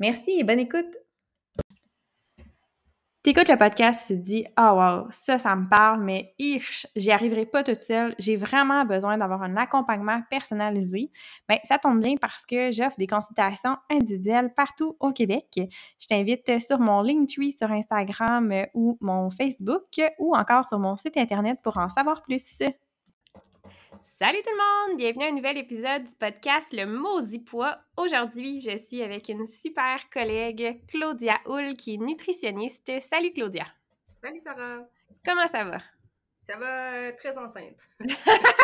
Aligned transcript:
Merci 0.00 0.38
et 0.40 0.44
bonne 0.44 0.58
écoute! 0.58 0.96
T'écoutes 3.22 3.48
le 3.48 3.56
podcast 3.56 4.10
et 4.10 4.14
tu 4.14 4.20
te 4.20 4.24
dis 4.26 4.44
«Oh 4.58 4.72
wow, 4.74 5.06
ça, 5.08 5.38
ça 5.38 5.56
me 5.56 5.66
parle, 5.66 6.02
mais 6.04 6.34
ich, 6.38 6.86
j'y 6.94 7.10
arriverai 7.10 7.46
pas 7.46 7.62
toute 7.62 7.80
seule. 7.80 8.14
J'ai 8.18 8.36
vraiment 8.36 8.84
besoin 8.84 9.16
d'avoir 9.16 9.42
un 9.42 9.56
accompagnement 9.56 10.20
personnalisé.» 10.28 11.10
Bien, 11.48 11.58
ça 11.64 11.78
tombe 11.78 12.00
bien 12.00 12.16
parce 12.20 12.44
que 12.44 12.70
j'offre 12.70 12.98
des 12.98 13.06
consultations 13.06 13.78
individuelles 13.90 14.52
partout 14.52 14.96
au 15.00 15.12
Québec. 15.12 15.46
Je 15.98 16.06
t'invite 16.06 16.60
sur 16.60 16.78
mon 16.80 17.00
Linktree 17.00 17.52
sur 17.52 17.70
Instagram 17.72 18.52
ou 18.74 18.98
mon 19.00 19.30
Facebook 19.30 20.02
ou 20.18 20.36
encore 20.36 20.66
sur 20.66 20.78
mon 20.78 20.96
site 20.96 21.16
Internet 21.16 21.60
pour 21.62 21.78
en 21.78 21.88
savoir 21.88 22.20
plus. 22.20 22.58
Salut 24.04 24.42
tout 24.44 24.50
le 24.50 24.90
monde! 24.90 24.98
Bienvenue 24.98 25.24
à 25.24 25.28
un 25.28 25.32
nouvel 25.32 25.56
épisode 25.56 26.04
du 26.04 26.14
podcast 26.16 26.68
Le 26.72 26.84
Maudit 26.84 27.38
Poids. 27.38 27.78
Aujourd'hui, 27.96 28.60
je 28.60 28.76
suis 28.76 29.02
avec 29.02 29.30
une 29.30 29.46
super 29.46 30.08
collègue, 30.10 30.82
Claudia 30.88 31.34
Hull, 31.46 31.74
qui 31.74 31.94
est 31.94 31.98
nutritionniste. 31.98 32.92
Salut 33.10 33.32
Claudia! 33.32 33.66
Salut 34.22 34.40
Sarah! 34.40 34.86
Comment 35.24 35.46
ça 35.46 35.64
va? 35.64 35.78
Ça 36.36 36.58
va 36.58 36.92
euh, 36.92 37.12
très 37.16 37.36
enceinte. 37.38 37.88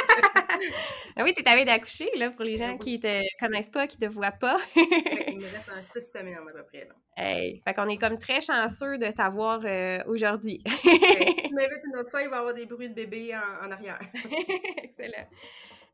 Ah 1.16 1.24
oui, 1.24 1.34
tu 1.34 1.42
es 1.42 1.48
arrivée 1.48 1.64
d'accoucher, 1.64 2.10
là, 2.16 2.30
pour 2.30 2.44
les 2.44 2.56
gens 2.56 2.78
qui 2.78 3.00
te 3.00 3.20
connaissent 3.38 3.70
pas, 3.70 3.86
qui 3.86 3.98
te 3.98 4.06
voient 4.06 4.30
pas. 4.30 4.58
il 4.76 5.38
me 5.38 5.52
reste 5.52 5.70
un 5.70 5.82
six 5.82 6.00
semaines 6.00 6.36
à 6.36 6.52
peu 6.52 6.64
près, 6.64 6.86
là. 6.86 6.94
Hey, 7.16 7.60
fait 7.64 7.74
qu'on 7.74 7.88
est 7.88 7.98
comme 7.98 8.18
très 8.18 8.40
chanceux 8.40 8.96
de 8.96 9.10
t'avoir 9.10 9.60
euh, 9.64 10.02
aujourd'hui. 10.06 10.62
si 10.66 11.42
tu 11.44 11.54
m'invites 11.54 11.84
une 11.86 11.96
autre 11.96 12.10
fois, 12.10 12.22
il 12.22 12.28
va 12.28 12.36
y 12.36 12.38
avoir 12.38 12.54
des 12.54 12.66
bruits 12.66 12.88
de 12.88 12.94
bébé 12.94 13.34
en, 13.36 13.70
arrière. 13.70 13.98
Excellent. 14.82 15.26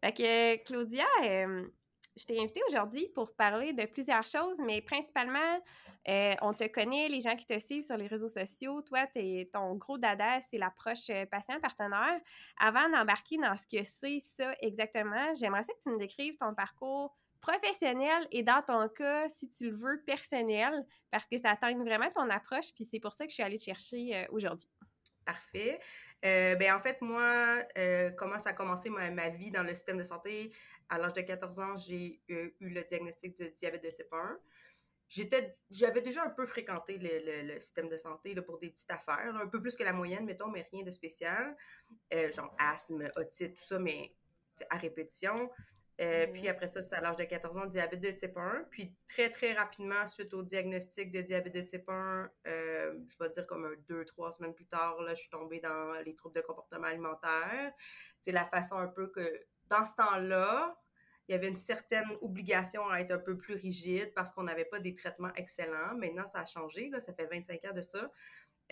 Fait 0.05 0.12
que, 0.12 0.64
Claudia, 0.64 1.06
euh, 1.25 1.64
je 2.17 2.25
t'ai 2.25 2.41
invitée 2.41 2.62
aujourd'hui 2.69 3.09
pour 3.14 3.34
parler 3.34 3.72
de 3.72 3.84
plusieurs 3.84 4.27
choses, 4.27 4.59
mais 4.61 4.81
principalement, 4.81 5.60
euh, 6.09 6.34
on 6.41 6.53
te 6.53 6.66
connaît, 6.69 7.09
les 7.09 7.21
gens 7.21 7.37
qui 7.37 7.47
te 7.47 7.59
suivent 7.59 7.84
sur 7.84 7.97
les 7.97 8.06
réseaux 8.06 8.28
sociaux. 8.28 8.81
Toi, 8.82 9.06
ton 9.53 9.75
gros 9.75 9.99
dada, 9.99 10.41
c'est 10.41 10.59
l'approche 10.59 11.10
euh, 11.10 11.26
patient-partenaire. 11.26 12.21
Avant 12.59 12.88
d'embarquer 12.88 13.37
dans 13.38 13.56
ce 13.56 13.66
que 13.66 13.82
c'est 13.82 14.21
ça 14.21 14.55
exactement, 14.60 15.34
j'aimerais 15.34 15.62
que 15.62 15.82
tu 15.82 15.91
me 15.91 15.99
décrives 15.99 16.37
ton 16.38 16.55
parcours 16.55 17.15
professionnel 17.41 18.26
et 18.31 18.43
dans 18.43 18.62
ton 18.62 18.88
cas, 18.88 19.28
si 19.28 19.49
tu 19.50 19.71
le 19.71 19.76
veux, 19.76 20.03
personnel, 20.06 20.84
parce 21.10 21.26
que 21.26 21.38
ça 21.38 21.50
atteint 21.50 21.76
vraiment 21.76 22.10
ton 22.10 22.28
approche, 22.31 22.72
puis 22.75 22.84
c'est 22.84 22.99
pour 22.99 23.12
ça 23.12 23.25
que 23.25 23.31
je 23.31 23.34
suis 23.34 23.43
allée 23.43 23.59
te 23.59 23.65
chercher 23.65 24.16
euh, 24.16 24.25
aujourd'hui. 24.31 24.69
Parfait. 25.25 25.81
ben 26.22 26.72
en 26.72 26.81
fait, 26.81 27.00
moi, 27.03 27.62
comment 28.16 28.38
ça 28.38 28.50
a 28.50 28.53
commencé 28.53 28.91
ma, 28.91 29.28
vie 29.28 29.50
dans 29.50 29.65
le 29.65 29.75
système 29.75 29.99
de 29.99 30.05
santé? 30.05 30.53
À 30.88 30.98
l'âge 30.98 31.14
de 31.14 31.20
14 31.20 31.58
ans, 31.60 31.76
j'ai 31.76 32.20
eu, 32.28 32.52
le 32.60 32.82
diagnostic 32.84 33.36
de 33.36 33.47
diabète 33.48 33.84
de 33.84 33.91
type 33.91 34.12
1. 34.12 34.38
J'avais 35.70 36.00
déjà 36.00 36.24
un 36.24 36.30
peu 36.30 36.47
fréquenté 36.47 36.98
le, 36.98 37.58
système 37.58 37.88
de 37.88 37.97
santé 37.97 38.34
là, 38.34 38.42
pour 38.42 38.58
des 38.58 38.70
petites 38.70 38.91
affaires, 38.91 39.36
un 39.36 39.46
peu 39.46 39.60
plus 39.60 39.76
que 39.76 39.84
la 39.84 39.92
moyenne, 39.92 40.25
mettons, 40.25 40.48
mais 40.48 40.62
rien 40.70 40.82
de 40.82 40.91
spécial. 40.91 41.56
Euh, 42.12 42.30
genre 42.30 42.54
asthme, 42.58 43.08
otite, 43.16 43.54
tout 43.54 43.64
ça, 43.64 43.78
mais 43.78 44.14
à 44.70 44.76
répétition. 44.76 45.50
Euh, 45.98 46.26
puis 46.26 46.46
après 46.48 46.66
ça, 46.66 46.82
c'est 46.82 46.94
à 46.94 47.00
l'âge 47.00 47.16
de 47.16 47.25
14 47.25 47.56
ans, 47.56 47.66
diabète 47.66 48.00
de 48.00 48.10
type 48.10 48.36
1. 48.36 48.66
Puis 48.70 48.94
très, 49.08 49.30
très 49.30 49.54
rapidement, 49.54 50.06
suite 50.06 50.34
au 50.34 50.42
diagnostic 50.42 51.10
de 51.10 51.22
diabète 51.22 51.54
de 51.54 51.62
type 51.62 51.88
1, 51.88 52.30
euh, 52.46 52.98
je 53.06 53.16
vais 53.19 53.30
dire 53.30 53.46
comme 53.46 53.64
un 53.64 53.75
deux, 53.88 54.04
trois 54.04 54.30
semaines 54.32 54.54
plus 54.54 54.66
tard, 54.66 55.00
là, 55.00 55.14
je 55.14 55.20
suis 55.20 55.30
tombée 55.30 55.60
dans 55.60 55.92
les 56.04 56.14
troubles 56.14 56.34
de 56.34 56.42
comportement 56.42 56.88
alimentaire. 56.88 57.72
C'est 58.20 58.32
la 58.32 58.44
façon 58.44 58.76
un 58.76 58.88
peu 58.88 59.06
que 59.08 59.46
dans 59.69 59.84
ce 59.84 59.94
temps-là, 59.94 60.77
il 61.28 61.32
y 61.32 61.34
avait 61.34 61.49
une 61.49 61.56
certaine 61.56 62.09
obligation 62.22 62.88
à 62.88 63.00
être 63.00 63.10
un 63.10 63.19
peu 63.19 63.37
plus 63.37 63.54
rigide 63.54 64.12
parce 64.15 64.31
qu'on 64.31 64.44
n'avait 64.44 64.65
pas 64.65 64.78
des 64.78 64.94
traitements 64.94 65.32
excellents. 65.34 65.94
Maintenant, 65.97 66.27
ça 66.27 66.41
a 66.41 66.47
changé, 66.47 66.88
là, 66.88 67.00
ça 67.00 67.12
fait 67.12 67.27
25 67.27 67.65
ans 67.65 67.75
de 67.75 67.82
ça. 67.82 68.10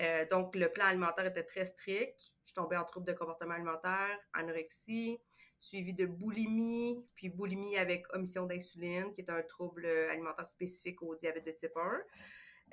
Euh, 0.01 0.27
donc, 0.31 0.55
le 0.55 0.71
plan 0.71 0.87
alimentaire 0.87 1.27
était 1.27 1.43
très 1.43 1.65
strict. 1.65 2.33
Je 2.45 2.55
tombée 2.55 2.77
en 2.77 2.85
trouble 2.85 3.07
de 3.07 3.13
comportement 3.13 3.55
alimentaire, 3.55 4.19
anorexie, 4.33 5.19
suivi 5.59 5.95
de 5.95 6.07
boulimie, 6.07 7.05
puis 7.15 7.29
boulimie 7.29 7.77
avec 7.77 8.05
omission 8.15 8.47
d'insuline, 8.47 9.13
qui 9.15 9.23
est 9.23 9.31
un 9.31 9.43
trouble 9.43 9.87
alimentaire 9.87 10.49
spécifique 10.49 11.03
au 11.03 11.17
diabète 11.17 11.47
de 11.47 11.53
type 11.53 11.77
1. 11.77 12.03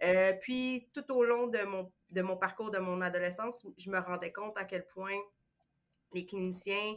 Euh, 0.04 0.34
puis, 0.42 0.90
tout 0.94 1.12
au 1.12 1.24
long 1.24 1.48
de 1.48 1.62
mon, 1.64 1.92
de 2.10 2.22
mon 2.22 2.38
parcours 2.38 2.72
de 2.72 2.80
mon 2.80 3.02
adolescence, 3.02 3.66
je 3.78 3.90
me 3.90 4.00
rendais 4.00 4.32
compte 4.32 4.58
à 4.58 4.64
quel 4.64 4.86
point 4.88 5.18
les 6.14 6.26
cliniciens 6.26 6.96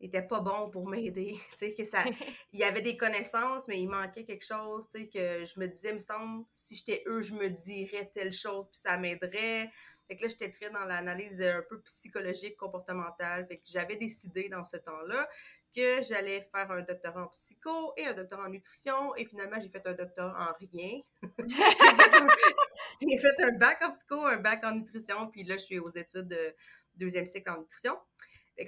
était 0.00 0.22
pas 0.22 0.40
bon 0.40 0.70
pour 0.70 0.88
m'aider. 0.88 1.36
Que 1.76 1.84
ça, 1.84 2.04
il 2.52 2.60
y 2.60 2.64
avait 2.64 2.82
des 2.82 2.96
connaissances, 2.96 3.68
mais 3.68 3.80
il 3.80 3.88
manquait 3.88 4.24
quelque 4.24 4.44
chose, 4.44 4.86
que 4.92 5.44
je 5.44 5.60
me 5.60 5.66
disais, 5.66 5.92
me 5.92 5.98
semble, 5.98 6.44
si 6.50 6.76
j'étais 6.76 7.02
eux, 7.06 7.22
je 7.22 7.34
me 7.34 7.48
dirais 7.48 8.10
telle 8.14 8.32
chose, 8.32 8.66
puis 8.68 8.78
ça 8.78 8.96
m'aiderait. 8.96 9.70
Fait 10.08 10.16
que 10.16 10.22
là, 10.22 10.28
j'étais 10.28 10.50
très 10.50 10.70
dans 10.70 10.84
l'analyse 10.84 11.42
un 11.42 11.62
peu 11.68 11.80
psychologique, 11.82 12.56
comportementale. 12.56 13.46
Fait 13.48 13.56
que 13.56 13.62
j'avais 13.64 13.96
décidé 13.96 14.48
dans 14.48 14.64
ce 14.64 14.76
temps-là 14.76 15.28
que 15.74 16.00
j'allais 16.00 16.48
faire 16.52 16.70
un 16.70 16.82
doctorat 16.82 17.24
en 17.24 17.28
psycho 17.28 17.92
et 17.96 18.06
un 18.06 18.14
doctorat 18.14 18.46
en 18.46 18.50
nutrition. 18.50 19.14
Et 19.16 19.26
finalement, 19.26 19.56
j'ai 19.60 19.68
fait 19.68 19.84
un 19.84 19.94
doctorat 19.94 20.50
en 20.50 20.52
rien. 20.58 21.00
j'ai 23.00 23.18
fait 23.18 23.42
un 23.42 23.52
bac 23.58 23.82
en 23.82 23.90
psycho, 23.90 24.24
un 24.24 24.36
bac 24.36 24.64
en 24.64 24.72
nutrition. 24.76 25.28
Puis 25.28 25.42
là, 25.42 25.56
je 25.56 25.64
suis 25.64 25.78
aux 25.78 25.90
études 25.90 26.28
de 26.28 26.54
deuxième 26.94 27.26
cycle 27.26 27.50
en 27.50 27.58
nutrition. 27.58 27.98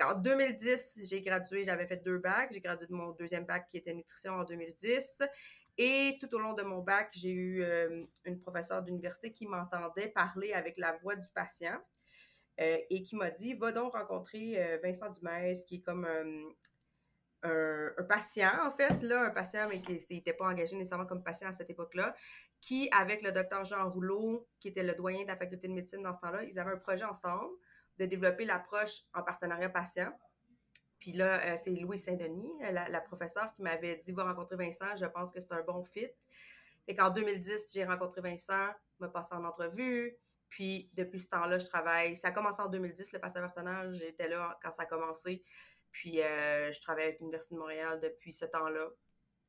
En 0.03 0.15
2010, 0.15 1.01
j'ai 1.05 1.23
gradué, 1.23 1.65
j'avais 1.65 1.87
fait 1.87 1.97
deux 1.97 2.19
bacs. 2.19 2.53
J'ai 2.53 2.61
gradué 2.61 2.87
de 2.87 2.93
mon 2.93 3.13
deuxième 3.13 3.47
bac 3.47 3.67
qui 3.69 3.79
était 3.79 3.95
nutrition 3.95 4.35
en 4.35 4.45
2010. 4.45 5.23
Et 5.79 6.19
tout 6.21 6.35
au 6.35 6.39
long 6.39 6.55
de 6.55 6.63
mon 6.63 6.81
bac, 6.83 7.09
j'ai 7.13 7.31
eu 7.31 7.63
euh, 7.63 8.05
une 8.25 8.41
professeure 8.41 8.83
d'université 8.83 9.33
qui 9.33 9.47
m'entendait 9.47 10.09
parler 10.09 10.53
avec 10.53 10.77
la 10.77 10.93
voix 10.97 11.17
du 11.17 11.29
patient 11.35 11.79
euh, 12.61 12.79
et 12.91 13.03
qui 13.03 13.17
m'a 13.17 13.31
dit 13.31 13.55
Va 13.55 13.73
donc 13.73 13.95
rencontrer 13.95 14.61
euh, 14.63 14.79
Vincent 14.83 15.11
Dumès, 15.11 15.65
qui 15.65 15.77
est 15.77 15.81
comme 15.81 16.07
un, 17.43 18.05
patient, 18.09 18.67
en 18.67 18.73
fait, 18.73 19.01
là, 19.03 19.23
un 19.23 19.31
patient, 19.31 19.69
mais 19.69 19.81
qui 19.81 20.05
n'était 20.11 20.33
pas 20.33 20.47
engagé 20.47 20.77
nécessairement 20.77 21.07
comme 21.07 21.23
patient 21.23 21.49
à 21.49 21.53
cette 21.53 21.71
époque-là, 21.71 22.15
qui, 22.61 22.91
avec 22.93 23.23
le 23.23 23.31
docteur 23.31 23.65
Jean 23.65 23.89
Rouleau, 23.89 24.49
qui 24.59 24.69
était 24.69 24.83
le 24.83 24.95
doyen 24.95 25.23
de 25.23 25.29
la 25.29 25.37
faculté 25.37 25.69
de 25.69 25.73
médecine 25.73 26.03
dans 26.03 26.13
ce 26.13 26.19
temps-là, 26.19 26.43
ils 26.43 26.59
avaient 26.59 26.73
un 26.73 26.79
projet 26.79 27.05
ensemble 27.05 27.55
de 27.99 28.07
développer 28.07 28.45
l'approche 28.45 29.05
en 29.15 29.23
partenariat 29.23 29.69
patient. 29.69 30.13
Puis 30.99 31.13
là, 31.13 31.41
euh, 31.45 31.57
c'est 31.57 31.71
Louis 31.71 31.99
Saint-Denis, 31.99 32.51
la, 32.61 32.89
la, 32.89 33.01
professeure, 33.01 33.53
qui 33.55 33.63
m'avait 33.63 33.97
dit 33.97 34.13
Va 34.13 34.25
rencontrer 34.25 34.57
Vincent, 34.57 34.97
je 34.97 35.07
pense 35.07 35.33
que 35.33 35.41
c'est 35.41 35.53
un 35.53 35.63
bon 35.63 35.85
fit. 35.85 36.09
Et 36.87 36.97
qu'en 36.97 37.11
2010, 37.11 37.73
j'ai 37.75 37.85
rencontré 37.85 38.21
Vincent, 38.21 38.69
me 39.01 39.09
passé 39.09 39.35
en 39.35 39.45
entrevue. 39.45 40.17
Puis 40.49 40.91
depuis 40.95 41.21
ce 41.21 41.29
temps-là, 41.29 41.59
je 41.59 41.67
travaille. 41.67 42.17
Ça 42.17 42.29
a 42.29 42.31
commencé 42.31 42.63
en 42.63 42.69
2010, 42.69 43.13
le 43.13 43.19
passé 43.19 43.39
partenaire. 43.41 43.93
J'étais 43.93 44.29
là 44.29 44.59
quand 44.63 44.73
ça 44.73 44.83
a 44.83 44.87
commencé. 44.87 45.45
Puis 45.93 46.23
euh, 46.23 46.73
je 46.73 46.81
travaille 46.81 47.05
avec 47.05 47.21
l'Université 47.21 47.55
de 47.55 47.61
Montréal 47.61 48.01
depuis 48.01 48.33
ce 48.33 48.47
temps-là. 48.47 48.89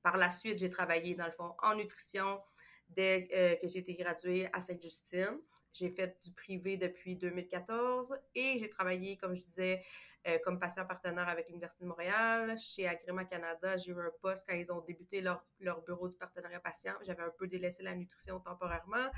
Par 0.02 0.18
la 0.18 0.30
suite, 0.30 0.60
j'ai 0.60 0.70
travaillé, 0.70 1.16
dans 1.16 1.26
le 1.26 1.32
fond, 1.32 1.54
en 1.62 1.76
nutrition 1.76 2.42
dès 2.90 3.28
euh, 3.34 3.56
que 3.56 3.68
j'ai 3.68 3.80
été 3.80 3.94
graduée 3.94 4.50
à 4.54 4.62
Sainte-Justine. 4.62 5.40
J'ai 5.80 5.90
fait 5.90 6.18
du 6.26 6.32
privé 6.34 6.76
depuis 6.76 7.16
2014 7.16 8.14
et 8.36 8.60
j'ai 8.60 8.70
travaillé, 8.70 9.16
comme 9.16 9.34
je 9.34 9.40
disais, 9.40 9.82
euh, 10.28 10.38
comme 10.44 10.60
patient 10.60 10.86
partenaire 10.86 11.30
avec 11.30 11.48
l'Université 11.48 11.86
de 11.86 11.90
Montréal. 11.90 12.60
Chez 12.60 12.86
Agrément 12.86 13.24
Canada, 13.24 13.78
j'ai 13.78 13.92
eu 13.92 14.00
un 14.00 14.12
poste 14.22 14.46
quand 14.46 14.56
ils 14.56 14.74
ont 14.74 14.82
débuté 14.82 15.22
leur, 15.22 15.42
leur 15.62 15.82
bureau 15.84 16.10
du 16.10 16.18
partenariat 16.18 16.60
patient. 16.60 16.94
J'avais 17.06 17.24
un 17.24 17.30
peu 17.30 17.48
délaissé 17.48 17.82
la 17.82 17.96
nutrition 17.96 18.42
temporairement. 18.42 19.10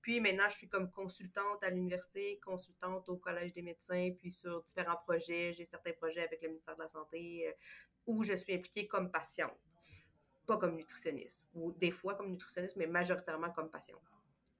Puis 0.00 0.18
maintenant, 0.20 0.48
je 0.48 0.54
suis 0.54 0.68
comme 0.68 0.90
consultante 0.90 1.62
à 1.62 1.68
l'université, 1.68 2.40
consultante 2.42 3.06
au 3.10 3.18
Collège 3.18 3.52
des 3.52 3.60
médecins, 3.60 4.10
puis 4.16 4.32
sur 4.32 4.62
différents 4.62 4.96
projets. 4.96 5.52
J'ai 5.52 5.66
certains 5.66 5.92
projets 5.92 6.22
avec 6.22 6.40
le 6.40 6.48
ministère 6.48 6.76
de 6.76 6.82
la 6.82 6.88
Santé 6.88 7.46
euh, 7.46 7.52
où 8.06 8.22
je 8.22 8.32
suis 8.32 8.54
impliquée 8.54 8.86
comme 8.86 9.10
patiente, 9.10 9.52
pas 10.46 10.56
comme 10.56 10.76
nutritionniste, 10.76 11.46
ou 11.52 11.72
des 11.72 11.90
fois 11.90 12.14
comme 12.14 12.30
nutritionniste, 12.30 12.76
mais 12.76 12.86
majoritairement 12.86 13.50
comme 13.50 13.68
patiente. 13.68 14.00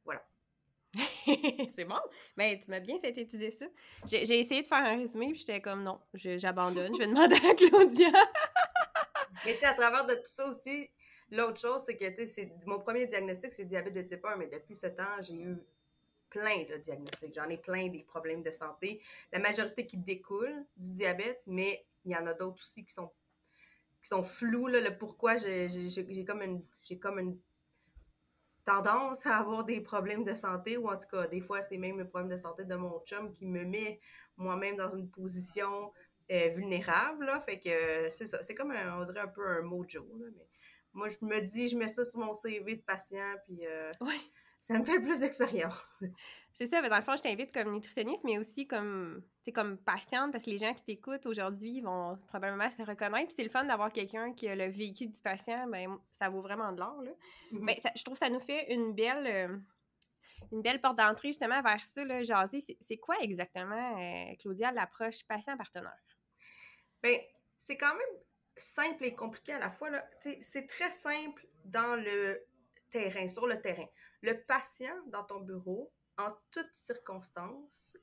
Voilà. 0.04 0.22
c'est 1.76 1.84
bon? 1.84 1.98
Mais 2.36 2.60
tu 2.60 2.70
m'as 2.70 2.80
bien 2.80 2.98
synthétisé 2.98 3.50
ça. 3.50 3.66
J'ai 4.06 4.38
essayé 4.38 4.62
de 4.62 4.66
faire 4.66 4.78
un 4.78 4.96
résumé, 4.96 5.28
puis 5.28 5.38
j'étais 5.38 5.60
comme 5.60 5.82
non, 5.82 6.00
j'abandonne, 6.14 6.94
je, 6.94 6.98
vais 7.00 7.06
demander 7.08 7.36
à 7.36 7.54
Claudia. 7.54 8.08
Mais 9.44 9.54
tu 9.54 9.60
sais, 9.60 9.66
à 9.66 9.74
travers 9.74 10.06
de 10.06 10.14
tout 10.14 10.20
ça 10.24 10.48
aussi, 10.48 10.90
l'autre 11.30 11.60
chose, 11.60 11.82
c'est 11.84 11.96
que 11.96 12.08
tu 12.08 12.48
mon 12.66 12.78
premier 12.78 13.06
diagnostic, 13.06 13.52
c'est 13.52 13.64
diabète 13.64 13.94
de 13.94 14.02
type 14.02 14.24
1, 14.24 14.36
mais 14.36 14.46
depuis 14.46 14.74
ce 14.74 14.86
temps, 14.86 15.20
j'ai 15.20 15.34
eu 15.34 15.58
plein 16.30 16.64
de 16.64 16.76
diagnostics. 16.76 17.34
J'en 17.34 17.48
ai 17.48 17.58
plein 17.58 17.88
des 17.88 18.02
problèmes 18.02 18.42
de 18.42 18.50
santé. 18.50 19.02
La 19.32 19.38
majorité 19.38 19.86
qui 19.86 19.98
découlent 19.98 20.64
du 20.76 20.90
diabète, 20.92 21.42
mais 21.46 21.86
il 22.04 22.12
y 22.12 22.16
en 22.16 22.26
a 22.26 22.34
d'autres 22.34 22.62
aussi 22.62 22.84
qui 22.84 22.92
sont 22.92 23.10
qui 24.02 24.08
sont 24.08 24.22
flous, 24.22 24.68
là, 24.68 24.80
le 24.80 24.96
pourquoi 24.96 25.36
j'ai 25.36 25.68
comme 26.24 26.62
j'ai 26.82 26.98
comme 26.98 27.18
une 27.18 27.38
tendance 28.66 29.24
à 29.26 29.38
avoir 29.38 29.64
des 29.64 29.80
problèmes 29.80 30.24
de 30.24 30.34
santé, 30.34 30.76
ou 30.76 30.88
en 30.88 30.96
tout 30.96 31.06
cas, 31.10 31.26
des 31.26 31.40
fois, 31.40 31.62
c'est 31.62 31.78
même 31.78 31.98
le 31.98 32.06
problème 32.06 32.28
de 32.28 32.36
santé 32.36 32.64
de 32.64 32.74
mon 32.74 33.00
chum 33.06 33.32
qui 33.32 33.46
me 33.46 33.64
met 33.64 34.00
moi-même 34.36 34.76
dans 34.76 34.90
une 34.90 35.08
position 35.08 35.92
euh, 36.30 36.48
vulnérable. 36.48 37.30
Fait 37.46 37.58
que 37.58 38.08
c'est 38.10 38.26
ça. 38.26 38.42
C'est 38.42 38.54
comme, 38.54 38.72
un, 38.72 39.00
on 39.00 39.04
dirait 39.04 39.20
un 39.20 39.28
peu 39.28 39.46
un 39.46 39.62
mojo. 39.62 40.04
Là, 40.18 40.26
mais 40.36 40.48
moi, 40.92 41.08
je 41.08 41.16
me 41.22 41.40
dis, 41.40 41.68
je 41.68 41.76
mets 41.76 41.88
ça 41.88 42.04
sur 42.04 42.18
mon 42.18 42.34
CV 42.34 42.74
de 42.76 42.82
patient, 42.82 43.34
puis 43.46 43.66
euh, 43.66 43.92
ça 44.58 44.78
me 44.78 44.84
fait 44.84 45.00
plus 45.00 45.20
d'expérience. 45.20 45.96
C'est 46.58 46.68
ça, 46.68 46.80
mais 46.80 46.88
dans 46.88 46.96
le 46.96 47.02
fond, 47.02 47.14
je 47.16 47.22
t'invite 47.22 47.52
comme 47.52 47.70
nutritionniste, 47.70 48.24
mais 48.24 48.38
aussi 48.38 48.66
comme, 48.66 49.22
comme 49.54 49.76
patiente, 49.76 50.32
parce 50.32 50.42
que 50.42 50.50
les 50.50 50.56
gens 50.56 50.72
qui 50.72 50.82
t'écoutent 50.84 51.26
aujourd'hui 51.26 51.82
vont 51.82 52.16
probablement 52.28 52.70
se 52.70 52.82
reconnaître. 52.82 53.26
Puis 53.26 53.34
c'est 53.36 53.42
le 53.42 53.50
fun 53.50 53.64
d'avoir 53.64 53.92
quelqu'un 53.92 54.32
qui 54.32 54.48
a 54.48 54.56
le 54.56 54.68
véhicule 54.68 55.10
du 55.10 55.20
patient, 55.20 55.66
ben 55.68 55.98
ça 56.12 56.30
vaut 56.30 56.40
vraiment 56.40 56.72
de 56.72 56.78
l'or. 56.78 57.02
Mm-hmm. 57.02 57.58
Mais 57.60 57.78
je 57.94 58.02
trouve 58.02 58.18
que 58.18 58.24
ça 58.24 58.30
nous 58.30 58.40
fait 58.40 58.72
une 58.72 58.94
belle, 58.94 59.26
euh, 59.26 59.58
une 60.50 60.62
belle 60.62 60.80
porte 60.80 60.96
d'entrée 60.96 61.28
justement 61.28 61.60
vers 61.60 61.84
ça, 61.84 62.04
là, 62.06 62.22
jaser. 62.22 62.64
C'est 62.80 62.96
quoi 62.96 63.16
exactement, 63.20 63.98
euh, 64.00 64.34
Claudia, 64.40 64.72
l'approche 64.72 65.24
patient-partenaire? 65.28 65.92
Bien, 67.02 67.18
c'est 67.58 67.76
quand 67.76 67.94
même 67.94 68.18
simple 68.56 69.04
et 69.04 69.14
compliqué 69.14 69.52
à 69.52 69.58
la 69.58 69.70
fois. 69.70 69.90
C'est 70.40 70.66
très 70.66 70.88
simple 70.88 71.46
dans 71.66 71.96
le 71.96 72.40
terrain, 72.90 73.26
sur 73.28 73.46
le 73.46 73.60
terrain. 73.60 73.86
Le 74.22 74.40
patient 74.44 74.96
dans 75.06 75.24
ton 75.24 75.40
bureau 75.40 75.92
en 76.18 76.32
toutes 76.50 76.74
circonstances, 76.74 77.96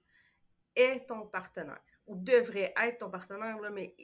est 0.76 1.08
ton 1.08 1.28
partenaire, 1.28 1.82
ou 2.08 2.16
devrait 2.16 2.74
être 2.82 3.00
ton 3.00 3.10
partenaire, 3.10 3.60
là, 3.60 3.70
mais 3.70 3.96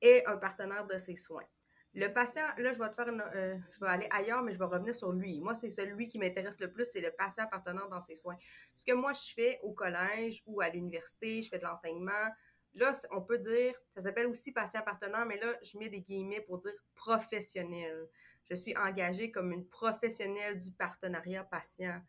est 0.00 0.26
un 0.26 0.36
partenaire 0.36 0.86
de 0.86 0.98
ses 0.98 1.16
soins. 1.16 1.46
Le 1.94 2.12
patient, 2.12 2.46
là, 2.58 2.72
je 2.72 2.78
vais 2.78 2.90
te 2.90 2.94
faire 2.94 3.08
euh, 3.08 3.56
je 3.70 3.80
vais 3.80 3.86
aller 3.86 4.06
ailleurs, 4.10 4.42
mais 4.42 4.52
je 4.52 4.58
vais 4.58 4.66
revenir 4.66 4.94
sur 4.94 5.12
lui. 5.12 5.40
Moi, 5.40 5.54
c'est 5.54 5.70
celui 5.70 6.06
qui 6.06 6.18
m'intéresse 6.18 6.60
le 6.60 6.70
plus, 6.70 6.84
c'est 6.84 7.00
le 7.00 7.10
patient 7.10 7.46
partenaire 7.46 7.88
dans 7.88 8.00
ses 8.00 8.14
soins. 8.14 8.36
Ce 8.76 8.84
que 8.84 8.92
moi, 8.92 9.12
je 9.14 9.32
fais 9.34 9.58
au 9.62 9.72
collège 9.72 10.42
ou 10.46 10.60
à 10.60 10.68
l'université, 10.68 11.40
je 11.40 11.48
fais 11.48 11.58
de 11.58 11.64
l'enseignement. 11.64 12.28
Là, 12.74 12.92
on 13.10 13.22
peut 13.22 13.38
dire, 13.38 13.74
ça 13.94 14.02
s'appelle 14.02 14.26
aussi 14.26 14.52
patient 14.52 14.82
partenaire, 14.82 15.24
mais 15.24 15.38
là, 15.40 15.56
je 15.62 15.78
mets 15.78 15.88
des 15.88 16.02
guillemets 16.02 16.42
pour 16.42 16.58
dire 16.58 16.74
professionnel. 16.94 18.06
Je 18.48 18.54
suis 18.54 18.76
engagée 18.76 19.30
comme 19.30 19.52
une 19.52 19.66
professionnelle 19.66 20.58
du 20.58 20.70
partenariat 20.72 21.44
patient 21.44 22.00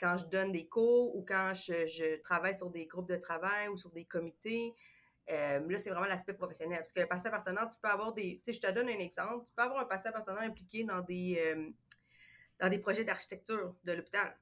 quand 0.00 0.16
je 0.16 0.24
donne 0.26 0.50
des 0.50 0.66
cours 0.66 1.14
ou 1.14 1.24
quand 1.26 1.52
je, 1.54 2.16
travaille 2.22 2.54
sur 2.54 2.70
des 2.70 2.86
groupes 2.86 3.08
de 3.08 3.16
travail 3.16 3.68
ou 3.68 3.76
sur 3.76 3.90
des 3.90 4.06
comités. 4.06 4.74
Euh, 5.30 5.60
là, 5.68 5.78
c'est 5.78 5.90
vraiment 5.90 6.06
l'aspect 6.06 6.32
professionnel. 6.32 6.78
Parce 6.78 6.92
que 6.92 7.00
le 7.00 7.06
patient 7.06 7.30
partenaire, 7.30 7.68
tu 7.68 7.78
peux 7.80 7.88
avoir 7.88 8.12
des. 8.12 8.40
Tu 8.42 8.52
sais, 8.52 8.52
je 8.52 8.66
te 8.66 8.72
donne 8.72 8.88
un 8.88 8.98
exemple. 8.98 9.46
Tu 9.46 9.52
peux 9.54 9.62
avoir 9.62 9.80
un 9.80 9.84
patient 9.84 10.10
partenaire 10.10 10.42
impliqué 10.42 10.82
dans 10.84 11.00
des, 11.00 11.38
euh, 11.38 11.70
dans 12.58 12.68
des 12.68 12.78
projets 12.78 13.04
d'architecture 13.04 13.76
de 13.84 13.92
l'hôpital. 13.92 14.36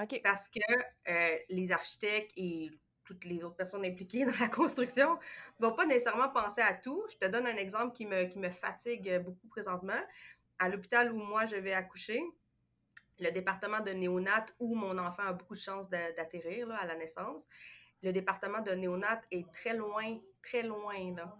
OK. 0.00 0.20
Parce 0.22 0.48
que 0.48 0.60
euh, 1.08 1.38
les 1.48 1.72
architectes 1.72 2.32
et 2.36 2.70
toutes 3.04 3.24
les 3.24 3.42
autres 3.42 3.56
personnes 3.56 3.86
impliquées 3.86 4.26
dans 4.26 4.38
la 4.38 4.48
construction 4.48 5.18
ne 5.58 5.66
vont 5.66 5.72
pas 5.72 5.86
nécessairement 5.86 6.28
penser 6.28 6.60
à 6.60 6.74
tout. 6.74 7.02
Je 7.10 7.16
te 7.16 7.26
donne 7.26 7.46
un 7.46 7.56
exemple 7.56 7.96
qui 7.96 8.04
me, 8.04 8.24
qui 8.24 8.38
me 8.38 8.50
fatigue 8.50 9.18
beaucoup 9.24 9.48
présentement. 9.48 10.00
À 10.58 10.68
l'hôpital 10.68 11.12
où 11.12 11.18
moi 11.18 11.44
je 11.44 11.56
vais 11.56 11.72
accoucher, 11.72 12.22
le 13.20 13.30
département 13.30 13.80
de 13.80 13.90
néonat 13.90 14.46
où 14.58 14.74
mon 14.74 14.96
enfant 14.98 15.24
a 15.24 15.32
beaucoup 15.32 15.54
de 15.54 15.60
chances 15.60 15.88
d'atterrir 15.88 16.70
à 16.72 16.86
la 16.86 16.96
naissance. 16.96 17.46
Le 18.02 18.12
département 18.12 18.60
de 18.60 18.70
néonat 18.70 19.20
est 19.32 19.50
très 19.52 19.74
loin, 19.74 20.18
très 20.42 20.62
loin 20.62 20.94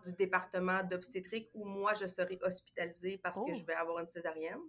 du 0.05 0.13
département 0.15 0.83
d'obstétrique 0.83 1.51
où 1.55 1.65
moi 1.65 1.95
je 1.95 2.07
serai 2.07 2.39
hospitalisée 2.43 3.19
parce 3.19 3.41
que 3.41 3.55
je 3.55 3.61
oh. 3.63 3.67
vais 3.67 3.75
avoir 3.75 4.01
une 4.01 4.09
césarienne. 4.09 4.61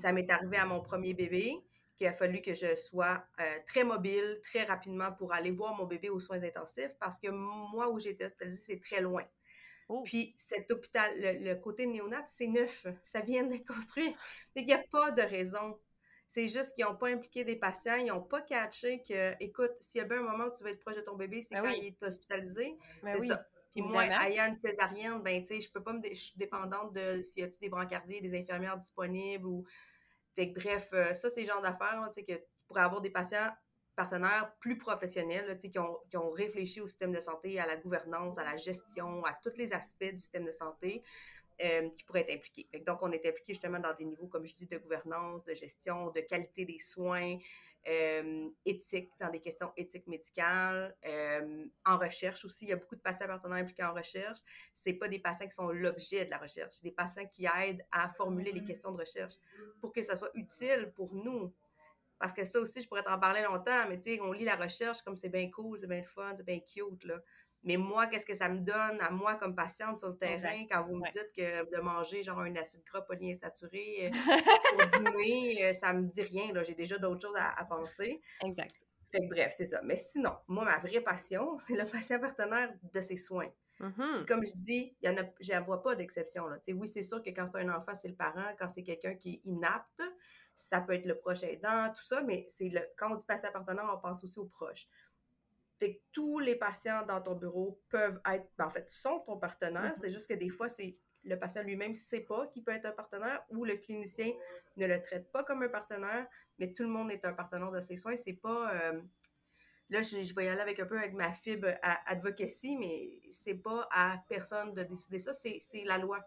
Ça 0.00 0.12
m'est 0.12 0.30
arrivé 0.30 0.56
à 0.56 0.64
mon 0.64 0.80
premier 0.80 1.14
bébé 1.14 1.58
qu'il 1.96 2.06
a 2.06 2.12
fallu 2.12 2.40
que 2.40 2.54
je 2.54 2.74
sois 2.76 3.22
euh, 3.40 3.58
très 3.66 3.84
mobile, 3.84 4.40
très 4.42 4.64
rapidement 4.64 5.12
pour 5.12 5.34
aller 5.34 5.50
voir 5.50 5.74
mon 5.74 5.84
bébé 5.84 6.08
aux 6.08 6.20
soins 6.20 6.42
intensifs 6.42 6.94
parce 6.98 7.18
que 7.18 7.28
moi 7.28 7.90
où 7.90 7.98
j'étais 7.98 8.24
hospitalisée, 8.24 8.62
c'est 8.74 8.80
très 8.80 9.02
loin. 9.02 9.24
Oh. 9.90 10.02
Puis 10.04 10.34
cet 10.36 10.70
hôpital, 10.70 11.12
le, 11.18 11.54
côté 11.54 11.84
néonat, 11.86 12.24
c'est 12.26 12.46
neuf. 12.46 12.86
Ça 13.02 13.20
vient 13.20 13.42
d'être 13.42 13.66
construit. 13.66 14.14
Il 14.54 14.64
n'y 14.64 14.72
a 14.72 14.82
pas 14.90 15.10
de 15.10 15.22
raison 15.22 15.78
c'est 16.30 16.46
juste 16.46 16.76
qu'ils 16.76 16.84
n'ont 16.84 16.94
pas 16.94 17.08
impliqué 17.08 17.42
des 17.42 17.56
patients, 17.56 17.96
ils 17.96 18.06
n'ont 18.06 18.22
pas 18.22 18.40
catché 18.40 19.02
que, 19.02 19.34
écoute, 19.42 19.72
s'il 19.80 19.98
y 20.00 20.04
a 20.04 20.06
bien 20.06 20.18
un 20.18 20.30
moment 20.30 20.44
où 20.44 20.56
tu 20.56 20.62
vas 20.62 20.70
être 20.70 20.78
proche 20.78 20.94
de 20.94 21.00
ton 21.00 21.16
bébé, 21.16 21.42
c'est 21.42 21.56
ben 21.56 21.62
quand 21.64 21.70
il 21.70 21.86
est 21.86 22.02
hospitalisé. 22.04 22.78
Ben 23.02 23.18
c'est 23.18 23.26
ça. 23.26 23.44
Puis 23.72 23.82
moi, 23.82 24.04
ayant 24.04 24.46
une 24.46 24.54
césarienne, 24.54 25.20
ben, 25.22 25.42
tu 25.42 25.48
sais, 25.48 25.60
je 25.60 25.70
peux 25.72 25.82
pas 25.82 25.92
me. 25.92 26.00
Je 26.04 26.14
suis 26.14 26.38
dépendante 26.38 26.92
de 26.92 27.20
s'il 27.22 27.42
y 27.42 27.46
a-tu 27.46 27.58
des 27.58 27.68
brancardiers, 27.68 28.20
des 28.20 28.38
infirmières 28.38 28.78
disponibles 28.78 29.44
ou. 29.44 29.64
Fait 30.36 30.52
que, 30.52 30.60
bref, 30.60 30.90
euh, 30.92 31.14
ça, 31.14 31.28
c'est 31.28 31.40
le 31.40 31.48
genre 31.48 31.62
d'affaires, 31.62 32.00
tu 32.14 32.20
sais, 32.20 32.24
que 32.24 32.34
tu 32.34 32.64
pourrais 32.68 32.82
avoir 32.82 33.00
des 33.00 33.10
patients 33.10 33.50
partenaires 33.96 34.52
plus 34.60 34.78
professionnels, 34.78 35.56
qui 35.58 35.78
ont, 35.78 35.98
qui 36.08 36.16
ont 36.16 36.30
réfléchi 36.30 36.80
au 36.80 36.86
système 36.86 37.12
de 37.12 37.20
santé, 37.20 37.58
à 37.58 37.66
la 37.66 37.76
gouvernance, 37.76 38.38
à 38.38 38.44
la 38.44 38.56
gestion, 38.56 39.24
à 39.24 39.34
tous 39.42 39.56
les 39.56 39.72
aspects 39.72 40.04
du 40.04 40.18
système 40.18 40.44
de 40.44 40.52
santé. 40.52 41.02
Euh, 41.62 41.90
qui 41.90 42.04
pourraient 42.04 42.24
être 42.26 42.38
impliqués. 42.38 42.66
donc, 42.86 43.02
on 43.02 43.12
est 43.12 43.26
impliqué 43.26 43.52
justement 43.52 43.78
dans 43.78 43.92
des 43.92 44.06
niveaux, 44.06 44.28
comme 44.28 44.46
je 44.46 44.54
dis, 44.54 44.66
de 44.66 44.78
gouvernance, 44.78 45.44
de 45.44 45.52
gestion, 45.52 46.10
de 46.10 46.20
qualité 46.20 46.64
des 46.64 46.78
soins, 46.78 47.36
euh, 47.88 48.48
éthique, 48.64 49.10
dans 49.18 49.30
des 49.30 49.40
questions 49.40 49.72
éthiques 49.76 50.06
médicales, 50.06 50.94
euh, 51.06 51.66
en 51.86 51.98
recherche 51.98 52.44
aussi. 52.44 52.66
Il 52.66 52.68
y 52.68 52.72
a 52.72 52.76
beaucoup 52.76 52.96
de 52.96 53.00
patients 53.00 53.26
partenaires 53.26 53.58
impliqués 53.58 53.84
en 53.84 53.94
recherche. 53.94 54.38
C'est 54.72 54.94
pas 54.94 55.08
des 55.08 55.18
patients 55.18 55.46
qui 55.46 55.54
sont 55.54 55.68
l'objet 55.68 56.24
de 56.24 56.30
la 56.30 56.38
recherche, 56.38 56.76
c'est 56.76 56.84
des 56.84 56.94
patients 56.94 57.26
qui 57.26 57.46
aident 57.46 57.84
à 57.90 58.08
formuler 58.10 58.52
les 58.52 58.64
questions 58.64 58.92
de 58.92 58.98
recherche 58.98 59.34
pour 59.80 59.92
que 59.92 60.02
ça 60.02 60.16
soit 60.16 60.30
utile 60.34 60.92
pour 60.94 61.14
nous. 61.14 61.54
Parce 62.20 62.34
que 62.34 62.44
ça 62.44 62.60
aussi, 62.60 62.82
je 62.82 62.86
pourrais 62.86 63.02
t'en 63.02 63.18
parler 63.18 63.42
longtemps, 63.42 63.88
mais 63.88 63.98
tu 63.98 64.14
sais, 64.14 64.20
on 64.20 64.32
lit 64.32 64.44
la 64.44 64.56
recherche 64.56 65.00
comme 65.00 65.16
c'est 65.16 65.30
bien 65.30 65.50
cool, 65.50 65.78
c'est 65.78 65.86
bien 65.86 66.04
fun, 66.04 66.34
c'est 66.36 66.44
bien 66.44 66.60
cute, 66.60 67.04
là. 67.04 67.16
Mais 67.62 67.76
moi, 67.76 68.06
qu'est-ce 68.06 68.24
que 68.24 68.34
ça 68.34 68.48
me 68.48 68.58
donne 68.58 69.00
à 69.00 69.10
moi 69.10 69.34
comme 69.34 69.54
patiente 69.54 69.98
sur 69.98 70.08
le 70.08 70.16
terrain 70.16 70.64
quand 70.70 70.82
vous 70.84 70.96
me 70.96 71.10
dites 71.10 71.30
que 71.36 71.74
de 71.74 71.80
manger 71.80 72.22
genre 72.22 72.40
un 72.40 72.54
acide 72.56 72.82
gras 72.84 73.02
polyinsaturé 73.02 74.06
euh, 74.06 74.10
pour 74.78 75.12
dîner, 75.12 75.64
euh, 75.64 75.72
ça 75.72 75.92
me 75.92 76.06
dit 76.06 76.22
rien. 76.22 76.52
J'ai 76.62 76.74
déjà 76.74 76.96
d'autres 76.96 77.20
choses 77.28 77.36
à, 77.38 77.64
penser. 77.64 78.20
Exact. 78.44 78.74
Fait 79.12 79.20
que 79.20 79.28
bref, 79.28 79.54
c'est 79.56 79.66
ça. 79.66 79.80
Mais 79.82 79.96
sinon, 79.96 80.32
moi, 80.46 80.64
ma 80.64 80.78
vraie 80.78 81.00
passion, 81.00 81.58
c'est 81.66 81.74
le 81.74 81.84
patient 81.84 82.18
partenaire 82.18 82.72
de 82.82 83.00
ses 83.00 83.16
soins. 83.16 83.48
Mm-hmm. 83.80 84.26
comme 84.26 84.44
je 84.44 84.52
dis, 84.58 84.94
il 85.00 85.08
y 85.08 85.08
en 85.08 85.16
a, 85.16 85.24
je 85.40 85.64
vois 85.64 85.82
pas 85.82 85.94
d'exception. 85.94 86.44
Oui, 86.68 86.86
c'est 86.86 87.02
sûr 87.02 87.22
que 87.22 87.30
quand 87.30 87.46
c'est 87.46 87.60
un 87.60 87.74
enfant, 87.74 87.94
c'est 87.94 88.08
le 88.08 88.14
parent. 88.14 88.54
Quand 88.58 88.68
c'est 88.68 88.82
quelqu'un 88.82 89.14
qui 89.14 89.34
est 89.34 89.40
inapte, 89.48 90.02
ça 90.60 90.80
peut 90.80 90.94
être 90.94 91.06
le 91.06 91.16
proche 91.16 91.42
aidant, 91.42 91.90
tout 91.94 92.02
ça, 92.02 92.22
mais 92.22 92.46
c'est 92.48 92.68
le, 92.68 92.80
quand 92.96 93.12
on 93.12 93.16
dit 93.16 93.24
patient 93.24 93.50
partenaire, 93.52 93.90
on 93.92 93.98
pense 93.98 94.22
aussi 94.24 94.38
aux 94.38 94.46
proches. 94.46 94.86
Fait 95.78 95.94
que 95.94 96.00
tous 96.12 96.38
les 96.38 96.56
patients 96.56 97.04
dans 97.06 97.20
ton 97.22 97.34
bureau 97.34 97.80
peuvent 97.88 98.20
être, 98.30 98.46
ben, 98.58 98.66
en 98.66 98.70
fait, 98.70 98.88
sont 98.90 99.20
ton 99.20 99.38
partenaire. 99.38 99.92
Mm-hmm. 99.92 100.00
C'est 100.00 100.10
juste 100.10 100.28
que 100.28 100.34
des 100.34 100.50
fois, 100.50 100.68
c'est 100.68 100.98
le 101.24 101.38
patient 101.38 101.62
lui-même 101.62 101.90
ne 101.90 101.94
sait 101.94 102.20
pas 102.20 102.46
qu'il 102.48 102.62
peut 102.62 102.72
être 102.72 102.86
un 102.86 102.92
partenaire 102.92 103.42
ou 103.50 103.64
le 103.64 103.76
clinicien 103.76 104.32
ne 104.76 104.86
le 104.86 105.00
traite 105.02 105.30
pas 105.32 105.44
comme 105.44 105.62
un 105.62 105.68
partenaire, 105.68 106.26
mais 106.58 106.72
tout 106.72 106.82
le 106.82 106.88
monde 106.88 107.10
est 107.10 107.24
un 107.24 107.32
partenaire 107.32 107.70
de 107.70 107.80
ses 107.80 107.96
soins. 107.96 108.16
C'est 108.16 108.34
pas. 108.34 108.74
Euh, 108.74 109.00
là, 109.88 110.02
je, 110.02 110.34
vais 110.34 110.44
y 110.44 110.48
aller 110.48 110.60
avec 110.60 110.78
un 110.80 110.86
peu 110.86 110.98
avec 110.98 111.14
ma 111.14 111.32
fibre 111.32 111.68
à 111.82 112.10
advocacy, 112.10 112.76
mais 112.76 113.20
c'est 113.30 113.54
pas 113.54 113.88
à 113.90 114.18
personne 114.28 114.74
de 114.74 114.82
décider 114.82 115.18
ça, 115.18 115.32
c'est 115.32 115.84
la 115.84 115.98
loi. 115.98 116.20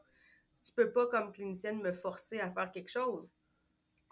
Tu 0.63 0.71
peux 0.73 0.91
pas, 0.91 1.07
comme 1.07 1.31
clinicienne, 1.31 1.81
me 1.81 1.91
forcer 1.91 2.39
à 2.39 2.49
faire 2.51 2.71
quelque 2.71 2.89
chose. 2.89 3.29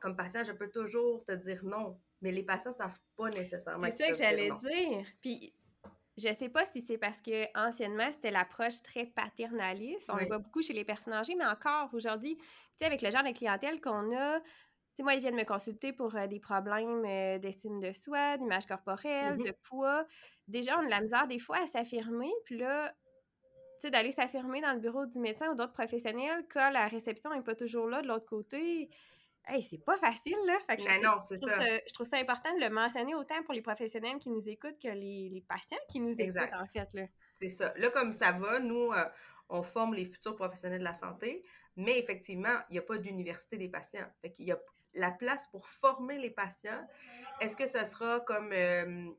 Comme 0.01 0.17
patient, 0.17 0.43
je 0.43 0.51
peux 0.51 0.69
toujours 0.69 1.23
te 1.23 1.31
dire 1.31 1.63
non 1.63 1.97
mais 2.21 2.31
les 2.31 2.43
patients 2.43 2.71
savent 2.71 2.99
pas 3.15 3.29
nécessairement. 3.29 3.87
C'est 3.89 3.97
ça 3.97 4.11
que 4.11 4.17
j'allais 4.17 4.51
dire. 4.63 5.05
Puis 5.21 5.53
je 6.17 6.31
sais 6.33 6.49
pas 6.49 6.65
si 6.65 6.81
c'est 6.81 6.97
parce 6.97 7.19
que 7.19 7.45
anciennement 7.57 8.11
c'était 8.11 8.31
l'approche 8.31 8.81
très 8.81 9.05
paternaliste. 9.05 10.09
On 10.09 10.17
le 10.17 10.27
voit 10.27 10.37
beaucoup 10.37 10.61
chez 10.61 10.73
les 10.73 10.85
personnes 10.85 11.13
âgées, 11.13 11.35
mais 11.35 11.45
encore 11.45 11.89
aujourd'hui, 11.93 12.37
tu 12.37 12.45
sais, 12.77 12.85
avec 12.85 13.01
le 13.01 13.09
genre 13.09 13.23
de 13.23 13.31
clientèle 13.31 13.81
qu'on 13.81 14.15
a, 14.15 14.39
tu 14.39 14.47
sais, 14.97 15.03
moi, 15.03 15.15
ils 15.15 15.21
viennent 15.21 15.35
me 15.35 15.45
consulter 15.45 15.93
pour 15.93 16.15
euh, 16.15 16.27
des 16.27 16.39
problèmes 16.39 17.05
euh, 17.05 17.39
d'estime 17.39 17.79
de 17.79 17.93
soi, 17.93 18.37
d'image 18.37 18.65
corporelle, 18.65 19.37
mm-hmm. 19.37 19.47
de 19.47 19.55
poids. 19.69 20.05
Déjà, 20.47 20.77
on 20.77 20.85
a 20.85 20.89
la 20.89 21.01
misère 21.01 21.27
des 21.27 21.39
fois 21.39 21.59
à 21.59 21.65
s'affirmer, 21.65 22.31
puis 22.43 22.57
là, 22.57 22.93
tu 23.79 23.87
sais, 23.87 23.89
d'aller 23.89 24.11
s'affirmer 24.11 24.59
dans 24.59 24.73
le 24.73 24.79
bureau 24.79 25.05
du 25.05 25.17
médecin 25.17 25.49
ou 25.49 25.55
d'autres 25.55 25.71
professionnels 25.71 26.45
quand 26.53 26.69
la 26.71 26.87
réception 26.87 27.33
n'est 27.33 27.41
pas 27.41 27.55
toujours 27.55 27.87
là 27.87 28.01
de 28.01 28.07
l'autre 28.07 28.25
côté 28.25 28.89
Hey, 29.47 29.63
c'est 29.63 29.83
pas 29.83 29.97
facile, 29.97 30.37
là. 30.45 30.57
Fait 30.67 30.77
que 30.77 31.03
non, 31.03 31.19
c'est 31.19 31.37
ça. 31.37 31.59
Je 31.59 31.93
trouve 31.93 32.07
ça 32.07 32.17
important 32.17 32.53
de 32.55 32.61
le 32.61 32.69
mentionner 32.69 33.15
autant 33.15 33.41
pour 33.43 33.53
les 33.53 33.61
professionnels 33.61 34.17
qui 34.19 34.29
nous 34.29 34.47
écoutent 34.47 34.79
que 34.79 34.87
les, 34.87 35.29
les 35.29 35.41
patients 35.41 35.79
qui 35.89 35.99
nous 35.99 36.15
écoutent, 36.17 36.53
en 36.53 36.65
fait, 36.67 36.93
là. 36.93 37.07
C'est 37.39 37.49
ça. 37.49 37.73
Là, 37.75 37.89
comme 37.89 38.13
ça 38.13 38.31
va, 38.31 38.59
nous, 38.59 38.91
euh, 38.91 39.05
on 39.49 39.63
forme 39.63 39.95
les 39.95 40.05
futurs 40.05 40.35
professionnels 40.35 40.79
de 40.79 40.83
la 40.83 40.93
santé, 40.93 41.43
mais 41.75 41.97
effectivement, 41.97 42.59
il 42.69 42.73
n'y 42.73 42.79
a 42.79 42.83
pas 42.83 42.97
d'université 42.97 43.57
des 43.57 43.67
patients. 43.67 44.05
Fait 44.21 44.31
qu'il 44.31 44.45
y 44.45 44.51
a 44.51 44.59
la 44.93 45.09
place 45.11 45.47
pour 45.47 45.67
former 45.67 46.17
les 46.17 46.29
patients. 46.29 46.87
Est-ce 47.39 47.55
que 47.55 47.65
ça 47.65 47.85
sera 47.85 48.19
comme... 48.21 48.51
Euh, 48.53 49.09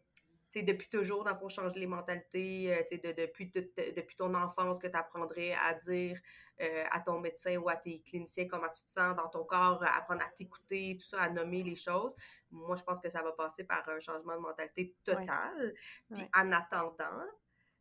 depuis 0.54 0.88
toujours, 0.90 1.24
dans 1.24 1.32
le 1.32 1.38
fond, 1.38 1.48
changer 1.48 1.80
les 1.80 1.86
mentalités, 1.86 2.74
euh, 2.74 2.96
de, 2.96 3.22
depuis, 3.22 3.46
depuis 3.46 4.16
ton 4.16 4.34
enfance, 4.34 4.78
que 4.78 4.86
tu 4.86 4.96
apprendrais 4.96 5.54
à 5.54 5.72
dire 5.72 6.20
euh, 6.62 6.84
à 6.90 7.00
ton 7.00 7.18
médecin 7.18 7.56
ou 7.56 7.68
à 7.68 7.76
tes 7.76 8.00
cliniciens 8.00 8.46
comment 8.48 8.68
tu 8.68 8.84
te 8.84 8.90
sens 8.90 9.16
dans 9.16 9.28
ton 9.28 9.44
corps, 9.44 9.82
apprendre 9.82 10.22
à 10.22 10.28
t'écouter, 10.30 10.96
tout 10.98 11.06
ça, 11.06 11.22
à 11.22 11.28
nommer 11.28 11.62
les 11.62 11.76
choses. 11.76 12.16
Moi, 12.50 12.76
je 12.76 12.82
pense 12.82 13.00
que 13.00 13.08
ça 13.08 13.22
va 13.22 13.32
passer 13.32 13.64
par 13.64 13.88
un 13.88 14.00
changement 14.00 14.36
de 14.36 14.40
mentalité 14.40 14.94
total. 15.04 15.74
Puis 16.12 16.24
en 16.34 16.52
attendant, 16.52 17.24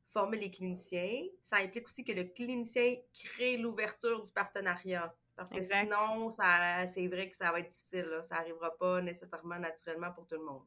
former 0.10 0.38
les 0.38 0.52
cliniciens, 0.52 1.26
ça 1.42 1.58
implique 1.58 1.86
aussi 1.86 2.04
que 2.04 2.12
le 2.12 2.24
clinicien 2.26 2.96
crée 3.14 3.58
l'ouverture 3.58 4.22
du 4.22 4.32
partenariat. 4.32 5.16
Parce 5.36 5.52
que 5.52 5.62
sinon, 5.62 6.30
c'est 6.30 7.08
vrai 7.08 7.30
que 7.30 7.36
ça 7.36 7.52
va 7.52 7.60
être 7.60 7.70
difficile. 7.70 8.20
Ça 8.24 8.36
n'arrivera 8.36 8.76
pas 8.78 9.02
nécessairement 9.02 9.60
naturellement 9.60 10.12
pour 10.12 10.28
tout 10.28 10.36
le 10.36 10.44
monde 10.44 10.66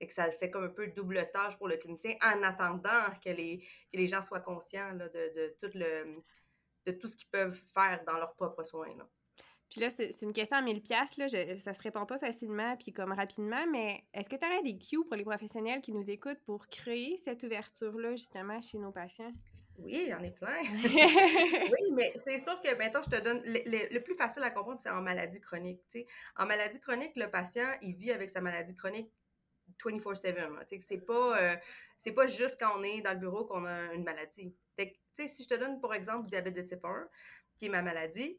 et 0.00 0.06
que 0.06 0.12
ça 0.12 0.30
fait 0.30 0.50
comme 0.50 0.64
un 0.64 0.68
peu 0.68 0.88
double 0.88 1.28
tâche 1.32 1.56
pour 1.56 1.68
le 1.68 1.76
clinicien 1.76 2.14
en 2.22 2.42
attendant 2.42 3.10
que 3.24 3.30
les, 3.30 3.58
que 3.92 3.96
les 3.96 4.06
gens 4.06 4.22
soient 4.22 4.40
conscients 4.40 4.92
de, 4.94 5.08
de, 5.08 5.56
tout 5.60 5.70
le, 5.74 6.22
de 6.86 6.92
tout 6.92 7.08
ce 7.08 7.16
qu'ils 7.16 7.28
peuvent 7.28 7.60
faire 7.74 8.02
dans 8.06 8.14
leurs 8.14 8.34
propres 8.34 8.62
soins. 8.62 8.94
Là. 8.96 9.08
Puis 9.70 9.80
là, 9.80 9.90
c'est 9.90 10.22
une 10.22 10.32
question 10.32 10.56
à 10.56 10.62
1000 10.62 10.82
pièces 10.82 11.16
là, 11.16 11.28
ça 11.28 11.74
se 11.74 11.82
répond 11.82 12.06
pas 12.06 12.18
facilement 12.18 12.76
puis 12.76 12.92
comme 12.92 13.12
rapidement, 13.12 13.66
mais 13.70 14.04
est-ce 14.12 14.28
que 14.28 14.36
tu 14.36 14.46
aurais 14.46 14.62
des 14.62 14.78
cues 14.78 15.04
pour 15.04 15.16
les 15.16 15.24
professionnels 15.24 15.80
qui 15.80 15.92
nous 15.92 16.08
écoutent 16.08 16.42
pour 16.44 16.68
créer 16.68 17.16
cette 17.24 17.42
ouverture-là, 17.42 18.12
justement, 18.12 18.60
chez 18.60 18.78
nos 18.78 18.92
patients? 18.92 19.32
Oui, 19.78 20.02
il 20.04 20.08
y 20.08 20.14
en 20.14 20.22
a 20.22 20.30
plein. 20.30 20.62
oui, 21.72 21.92
mais 21.92 22.12
c'est 22.14 22.38
sûr 22.38 22.60
que, 22.62 22.72
maintenant, 22.76 23.02
je 23.02 23.10
te 23.10 23.20
donne, 23.20 23.42
le, 23.44 23.92
le, 23.92 24.00
plus 24.00 24.14
facile 24.14 24.44
à 24.44 24.50
comprendre, 24.50 24.80
c'est 24.80 24.90
en 24.90 25.02
maladie 25.02 25.40
chronique. 25.40 25.80
sais. 25.88 26.06
En 26.36 26.46
maladie 26.46 26.78
chronique, 26.78 27.16
le 27.16 27.28
patient, 27.28 27.66
il 27.82 27.96
vit 27.96 28.12
avec 28.12 28.30
sa 28.30 28.40
maladie 28.40 28.76
chronique 28.76 29.10
24-7. 29.84 30.80
C'est 30.80 30.98
pas, 30.98 31.40
euh, 31.40 31.56
c'est 31.96 32.12
pas 32.12 32.26
juste 32.26 32.60
quand 32.60 32.78
on 32.78 32.82
est 32.84 33.00
dans 33.00 33.12
le 33.12 33.18
bureau 33.18 33.44
qu'on 33.44 33.64
a 33.64 33.92
une 33.92 34.04
maladie. 34.04 34.54
Fait 35.14 35.28
si 35.28 35.44
je 35.44 35.48
te 35.48 35.54
donne, 35.54 35.80
pour 35.80 35.94
exemple, 35.94 36.26
diabète 36.26 36.54
de 36.54 36.62
type 36.62 36.84
1, 36.84 37.08
qui 37.56 37.66
est 37.66 37.68
ma 37.68 37.82
maladie, 37.82 38.38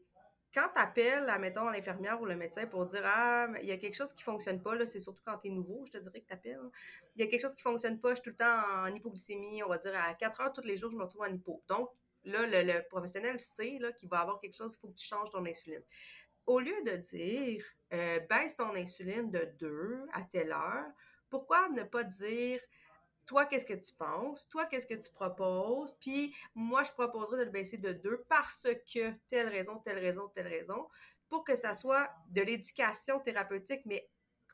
quand 0.56 0.68
tu 0.74 0.80
appelles, 0.80 1.30
mettons, 1.38 1.68
l'infirmière 1.68 2.20
ou 2.20 2.24
le 2.24 2.34
médecin 2.34 2.66
pour 2.66 2.86
dire 2.86 3.02
Ah, 3.04 3.48
il 3.60 3.68
y 3.68 3.72
a 3.72 3.76
quelque 3.76 3.94
chose 3.94 4.14
qui 4.14 4.22
fonctionne 4.22 4.62
pas, 4.62 4.86
c'est 4.86 5.00
surtout 5.00 5.20
quand 5.24 5.36
tu 5.38 5.48
es 5.48 5.50
nouveau, 5.50 5.84
je 5.84 5.92
te 5.92 5.98
dirais 5.98 6.20
que 6.20 6.26
tu 6.26 6.32
appelles. 6.32 6.70
Il 7.14 7.20
y 7.20 7.24
a 7.24 7.30
quelque 7.30 7.42
chose 7.42 7.54
qui 7.54 7.62
fonctionne 7.62 8.00
pas, 8.00 8.10
je 8.10 8.14
suis 8.14 8.24
tout 8.24 8.30
le 8.30 8.36
temps 8.36 8.62
en 8.84 8.86
hypoglycémie, 8.86 9.62
on 9.62 9.68
va 9.68 9.76
dire 9.76 9.94
à 9.94 10.14
4 10.14 10.40
heures 10.40 10.52
tous 10.52 10.62
les 10.62 10.78
jours, 10.78 10.90
je 10.90 10.96
me 10.96 11.04
retrouve 11.04 11.22
en 11.22 11.32
hypo. 11.32 11.62
Donc, 11.68 11.90
là, 12.24 12.46
le, 12.46 12.88
professionnel 12.88 13.38
sait 13.38 13.78
qu'il 13.98 14.08
va 14.08 14.20
avoir 14.20 14.40
quelque 14.40 14.56
chose, 14.56 14.74
il 14.74 14.78
faut 14.78 14.88
que 14.88 14.96
tu 14.96 15.06
changes 15.06 15.30
ton 15.30 15.44
insuline. 15.44 15.82
Au 16.46 16.58
lieu 16.58 16.82
de 16.86 16.96
dire 16.96 17.64
euh, 17.92 18.20
baisse 18.20 18.56
ton 18.56 18.74
insuline 18.74 19.30
de 19.30 19.50
2 19.58 20.06
à 20.14 20.22
telle 20.22 20.52
heure, 20.52 20.86
pourquoi 21.28 21.68
ne 21.68 21.82
pas 21.82 22.04
dire 22.04 22.60
toi, 23.26 23.44
qu'est-ce 23.46 23.66
que 23.66 23.74
tu 23.74 23.92
penses? 23.94 24.48
Toi, 24.48 24.66
qu'est-ce 24.66 24.86
que 24.86 24.94
tu 24.94 25.10
proposes? 25.10 25.94
Puis 26.00 26.34
moi, 26.54 26.82
je 26.82 26.92
proposerais 26.92 27.38
de 27.38 27.44
le 27.44 27.50
baisser 27.50 27.76
de 27.76 27.92
deux 27.92 28.24
parce 28.28 28.66
que 28.92 29.12
telle 29.28 29.48
raison, 29.48 29.78
telle 29.78 29.98
raison, 29.98 30.28
telle 30.28 30.48
raison, 30.48 30.88
pour 31.28 31.44
que 31.44 31.56
ça 31.56 31.74
soit 31.74 32.08
de 32.28 32.42
l'éducation 32.42 33.20
thérapeutique, 33.20 33.82
mais 33.84 34.08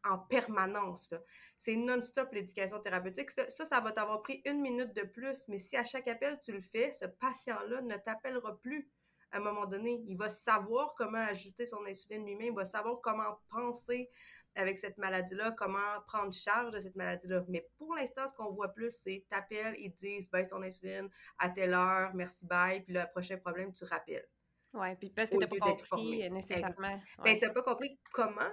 en 0.04 0.18
permanence. 0.18 1.14
C'est 1.58 1.76
non-stop 1.76 2.32
l'éducation 2.32 2.80
thérapeutique. 2.80 3.30
Ça, 3.30 3.48
ça, 3.48 3.80
va 3.80 3.92
t'avoir 3.92 4.22
pris 4.22 4.42
une 4.44 4.60
minute 4.60 4.92
de 4.94 5.02
plus, 5.02 5.46
mais 5.48 5.58
si 5.58 5.76
à 5.76 5.84
chaque 5.84 6.08
appel 6.08 6.38
tu 6.40 6.52
le 6.52 6.60
fais, 6.60 6.90
ce 6.90 7.04
patient-là 7.04 7.82
ne 7.82 7.96
t'appellera 7.96 8.58
plus 8.58 8.90
à 9.30 9.36
un 9.38 9.40
moment 9.40 9.66
donné. 9.66 10.02
Il 10.06 10.16
va 10.16 10.28
savoir 10.28 10.94
comment 10.96 11.18
ajuster 11.18 11.66
son 11.66 11.84
insuline 11.86 12.24
lui-même, 12.24 12.48
il 12.48 12.54
va 12.54 12.64
savoir 12.64 13.00
comment 13.00 13.40
penser 13.50 14.10
avec 14.54 14.78
cette 14.78 14.98
maladie-là, 14.98 15.52
comment 15.52 16.00
prendre 16.06 16.32
charge 16.32 16.72
de 16.72 16.78
cette 16.78 16.96
maladie-là. 16.96 17.44
Mais 17.48 17.68
pour 17.78 17.94
l'instant, 17.94 18.26
ce 18.28 18.34
qu'on 18.34 18.50
voit 18.52 18.72
plus, 18.72 18.90
c'est 18.90 19.24
t'appelles, 19.28 19.74
ils 19.78 19.92
te 19.92 19.98
disent 19.98 20.30
baisse 20.30 20.48
ton 20.48 20.62
insuline 20.62 21.08
à 21.38 21.48
telle 21.48 21.74
heure, 21.74 22.14
merci, 22.14 22.46
bye, 22.46 22.82
puis 22.82 22.94
le 22.94 23.04
prochain 23.10 23.38
problème, 23.38 23.72
tu 23.72 23.84
rappelles. 23.84 24.26
Oui, 24.74 24.94
puis 24.96 25.10
parce 25.10 25.28
que 25.28 25.34
tu 25.34 25.40
n'as 25.40 25.46
pas 25.46 25.56
compris 25.58 26.30
nécessairement. 26.30 26.98
Ben, 27.22 27.38
tu 27.38 27.44
n'as 27.44 27.52
pas 27.52 27.62
compris 27.62 27.98
comment, 28.10 28.50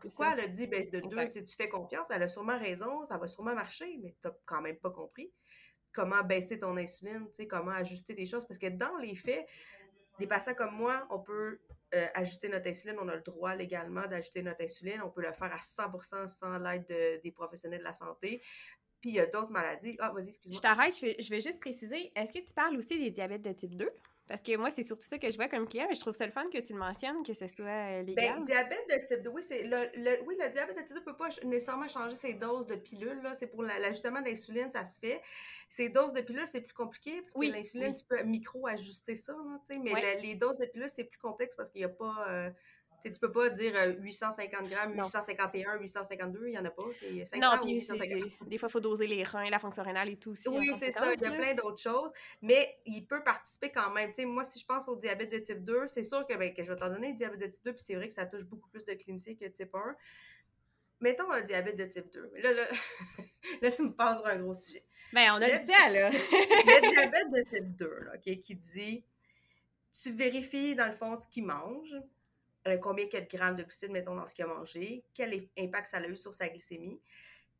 pourquoi 0.00 0.32
elle 0.32 0.40
a 0.40 0.48
dit 0.48 0.66
baisse 0.66 0.90
de 0.90 1.00
deux, 1.00 1.28
tu 1.28 1.44
fais 1.56 1.68
confiance, 1.68 2.08
elle 2.10 2.22
a 2.22 2.28
sûrement 2.28 2.58
raison, 2.58 3.04
ça 3.04 3.18
va 3.18 3.26
sûrement 3.26 3.54
marcher, 3.54 3.98
mais 4.02 4.16
tu 4.22 4.28
n'as 4.28 4.34
quand 4.46 4.62
même 4.62 4.78
pas 4.78 4.90
compris 4.90 5.30
comment 5.92 6.22
baisser 6.22 6.58
ton 6.58 6.76
insuline, 6.76 7.28
comment 7.50 7.72
ajuster 7.72 8.14
tes 8.14 8.24
choses, 8.24 8.46
parce 8.46 8.58
que 8.58 8.68
dans 8.68 8.96
les 8.98 9.14
faits, 9.14 9.46
les 10.18 10.26
patients 10.26 10.54
comme 10.54 10.74
moi, 10.74 11.06
on 11.10 11.18
peut 11.18 11.60
euh, 11.94 12.06
ajuster 12.14 12.48
notre 12.48 12.68
insuline. 12.68 12.96
On 13.00 13.08
a 13.08 13.16
le 13.16 13.22
droit 13.22 13.54
légalement 13.54 14.06
d'ajuster 14.06 14.42
notre 14.42 14.62
insuline. 14.62 15.00
On 15.02 15.10
peut 15.10 15.22
le 15.22 15.32
faire 15.32 15.52
à 15.52 15.58
100% 15.58 16.28
sans 16.28 16.58
l'aide 16.58 16.86
des 17.22 17.30
professionnels 17.32 17.80
de 17.80 17.84
la 17.84 17.94
santé. 17.94 18.42
Puis 19.00 19.10
il 19.10 19.16
y 19.16 19.20
a 19.20 19.26
d'autres 19.26 19.50
maladies. 19.50 19.96
Ah, 20.00 20.10
vas-y, 20.12 20.28
excuse-moi. 20.28 20.56
Je 20.56 20.60
t'arrête, 20.60 21.00
vais, 21.00 21.16
je 21.18 21.30
vais 21.30 21.40
juste 21.40 21.60
préciser. 21.60 22.12
Est-ce 22.14 22.32
que 22.32 22.44
tu 22.44 22.52
parles 22.52 22.76
aussi 22.76 22.98
des 22.98 23.10
diabètes 23.10 23.42
de 23.42 23.52
type 23.52 23.76
2? 23.76 23.88
Parce 24.28 24.42
que 24.42 24.56
moi, 24.56 24.70
c'est 24.70 24.82
surtout 24.82 25.06
ça 25.06 25.18
que 25.18 25.30
je 25.30 25.36
vois 25.36 25.48
comme 25.48 25.66
client, 25.66 25.86
mais 25.88 25.94
je 25.94 26.00
trouve 26.00 26.12
ça 26.12 26.26
le 26.26 26.32
fun 26.32 26.44
que 26.52 26.58
tu 26.58 26.74
le 26.74 26.78
mentionnes, 26.78 27.22
que 27.24 27.32
ce 27.32 27.48
soit 27.48 27.64
euh, 27.64 28.02
légal. 28.02 28.36
Ben, 28.36 28.42
diabète 28.42 28.86
de 28.90 29.06
type 29.06 29.22
2, 29.22 29.30
oui, 29.30 29.42
c'est 29.42 29.62
le, 29.64 30.26
oui, 30.26 30.36
le 30.38 30.50
diabète 30.50 30.76
de 30.76 30.82
type 30.82 30.94
2 30.94 31.00
ne 31.00 31.04
peut 31.04 31.16
pas 31.16 31.28
nécessairement 31.44 31.88
changer 31.88 32.14
ses 32.14 32.34
doses 32.34 32.66
de 32.66 32.76
pilules. 32.76 33.20
C'est 33.34 33.46
pour 33.46 33.62
l'ajustement 33.62 34.20
d'insuline, 34.20 34.70
ça 34.70 34.84
se 34.84 35.00
fait. 35.00 35.22
Ces 35.70 35.88
doses 35.88 36.12
de 36.12 36.20
pilules, 36.20 36.46
c'est 36.46 36.60
plus 36.60 36.74
compliqué 36.74 37.22
parce 37.22 37.34
que 37.34 37.50
l'insuline, 37.50 37.94
tu 37.94 38.04
peux 38.04 38.22
micro-ajuster 38.22 39.16
ça. 39.16 39.34
mais 39.70 40.20
les 40.20 40.34
doses 40.34 40.58
de 40.58 40.66
pilules, 40.66 40.90
c'est 40.90 41.04
plus 41.04 41.18
complexe 41.18 41.56
parce 41.56 41.70
qu'il 41.70 41.80
n'y 41.80 41.86
a 41.86 41.88
pas. 41.88 42.26
Euh, 42.28 42.50
tu 43.02 43.18
peux 43.20 43.32
pas 43.32 43.48
dire 43.50 43.74
850 44.00 44.62
euh, 44.62 44.68
grammes, 44.68 44.94
851, 44.94 45.78
852, 45.78 46.46
il 46.46 46.50
n'y 46.50 46.58
en 46.58 46.64
a 46.64 46.70
pas. 46.70 46.84
C'est 46.92 47.24
500 47.24 47.38
non, 47.40 47.58
puis 47.60 47.74
850. 47.74 48.48
des 48.48 48.58
fois, 48.58 48.68
il 48.68 48.72
faut 48.72 48.80
doser 48.80 49.06
les 49.06 49.22
reins, 49.22 49.48
la 49.50 49.58
fonction 49.58 49.82
rénale 49.82 50.08
et 50.08 50.16
tout. 50.16 50.30
Aussi, 50.30 50.48
oui, 50.48 50.72
c'est 50.78 50.90
ça. 50.90 51.12
Il 51.14 51.20
y 51.20 51.26
a 51.26 51.30
plein 51.30 51.54
d'autres 51.54 51.80
choses. 51.80 52.10
Mais 52.42 52.78
il 52.86 53.06
peut 53.06 53.22
participer 53.22 53.70
quand 53.70 53.90
même. 53.90 54.10
moi, 54.26 54.44
si 54.44 54.58
je 54.58 54.66
pense 54.66 54.88
au 54.88 54.96
diabète 54.96 55.30
de 55.30 55.38
type 55.38 55.64
2, 55.64 55.86
c'est 55.88 56.04
sûr 56.04 56.26
que, 56.26 56.36
ben, 56.36 56.52
que 56.52 56.62
je 56.62 56.72
vais 56.72 56.78
t'en 56.78 56.88
donner 56.88 57.10
le 57.10 57.14
diabète 57.14 57.40
de 57.40 57.46
type 57.46 57.64
2, 57.64 57.72
puis 57.72 57.82
c'est 57.82 57.94
vrai 57.94 58.08
que 58.08 58.14
ça 58.14 58.26
touche 58.26 58.44
beaucoup 58.44 58.68
plus 58.68 58.84
de 58.84 58.94
cliniciens 58.94 59.34
que 59.34 59.46
type 59.46 59.74
1. 59.74 59.96
Mettons 61.00 61.30
un 61.30 61.42
diabète 61.42 61.76
de 61.76 61.84
type 61.84 62.10
2. 62.12 62.32
Là, 62.42 62.52
là, 62.52 62.64
là 63.62 63.70
tu 63.70 63.82
me 63.82 63.94
passes 63.94 64.20
un 64.24 64.38
gros 64.38 64.54
sujet. 64.54 64.84
Ben, 65.12 65.30
on 65.32 65.36
a 65.36 65.48
le, 65.48 65.64
temps, 65.64 65.92
là. 65.92 66.10
le 66.10 66.90
diabète 66.90 67.30
de 67.30 67.48
type 67.48 67.76
2, 67.76 67.86
là, 67.86 68.18
qui 68.18 68.54
dit 68.56 69.04
tu 70.02 70.10
vérifies, 70.12 70.74
dans 70.74 70.86
le 70.86 70.92
fond, 70.92 71.16
ce 71.16 71.26
qu'il 71.26 71.44
mange 71.44 71.96
combien 72.76 73.06
il 73.12 73.20
de 73.20 73.36
grammes 73.36 73.56
de 73.56 73.62
glucides, 73.62 73.90
mettons, 73.90 74.14
dans 74.14 74.26
ce 74.26 74.34
qu'il 74.34 74.44
a 74.44 74.48
mangé, 74.48 75.04
quel 75.14 75.48
impact 75.58 75.86
ça 75.86 75.98
a 75.98 76.06
eu 76.06 76.16
sur 76.16 76.34
sa 76.34 76.48
glycémie. 76.48 77.00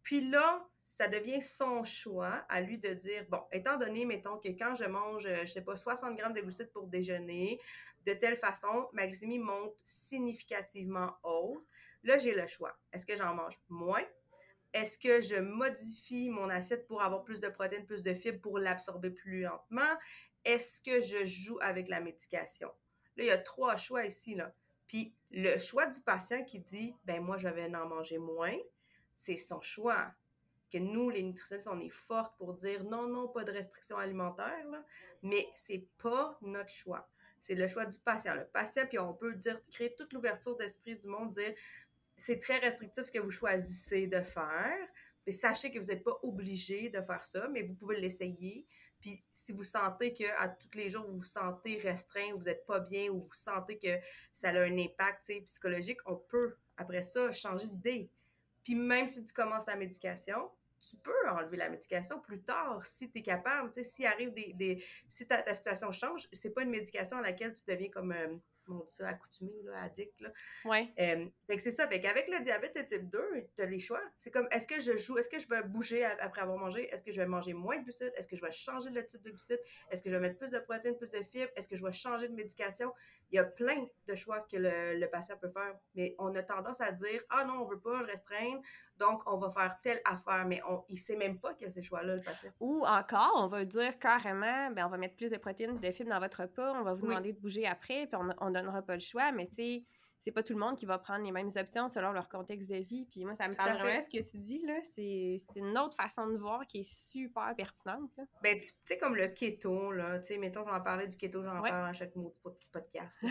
Puis 0.03 0.29
là, 0.29 0.67
ça 0.83 1.07
devient 1.07 1.43
son 1.43 1.85
choix 1.85 2.45
à 2.49 2.61
lui 2.61 2.79
de 2.79 2.93
dire, 2.95 3.25
bon, 3.29 3.41
étant 3.53 3.77
donné, 3.77 4.05
mettons, 4.05 4.39
que 4.39 4.49
quand 4.49 4.75
je 4.75 4.85
mange, 4.85 5.27
euh, 5.27 5.45
je 5.45 5.53
sais 5.53 5.63
pas, 5.63 5.77
60 5.77 6.17
grammes 6.17 6.33
de 6.33 6.41
glucides 6.41 6.73
pour 6.73 6.87
déjeuner, 6.87 7.61
de 8.05 8.15
telle 8.15 8.37
façon, 8.37 8.89
ma 8.93 9.07
glycémie 9.07 9.39
monte 9.39 9.75
significativement 9.85 11.15
haut. 11.23 11.65
Là, 12.03 12.17
j'ai 12.17 12.35
le 12.35 12.47
choix. 12.47 12.77
Est-ce 12.93 13.07
que 13.07 13.17
j'en 13.17 13.35
mange 13.35 13.59
moins? 13.69 14.05
Est-ce 14.73 14.99
que 14.99 15.21
je 15.21 15.37
modifie 15.37 16.29
mon 16.31 16.51
assiette 16.51 16.87
pour 16.87 17.03
avoir 17.03 17.25
plus 17.25 17.41
de 17.41 17.49
protéines, 17.49 17.87
plus 17.87 18.03
de 18.03 18.15
fibres 18.15 18.41
pour 18.41 18.59
l'absorber 18.59 19.11
plus 19.11 19.43
lentement? 19.43 19.97
Est-ce 20.45 20.81
que 20.81 21.01
je 21.01 21.25
joue 21.25 21.59
avec 21.61 21.89
la 21.89 22.01
médication? 22.01 22.69
Là, 23.17 23.25
il 23.25 23.27
y 23.27 23.31
a 23.31 23.39
trois 23.39 23.77
choix 23.77 24.05
ici. 24.05 24.35
Là. 24.35 24.55
Puis 24.89 25.15
le 25.31 25.59
choix 25.59 25.87
du 25.87 26.01
patient 26.01 26.43
qui 26.45 26.59
dit, 26.59 26.95
ben 27.05 27.23
moi, 27.23 27.37
je 27.37 27.49
vais 27.49 27.75
en 27.77 27.87
manger 27.87 28.19
moins, 28.19 28.57
c'est 29.17 29.37
son 29.37 29.61
choix. 29.61 30.13
Que 30.71 30.79
nous, 30.79 31.09
les 31.09 31.23
nutritionnistes, 31.23 31.69
on 31.69 31.81
est 31.81 31.89
fortes 31.89 32.37
pour 32.37 32.55
dire 32.55 32.85
non, 32.85 33.07
non, 33.07 33.29
pas 33.29 33.45
de 33.45 33.53
restriction 33.53 33.97
alimentaire, 33.97 34.69
là, 34.71 34.85
mais 35.23 35.47
c'est 35.55 35.87
pas 36.03 36.39
notre 36.43 36.69
choix. 36.69 37.09
C'est 37.39 37.55
le 37.55 37.67
choix 37.69 37.87
du 37.87 37.99
patient. 37.99 38.35
Le 38.35 38.45
patient, 38.45 38.85
puis 38.87 38.99
on 38.99 39.15
peut 39.15 39.35
dire, 39.35 39.59
créer 39.71 39.95
toute 39.95 40.13
l'ouverture 40.13 40.57
d'esprit 40.57 40.97
du 40.97 41.07
monde, 41.07 41.31
dire 41.31 41.55
c'est 42.17 42.39
très 42.39 42.59
restrictif 42.59 43.05
ce 43.05 43.13
que 43.13 43.19
vous 43.19 43.31
choisissez 43.31 44.09
de 44.09 44.21
faire. 44.21 44.77
Mais 45.25 45.33
sachez 45.33 45.71
que 45.71 45.79
vous 45.79 45.87
n'êtes 45.87 46.03
pas 46.03 46.19
obligé 46.23 46.91
de 46.91 47.01
faire 47.01 47.25
ça, 47.25 47.49
mais 47.49 47.63
vous 47.63 47.75
pouvez 47.75 48.01
l'essayer. 48.01 48.67
Puis 49.01 49.23
si 49.33 49.53
vous 49.53 49.65
sentez 49.65 50.13
que 50.13 50.25
à 50.37 50.49
tous 50.49 50.75
les 50.75 50.91
jours 50.91 51.05
vous 51.07 51.19
vous 51.19 51.25
sentez 51.25 51.79
restreint, 51.79 52.33
vous 52.35 52.45
n'êtes 52.45 52.67
pas 52.67 52.81
bien, 52.81 53.09
ou 53.11 53.21
vous 53.21 53.35
sentez 53.35 53.79
que 53.79 53.99
ça 54.33 54.49
a 54.49 54.61
un 54.63 54.79
impact 54.79 55.33
psychologique, 55.47 55.99
on 56.07 56.17
peut 56.17 56.57
après 56.77 57.03
ça 57.03 57.31
changer 57.33 57.69
d'idée. 57.69 58.11
Puis 58.65 58.75
même 58.75 59.07
si 59.07 59.25
tu 59.25 59.33
commences 59.33 59.67
la 59.67 59.77
médication, 59.77 60.51
tu 60.81 60.97
peux 60.97 61.29
enlever 61.29 61.57
la 61.57 61.69
médication 61.69 62.21
plus 62.21 62.43
tard 62.43 62.85
si 62.85 63.11
tu 63.11 63.19
es 63.19 63.23
capable. 63.23 63.71
Arrive 64.05 64.33
des, 64.33 64.85
Si 65.09 65.27
ta, 65.27 65.43
ta 65.43 65.55
situation 65.55 65.91
change, 65.93 66.29
c'est 66.33 66.51
pas 66.51 66.63
une 66.63 66.71
médication 66.71 67.19
à 67.19 67.23
laquelle 67.23 67.55
tu 67.55 67.65
deviens 67.67 67.89
comme. 67.89 68.13
Euh, 68.13 68.37
on 68.71 68.85
dit 68.85 68.93
ça, 68.93 69.09
accoutumé, 69.09 69.53
là, 69.65 69.83
addict. 69.83 70.21
Là. 70.21 70.31
Ouais. 70.65 70.93
Euh, 70.99 71.27
fait 71.47 71.57
que 71.57 71.63
c'est 71.63 71.71
ça. 71.71 71.87
Fait 71.89 72.01
qu'avec 72.01 72.29
le 72.29 72.43
diabète 72.43 72.77
de 72.77 72.83
type 72.83 73.09
2, 73.09 73.21
tu 73.55 73.63
as 73.63 73.67
les 73.67 73.79
choix. 73.79 74.03
C'est 74.19 74.31
comme, 74.31 74.49
est-ce 74.51 74.67
que 74.67 74.81
je 74.81 74.97
joue, 74.97 75.19
est-ce 75.19 75.29
que 75.29 75.39
je 75.39 75.49
vais 75.49 75.63
bouger 75.63 76.05
après 76.05 76.43
avoir 76.43 76.59
mangé? 76.59 76.89
Est-ce 76.93 77.03
que 77.03 77.13
je 77.13 77.21
vais 77.21 77.27
manger 77.27 77.53
moins 77.53 77.79
de 77.79 77.85
glucides? 77.85 78.13
Est-ce 78.17 78.29
que 78.29 78.37
je 78.37 78.43
vais 78.43 78.51
changer 78.51 78.91
le 78.91 79.05
type 79.05 79.23
de 79.23 79.31
glucides? 79.31 79.61
Est-ce 79.91 80.03
que 80.03 80.11
je 80.11 80.15
vais 80.15 80.21
mettre 80.21 80.39
plus 80.39 80.51
de 80.51 80.59
protéines, 80.59 80.97
plus 80.97 81.09
de 81.09 81.23
fibres? 81.23 81.51
Est-ce 81.57 81.69
que 81.69 81.77
je 81.77 81.85
vais 81.85 81.93
changer 81.93 82.29
de 82.29 82.35
médication? 82.35 82.93
Il 83.31 83.37
y 83.37 83.39
a 83.39 83.45
plein 83.45 83.87
de 84.07 84.15
choix 84.15 84.41
que 84.51 84.57
le, 84.57 84.99
le 84.99 85.09
patient 85.09 85.37
peut 85.37 85.51
faire. 85.51 85.75
Mais 85.95 86.15
on 86.19 86.35
a 86.35 86.43
tendance 86.43 86.81
à 86.81 86.93
dire, 86.93 87.23
ah 87.31 87.45
non, 87.45 87.63
on 87.63 87.65
veut 87.65 87.81
pas 87.81 88.01
le 88.01 88.07
restreindre. 88.07 88.61
Donc, 88.99 89.23
on 89.27 89.37
va 89.39 89.51
faire 89.51 89.81
telle 89.81 90.01
affaire, 90.05 90.45
mais 90.47 90.61
on, 90.69 90.85
il 90.89 90.95
ne 90.95 90.99
sait 90.99 91.17
même 91.17 91.39
pas 91.39 91.55
qu'il 91.55 91.67
y 91.67 91.71
a 91.71 91.73
ces 91.73 91.83
choix-là, 91.83 92.17
le 92.17 92.23
patient. 92.23 92.51
Ou 92.61 92.85
encore, 92.87 93.35
on 93.37 93.47
va 93.47 93.65
dire 93.65 93.99
carrément, 93.99 94.71
ben, 94.71 94.87
on 94.87 94.89
va 94.89 94.97
mettre 94.97 95.17
plus 95.17 95.31
de 95.31 95.37
protéines, 95.37 95.79
de 95.79 95.91
fibres 95.91 96.11
dans 96.11 96.21
votre 96.21 96.43
repas, 96.43 96.73
on 96.75 96.83
va 96.83 96.95
vous 96.95 97.07
demander 97.07 97.33
de 97.33 97.39
bouger 97.39 97.67
après, 97.67 98.07
puis 98.07 98.17
on 98.41 98.49
ne 98.49 98.55
donnera 98.55 98.83
pas 98.83 98.95
le 98.95 99.01
choix, 99.01 99.33
mais 99.33 99.47
tu 99.47 99.55
sais, 99.55 99.85
c'est 100.21 100.33
pas 100.33 100.43
tout 100.43 100.53
le 100.53 100.59
monde 100.59 100.77
qui 100.77 100.87
va 100.87 100.99
prendre 100.99 101.25
les 101.25 101.33
mêmes 101.33 101.51
options 101.57 101.89
selon 101.89 102.13
leur 102.13 102.29
contexte 102.29 102.69
de 102.69 102.77
vie. 102.77 103.07
Puis 103.11 103.25
moi, 103.25 103.35
ça 103.35 103.49
me 103.49 103.55
parle 103.55 103.79
vraiment 103.79 104.03
ce 104.03 104.19
que 104.19 104.23
tu 104.23 104.39
dis, 104.39 104.63
là. 104.67 104.81
C'est 104.95 105.41
une 105.57 105.79
autre 105.79 105.97
façon 105.97 106.27
de 106.29 106.37
voir 106.37 106.67
qui 106.67 106.81
est 106.81 107.11
super 107.11 107.55
pertinente, 107.57 108.11
là. 108.17 108.25
Ben, 108.43 108.59
tu 108.59 108.69
sais, 108.85 108.99
comme 108.99 109.17
le 109.17 109.29
keto, 109.29 109.93
là. 109.93 110.19
Tu 110.19 110.29
sais, 110.29 110.39
mettons, 110.39 110.67
j'en 110.67 110.81
parlais 110.81 111.07
du 111.07 111.17
keto, 111.17 111.43
j'en 111.43 111.63
parle 111.63 111.89
à 111.89 111.93
chaque 111.93 112.15
mot 112.17 112.33
du 112.45 112.67
podcast. 112.73 113.23
moi, 113.23 113.31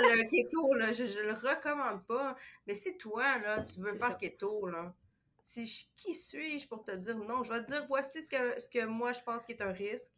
le 0.00 0.24
keto, 0.30 0.74
là, 0.74 0.92
je, 0.92 1.04
je, 1.04 1.20
le 1.20 1.32
recommande 1.32 2.04
pas. 2.06 2.36
Mais 2.66 2.74
si 2.74 2.96
toi, 2.96 3.38
là, 3.38 3.62
tu 3.62 3.80
veux 3.80 3.94
faire 3.94 4.16
keto, 4.16 4.66
là, 4.66 4.94
si 5.42 5.86
qui 5.96 6.14
suis-je 6.14 6.66
pour 6.66 6.84
te 6.84 6.92
dire 6.92 7.18
non? 7.18 7.42
Je 7.42 7.52
vais 7.52 7.62
te 7.62 7.70
dire, 7.70 7.84
voici 7.86 8.22
ce 8.22 8.28
que, 8.28 8.58
ce 8.58 8.68
que 8.68 8.86
moi, 8.86 9.12
je 9.12 9.20
pense 9.20 9.44
qui 9.44 9.52
est 9.52 9.62
un 9.62 9.72
risque 9.72 10.12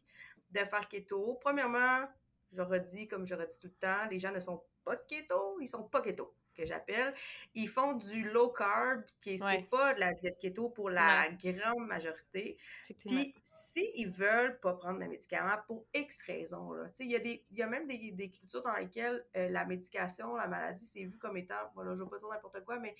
de 0.51 0.59
faire 0.59 0.87
keto. 0.87 1.37
Premièrement, 1.41 2.07
j'aurais 2.51 2.81
dit, 2.81 3.07
comme 3.07 3.25
j'aurais 3.25 3.47
dit 3.47 3.59
tout 3.59 3.67
le 3.67 3.73
temps, 3.73 4.07
les 4.09 4.19
gens 4.19 4.31
ne 4.31 4.39
sont 4.39 4.63
pas 4.83 4.95
keto, 4.95 5.59
ils 5.59 5.67
sont 5.67 5.83
pas 5.83 6.01
keto, 6.01 6.33
que 6.55 6.65
j'appelle. 6.65 7.13
Ils 7.53 7.67
font 7.67 7.93
du 7.93 8.29
low 8.29 8.49
carb, 8.49 9.03
qui 9.21 9.37
n'est 9.37 9.63
pas 9.63 9.93
de 9.93 9.99
la 9.99 10.13
diète 10.13 10.37
keto 10.39 10.69
pour 10.69 10.89
la 10.89 11.29
grande 11.29 11.87
majorité. 11.87 12.57
Puis, 12.97 13.35
s'ils 13.43 14.09
veulent 14.09 14.59
pas 14.59 14.73
prendre 14.73 14.99
de 14.99 15.05
médicaments 15.05 15.57
pour 15.67 15.85
X 15.93 16.21
raisons, 16.23 16.73
il 16.99 17.11
y, 17.11 17.43
y 17.51 17.61
a 17.61 17.67
même 17.67 17.87
des, 17.87 18.11
des 18.11 18.29
cultures 18.29 18.63
dans 18.63 18.73
lesquelles 18.75 19.25
euh, 19.35 19.49
la 19.49 19.65
médication, 19.65 20.35
la 20.35 20.47
maladie, 20.47 20.85
c'est 20.85 21.03
vu 21.03 21.17
comme 21.17 21.37
étant, 21.37 21.55
voilà, 21.75 21.95
je 21.95 21.99
ne 22.01 22.05
vais 22.05 22.09
pas 22.11 22.19
dire 22.19 22.29
n'importe 22.29 22.65
quoi, 22.65 22.79
mais 22.79 22.95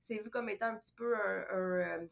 c'est 0.00 0.18
vu 0.18 0.30
comme 0.30 0.48
étant 0.48 0.66
un 0.66 0.76
petit 0.76 0.94
peu 0.94 1.14
un, 1.16 1.44
euh, 1.52 2.06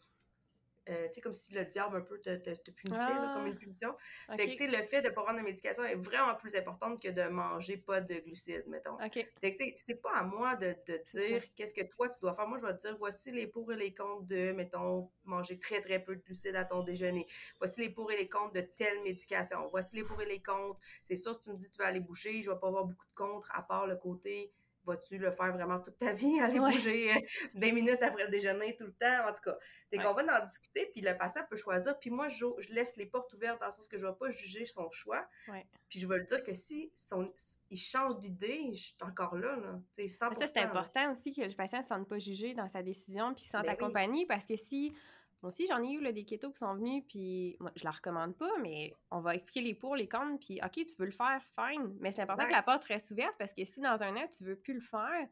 euh, 0.88 1.08
tu 1.08 1.14
sais, 1.14 1.20
comme 1.20 1.34
si 1.34 1.52
le 1.52 1.64
diable 1.64 1.96
un 1.96 2.00
peu 2.00 2.18
te, 2.18 2.36
te, 2.36 2.70
punissait, 2.70 3.00
comme 3.34 3.46
une 3.46 3.54
ah! 3.54 3.58
punition. 3.58 3.94
Fait 4.36 4.46
que, 4.46 4.50
tu 4.52 4.56
sais, 4.56 4.66
le 4.66 4.82
fait 4.84 5.02
de 5.02 5.08
ne 5.08 5.14
pas 5.14 5.22
prendre 5.22 5.38
de 5.38 5.44
médication 5.44 5.84
est 5.84 5.96
vraiment 5.96 6.34
plus 6.34 6.54
important 6.54 6.96
que 6.96 7.08
de 7.08 7.28
manger 7.28 7.76
pas 7.76 8.00
de 8.00 8.14
glucides, 8.14 8.66
mettons. 8.68 8.96
Fait 8.98 9.10
que, 9.10 9.48
tu 9.48 9.56
sais, 9.56 9.72
c'est 9.76 10.00
pas 10.00 10.12
à 10.14 10.22
moi 10.22 10.56
de 10.56 10.72
te 10.72 11.16
dire 11.16 11.42
qu'est-ce 11.54 11.74
que 11.74 11.82
toi 11.82 12.08
tu 12.08 12.20
dois 12.20 12.34
faire. 12.34 12.48
Moi, 12.48 12.58
je 12.58 12.66
vais 12.66 12.76
te 12.76 12.80
dire, 12.80 12.96
voici 12.98 13.30
les 13.30 13.46
pour 13.46 13.72
et 13.72 13.76
les 13.76 13.94
contre 13.94 14.26
de, 14.26 14.52
mettons, 14.52 15.10
manger 15.24 15.58
très, 15.58 15.80
très 15.80 15.98
peu 15.98 16.16
de 16.16 16.22
glucides 16.22 16.56
à 16.56 16.64
ton 16.64 16.82
déjeuner. 16.82 17.26
Voici 17.58 17.80
les 17.80 17.90
pour 17.90 18.10
et 18.10 18.16
les 18.16 18.28
contre 18.28 18.54
de 18.54 18.60
telle 18.60 19.02
médication. 19.02 19.66
Voici 19.70 19.94
les 19.94 20.04
pour 20.04 20.20
et 20.22 20.26
les 20.26 20.42
contre. 20.42 20.78
C'est 21.02 21.16
sûr, 21.16 21.34
si 21.34 21.42
tu 21.42 21.50
me 21.50 21.56
dis 21.56 21.66
que 21.66 21.74
tu 21.74 21.78
vas 21.78 21.88
aller 21.88 22.00
bouger, 22.00 22.42
je 22.42 22.50
vais 22.50 22.58
pas 22.58 22.68
avoir 22.68 22.84
beaucoup 22.84 23.06
de 23.06 23.14
contre, 23.14 23.50
à 23.54 23.62
part 23.62 23.86
le 23.86 23.96
côté 23.96 24.52
vas-tu 24.84 25.18
le 25.18 25.30
faire 25.30 25.52
vraiment 25.52 25.80
toute 25.80 25.98
ta 25.98 26.12
vie, 26.12 26.40
aller 26.40 26.58
bouger 26.58 27.26
20 27.54 27.68
euh, 27.68 27.72
minutes 27.72 28.02
après 28.02 28.24
le 28.24 28.30
déjeuner 28.30 28.76
tout 28.76 28.84
le 28.84 28.94
temps, 28.94 29.28
en 29.28 29.32
tout 29.32 29.42
cas. 29.42 29.56
Fait 29.90 29.98
qu'on 29.98 30.12
va 30.12 30.40
en 30.40 30.44
discuter, 30.44 30.90
puis 30.92 31.00
le 31.00 31.16
patient 31.16 31.42
peut 31.48 31.56
choisir, 31.56 31.98
puis 31.98 32.10
moi, 32.10 32.28
je, 32.28 32.44
laisse 32.70 32.96
les 32.96 33.06
portes 33.06 33.32
ouvertes 33.32 33.60
dans 33.60 33.66
le 33.66 33.72
sens 33.72 33.88
que 33.88 33.96
je 33.96 34.06
ne 34.06 34.10
vais 34.10 34.16
pas 34.16 34.30
juger 34.30 34.66
son 34.66 34.90
choix, 34.90 35.26
puis 35.88 35.98
je 35.98 36.06
vais 36.06 36.18
le 36.18 36.24
dire 36.24 36.42
que 36.42 36.52
si 36.52 36.92
son, 36.94 37.32
il 37.70 37.78
change 37.78 38.18
d'idée, 38.18 38.72
je 38.74 38.82
suis 38.82 38.96
encore 39.00 39.36
là, 39.36 39.56
là 39.56 39.80
100%. 39.98 40.38
ça, 40.38 40.46
c'est 40.46 40.60
important 40.60 41.12
aussi 41.12 41.32
que 41.32 41.42
le 41.42 41.54
patient 41.54 41.78
ne 41.78 41.82
se 41.82 41.88
sente 41.88 42.08
pas 42.08 42.18
jugé 42.18 42.54
dans 42.54 42.68
sa 42.68 42.82
décision, 42.82 43.34
puis 43.34 43.44
se 43.44 43.50
sente 43.50 43.64
ben 43.64 43.72
accompagné, 43.72 44.26
parce 44.26 44.44
que 44.44 44.56
si 44.56 44.94
moi 45.42 45.48
aussi, 45.48 45.66
j'en 45.68 45.82
ai 45.82 45.92
eu 45.92 46.00
là, 46.00 46.10
des 46.10 46.24
ketos 46.24 46.50
qui 46.50 46.58
sont 46.58 46.74
venus, 46.74 47.04
puis 47.08 47.56
moi, 47.60 47.70
je 47.76 47.84
la 47.84 47.92
recommande 47.92 48.36
pas, 48.36 48.50
mais 48.60 48.92
on 49.10 49.20
va 49.20 49.36
expliquer 49.36 49.60
les 49.60 49.74
pour, 49.74 49.94
les 49.94 50.08
contre, 50.08 50.44
puis 50.44 50.60
OK, 50.64 50.72
tu 50.72 50.96
veux 50.98 51.06
le 51.06 51.12
faire, 51.12 51.40
fine. 51.54 51.96
Mais 52.00 52.10
c'est 52.10 52.22
important 52.22 52.46
que 52.46 52.52
la 52.52 52.62
porte 52.62 52.84
reste 52.86 53.12
ouverte 53.12 53.34
parce 53.38 53.52
que 53.52 53.64
si 53.64 53.80
dans 53.80 54.02
un 54.02 54.16
an, 54.16 54.26
tu 54.36 54.44
veux 54.44 54.56
plus 54.56 54.74
le 54.74 54.80
faire, 54.80 55.28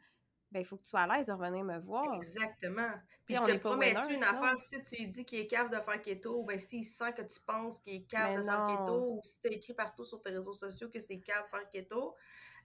ben 0.52 0.60
il 0.60 0.64
faut 0.64 0.76
que 0.76 0.84
tu 0.84 0.90
sois 0.90 1.00
à 1.00 1.16
l'aise 1.16 1.26
de 1.26 1.32
revenir 1.32 1.64
me 1.64 1.78
voir. 1.80 2.14
Exactement. 2.14 2.92
Puis 3.24 3.34
je 3.34 3.42
te 3.42 3.56
promets 3.58 3.94
une 4.10 4.22
affaire, 4.22 4.56
si 4.56 4.80
tu 4.84 4.94
lui 4.94 5.08
dis 5.08 5.24
qu'il 5.24 5.40
est 5.40 5.48
capable 5.48 5.74
de 5.74 5.80
faire 5.80 6.00
keto, 6.00 6.44
ben 6.44 6.56
s'il 6.56 6.84
sent 6.84 7.12
que 7.14 7.22
tu 7.22 7.40
penses 7.40 7.80
qu'il 7.80 7.94
est 7.96 8.06
capable 8.06 8.42
de 8.42 8.44
faire 8.44 8.66
keto, 8.66 9.10
ou 9.10 9.20
si 9.24 9.40
tu 9.40 9.48
as 9.48 9.52
écrit 9.52 9.74
partout 9.74 10.04
sur 10.04 10.22
tes 10.22 10.30
réseaux 10.30 10.54
sociaux 10.54 10.88
que 10.88 11.00
c'est 11.00 11.18
capable 11.18 11.46
de 11.46 11.50
faire 11.50 11.70
keto, 11.70 12.14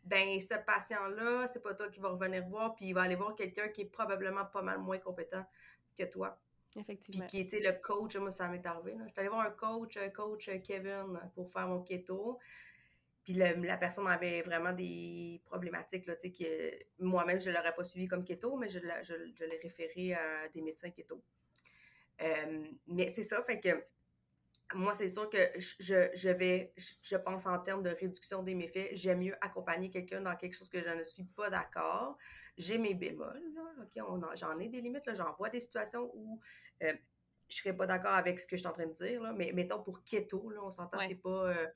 ben 0.03 0.39
ce 0.39 0.53
patient-là, 0.63 1.47
c'est 1.47 1.61
pas 1.61 1.73
toi 1.73 1.89
qui 1.89 1.99
va 1.99 2.09
revenir 2.09 2.43
voir, 2.47 2.75
puis 2.75 2.85
il 2.85 2.93
va 2.93 3.01
aller 3.01 3.15
voir 3.15 3.35
quelqu'un 3.35 3.69
qui 3.69 3.81
est 3.81 3.89
probablement 3.89 4.45
pas 4.45 4.61
mal 4.61 4.77
moins 4.77 4.99
compétent 4.99 5.43
que 5.97 6.03
toi. 6.03 6.39
Effectivement. 6.75 7.25
Puis 7.25 7.29
qui 7.29 7.39
était 7.39 7.59
le 7.59 7.73
coach, 7.73 8.15
moi, 8.17 8.31
ça 8.31 8.47
m'est 8.47 8.65
arrivé. 8.65 8.95
Je 9.05 9.11
suis 9.11 9.19
allée 9.19 9.29
voir 9.29 9.45
un 9.45 9.51
coach, 9.51 9.97
un 9.97 10.09
coach 10.09 10.47
euh, 10.49 10.57
Kevin, 10.59 11.19
pour 11.35 11.51
faire 11.51 11.67
mon 11.67 11.81
keto. 11.81 12.39
Puis 13.23 13.33
la 13.33 13.77
personne 13.77 14.07
avait 14.07 14.41
vraiment 14.41 14.73
des 14.73 15.41
problématiques, 15.45 16.05
tu 16.19 16.33
sais, 16.33 16.87
moi-même, 16.97 17.39
je 17.39 17.51
ne 17.51 17.55
l'aurais 17.55 17.75
pas 17.75 17.83
suivi 17.83 18.07
comme 18.07 18.23
keto, 18.23 18.57
mais 18.57 18.67
je, 18.67 18.79
je, 19.03 19.43
l'ai 19.45 19.57
référé 19.57 20.15
à 20.15 20.49
des 20.49 20.61
médecins 20.61 20.89
keto. 20.89 21.23
Euh, 22.21 22.65
mais 22.87 23.09
c'est 23.09 23.23
ça, 23.23 23.43
fait 23.43 23.59
que 23.59 23.85
moi, 24.73 24.93
c'est 24.93 25.09
sûr 25.09 25.29
que 25.29 25.37
je, 25.55 26.09
je, 26.13 26.29
vais, 26.29 26.73
je 26.77 27.15
pense 27.15 27.45
en 27.45 27.59
termes 27.59 27.83
de 27.83 27.89
réduction 27.89 28.43
des 28.43 28.55
méfaits, 28.55 28.89
j'aime 28.93 29.19
mieux 29.19 29.35
accompagner 29.41 29.89
quelqu'un 29.89 30.21
dans 30.21 30.35
quelque 30.35 30.55
chose 30.55 30.69
que 30.69 30.81
je 30.81 30.89
ne 30.89 31.03
suis 31.03 31.23
pas 31.23 31.49
d'accord. 31.49 32.17
J'ai 32.57 32.77
mes 32.77 32.93
bémols, 32.93 33.41
OK, 33.81 34.03
j'en 34.35 34.59
ai 34.59 34.67
des 34.69 34.81
limites, 34.81 35.09
j'en 35.13 35.33
vois 35.33 35.49
des 35.49 35.59
situations 35.59 36.11
où 36.13 36.39
je 36.79 36.87
euh, 36.87 36.93
je 37.49 37.57
serais 37.57 37.75
pas 37.75 37.85
d'accord 37.85 38.13
avec 38.13 38.39
ce 38.39 38.47
que 38.47 38.55
je 38.55 38.61
suis 38.61 38.67
en 38.67 38.71
train 38.71 38.87
de 38.87 38.93
dire, 38.93 39.21
là, 39.21 39.33
mais 39.33 39.51
mettons 39.51 39.83
pour 39.83 40.03
keto, 40.03 40.49
là, 40.51 40.61
on 40.63 40.71
s'entend, 40.71 40.99
c'est 40.99 41.15
pas 41.15 41.49
euh, 41.49 41.67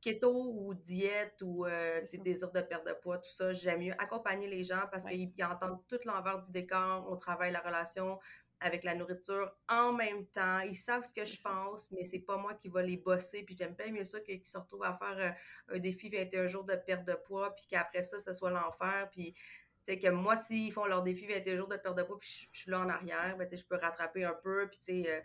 keto 0.00 0.52
ou 0.52 0.74
diète 0.74 1.40
ou 1.42 1.64
euh, 1.64 2.02
désir 2.22 2.50
de 2.50 2.60
perte 2.60 2.86
de 2.86 2.92
poids, 2.92 3.18
tout 3.18 3.30
ça, 3.30 3.52
j'aime 3.52 3.80
mieux 3.80 3.94
accompagner 3.98 4.46
les 4.46 4.62
gens 4.62 4.82
parce 4.90 5.06
qu'ils 5.06 5.32
entendent 5.42 5.80
tout 5.88 6.00
l'envers 6.04 6.40
du 6.40 6.50
décor, 6.50 7.06
on 7.10 7.16
travaille 7.16 7.52
la 7.52 7.60
relation, 7.60 8.18
avec 8.60 8.84
la 8.84 8.94
nourriture 8.94 9.50
en 9.68 9.92
même 9.92 10.26
temps. 10.26 10.60
Ils 10.60 10.76
savent 10.76 11.04
ce 11.04 11.12
que 11.12 11.24
je 11.24 11.40
pense, 11.40 11.90
mais 11.90 12.04
c'est 12.04 12.20
pas 12.20 12.36
moi 12.36 12.54
qui 12.54 12.68
va 12.68 12.82
les 12.82 12.98
bosser. 12.98 13.42
Puis 13.42 13.56
j'aime 13.56 13.74
pas 13.74 13.88
mieux 13.88 14.04
ça 14.04 14.20
qu'ils 14.20 14.44
se 14.44 14.58
retrouvent 14.58 14.84
à 14.84 14.94
faire 14.94 15.18
euh, 15.18 15.76
un 15.76 15.78
défi 15.78 16.10
21 16.10 16.46
jours 16.46 16.64
de 16.64 16.74
perte 16.74 17.06
de 17.06 17.14
poids, 17.14 17.54
puis 17.54 17.66
qu'après 17.68 18.02
ça, 18.02 18.18
ce 18.18 18.32
soit 18.32 18.50
l'enfer. 18.50 19.08
Puis, 19.10 19.32
tu 19.32 19.94
sais, 19.94 19.98
que 19.98 20.08
moi, 20.08 20.36
s'ils 20.36 20.72
font 20.72 20.84
leur 20.84 21.02
défi 21.02 21.26
21 21.26 21.56
jours 21.56 21.68
de 21.68 21.76
perte 21.76 21.96
de 21.96 22.02
poids, 22.02 22.18
puis 22.18 22.48
je, 22.52 22.58
suis 22.58 22.70
là 22.70 22.80
en 22.80 22.88
arrière, 22.88 23.36
ben, 23.38 23.46
tu 23.46 23.56
sais, 23.56 23.62
je 23.62 23.66
peux 23.66 23.76
rattraper 23.76 24.24
un 24.24 24.34
peu, 24.34 24.68
puis, 24.68 24.78
tu 24.78 25.02
sais, 25.02 25.10
euh, 25.10 25.20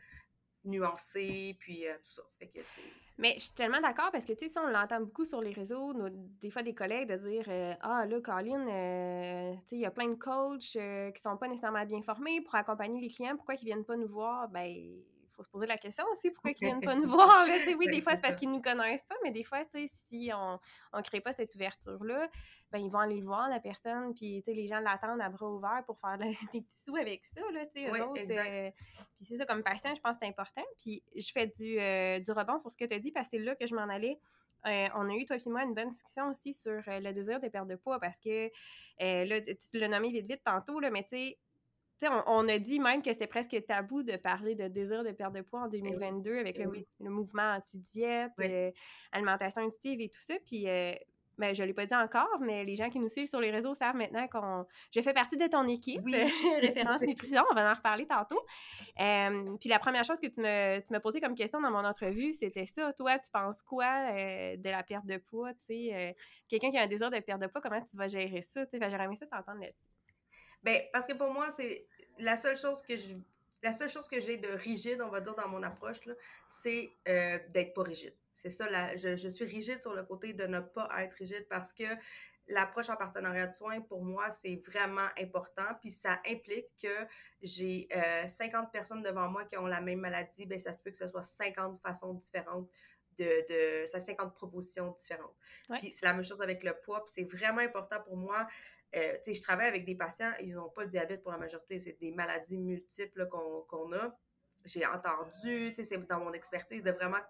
nuancer, 0.65 1.55
puis 1.59 1.87
euh, 1.87 1.93
tout 2.03 2.11
ça. 2.11 2.23
Fait 2.39 2.47
que 2.47 2.61
c'est 2.61 2.81
mais 3.17 3.35
je 3.35 3.45
suis 3.45 3.53
tellement 3.53 3.79
d'accord 3.79 4.09
parce 4.11 4.25
que, 4.25 4.33
tu 4.33 4.49
sais, 4.49 4.59
on 4.59 4.67
l'entend 4.67 4.99
beaucoup 4.99 5.23
sur 5.23 5.39
les 5.39 5.53
réseaux, 5.53 5.93
des 6.41 6.49
fois 6.49 6.63
des 6.63 6.73
collègues 6.73 7.07
de 7.07 7.15
dire 7.15 7.45
euh, 7.47 7.73
Ah, 7.79 8.05
là, 8.05 8.19
Colin, 8.19 8.67
euh, 8.67 9.53
tu 9.53 9.67
sais, 9.67 9.75
il 9.77 9.81
y 9.81 9.85
a 9.85 9.91
plein 9.91 10.09
de 10.09 10.15
coachs 10.15 10.59
qui 10.59 11.21
sont 11.21 11.37
pas 11.37 11.47
nécessairement 11.47 11.85
bien 11.85 12.01
formés 12.01 12.41
pour 12.41 12.55
accompagner 12.55 12.99
les 12.99 13.07
clients. 13.07 13.37
Pourquoi 13.37 13.55
ils 13.55 13.63
viennent 13.63 13.85
pas 13.85 13.95
nous 13.95 14.09
voir? 14.09 14.49
Ben, 14.49 14.75
faut 15.35 15.43
se 15.43 15.49
poser 15.49 15.67
la 15.67 15.77
question 15.77 16.05
aussi 16.11 16.31
pourquoi 16.31 16.51
ils 16.51 16.57
viennent 16.57 16.81
pas 16.81 16.95
nous 16.95 17.09
voir. 17.09 17.45
Là, 17.45 17.55
oui, 17.77 17.87
des 17.87 18.01
fois, 18.01 18.15
c'est 18.15 18.21
parce 18.21 18.35
qu'ils 18.35 18.51
nous 18.51 18.61
connaissent 18.61 19.05
pas, 19.05 19.15
mais 19.23 19.31
des 19.31 19.43
fois, 19.43 19.63
si 20.07 20.31
on 20.33 20.59
ne 20.97 21.01
crée 21.01 21.21
pas 21.21 21.33
cette 21.33 21.53
ouverture-là, 21.55 22.29
ben, 22.71 22.79
ils 22.79 22.91
vont 22.91 22.99
aller 22.99 23.19
le 23.19 23.25
voir, 23.25 23.47
la 23.47 23.59
personne, 23.59 24.13
puis 24.13 24.43
les 24.45 24.67
gens 24.67 24.79
l'attendent 24.79 25.21
à 25.21 25.29
bras 25.29 25.49
ouverts 25.49 25.83
pour 25.85 25.97
faire 25.99 26.17
des 26.51 26.61
petits 26.61 26.83
sous 26.85 26.95
avec 26.95 27.25
ça, 27.25 27.41
là, 27.53 27.63
autres. 28.05 28.21
Euh, 28.31 28.71
puis 29.15 29.25
c'est 29.25 29.37
ça, 29.37 29.45
comme 29.45 29.63
patient, 29.63 29.93
je 29.95 30.01
pense 30.01 30.13
que 30.13 30.19
c'est 30.23 30.29
important. 30.29 30.63
Puis 30.79 31.03
je 31.15 31.31
fais 31.31 31.47
du, 31.47 31.79
euh, 31.79 32.19
du 32.19 32.31
rebond 32.31 32.59
sur 32.59 32.71
ce 32.71 32.75
que 32.75 32.85
tu 32.85 32.93
as 32.93 32.99
dit, 32.99 33.11
parce 33.11 33.27
que 33.29 33.37
c'est 33.37 33.43
là 33.43 33.55
que 33.55 33.65
je 33.65 33.75
m'en 33.75 33.87
allais. 33.87 34.19
Euh, 34.65 34.87
on 34.95 35.09
a 35.09 35.13
eu, 35.13 35.25
toi 35.25 35.37
et 35.37 35.49
moi, 35.49 35.63
une 35.63 35.75
bonne 35.75 35.91
discussion 35.91 36.27
aussi 36.27 36.53
sur 36.53 36.81
le 36.87 37.11
désir 37.11 37.39
de 37.39 37.47
perdre 37.47 37.69
de 37.69 37.75
poids, 37.75 37.99
parce 37.99 38.19
que 38.19 38.49
là, 38.99 39.41
tu, 39.41 39.79
l'as 39.79 39.87
nommé 39.87 40.11
vite, 40.11 40.27
vite 40.27 40.41
tantôt, 40.43 40.79
là, 40.79 40.89
mais 40.89 41.03
tu 41.03 41.09
sais, 41.09 41.37
on, 42.03 42.23
on, 42.27 42.47
a 42.47 42.57
dit 42.59 42.79
même 42.79 43.01
que 43.01 43.11
c'était 43.11 43.27
presque 43.27 43.55
tabou 43.67 44.03
de 44.03 44.15
parler 44.17 44.55
de 44.55 44.67
désir 44.67 45.03
de 45.03 45.11
perdre 45.11 45.37
de 45.37 45.41
poids 45.41 45.61
en 45.61 45.67
2022 45.67 46.35
eh 46.35 46.39
avec 46.39 46.59
eh 46.59 46.85
le, 46.99 47.09
mouvement 47.09 47.53
anti-diète, 47.55 48.31
alimentation 49.11 49.61
intuitive 49.61 50.01
et 50.01 50.09
tout 50.09 50.21
ça. 50.21 50.35
Puis 50.45 50.67
ben, 51.37 51.53
je 51.53 51.61
ne 51.61 51.67
l'ai 51.67 51.73
pas 51.73 51.85
dit 51.85 51.95
encore, 51.95 52.39
mais 52.39 52.63
les 52.63 52.75
gens 52.75 52.89
qui 52.89 52.99
nous 52.99 53.09
suivent 53.09 53.27
sur 53.27 53.39
les 53.39 53.51
réseaux 53.51 53.73
savent 53.73 53.95
maintenant 53.95 54.27
qu'on 54.27 54.65
je 54.93 55.01
fais 55.01 55.13
partie 55.13 55.37
de 55.37 55.47
ton 55.47 55.67
équipe, 55.67 56.03
référence 56.61 57.01
nutrition, 57.01 57.43
on 57.51 57.55
va 57.55 57.71
en 57.71 57.73
reparler 57.73 58.05
tantôt. 58.05 58.41
puis 58.95 59.69
la 59.69 59.79
première 59.79 60.03
chose 60.03 60.19
que 60.19 60.27
tu 60.27 60.41
me, 60.41 60.79
tu 60.79 60.93
m'as 60.93 60.99
posé 60.99 61.19
comme 61.19 61.35
question 61.35 61.59
dans 61.59 61.71
mon 61.71 61.83
entrevue, 61.85 62.33
c'était 62.33 62.65
ça. 62.65 62.93
Toi, 62.93 63.19
tu 63.19 63.29
penses 63.31 63.61
quoi 63.63 64.11
euh, 64.11 64.57
de 64.57 64.69
la 64.69 64.83
perte 64.83 65.05
de 65.05 65.17
poids? 65.17 65.51
Euh, 65.69 66.13
quelqu'un 66.47 66.69
qui 66.69 66.77
a 66.77 66.83
un 66.83 66.87
désir 66.87 67.09
de 67.11 67.19
perte 67.19 67.41
de 67.41 67.47
poids, 67.47 67.61
comment 67.61 67.81
tu 67.81 67.97
vas 67.97 68.07
gérer 68.07 68.41
ça? 68.41 68.65
J'aurais 68.73 69.03
aimé 69.03 69.15
ça 69.15 69.25
t'entendre 69.25 69.61
là-dessus. 69.61 69.94
Ben, 70.65 70.81
parce 70.91 71.05
que 71.05 71.13
pour 71.13 71.31
moi, 71.31 71.51
c'est 71.51 71.87
la 72.17 72.37
seule 72.37 72.57
chose 72.57 72.81
que 72.81 72.95
je 72.95 73.13
la 73.61 73.71
seule 73.73 73.89
chose 73.89 74.07
que 74.07 74.19
j'ai 74.19 74.37
de 74.37 74.49
rigide, 74.49 75.01
on 75.01 75.09
va 75.09 75.21
dire, 75.21 75.33
dans 75.33 75.47
mon 75.47 75.63
approche, 75.63 75.97
c'est 76.47 76.91
euh, 77.07 77.39
d'être 77.49 77.73
pas 77.73 77.81
rigide. 77.81 78.13
C'est 78.35 78.51
ça, 78.51 78.67
je, 78.95 79.15
je, 79.15 79.29
suis 79.29 79.45
rigide 79.45 79.81
sur 79.81 79.95
le 79.95 80.03
côté 80.03 80.33
de 80.33 80.45
ne 80.45 80.59
pas 80.59 80.87
être 80.99 81.13
rigide 81.13 81.47
parce 81.49 81.73
que 81.73 81.85
l'approche 82.47 82.89
en 82.89 82.95
partenariat 82.95 83.47
de 83.47 83.53
soins, 83.53 83.81
pour 83.81 84.03
moi, 84.03 84.29
c'est 84.29 84.57
vraiment 84.67 85.07
important. 85.19 85.65
Puis 85.81 85.89
ça 85.89 86.19
implique 86.27 86.67
que 86.79 87.07
j'ai 87.41 87.87
50 88.27 88.65
euh, 88.65 88.67
personnes 88.71 89.01
devant 89.01 89.29
moi 89.29 89.45
qui 89.45 89.57
ont 89.57 89.65
la 89.65 89.81
même 89.81 89.99
maladie. 89.99 90.45
Bien, 90.45 90.59
ça 90.59 90.73
se 90.73 90.81
peut 90.81 90.91
que 90.91 90.97
ce 90.97 91.07
soit 91.07 91.23
50 91.23 91.79
façons 91.81 92.13
différentes 92.13 92.69
de, 93.17 93.81
de 93.81 93.85
ça 93.85 93.99
50 93.99 94.33
propositions 94.35 94.91
différentes. 94.91 95.35
Puis 95.79 95.91
c'est 95.91 96.05
la 96.05 96.13
même 96.13 96.23
chose 96.23 96.41
avec 96.41 96.63
le 96.63 96.73
poids. 96.83 97.03
Puis 97.05 97.13
c'est 97.15 97.37
vraiment 97.37 97.61
important 97.61 98.01
pour 98.01 98.17
moi. 98.17 98.45
Euh, 98.95 99.13
tu 99.17 99.23
sais, 99.23 99.33
je 99.33 99.41
travaille 99.41 99.67
avec 99.67 99.85
des 99.85 99.95
patients, 99.95 100.31
ils 100.39 100.53
n'ont 100.53 100.69
pas 100.69 100.83
le 100.83 100.89
diabète 100.89 101.21
pour 101.21 101.31
la 101.31 101.37
majorité. 101.37 101.79
C'est 101.79 101.99
des 101.99 102.11
maladies 102.11 102.57
multiples 102.57 103.27
qu'on 103.27 103.93
a 103.93 104.17
j'ai 104.65 104.85
entendu, 104.85 105.69
tu 105.69 105.75
sais, 105.75 105.83
c'est 105.83 106.07
dans 106.07 106.19
mon 106.19 106.33
expertise 106.33 106.83
de 106.83 106.91
vraiment 106.91 107.21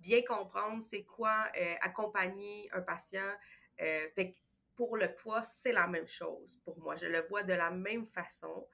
bien 0.00 0.22
comprendre 0.22 0.82
c'est 0.82 1.04
quoi 1.04 1.46
euh, 1.56 1.74
accompagner 1.80 2.68
un 2.72 2.82
patient. 2.82 3.32
Euh, 3.80 4.08
fait 4.14 4.34
pour 4.76 4.96
le 4.96 5.14
poids, 5.14 5.42
c'est 5.42 5.72
la 5.72 5.86
même 5.86 6.08
chose 6.08 6.60
pour 6.64 6.78
moi. 6.78 6.94
Je 6.94 7.06
le 7.06 7.26
vois 7.28 7.42
de 7.42 7.52
la 7.52 7.70
même 7.70 8.06
façon. 8.06 8.66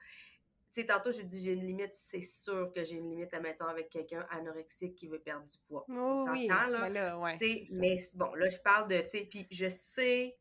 Tantôt, 0.87 1.11
j'ai 1.11 1.23
dit 1.23 1.43
j'ai 1.43 1.53
une 1.53 1.65
limite, 1.65 1.95
c'est 1.95 2.21
sûr 2.21 2.71
que 2.71 2.83
j'ai 2.83 2.97
une 2.97 3.09
limite, 3.09 3.33
admettons, 3.33 3.65
avec 3.65 3.89
quelqu'un 3.89 4.27
anorexique 4.29 4.93
qui 4.93 5.07
veut 5.07 5.19
perdre 5.19 5.47
du 5.47 5.57
poids. 5.67 5.83
Oh, 5.89 6.27
oui. 6.31 6.47
là? 6.47 6.89
Ben 6.89 7.17
ouais, 7.17 7.65
mais 7.71 7.95
bon, 8.13 8.31
là, 8.35 8.47
je 8.47 8.59
parle 8.59 8.87
de, 8.87 8.99
tu 9.01 9.09
sais, 9.09 9.25
puis 9.25 9.47
je 9.49 9.69
sais, 9.69 10.37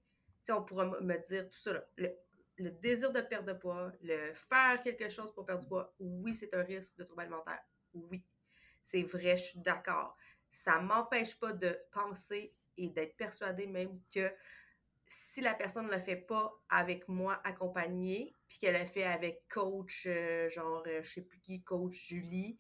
on 0.53 0.63
pourra 0.63 0.87
me 1.01 1.25
dire 1.25 1.49
tout 1.49 1.59
ça, 1.59 1.73
le, 1.97 2.71
désir 2.71 3.13
de 3.13 3.21
perdre 3.21 3.53
de 3.53 3.59
poids, 3.59 3.93
le 4.03 4.33
faire 4.35 4.81
quelque 4.83 5.09
chose 5.09 5.33
pour 5.35 5.45
perdre 5.45 5.63
du 5.63 5.69
poids, 5.69 5.95
oui, 5.99 6.35
c'est 6.35 6.55
un 6.55 6.63
risque 6.63 6.97
de 6.97 7.05
trouble 7.05 7.23
alimentaire. 7.23 7.63
Oui, 7.95 8.23
c'est 8.83 9.03
vrai, 9.03 9.37
je 9.37 9.45
suis 9.45 9.61
d'accord. 9.61 10.17
Ça 10.51 10.81
m'empêche 10.81 11.39
pas 11.39 11.53
de 11.53 11.79
penser 11.93 12.55
et 12.77 12.89
d'être 12.89 13.17
persuadée 13.17 13.67
même 13.67 14.01
que 14.13 14.31
si 15.07 15.41
la 15.41 15.55
personne 15.55 15.87
ne 15.87 15.93
le 15.93 15.99
fait 15.99 16.17
pas 16.17 16.53
avec 16.69 17.09
moi 17.09 17.41
accompagnée, 17.45 18.35
puis 18.49 18.59
qu'elle 18.59 18.81
le 18.81 18.87
fait 18.87 19.05
avec 19.05 19.47
coach, 19.49 20.05
euh, 20.07 20.49
genre, 20.49 20.83
je 20.85 20.91
euh, 20.91 21.03
je 21.03 21.15
sais 21.15 21.23
plus 21.23 21.39
qui, 21.41 21.63
coach 21.63 22.09
Julie, 22.09 22.59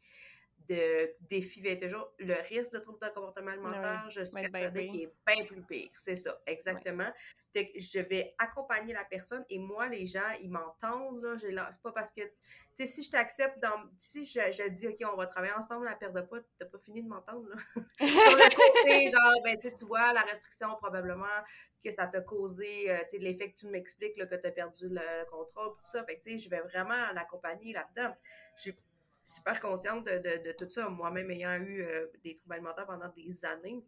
de 0.68 1.12
défi 1.28 1.60
21 1.60 1.88
jours, 1.88 2.12
le 2.18 2.34
risque 2.48 2.72
de 2.72 2.78
trouble 2.78 2.98
de 3.00 3.08
comportement 3.08 3.50
alimentaire, 3.50 4.06
je 4.10 4.22
suis 4.22 4.40
persuadée 4.40 4.86
qu'il 4.88 5.02
est 5.02 5.12
bien 5.26 5.44
plus 5.44 5.62
pire. 5.62 5.90
C'est 5.94 6.16
ça, 6.16 6.38
exactement. 6.46 7.10
je 7.54 8.00
vais 8.00 8.34
accompagner 8.38 8.92
la 8.92 9.04
personne 9.04 9.44
et 9.48 9.58
moi, 9.58 9.88
les 9.88 10.06
gens, 10.06 10.30
ils 10.40 10.50
m'entendent. 10.50 11.22
Là, 11.50 11.68
c'est 11.72 11.82
pas 11.82 11.92
parce 11.92 12.10
que, 12.10 12.22
tu 12.22 12.30
sais, 12.74 12.86
si 12.86 13.02
je 13.02 13.10
t'accepte, 13.10 13.58
dans, 13.60 13.84
si 13.96 14.24
je, 14.24 14.40
je, 14.52 14.68
dis, 14.68 14.88
OK, 14.88 14.98
on 15.10 15.16
va 15.16 15.26
travailler 15.26 15.54
ensemble, 15.54 15.86
la 15.86 15.94
perte 15.94 16.14
de 16.14 16.20
poids, 16.20 16.40
t'as 16.58 16.66
pas 16.66 16.78
fini 16.78 17.02
de 17.02 17.08
m'entendre. 17.08 17.48
Sur 17.98 18.06
le 18.06 18.54
côté, 18.54 19.10
genre, 19.10 19.42
ben, 19.42 19.58
tu 19.58 19.84
vois, 19.84 20.12
la 20.12 20.22
restriction, 20.22 20.74
probablement, 20.76 21.24
que 21.82 21.90
ça 21.90 22.06
t'a 22.06 22.20
causé, 22.20 22.90
euh, 22.90 22.98
tu 23.08 23.16
sais, 23.16 23.18
l'effet 23.18 23.50
que 23.50 23.56
tu 23.56 23.66
m'expliques, 23.68 24.16
que 24.16 24.24
tu 24.24 24.46
as 24.46 24.50
perdu 24.50 24.88
le 24.88 25.30
contrôle, 25.30 25.74
tout 25.76 25.84
ça. 25.84 26.04
Fait 26.04 26.18
tu 26.18 26.32
sais, 26.32 26.38
je 26.38 26.50
vais 26.50 26.60
vraiment 26.60 27.12
l'accompagner 27.14 27.72
là-dedans 27.72 28.14
super 29.26 29.60
consciente 29.60 30.04
de, 30.04 30.52
tout 30.52 30.70
ça, 30.70 30.88
moi-même 30.88 31.30
ayant 31.30 31.54
eu 31.56 31.82
euh, 31.82 32.06
des 32.22 32.34
troubles 32.34 32.54
alimentaires 32.54 32.86
pendant 32.86 33.08
des 33.08 33.44
années. 33.44 33.84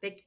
Fait 0.00 0.16
que, 0.16 0.20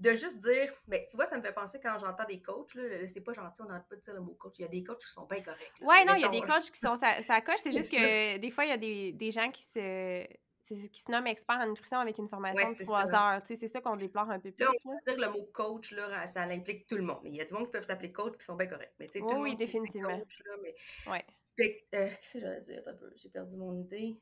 de 0.00 0.14
juste 0.14 0.38
dire, 0.38 0.72
mais 0.88 1.06
tu 1.08 1.16
vois, 1.16 1.26
ça 1.26 1.36
me 1.36 1.42
fait 1.42 1.52
penser 1.52 1.78
quand 1.80 1.96
j'entends 1.98 2.24
des 2.24 2.40
coachs, 2.40 2.74
là, 2.74 3.06
c'est 3.06 3.20
pas 3.20 3.34
gentil, 3.34 3.60
on 3.62 3.66
n'entend 3.66 3.84
pas 3.90 3.96
de 3.96 4.00
dire 4.00 4.14
le 4.14 4.20
mot 4.20 4.34
coach. 4.34 4.54
Il 4.58 4.62
y 4.62 4.64
a 4.64 4.68
des 4.68 4.82
coachs 4.82 5.04
qui 5.04 5.12
sont 5.12 5.26
bien 5.26 5.42
corrects. 5.42 5.70
Oui, 5.82 5.96
non, 6.06 6.14
il 6.14 6.22
y 6.22 6.24
a 6.24 6.28
des 6.28 6.40
coachs 6.40 6.70
qui 6.70 6.78
sont 6.78 6.96
ça, 6.96 7.40
coche. 7.42 7.58
C'est 7.58 7.72
juste 7.72 7.90
que 7.90 8.38
des 8.38 8.50
fois, 8.50 8.64
il 8.64 8.70
y 8.70 8.72
a 8.72 8.78
des, 8.78 9.12
des 9.12 9.30
gens 9.30 9.50
qui 9.50 9.62
se 9.62 10.26
qui 10.66 11.00
se 11.00 11.10
nomment 11.10 11.26
experts 11.26 11.58
en 11.60 11.66
nutrition 11.66 11.98
avec 11.98 12.16
une 12.16 12.28
formation 12.28 12.70
de 12.70 12.82
trois 12.82 13.12
heures. 13.12 13.42
C'est 13.44 13.68
ça 13.68 13.82
qu'on 13.82 13.96
déplore 13.96 14.30
un 14.30 14.38
peu 14.38 14.52
plus. 14.52 14.64
Là, 14.64 14.70
on 14.84 14.90
peut 14.90 15.12
dire 15.12 15.28
le 15.28 15.32
mot 15.32 15.44
coach, 15.52 15.90
là, 15.90 16.26
ça 16.26 16.42
implique 16.42 16.86
tout 16.86 16.96
le 16.96 17.02
monde. 17.02 17.20
Il 17.24 17.34
y 17.34 17.40
a 17.40 17.44
du 17.44 17.52
monde 17.52 17.66
qui 17.66 17.72
peuvent 17.72 17.84
s'appeler 17.84 18.12
coach 18.12 18.34
et 18.40 18.42
sont 18.42 18.56
bien 18.56 18.68
corrects. 18.68 18.94
Mais, 18.98 19.06
oui, 19.16 19.34
oui, 19.38 19.56
définitivement. 19.56 20.18
Coach, 20.20 20.42
là, 20.46 20.52
mais... 20.62 20.74
ouais. 21.10 21.24
Euh, 21.60 21.68
qu'est-ce 21.90 22.32
que 22.34 22.40
j'allais 22.40 22.60
dire? 22.60 22.82
Un 22.86 22.94
peu, 22.94 23.12
j'ai 23.16 23.28
perdu 23.28 23.56
mon 23.56 23.76
idée. 23.78 24.18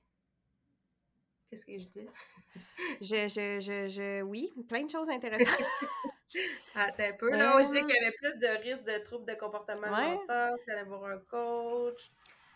Qu'est-ce 1.49 1.65
que 1.65 1.79
je 1.79 1.87
dis? 1.87 2.09
je, 3.01 3.29
je, 3.29 3.61
je, 3.61 3.89
je, 3.89 4.23
oui, 4.23 4.53
plein 4.69 4.85
de 4.85 4.91
choses 4.91 5.09
intéressantes. 5.09 5.49
Attends 6.75 7.03
un 7.03 7.13
peu, 7.13 7.31
là. 7.31 7.61
je 7.61 7.67
disais 7.67 7.83
qu'il 7.83 7.95
y 7.95 7.99
avait 7.99 8.15
plus 8.17 8.39
de 8.39 8.47
risques 8.47 8.85
de 8.85 8.99
troubles 9.03 9.27
de 9.27 9.35
comportement 9.35 9.93
alimentaire, 9.93 10.55
si 10.63 10.71
allait 10.71 10.85
voir 10.85 11.05
un 11.07 11.19
coach. 11.19 12.13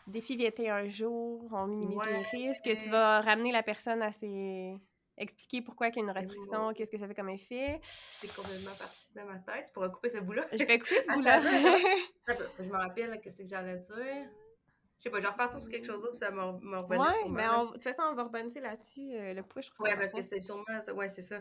Défi 0.07 0.37
21 0.37 0.89
jours, 0.89 1.49
on 1.53 1.67
minimise 1.67 1.99
les 2.07 2.19
risques. 2.19 2.83
Tu 2.83 2.91
vas 2.91 3.21
ramener 3.21 3.53
la 3.53 3.63
personne 3.63 4.03
à 4.03 4.13
ses 4.13 4.79
expliquer 5.17 5.63
pourquoi 5.63 5.89
il 5.89 5.97
y 5.97 5.99
a 5.99 6.03
une 6.03 6.11
restriction, 6.11 6.73
qu'est-ce 6.73 6.91
que 6.91 6.99
ça 6.99 7.07
fait 7.07 7.15
comme 7.15 7.31
effet. 7.31 7.81
C'est 7.83 8.35
complètement 8.35 8.75
parti 8.79 9.07
de 9.15 9.23
ma 9.23 9.39
tête. 9.39 9.67
Tu 9.67 9.73
pourras 9.73 9.89
couper 9.89 10.09
ce 10.11 10.19
bout-là. 10.19 10.47
Je 10.53 10.65
vais 10.65 10.79
couper 10.79 11.01
ce 11.03 11.13
bout-là. 11.15 11.41
je 12.59 12.65
me 12.65 12.77
rappelle 12.77 13.21
qu'est-ce 13.21 13.43
que 13.43 13.49
j'allais 13.49 13.79
dire? 13.79 14.29
Je 15.05 15.11
sais 15.11 15.13
pas, 15.13 15.21
je 15.21 15.27
repartir 15.27 15.61
sur 15.61 15.71
quelque 15.71 15.85
chose 15.85 16.01
d'autre, 16.01 16.17
ça 16.17 16.31
m'a 16.31 16.45
revenu 16.45 16.99
Ouais, 16.99 17.29
mais 17.29 17.43
ben, 17.43 17.67
de 17.67 17.73
toute 17.73 17.83
façon, 17.83 18.05
on 18.11 18.15
va 18.15 18.23
rebondir 18.23 18.63
là-dessus, 18.63 19.15
euh, 19.15 19.35
le 19.35 19.43
push. 19.43 19.71
Ouais, 19.79 19.95
parce 19.99 20.15
que 20.15 20.23
c'est 20.23 20.41
sûrement, 20.41 20.65
ouais, 20.95 21.11
c'est 21.11 21.21
ça. 21.21 21.41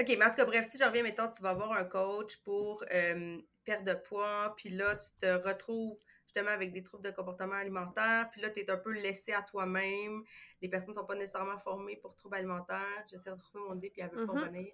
OK, 0.00 0.08
mais 0.08 0.24
en 0.24 0.30
tout 0.30 0.34
cas, 0.34 0.44
bref, 0.44 0.66
si 0.66 0.76
je 0.76 0.82
reviens, 0.82 1.04
mettons, 1.04 1.30
tu 1.30 1.40
vas 1.40 1.50
avoir 1.50 1.70
un 1.70 1.84
coach 1.84 2.36
pour 2.38 2.84
euh, 2.90 3.38
perdre 3.64 3.84
de 3.84 3.94
poids, 3.94 4.52
puis 4.56 4.70
là, 4.70 4.96
tu 4.96 5.06
te 5.20 5.26
retrouves 5.46 5.96
justement 6.24 6.50
avec 6.50 6.72
des 6.72 6.82
troubles 6.82 7.04
de 7.04 7.12
comportement 7.12 7.54
alimentaire, 7.54 8.28
puis 8.32 8.40
là, 8.40 8.50
tu 8.50 8.58
es 8.58 8.68
un 8.68 8.76
peu 8.76 8.90
laissé 8.90 9.32
à 9.32 9.42
toi-même. 9.42 10.24
Les 10.60 10.68
personnes 10.68 10.94
ne 10.94 10.98
sont 10.98 11.06
pas 11.06 11.14
nécessairement 11.14 11.58
formées 11.58 11.98
pour 11.98 12.16
troubles 12.16 12.38
alimentaires. 12.38 13.04
J'essaie 13.08 13.30
de 13.30 13.36
trouver 13.36 13.62
mon 13.68 13.76
idée, 13.76 13.90
puis 13.90 14.02
elle 14.02 14.10
veut 14.10 14.26
pas 14.26 14.32
mm-hmm. 14.32 14.40
revenir. 14.40 14.72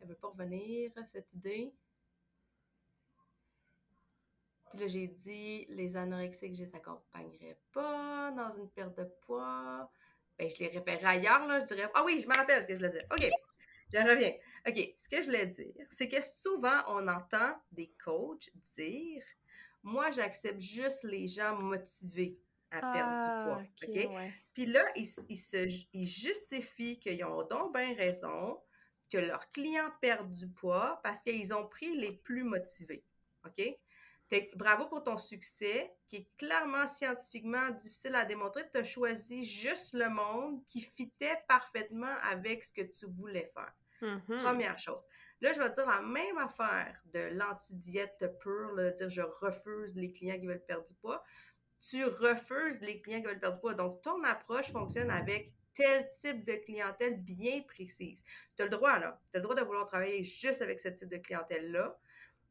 Elle 0.00 0.08
veut 0.08 0.14
pas 0.14 0.28
revenir, 0.28 0.92
cette 1.04 1.30
idée. 1.34 1.74
Puis 4.74 4.82
là, 4.82 4.88
j'ai 4.88 5.06
dit, 5.06 5.66
les 5.68 5.96
anorexiques, 5.96 6.54
je 6.54 6.64
les 6.64 6.74
accompagnerais 6.74 7.56
pas 7.72 8.32
dans 8.32 8.50
une 8.50 8.68
perte 8.70 8.98
de 8.98 9.04
poids. 9.22 9.88
Ben, 10.36 10.48
je 10.48 10.58
les 10.58 10.66
référerais 10.66 11.04
ailleurs, 11.04 11.46
là. 11.46 11.60
Je 11.60 11.66
dirais, 11.66 11.88
ah 11.94 12.02
oui, 12.04 12.20
je 12.20 12.26
me 12.26 12.34
rappelle 12.34 12.60
ce 12.60 12.66
que 12.66 12.72
je 12.72 12.78
voulais 12.78 12.90
dire. 12.90 13.04
OK, 13.12 13.30
je 13.92 13.98
reviens. 13.98 14.32
OK, 14.66 14.94
ce 14.98 15.08
que 15.08 15.18
je 15.18 15.26
voulais 15.26 15.46
dire, 15.46 15.86
c'est 15.90 16.08
que 16.08 16.20
souvent, 16.20 16.82
on 16.88 17.06
entend 17.06 17.54
des 17.70 17.92
coachs 18.04 18.50
dire, 18.76 19.22
moi, 19.84 20.10
j'accepte 20.10 20.60
juste 20.60 21.04
les 21.04 21.28
gens 21.28 21.56
motivés 21.56 22.36
à 22.72 22.80
perdre 22.80 23.20
du 23.20 23.28
ah, 23.28 23.44
poids. 23.44 23.88
OK? 23.88 24.32
Puis 24.54 24.66
là, 24.66 24.84
ils, 24.96 25.06
se, 25.06 25.84
ils 25.92 26.06
justifient 26.08 26.98
qu'ils 26.98 27.24
ont 27.24 27.46
donc 27.46 27.72
bien 27.72 27.94
raison 27.94 28.58
que 29.08 29.18
leurs 29.18 29.52
clients 29.52 29.92
perdent 30.00 30.32
du 30.32 30.48
poids 30.48 30.98
parce 31.04 31.22
qu'ils 31.22 31.54
ont 31.54 31.68
pris 31.68 31.94
les 31.96 32.10
plus 32.10 32.42
motivés. 32.42 33.04
OK? 33.46 33.62
Bravo 34.54 34.86
pour 34.86 35.02
ton 35.02 35.16
succès, 35.16 35.94
qui 36.08 36.16
est 36.16 36.28
clairement 36.38 36.86
scientifiquement 36.86 37.70
difficile 37.70 38.14
à 38.14 38.24
démontrer. 38.24 38.62
Tu 38.72 38.78
as 38.78 38.84
choisi 38.84 39.44
juste 39.44 39.94
le 39.94 40.08
monde 40.08 40.64
qui 40.68 40.80
fitait 40.80 41.38
parfaitement 41.48 42.14
avec 42.22 42.64
ce 42.64 42.72
que 42.72 42.82
tu 42.82 43.06
voulais 43.06 43.50
faire. 43.54 43.72
Mm-hmm. 44.02 44.42
Première 44.42 44.78
chose. 44.78 45.06
Là, 45.40 45.52
je 45.52 45.60
vais 45.60 45.68
te 45.68 45.74
dire 45.74 45.86
la 45.86 46.00
même 46.00 46.38
affaire 46.38 47.00
de 47.12 47.20
l'anti-diète 47.32 48.24
pure, 48.40 48.72
là, 48.72 48.90
dire 48.90 49.08
je 49.08 49.22
refuse 49.22 49.96
les 49.96 50.10
clients 50.10 50.38
qui 50.38 50.46
veulent 50.46 50.64
perdre 50.64 50.86
du 50.86 50.94
poids. 50.94 51.22
Tu 51.88 52.04
refuses 52.04 52.80
les 52.80 53.00
clients 53.00 53.20
qui 53.20 53.26
veulent 53.26 53.40
perdre 53.40 53.56
du 53.56 53.60
poids. 53.60 53.74
Donc, 53.74 54.00
ton 54.02 54.22
approche 54.24 54.72
fonctionne 54.72 55.10
avec 55.10 55.52
tel 55.74 56.08
type 56.08 56.44
de 56.44 56.54
clientèle 56.54 57.20
bien 57.20 57.62
précise. 57.62 58.22
Tu 58.56 58.62
as 58.62 58.64
le 58.64 58.70
droit, 58.70 58.98
là. 58.98 59.20
Tu 59.30 59.36
as 59.36 59.40
le 59.40 59.42
droit 59.42 59.56
de 59.56 59.62
vouloir 59.62 59.84
travailler 59.86 60.22
juste 60.22 60.62
avec 60.62 60.80
ce 60.80 60.88
type 60.88 61.08
de 61.08 61.16
clientèle-là 61.16 61.98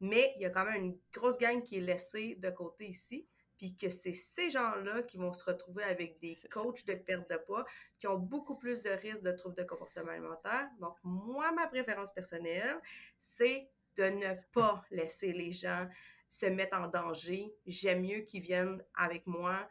mais 0.03 0.33
il 0.35 0.41
y 0.41 0.45
a 0.45 0.49
quand 0.49 0.65
même 0.65 0.83
une 0.83 0.97
grosse 1.13 1.37
gang 1.37 1.63
qui 1.63 1.77
est 1.77 1.81
laissée 1.81 2.35
de 2.35 2.49
côté 2.49 2.87
ici, 2.87 3.25
puis 3.57 3.73
que 3.73 3.89
c'est 3.89 4.11
ces 4.11 4.49
gens-là 4.49 5.01
qui 5.03 5.15
vont 5.17 5.31
se 5.31 5.45
retrouver 5.45 5.83
avec 5.85 6.19
des 6.19 6.37
coachs 6.51 6.85
de 6.85 6.93
perte 6.93 7.29
de 7.29 7.37
poids 7.37 7.65
qui 7.97 8.07
ont 8.07 8.17
beaucoup 8.17 8.57
plus 8.57 8.81
de 8.81 8.89
risques 8.89 9.23
de 9.23 9.31
troubles 9.31 9.55
de 9.55 9.63
comportement 9.63 10.11
alimentaire. 10.11 10.67
Donc, 10.81 10.97
moi, 11.03 11.53
ma 11.53 11.67
préférence 11.67 12.11
personnelle, 12.11 12.81
c'est 13.17 13.69
de 13.95 14.03
ne 14.03 14.33
pas 14.51 14.83
laisser 14.91 15.31
les 15.31 15.53
gens 15.53 15.87
se 16.27 16.47
mettre 16.47 16.77
en 16.77 16.87
danger. 16.87 17.55
J'aime 17.65 18.01
mieux 18.01 18.21
qu'ils 18.23 18.41
viennent 18.41 18.83
avec 18.95 19.25
moi, 19.25 19.69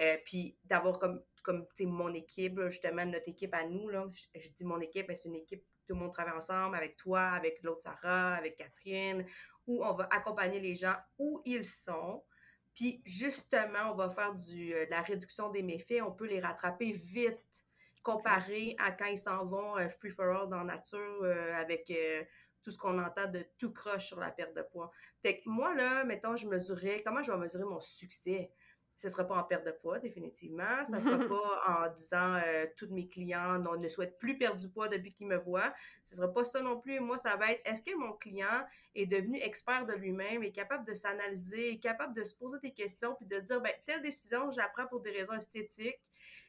euh, 0.00 0.16
puis 0.24 0.56
d'avoir 0.64 0.98
comme, 0.98 1.22
comme 1.44 1.64
mon 1.82 2.12
équipe, 2.12 2.60
justement, 2.66 3.06
notre 3.06 3.28
équipe 3.28 3.54
à 3.54 3.64
nous, 3.64 3.88
là, 3.88 4.10
je, 4.34 4.50
dis 4.50 4.64
mon 4.64 4.80
équipe, 4.80 5.12
c'est 5.14 5.28
une 5.28 5.36
équipe 5.36 5.62
tout 5.86 5.96
le 5.96 6.02
monde 6.02 6.12
travaille 6.12 6.36
ensemble, 6.36 6.76
avec 6.76 6.96
toi, 6.96 7.20
avec 7.30 7.60
l'autre 7.64 7.82
Sarah, 7.82 8.34
avec 8.36 8.56
Catherine, 8.56 9.26
où 9.70 9.84
on 9.84 9.92
va 9.92 10.08
accompagner 10.10 10.58
les 10.58 10.74
gens 10.74 10.96
où 11.18 11.40
ils 11.44 11.64
sont. 11.64 12.24
Puis 12.74 13.00
justement, 13.04 13.92
on 13.92 13.94
va 13.94 14.10
faire 14.10 14.32
euh, 14.32 14.86
de 14.86 14.90
la 14.90 15.00
réduction 15.02 15.50
des 15.50 15.62
méfaits. 15.62 16.02
On 16.02 16.10
peut 16.10 16.26
les 16.26 16.40
rattraper 16.40 16.90
vite 16.92 17.38
comparé 18.02 18.74
à 18.78 18.90
quand 18.90 19.06
ils 19.06 19.18
s'en 19.18 19.44
vont 19.44 19.78
euh, 19.78 19.88
free 19.88 20.10
for 20.10 20.26
all 20.26 20.48
dans 20.48 20.64
la 20.64 20.74
nature 20.74 21.22
euh, 21.22 21.54
avec 21.54 21.92
tout 22.62 22.70
ce 22.70 22.78
qu'on 22.78 22.98
entend 22.98 23.28
de 23.28 23.44
tout 23.58 23.72
croche 23.72 24.06
sur 24.06 24.18
la 24.18 24.32
perte 24.32 24.54
de 24.54 24.62
poids. 24.62 24.90
Fait 25.22 25.40
que 25.40 25.48
moi, 25.48 25.74
là, 25.74 26.04
mettons, 26.04 26.36
je 26.36 26.46
mesurais, 26.48 27.02
comment 27.04 27.22
je 27.22 27.30
vais 27.30 27.38
mesurer 27.38 27.64
mon 27.64 27.80
succès? 27.80 28.50
Ce 29.00 29.06
ne 29.06 29.12
sera 29.12 29.26
pas 29.26 29.36
en 29.36 29.44
perte 29.44 29.64
de 29.64 29.70
poids, 29.70 29.98
définitivement. 29.98 30.84
Ça 30.84 30.96
ne 30.96 31.00
sera 31.00 31.16
pas 31.28 31.62
en 31.66 31.88
disant 31.94 32.34
euh, 32.34 32.66
tous 32.76 32.90
mes 32.90 33.08
clients 33.08 33.58
ne 33.58 33.88
souhaitent 33.88 34.18
plus 34.18 34.36
perdre 34.36 34.58
du 34.58 34.68
poids 34.68 34.88
depuis 34.88 35.14
qu'ils 35.14 35.26
me 35.26 35.38
voient. 35.38 35.72
Ce 36.04 36.12
ne 36.12 36.16
sera 36.18 36.30
pas 36.30 36.44
ça 36.44 36.60
non 36.60 36.78
plus. 36.78 37.00
Moi, 37.00 37.16
ça 37.16 37.34
va 37.36 37.52
être 37.52 37.62
est-ce 37.64 37.82
que 37.82 37.96
mon 37.96 38.12
client 38.12 38.62
est 38.94 39.06
devenu 39.06 39.40
expert 39.40 39.86
de 39.86 39.94
lui-même, 39.94 40.42
est 40.42 40.52
capable 40.52 40.86
de 40.86 40.92
s'analyser, 40.92 41.72
est 41.72 41.78
capable 41.78 42.14
de 42.14 42.24
se 42.24 42.34
poser 42.34 42.58
des 42.62 42.72
questions, 42.72 43.14
puis 43.14 43.24
de 43.24 43.38
dire 43.38 43.62
ben, 43.62 43.72
telle 43.86 44.02
décision, 44.02 44.50
je 44.50 44.58
la 44.58 44.68
prends 44.68 44.86
pour 44.86 45.00
des 45.00 45.12
raisons 45.12 45.32
esthétiques. 45.32 45.98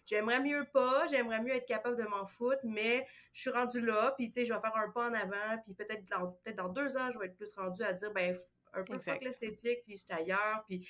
J'aimerais 0.05 0.41
mieux 0.41 0.65
pas, 0.73 1.07
j'aimerais 1.07 1.41
mieux 1.41 1.55
être 1.55 1.67
capable 1.67 1.95
de 1.95 2.03
m'en 2.03 2.25
foutre, 2.25 2.59
mais 2.65 3.07
je 3.31 3.41
suis 3.41 3.49
rendu 3.49 3.79
là, 3.79 4.13
puis 4.17 4.29
tu 4.29 4.41
sais, 4.41 4.45
je 4.45 4.53
vais 4.53 4.59
faire 4.59 4.75
un 4.75 4.89
pas 4.89 5.09
en 5.09 5.13
avant, 5.13 5.57
puis 5.63 5.73
peut-être 5.73 6.03
dans, 6.09 6.37
peut 6.43 6.51
dans 6.51 6.67
deux 6.67 6.97
ans, 6.97 7.11
je 7.11 7.19
vais 7.19 7.27
être 7.27 7.37
plus 7.37 7.53
rendu 7.53 7.81
à 7.83 7.93
dire, 7.93 8.11
ben, 8.11 8.35
un 8.73 8.83
peu 8.83 8.99
fuck 8.99 9.21
l'esthétique, 9.21 9.83
puis 9.85 9.95
je 9.95 10.03
suis 10.03 10.13
ailleurs, 10.13 10.63
puis 10.67 10.85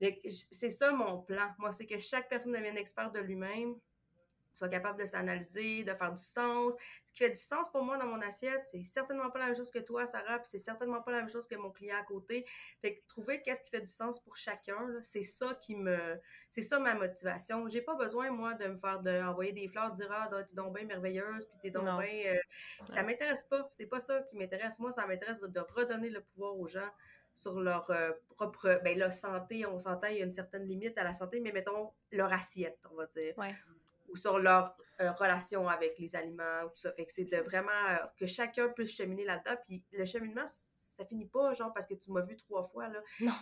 c'est 0.00 0.70
ça 0.70 0.92
mon 0.92 1.22
plan. 1.22 1.54
Moi, 1.58 1.72
c'est 1.72 1.86
que 1.86 1.98
chaque 1.98 2.28
personne 2.28 2.52
devienne 2.52 2.76
expert 2.76 3.10
de 3.10 3.20
lui-même, 3.20 3.74
soit 4.52 4.68
capable 4.68 4.98
de 4.98 5.04
s'analyser, 5.04 5.84
de 5.84 5.94
faire 5.94 6.12
du 6.12 6.22
sens. 6.22 6.74
Ce 7.06 7.12
qui 7.12 7.18
fait 7.18 7.30
du 7.30 7.36
sens 7.36 7.70
pour 7.70 7.82
moi 7.84 7.96
dans 7.96 8.06
mon 8.06 8.20
assiette, 8.20 8.62
c'est 8.66 8.82
certainement 8.82 9.30
pas 9.30 9.38
la 9.38 9.46
même 9.46 9.56
chose 9.56 9.70
que 9.70 9.78
toi, 9.78 10.06
Sarah, 10.06 10.38
puis 10.38 10.48
c'est 10.50 10.58
certainement 10.58 11.00
pas 11.00 11.12
la 11.12 11.18
même 11.18 11.28
chose 11.28 11.46
que 11.46 11.54
mon 11.54 11.70
client 11.70 11.96
à 11.98 12.02
côté. 12.02 12.44
Fait 12.80 12.96
que 12.96 13.06
trouver 13.06 13.40
qu'est-ce 13.42 13.62
qui 13.62 13.70
fait 13.70 13.80
du 13.80 13.90
sens 13.90 14.20
pour 14.20 14.36
chacun, 14.36 14.78
c'est 15.02 15.22
ça 15.22 15.54
qui 15.60 15.76
me, 15.76 16.20
c'est 16.50 16.62
ça 16.62 16.78
ma 16.78 16.94
motivation. 16.94 17.68
J'ai 17.68 17.82
pas 17.82 17.94
besoin 17.94 18.30
moi 18.30 18.54
de 18.54 18.66
me 18.66 18.78
faire 18.78 19.00
de 19.00 19.22
envoyer 19.22 19.52
des 19.52 19.68
fleurs, 19.68 19.92
dire 19.92 20.10
ah 20.10 20.28
t'es 20.44 20.54
donc 20.54 20.74
bien 20.76 20.84
merveilleuse, 20.86 21.46
puis 21.46 21.58
t'es 21.62 21.70
donc 21.70 21.84
bien, 21.84 22.34
euh, 22.34 22.38
ça 22.88 23.02
m'intéresse 23.02 23.44
pas. 23.44 23.68
C'est 23.76 23.86
pas 23.86 24.00
ça 24.00 24.22
qui 24.22 24.36
m'intéresse. 24.36 24.78
Moi, 24.78 24.92
ça 24.92 25.06
m'intéresse 25.06 25.40
de 25.40 25.60
redonner 25.60 26.10
le 26.10 26.20
pouvoir 26.20 26.56
aux 26.56 26.66
gens 26.66 26.90
sur 27.38 27.60
leur 27.60 27.88
euh, 27.90 28.12
propre 28.30 28.80
ben 28.82 28.98
la 28.98 29.10
santé, 29.10 29.64
on 29.64 29.78
s'entend, 29.78 30.08
il 30.08 30.18
y 30.18 30.20
a 30.22 30.24
une 30.24 30.32
certaine 30.32 30.64
limite 30.64 30.98
à 30.98 31.04
la 31.04 31.14
santé, 31.14 31.40
mais 31.40 31.52
mettons 31.52 31.92
leur 32.10 32.32
assiette, 32.32 32.78
on 32.90 32.96
va 32.96 33.06
dire. 33.06 33.34
Ou 34.08 34.16
sur 34.16 34.38
leur 34.38 34.76
euh, 35.00 35.12
relation 35.12 35.68
avec 35.68 35.98
les 35.98 36.16
aliments, 36.16 36.62
tout 36.62 36.76
ça. 36.76 36.92
Fait 36.92 37.04
que 37.04 37.12
c'est 37.12 37.24
de 37.24 37.36
vraiment 37.42 37.70
euh, 37.90 37.96
que 38.18 38.26
chacun 38.26 38.68
puisse 38.70 38.96
cheminer 38.96 39.24
là-dedans. 39.24 39.56
Puis 39.66 39.84
le 39.92 40.04
cheminement, 40.04 40.46
ça 40.46 41.04
finit 41.04 41.26
pas, 41.26 41.52
genre, 41.52 41.72
parce 41.72 41.86
que 41.86 41.94
tu 41.94 42.10
m'as 42.10 42.22
vu 42.22 42.36
trois 42.36 42.62
fois, 42.62 42.88
là. 42.88 43.00
Non. 43.20 43.32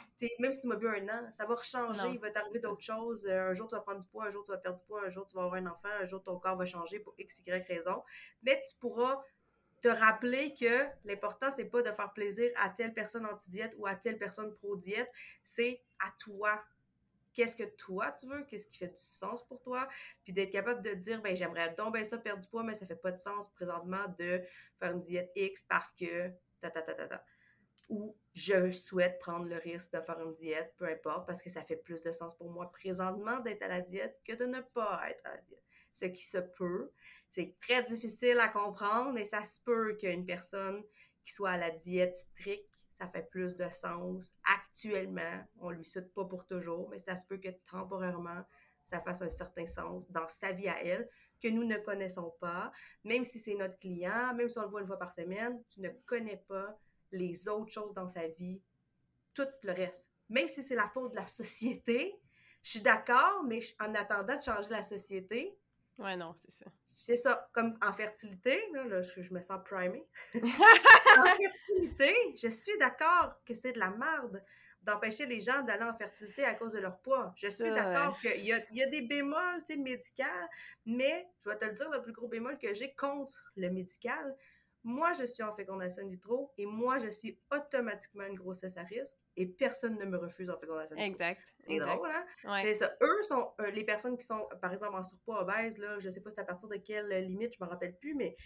même 0.40 0.52
si 0.52 0.62
tu 0.62 0.66
m'as 0.66 0.76
vu 0.76 0.88
un 0.88 1.08
an, 1.08 1.30
ça 1.32 1.46
va 1.46 1.54
rechanger, 1.54 2.08
il 2.12 2.18
va 2.18 2.30
t'arriver 2.30 2.58
d'autres 2.58 2.82
choses. 2.82 3.26
un 3.26 3.52
jour, 3.54 3.68
tu 3.68 3.76
vas 3.76 3.80
prendre 3.80 4.00
du 4.00 4.08
poids, 4.08 4.26
un 4.26 4.30
jour, 4.30 4.44
tu 4.44 4.50
vas 4.50 4.58
perdre 4.58 4.78
du 4.78 4.84
poids, 4.84 5.02
un 5.04 5.08
jour, 5.08 5.26
tu 5.26 5.36
vas 5.36 5.44
avoir 5.44 5.54
un 5.54 5.66
enfant, 5.66 5.88
un 6.00 6.04
jour, 6.04 6.22
ton 6.22 6.38
corps 6.38 6.56
va 6.56 6.66
changer 6.66 6.98
pour 6.98 7.14
X, 7.16 7.40
Y 7.46 7.66
raison. 7.66 8.02
Mais 8.42 8.62
tu 8.68 8.74
pourras 8.78 9.22
rappeler 9.88 10.54
que 10.54 10.86
l'important, 11.04 11.50
c'est 11.50 11.66
pas 11.66 11.82
de 11.82 11.92
faire 11.92 12.12
plaisir 12.12 12.50
à 12.56 12.70
telle 12.70 12.94
personne 12.94 13.26
anti-diète 13.26 13.74
ou 13.78 13.86
à 13.86 13.94
telle 13.94 14.18
personne 14.18 14.52
pro-diète, 14.54 15.10
c'est 15.42 15.82
à 15.98 16.10
toi. 16.18 16.62
Qu'est-ce 17.34 17.56
que 17.56 17.64
toi 17.76 18.12
tu 18.12 18.26
veux? 18.26 18.44
Qu'est-ce 18.44 18.66
qui 18.66 18.78
fait 18.78 18.88
du 18.88 19.00
sens 19.00 19.46
pour 19.46 19.60
toi? 19.60 19.88
Puis 20.24 20.32
d'être 20.32 20.50
capable 20.50 20.82
de 20.82 20.94
dire, 20.94 21.20
ben 21.20 21.36
j'aimerais 21.36 21.74
bien 21.92 22.04
ça 22.04 22.16
perdre 22.16 22.42
du 22.42 22.48
poids, 22.48 22.62
mais 22.62 22.74
ça 22.74 22.86
fait 22.86 22.96
pas 22.96 23.12
de 23.12 23.20
sens 23.20 23.48
présentement 23.52 24.06
de 24.18 24.42
faire 24.78 24.92
une 24.92 25.02
diète 25.02 25.30
X 25.36 25.62
parce 25.62 25.92
que 25.92 26.30
ta 26.60 26.70
ta 26.70 26.82
ta 26.82 26.94
ta 26.94 27.06
ta. 27.06 27.24
Ou 27.88 28.16
je 28.32 28.70
souhaite 28.70 29.18
prendre 29.18 29.48
le 29.48 29.56
risque 29.56 29.92
de 29.92 30.00
faire 30.00 30.18
une 30.20 30.32
diète, 30.32 30.74
peu 30.78 30.86
importe, 30.86 31.26
parce 31.26 31.42
que 31.42 31.50
ça 31.50 31.62
fait 31.62 31.76
plus 31.76 32.02
de 32.02 32.10
sens 32.10 32.34
pour 32.34 32.50
moi 32.50 32.70
présentement 32.72 33.38
d'être 33.40 33.62
à 33.62 33.68
la 33.68 33.80
diète 33.80 34.18
que 34.24 34.32
de 34.32 34.46
ne 34.46 34.60
pas 34.60 35.02
être 35.10 35.24
à 35.26 35.34
la 35.34 35.40
diète. 35.42 35.65
Ce 35.96 36.04
qui 36.04 36.26
se 36.26 36.36
peut, 36.36 36.92
c'est 37.30 37.56
très 37.58 37.82
difficile 37.82 38.38
à 38.38 38.48
comprendre 38.48 39.18
et 39.18 39.24
ça 39.24 39.42
se 39.44 39.58
peut 39.60 39.96
qu'une 39.98 40.26
personne 40.26 40.84
qui 41.24 41.32
soit 41.32 41.52
à 41.52 41.56
la 41.56 41.70
diète 41.70 42.14
stricte, 42.14 42.68
ça 42.90 43.08
fait 43.08 43.26
plus 43.30 43.56
de 43.56 43.66
sens 43.70 44.34
actuellement. 44.44 45.42
On 45.58 45.70
lui 45.70 45.86
souhaite 45.86 46.12
pas 46.12 46.26
pour 46.26 46.44
toujours, 46.44 46.90
mais 46.90 46.98
ça 46.98 47.16
se 47.16 47.24
peut 47.24 47.38
que 47.38 47.48
temporairement, 47.70 48.44
ça 48.84 49.00
fasse 49.00 49.22
un 49.22 49.30
certain 49.30 49.64
sens 49.64 50.10
dans 50.10 50.28
sa 50.28 50.52
vie 50.52 50.68
à 50.68 50.84
elle 50.84 51.08
que 51.42 51.48
nous 51.48 51.64
ne 51.64 51.78
connaissons 51.78 52.34
pas. 52.40 52.70
Même 53.02 53.24
si 53.24 53.38
c'est 53.38 53.54
notre 53.54 53.78
client, 53.78 54.34
même 54.34 54.50
si 54.50 54.58
on 54.58 54.62
le 54.64 54.68
voit 54.68 54.82
une 54.82 54.86
fois 54.86 54.98
par 54.98 55.12
semaine, 55.12 55.62
tu 55.70 55.80
ne 55.80 55.88
connais 56.04 56.44
pas 56.46 56.78
les 57.10 57.48
autres 57.48 57.72
choses 57.72 57.94
dans 57.94 58.08
sa 58.08 58.28
vie, 58.28 58.60
tout 59.32 59.48
le 59.62 59.72
reste. 59.72 60.06
Même 60.28 60.48
si 60.48 60.62
c'est 60.62 60.74
la 60.74 60.88
faute 60.88 61.12
de 61.12 61.16
la 61.16 61.26
société, 61.40 62.20
je 62.62 62.72
suis 62.72 62.80
d'accord, 62.82 63.44
mais 63.44 63.60
en 63.80 63.94
attendant 63.94 64.36
de 64.36 64.42
changer 64.42 64.68
la 64.68 64.82
société. 64.82 65.56
Ouais, 65.98 66.16
non, 66.16 66.34
c'est 66.34 66.50
ça. 66.50 66.66
C'est 66.98 67.16
ça, 67.16 67.48
comme 67.52 67.78
en 67.82 67.92
fertilité, 67.92 68.58
là, 68.72 69.02
je, 69.02 69.32
me 69.32 69.40
sens 69.40 69.60
primée. 69.64 70.06
en 70.34 71.24
fertilité, 71.24 72.14
je 72.42 72.48
suis 72.48 72.76
d'accord 72.78 73.34
que 73.44 73.54
c'est 73.54 73.72
de 73.72 73.78
la 73.78 73.90
merde 73.90 74.42
d'empêcher 74.82 75.26
les 75.26 75.40
gens 75.40 75.62
d'aller 75.62 75.82
en 75.82 75.94
fertilité 75.94 76.44
à 76.44 76.54
cause 76.54 76.72
de 76.72 76.78
leur 76.78 76.98
poids. 77.00 77.34
Je 77.36 77.48
suis 77.48 77.70
d'accord 77.70 78.18
qu'il 78.20 78.44
y 78.44 78.52
a, 78.52 78.60
y 78.70 78.82
a 78.82 78.86
des 78.86 79.02
bémols 79.02 79.62
médicaux, 79.78 80.24
mais 80.86 81.28
je 81.40 81.50
vais 81.50 81.58
te 81.58 81.64
le 81.64 81.72
dire, 81.72 81.90
le 81.90 82.02
plus 82.02 82.12
gros 82.12 82.28
bémol 82.28 82.56
que 82.56 82.72
j'ai 82.72 82.94
contre 82.94 83.52
le 83.56 83.68
médical, 83.68 84.36
moi, 84.86 85.12
je 85.14 85.24
suis 85.24 85.42
en 85.42 85.52
fécondation 85.52 86.06
vitro 86.06 86.52
et 86.56 86.64
moi, 86.64 86.98
je 86.98 87.08
suis 87.08 87.36
automatiquement 87.50 88.24
une 88.24 88.36
grossesse 88.36 88.76
à 88.76 88.84
risque 88.84 89.18
et 89.36 89.44
personne 89.44 89.98
ne 89.98 90.04
me 90.04 90.16
refuse 90.16 90.48
en 90.48 90.56
fécondation 90.56 90.94
vitro. 90.94 91.10
Exact. 91.10 91.42
C'est 91.58 91.78
drôle, 91.80 92.08
hein? 92.08 92.58
C'est 92.62 92.74
ça. 92.74 92.96
Eux 93.02 93.22
sont 93.24 93.50
euh, 93.60 93.70
les 93.72 93.82
personnes 93.82 94.16
qui 94.16 94.24
sont, 94.24 94.48
par 94.62 94.70
exemple, 94.70 94.94
en 94.94 95.02
surpoids 95.02 95.42
obèse, 95.42 95.78
là, 95.78 95.98
je 95.98 96.08
sais 96.08 96.20
pas 96.20 96.30
c'est 96.30 96.40
à 96.40 96.44
partir 96.44 96.68
de 96.68 96.76
quelle 96.76 97.08
limite, 97.26 97.54
je 97.58 97.64
me 97.64 97.68
rappelle 97.68 97.98
plus, 97.98 98.14
mais 98.14 98.36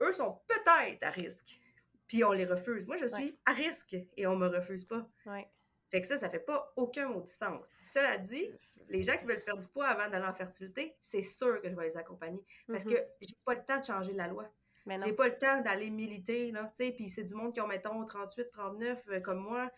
eux 0.00 0.12
sont 0.12 0.40
peut-être 0.48 1.02
à 1.04 1.10
risque. 1.10 1.60
Puis 2.08 2.24
on 2.24 2.32
les 2.32 2.46
refuse. 2.46 2.86
Moi, 2.86 2.96
je 2.96 3.06
suis 3.06 3.38
à 3.44 3.52
risque 3.52 3.96
et 4.16 4.26
on 4.26 4.34
me 4.34 4.48
refuse 4.48 4.86
pas. 4.86 5.06
Ouais. 5.26 5.46
Fait 5.90 6.00
que 6.00 6.06
ça, 6.06 6.16
ça 6.16 6.30
fait 6.30 6.40
pas 6.40 6.72
aucun 6.76 7.08
mot 7.08 7.20
de 7.20 7.28
sens. 7.28 7.76
Cela 7.84 8.16
dit, 8.16 8.50
les 8.88 9.02
gens 9.02 9.18
qui 9.18 9.26
veulent 9.26 9.44
perdre 9.44 9.60
du 9.60 9.68
poids 9.68 9.88
avant 9.88 10.08
d'aller 10.08 10.24
en 10.24 10.34
fertilité, 10.34 10.96
c'est 11.02 11.22
sûr 11.22 11.60
que 11.60 11.68
je 11.68 11.76
vais 11.76 11.84
les 11.84 11.96
accompagner. 11.98 12.40
Parce 12.66 12.86
mm-hmm. 12.86 12.94
que 12.94 13.08
j'ai 13.20 13.36
pas 13.44 13.54
le 13.54 13.64
temps 13.64 13.78
de 13.78 13.84
changer 13.84 14.12
la 14.14 14.26
loi. 14.26 14.50
J'ai 14.88 15.12
pas 15.12 15.28
le 15.28 15.36
temps 15.36 15.60
d'aller 15.62 15.90
militer, 15.90 16.52
là, 16.52 16.64
tu 16.76 16.84
sais, 16.84 16.92
puis 16.92 17.08
c'est 17.08 17.24
du 17.24 17.34
monde 17.34 17.52
qui 17.52 17.60
ont, 17.60 17.66
mettons, 17.66 18.04
38, 18.04 18.50
39, 18.50 19.02
euh, 19.08 19.20
comme 19.20 19.38
moi. 19.38 19.70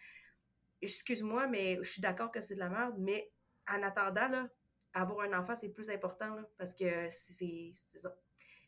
Excuse-moi, 0.83 1.47
mais 1.47 1.79
je 1.83 1.91
suis 1.91 2.03
d'accord 2.03 2.31
que 2.31 2.41
c'est 2.41 2.55
de 2.55 2.61
la 2.61 2.69
merde, 2.69 2.95
mais 2.99 3.33
en 3.69 3.83
attendant, 3.83 4.29
là, 4.29 4.49
avoir 4.93 5.27
un 5.27 5.39
enfant, 5.39 5.57
c'est 5.57 5.71
plus 5.71 5.91
important, 5.91 6.35
là, 6.35 6.43
parce 6.57 6.75
que 6.75 7.09
c'est 7.11 7.71
ça. 7.99 8.15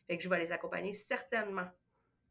Fait 0.07 0.17
que 0.17 0.23
je 0.23 0.29
vais 0.29 0.43
les 0.43 0.51
accompagner 0.51 0.93
certainement. 0.93 1.67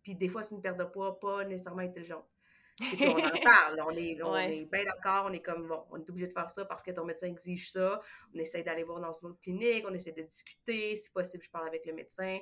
Puis 0.03 0.15
des 0.17 0.29
fois, 0.29 0.43
c'est 0.43 0.55
une 0.55 0.63
perte 0.63 0.79
de 0.79 0.85
poids 0.85 1.19
pas 1.21 1.45
nécessairement 1.45 1.83
intelligente. 1.83 2.29
Puis 2.77 3.07
on 3.07 3.19
en 3.19 3.21
parle, 3.45 3.83
on 3.87 3.91
est, 3.91 4.23
on 4.23 4.37
est 4.37 4.65
bien 4.65 4.85
d'accord, 4.85 5.27
on 5.29 5.33
est 5.33 5.43
comme, 5.43 5.69
bon, 5.69 5.85
on 5.91 5.99
est 5.99 6.09
obligé 6.09 6.27
de 6.27 6.33
faire 6.33 6.49
ça 6.49 6.65
parce 6.65 6.83
que 6.83 6.91
ton 6.91 7.05
médecin 7.05 7.27
exige 7.27 7.73
ça. 7.73 8.01
On 8.35 8.39
essaie 8.39 8.63
d'aller 8.63 8.85
voir 8.85 9.01
dans 9.01 9.13
une 9.13 9.29
autre 9.29 9.41
clinique, 9.41 9.85
on 9.87 9.93
essaie 9.93 10.13
de 10.13 10.23
discuter, 10.23 10.97
si 10.97 11.11
possible, 11.11 11.45
je 11.45 11.51
parle 11.51 11.69
avec 11.69 11.85
le 11.85 11.93
médecin 11.93 12.39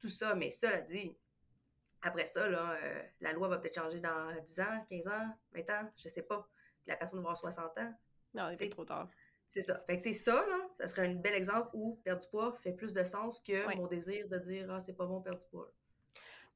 tout 0.00 0.08
ça. 0.08 0.34
Mais 0.34 0.50
cela 0.50 0.80
dit, 0.80 1.16
après 2.02 2.26
ça, 2.26 2.48
là, 2.48 2.76
euh, 2.82 3.02
la 3.20 3.32
loi 3.32 3.48
va 3.48 3.58
peut-être 3.58 3.74
changer 3.74 4.00
dans 4.00 4.34
10 4.42 4.60
ans, 4.60 4.84
15 4.88 5.06
ans, 5.06 5.38
20 5.52 5.70
ans, 5.70 5.90
je 5.96 6.08
sais 6.08 6.22
pas. 6.22 6.48
Puis 6.82 6.90
la 6.90 6.96
personne 6.96 7.18
va 7.20 7.30
avoir 7.30 7.36
60 7.36 7.78
ans. 7.78 7.94
Non, 8.34 8.50
c'est 8.56 8.68
trop 8.68 8.84
tard. 8.84 9.08
C'est 9.48 9.62
ça. 9.62 9.82
Fait 9.86 9.98
que, 9.98 10.04
tu 10.04 10.12
sais, 10.12 10.20
ça, 10.20 10.46
là, 10.46 10.68
ça 10.74 10.86
serait 10.86 11.08
un 11.08 11.14
bel 11.14 11.34
exemple 11.34 11.70
où 11.72 12.00
perdre 12.04 12.22
du 12.22 12.28
poids 12.28 12.56
fait 12.62 12.72
plus 12.72 12.92
de 12.92 13.02
sens 13.02 13.40
que 13.40 13.76
mon 13.76 13.88
désir 13.88 14.28
de 14.28 14.38
dire, 14.38 14.70
ah, 14.70 14.78
c'est 14.80 14.92
pas 14.92 15.06
bon 15.06 15.20
perdre 15.20 15.40
du 15.40 15.46
poids. 15.46 15.72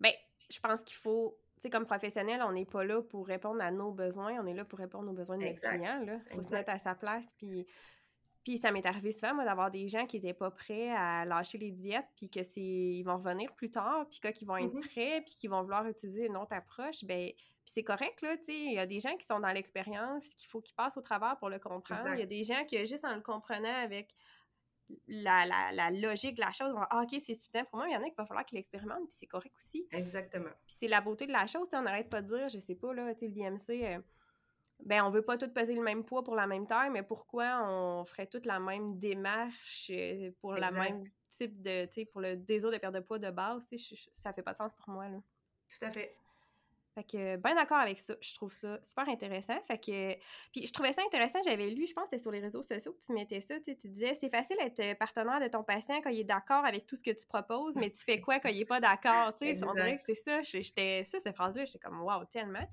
Bien, 0.00 0.12
je 0.48 0.61
pense 0.61 0.80
qu'il 0.83 0.96
faut, 0.96 1.37
tu 1.57 1.62
sais, 1.62 1.70
comme 1.70 1.87
professionnel, 1.87 2.40
on 2.42 2.52
n'est 2.52 2.64
pas 2.64 2.85
là 2.85 3.02
pour 3.02 3.26
répondre 3.26 3.61
à 3.61 3.72
nos 3.72 3.90
besoins, 3.90 4.40
on 4.40 4.46
est 4.46 4.54
là 4.54 4.64
pour 4.64 4.78
répondre 4.78 5.11
aux 5.11 5.14
besoins 5.14 5.38
de 5.38 5.44
nos 5.44 5.54
clients, 5.54 6.04
là. 6.04 6.20
faut 6.30 6.42
se 6.42 6.50
mettre 6.50 6.70
à 6.70 6.78
sa 6.78 6.94
place, 6.94 7.26
puis 7.37 7.66
puis 8.44 8.59
ça 8.59 8.70
m'est 8.70 8.85
arrivé 8.85 9.11
souvent, 9.11 9.35
moi, 9.35 9.44
d'avoir 9.44 9.70
des 9.70 9.88
gens 9.88 10.04
qui 10.07 10.16
n'étaient 10.16 10.35
pas 10.35 10.50
prêts 10.50 10.90
à 10.90 11.24
lâcher 11.24 11.57
les 11.57 11.72
diètes, 11.72 12.07
puis 12.14 12.28
que 12.28 12.42
c'est 12.42 12.61
ils 12.61 13.02
vont 13.02 13.16
revenir 13.16 13.52
plus 13.54 13.70
tard, 13.70 14.07
puis 14.09 14.20
qu'ils 14.33 14.46
vont 14.46 14.59
être 14.59 14.74
mm-hmm. 14.74 14.88
prêts, 14.90 15.22
puis 15.24 15.35
qu'ils 15.35 15.50
vont 15.50 15.62
vouloir 15.62 15.87
utiliser 15.88 16.26
une 16.26 16.37
autre 16.37 16.52
approche, 16.52 17.04
ben 17.04 17.30
c'est 17.64 17.83
correct, 17.83 18.20
là, 18.20 18.37
tu 18.37 18.44
sais, 18.44 18.57
il 18.57 18.74
y 18.74 18.78
a 18.78 18.87
des 18.87 19.00
gens 19.00 19.16
qui 19.16 19.26
sont 19.26 19.40
dans 19.40 19.48
l'expérience, 19.48 20.28
qu'il 20.37 20.48
faut 20.48 20.61
qu'ils 20.61 20.74
passent 20.74 20.98
au 20.98 21.00
travers 21.00 21.38
pour 21.38 21.48
le 21.48 21.59
comprendre. 21.59 22.12
Il 22.12 22.20
y 22.20 22.22
a 22.22 22.26
des 22.26 22.44
gens 22.44 22.64
qui, 22.66 22.76
juste 22.85 23.04
en 23.04 23.14
le 23.14 23.22
comprenant 23.22 23.74
avec 23.83 24.14
la, 25.09 25.46
la, 25.72 25.90
logique 25.90 26.35
de 26.35 26.42
la 26.42 26.52
chose, 26.52 26.72
vont 26.72 26.85
ah, 26.90 27.02
OK, 27.02 27.18
c'est 27.24 27.35
suffisant 27.35 27.64
pour 27.64 27.78
moi, 27.78 27.88
il 27.88 27.94
y 27.94 27.96
en 27.96 28.02
a 28.02 28.04
qui 28.04 28.14
va 28.16 28.26
falloir 28.26 28.44
qu'ils 28.44 28.57
l'expérimentent, 28.57 29.09
puis 29.09 29.16
c'est 29.18 29.26
correct 29.26 29.54
aussi. 29.57 29.88
Exactement. 29.90 30.50
Puis 30.66 30.76
c'est 30.80 30.88
la 30.88 31.00
beauté 31.00 31.26
de 31.26 31.33
la 31.33 31.46
chose, 31.46 31.66
on 31.72 31.83
n'arrête 31.83 32.11
pas 32.11 32.20
de 32.20 32.37
dire, 32.37 32.48
je 32.50 32.59
sais 32.59 32.74
pas, 32.74 32.92
là, 32.92 33.14
tu 33.14 33.20
sais, 33.20 33.28
l'IMC... 33.28 34.02
Ben 34.80 35.02
on 35.02 35.10
veut 35.10 35.22
pas 35.22 35.38
tous 35.38 35.48
peser 35.48 35.74
le 35.74 35.82
même 35.82 36.04
poids 36.04 36.22
pour 36.22 36.34
la 36.34 36.46
même 36.46 36.66
taille, 36.66 36.90
mais 36.90 37.02
pourquoi 37.02 37.66
on 37.68 38.04
ferait 38.04 38.26
toute 38.26 38.46
la 38.46 38.58
même 38.60 38.98
démarche 38.98 39.90
euh, 39.90 40.30
pour 40.40 40.54
la 40.54 40.70
même 40.70 41.04
type 41.30 41.62
de, 41.62 41.87
tu 41.87 41.92
sais, 41.92 42.04
pour 42.04 42.20
le 42.20 42.37
désir 42.37 42.70
de 42.70 42.78
perte 42.78 42.94
de 42.94 43.00
poids 43.00 43.18
de 43.18 43.30
base, 43.30 43.66
tu 43.66 43.78
sais, 43.78 43.96
ça 44.12 44.32
fait 44.32 44.42
pas 44.42 44.52
de 44.52 44.58
sens 44.58 44.72
pour 44.76 44.90
moi, 44.90 45.08
là. 45.08 45.18
Tout 45.68 45.87
à 45.87 45.90
fait. 45.90 46.16
Fait 46.94 47.02
que, 47.02 47.37
bien 47.38 47.56
d'accord 47.56 47.78
avec 47.78 47.98
ça. 47.98 48.14
Je 48.20 48.34
trouve 48.34 48.52
ça 48.52 48.78
super 48.82 49.08
intéressant. 49.08 49.60
Fait 49.66 49.78
que, 49.78 50.14
puis 50.52 50.64
je 50.64 50.72
trouvais 50.72 50.92
ça 50.92 51.02
intéressant. 51.04 51.40
J'avais 51.44 51.68
lu, 51.70 51.87
je 51.87 51.92
pense, 51.92 52.04
c'était 52.04 52.22
sur 52.22 52.30
les 52.30 52.38
réseaux 52.38 52.62
sociaux 52.62 52.92
que 52.92 53.04
tu 53.04 53.12
mettais 53.12 53.40
ça. 53.40 53.58
Tu 53.58 53.74
disais, 53.74 54.16
c'est 54.20 54.30
facile 54.30 54.56
d'être 54.60 54.78
euh, 54.78 54.94
partenaire 54.94 55.40
de 55.40 55.48
ton 55.48 55.64
patient 55.64 56.00
quand 56.02 56.10
il 56.10 56.20
est 56.20 56.24
d'accord 56.24 56.64
avec 56.64 56.87
tout 56.87 56.94
ce 56.94 57.02
que 57.02 57.10
tu 57.10 57.26
proposes, 57.26 57.74
mais 57.76 57.90
tu 57.90 58.04
fais 58.04 58.20
quoi 58.20 58.38
quand 58.38 58.48
il 58.48 58.60
est 58.60 58.64
pas 58.64 58.78
d'accord? 58.78 59.34
Tu 59.34 59.56
sais, 59.56 59.64
on 59.64 59.74
dirait 59.74 59.96
que 59.96 60.02
c'est 60.06 60.14
ça. 60.14 60.40
J'étais, 60.42 61.02
ça, 61.02 61.18
cette 61.18 61.34
phrase-là, 61.34 61.64
j'étais 61.64 61.80
comme, 61.80 62.00
wow, 62.00 62.24
tellement. 62.26 62.66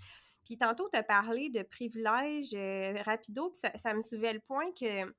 Puis 0.46 0.58
tantôt, 0.58 0.90
tu 0.90 0.98
as 0.98 1.04
parlé 1.04 1.50
de 1.50 1.62
privilèges 1.64 2.54
euh, 2.54 3.02
rapido, 3.04 3.50
puis 3.50 3.60
ça, 3.60 3.72
ça 3.78 3.94
me 3.94 4.02
souvait 4.02 4.34
le 4.34 4.40
point 4.40 4.72
que 4.80 5.12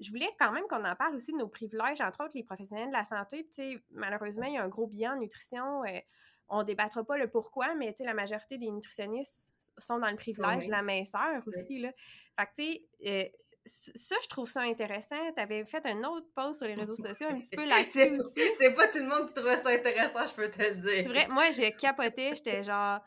je 0.00 0.10
voulais 0.10 0.28
quand 0.38 0.52
même 0.52 0.64
qu'on 0.68 0.84
en 0.84 0.94
parle 0.94 1.14
aussi 1.14 1.32
de 1.32 1.38
nos 1.38 1.48
privilèges, 1.48 2.00
entre 2.00 2.24
autres 2.24 2.36
les 2.36 2.44
professionnels 2.44 2.88
de 2.88 2.92
la 2.92 3.04
santé. 3.04 3.48
Puis, 3.50 3.78
malheureusement, 3.90 4.46
il 4.46 4.54
y 4.54 4.58
a 4.58 4.62
un 4.62 4.68
gros 4.68 4.86
bilan 4.86 5.12
en 5.12 5.20
nutrition. 5.20 5.84
Euh, 5.84 6.00
on 6.48 6.62
débattra 6.62 7.02
pas 7.04 7.16
le 7.16 7.28
pourquoi, 7.28 7.74
mais 7.74 7.94
la 8.00 8.14
majorité 8.14 8.58
des 8.58 8.70
nutritionnistes 8.70 9.54
sont 9.78 9.98
dans 9.98 10.10
le 10.10 10.16
privilège 10.16 10.66
de 10.66 10.70
la 10.70 10.82
minceur 10.82 11.42
aussi. 11.46 11.78
Là. 11.78 11.90
Fait 12.38 12.46
que, 12.46 12.50
tu 12.54 12.72
sais, 12.72 12.88
euh, 13.06 13.28
ça, 13.66 14.14
je 14.22 14.28
trouve 14.28 14.48
ça 14.48 14.60
intéressant. 14.60 15.16
Tu 15.34 15.42
avais 15.42 15.64
fait 15.64 15.84
un 15.86 16.04
autre 16.04 16.26
post 16.36 16.58
sur 16.58 16.68
les 16.68 16.74
réseaux 16.74 16.94
sociaux 16.94 17.28
un 17.28 17.40
petit 17.40 17.56
peu 17.56 17.64
là-dessus 17.66 18.20
aussi. 18.20 18.50
C'est 18.58 18.74
pas 18.74 18.86
tout 18.86 18.98
le 18.98 19.06
monde 19.06 19.28
qui 19.28 19.34
trouvait 19.34 19.56
ça 19.56 19.70
intéressant, 19.70 20.26
je 20.26 20.34
peux 20.34 20.50
te 20.50 20.62
le 20.62 20.74
dire. 20.76 21.02
C'est 21.02 21.08
vrai, 21.08 21.26
moi, 21.28 21.50
j'ai 21.50 21.72
capoté, 21.72 22.34
j'étais 22.34 22.62
genre, 22.62 23.00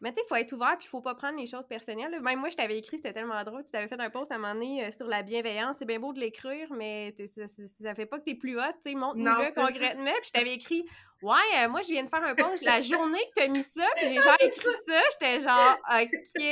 mais 0.00 0.12
tu 0.12 0.16
sais, 0.16 0.22
il 0.24 0.28
faut 0.28 0.34
être 0.36 0.52
ouvert 0.52 0.76
puis 0.78 0.86
il 0.86 0.90
faut 0.90 1.00
pas 1.00 1.14
prendre 1.14 1.38
les 1.38 1.46
choses 1.46 1.66
personnelles. 1.66 2.20
Même 2.20 2.38
moi, 2.38 2.48
je 2.48 2.56
t'avais 2.56 2.78
écrit, 2.78 2.98
c'était 2.98 3.12
tellement 3.12 3.42
drôle. 3.42 3.64
Tu 3.64 3.70
t'avais 3.70 3.88
fait 3.88 4.00
un 4.00 4.10
post 4.10 4.30
à 4.30 4.36
un 4.36 4.38
moment 4.38 4.54
donné 4.54 4.84
euh, 4.84 4.90
sur 4.96 5.06
la 5.08 5.22
bienveillance. 5.22 5.76
C'est 5.78 5.86
bien 5.86 5.98
beau 5.98 6.12
de 6.12 6.20
l'écrire, 6.20 6.72
mais 6.72 7.14
ça, 7.34 7.42
ça, 7.82 7.94
fait 7.94 8.06
pas 8.06 8.18
que 8.18 8.24
t'es 8.24 8.36
plus 8.36 8.58
hot. 8.58 8.62
Tu 8.84 8.90
sais, 8.90 8.94
montre-nous-le 8.94 9.54
concrètement. 9.54 10.04
Puis 10.04 10.26
je 10.26 10.30
t'avais 10.30 10.54
écrit, 10.54 10.84
ouais, 11.22 11.34
euh, 11.56 11.68
moi, 11.68 11.82
je 11.82 11.88
viens 11.88 12.04
de 12.04 12.08
faire 12.08 12.22
un 12.22 12.34
post 12.34 12.62
la 12.62 12.80
journée 12.80 13.18
que 13.18 13.40
t'as 13.40 13.48
mis 13.48 13.62
ça. 13.62 13.86
Puis 13.96 14.08
j'ai 14.08 14.20
genre 14.20 14.36
écrit 14.40 14.66
ça. 14.86 15.00
J'étais 15.12 15.40
genre, 15.40 15.76
OK. 15.88 16.44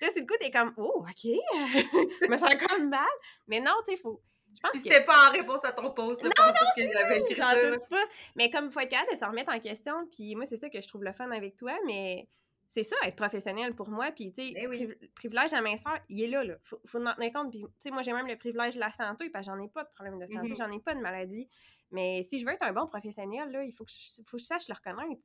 Là, 0.00 0.08
c'est 0.14 0.20
le 0.20 0.26
coup, 0.26 0.34
t'es 0.38 0.52
comme, 0.52 0.72
oh, 0.76 1.02
OK. 1.02 1.14
je 1.24 2.28
me 2.28 2.36
sens 2.36 2.54
comme 2.68 2.88
mal. 2.88 3.00
Mais 3.48 3.60
non, 3.60 3.72
tu 3.86 3.96
sais, 3.96 4.00
faut. 4.00 4.22
Je 4.54 4.60
pense 4.60 4.72
que... 4.72 4.78
c'était 4.78 5.04
pas 5.04 5.28
en 5.28 5.32
réponse 5.32 5.64
à 5.64 5.72
ton 5.72 5.90
post. 5.90 6.22
non, 6.22 6.30
non, 6.38 6.52
c'est 6.76 7.34
j'en 7.34 7.52
doute 7.52 7.88
pas. 7.90 8.04
Mais 8.34 8.50
comme 8.50 8.66
il 8.66 8.72
faut 8.72 8.80
être 8.80 8.88
capable 8.88 9.12
de 9.12 9.18
se 9.18 9.24
remettre 9.24 9.52
en 9.52 9.60
question, 9.60 9.94
puis 10.10 10.34
moi, 10.34 10.46
c'est 10.46 10.56
ça 10.56 10.68
que 10.70 10.80
je 10.80 10.88
trouve 10.88 11.04
le 11.04 11.12
fun 11.12 11.30
avec 11.30 11.56
toi, 11.56 11.72
mais 11.86 12.26
c'est 12.70 12.82
ça, 12.82 12.96
être 13.04 13.16
professionnel 13.16 13.74
pour 13.74 13.88
moi. 13.88 14.10
Puis, 14.12 14.32
tu 14.32 14.42
sais, 14.42 14.52
le 14.54 14.68
ben 14.68 14.94
privilège 15.14 15.52
à 15.52 15.62
minceur, 15.62 15.98
il 16.08 16.22
est 16.22 16.28
là, 16.28 16.44
là. 16.44 16.56
Faut, 16.62 16.80
faut 16.84 17.04
en 17.04 17.14
tenir 17.14 17.32
compte. 17.32 17.50
Puis, 17.50 17.62
tu 17.62 17.68
sais, 17.78 17.90
moi, 17.90 18.02
j'ai 18.02 18.12
même 18.12 18.26
le 18.26 18.36
privilège 18.36 18.74
de 18.74 18.80
la 18.80 18.90
santé, 18.90 19.30
parce 19.30 19.46
que 19.46 19.52
j'en 19.52 19.62
ai 19.62 19.68
pas 19.68 19.84
de 19.84 19.90
problème 19.94 20.18
de 20.18 20.26
santé, 20.26 20.48
mm-hmm. 20.48 20.56
j'en 20.56 20.70
ai 20.70 20.80
pas 20.80 20.94
de 20.94 21.00
maladie. 21.00 21.48
Mais 21.90 22.22
si 22.24 22.38
je 22.38 22.44
veux 22.44 22.52
être 22.52 22.62
un 22.62 22.72
bon 22.72 22.86
professionnel, 22.86 23.50
là, 23.50 23.64
il 23.64 23.72
faut 23.72 23.84
que 23.84 23.90
je, 23.90 24.22
faut 24.22 24.36
que 24.36 24.42
je 24.42 24.46
sache 24.46 24.68
le 24.68 24.74
reconnaître, 24.74 25.22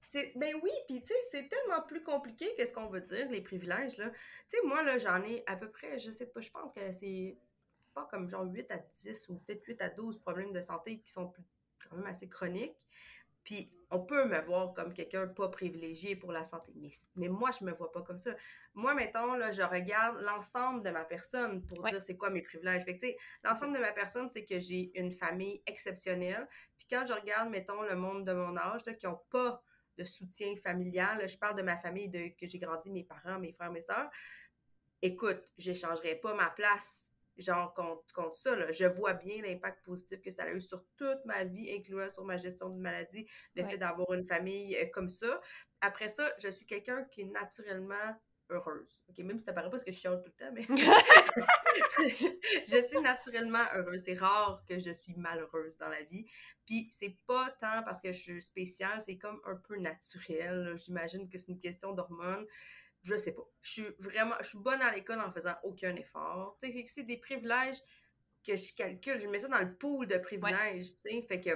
C'est, 0.00 0.32
ben 0.34 0.52
oui, 0.60 0.70
puis 0.88 1.00
tu 1.00 1.08
sais, 1.08 1.14
c'est 1.30 1.48
tellement 1.48 1.82
plus 1.82 2.02
compliqué 2.02 2.52
que 2.58 2.66
ce 2.66 2.72
qu'on 2.72 2.88
veut 2.88 3.00
dire, 3.00 3.28
les 3.30 3.40
privilèges, 3.40 3.96
là. 3.98 4.10
Tu 4.10 4.16
sais, 4.48 4.58
moi, 4.64 4.82
là, 4.82 4.98
j'en 4.98 5.22
ai 5.22 5.44
à 5.46 5.54
peu 5.54 5.70
près, 5.70 5.98
je 6.00 6.10
sais 6.10 6.26
pas, 6.26 6.40
je 6.40 6.50
pense 6.50 6.72
que 6.72 6.90
c'est 6.90 7.38
pas 7.94 8.08
comme 8.10 8.28
genre 8.28 8.44
8 8.44 8.70
à 8.72 8.78
10 8.78 9.28
ou 9.28 9.38
peut-être 9.40 9.64
8 9.64 9.82
à 9.82 9.88
12 9.90 10.18
problèmes 10.18 10.52
de 10.52 10.60
santé 10.60 10.98
qui 10.98 11.12
sont 11.12 11.32
quand 11.78 11.96
même 11.96 12.06
assez 12.06 12.28
chroniques. 12.28 12.76
Puis 13.44 13.72
on 13.92 14.00
peut 14.00 14.24
me 14.24 14.40
voir 14.40 14.72
comme 14.72 14.92
quelqu'un 14.94 15.28
pas 15.28 15.48
privilégié 15.48 16.16
pour 16.16 16.32
la 16.32 16.44
santé, 16.44 16.72
mais, 16.74 16.90
mais 17.14 17.28
moi, 17.28 17.50
je 17.58 17.64
me 17.64 17.72
vois 17.72 17.92
pas 17.92 18.00
comme 18.00 18.16
ça. 18.16 18.34
Moi, 18.74 18.94
mettons, 18.94 19.34
là, 19.34 19.50
je 19.50 19.62
regarde 19.62 20.20
l'ensemble 20.22 20.82
de 20.82 20.90
ma 20.90 21.04
personne 21.04 21.64
pour 21.66 21.84
dire 21.84 22.00
c'est 22.00 22.16
quoi 22.16 22.30
mes 22.30 22.40
privilèges. 22.40 22.84
Fait 22.84 22.96
que, 22.96 23.06
l'ensemble 23.44 23.74
de 23.74 23.80
ma 23.80 23.92
personne, 23.92 24.30
c'est 24.30 24.44
que 24.44 24.58
j'ai 24.58 24.98
une 24.98 25.12
famille 25.12 25.62
exceptionnelle. 25.66 26.48
Puis 26.78 26.86
quand 26.90 27.04
je 27.06 27.12
regarde, 27.12 27.50
mettons, 27.50 27.82
le 27.82 27.94
monde 27.94 28.26
de 28.26 28.32
mon 28.32 28.56
âge, 28.56 28.84
là, 28.86 28.94
qui 28.94 29.06
ont 29.06 29.20
pas 29.30 29.62
de 29.98 30.04
soutien 30.04 30.54
familial, 30.64 31.28
je 31.28 31.36
parle 31.36 31.56
de 31.56 31.62
ma 31.62 31.76
famille 31.76 32.08
de, 32.08 32.28
que 32.28 32.46
j'ai 32.46 32.58
grandi, 32.58 32.90
mes 32.90 33.04
parents, 33.04 33.38
mes 33.38 33.52
frères, 33.52 33.70
mes 33.70 33.82
sœurs. 33.82 34.10
Écoute, 35.02 35.42
j'échangerais 35.58 36.14
pas 36.14 36.32
ma 36.32 36.48
place 36.48 37.11
genre 37.36 37.74
contre, 37.74 38.34
ça. 38.34 38.56
Là. 38.56 38.70
Je 38.70 38.84
vois 38.84 39.14
bien 39.14 39.42
l'impact 39.42 39.84
positif 39.84 40.20
que 40.20 40.30
ça 40.30 40.44
a 40.44 40.50
eu 40.50 40.60
sur 40.60 40.84
toute 40.96 41.24
ma 41.24 41.44
vie, 41.44 41.72
incluant 41.72 42.08
sur 42.08 42.24
ma 42.24 42.36
gestion 42.36 42.70
de 42.70 42.80
maladie, 42.80 43.26
le 43.54 43.64
fait 43.64 43.78
d'avoir 43.78 44.12
une 44.12 44.26
famille 44.26 44.76
euh, 44.76 44.86
comme 44.92 45.08
ça. 45.08 45.40
Après 45.80 46.08
ça, 46.08 46.32
je 46.38 46.48
suis 46.48 46.66
quelqu'un 46.66 47.04
qui 47.04 47.22
est 47.22 47.30
naturellement 47.30 48.16
heureuse. 48.50 49.00
OK, 49.08 49.18
même 49.18 49.38
si 49.38 49.44
ça 49.44 49.52
paraît 49.52 49.70
pas 49.70 49.78
ce 49.78 49.84
que 49.84 49.92
je 49.92 50.00
chante 50.00 50.22
tout 50.22 50.30
le 50.38 50.44
temps, 50.44 50.52
mais 50.52 50.66
je, 52.66 52.86
suis 52.86 53.00
naturellement 53.00 53.64
heureuse. 53.74 54.02
C'est 54.04 54.14
rare 54.14 54.62
que 54.68 54.78
je 54.78 54.90
suis 54.90 55.14
malheureuse 55.14 55.76
dans 55.78 55.88
la 55.88 56.02
vie. 56.02 56.26
Puis 56.66 56.88
c'est 56.90 57.16
pas 57.26 57.50
tant 57.60 57.82
parce 57.84 58.00
que 58.00 58.12
je 58.12 58.20
suis 58.20 58.42
spéciale, 58.42 59.00
c'est 59.04 59.16
comme 59.16 59.40
un 59.46 59.56
peu 59.56 59.76
naturel. 59.78 60.74
J'imagine 60.76 61.28
que 61.28 61.38
c'est 61.38 61.48
une 61.48 61.60
question 61.60 61.92
d'hormones 61.92 62.46
je 63.02 63.16
sais 63.16 63.32
pas. 63.32 63.42
Je 63.60 63.70
suis 63.70 63.86
vraiment, 63.98 64.34
je 64.40 64.48
suis 64.48 64.58
bonne 64.58 64.80
à 64.80 64.94
l'école 64.94 65.20
en 65.20 65.30
faisant 65.30 65.54
aucun 65.64 65.94
effort. 65.96 66.56
Tu 66.62 66.72
sais, 66.72 66.84
c'est 66.86 67.02
des 67.02 67.16
privilèges 67.16 67.80
que 68.46 68.56
je 68.56 68.74
calcule. 68.74 69.18
Je 69.18 69.28
mets 69.28 69.40
ça 69.40 69.48
dans 69.48 69.60
le 69.60 69.74
pool 69.74 70.06
de 70.06 70.18
privilèges, 70.18 70.96
tu 70.98 71.10
sais. 71.10 71.22
Fait 71.22 71.40
que, 71.40 71.50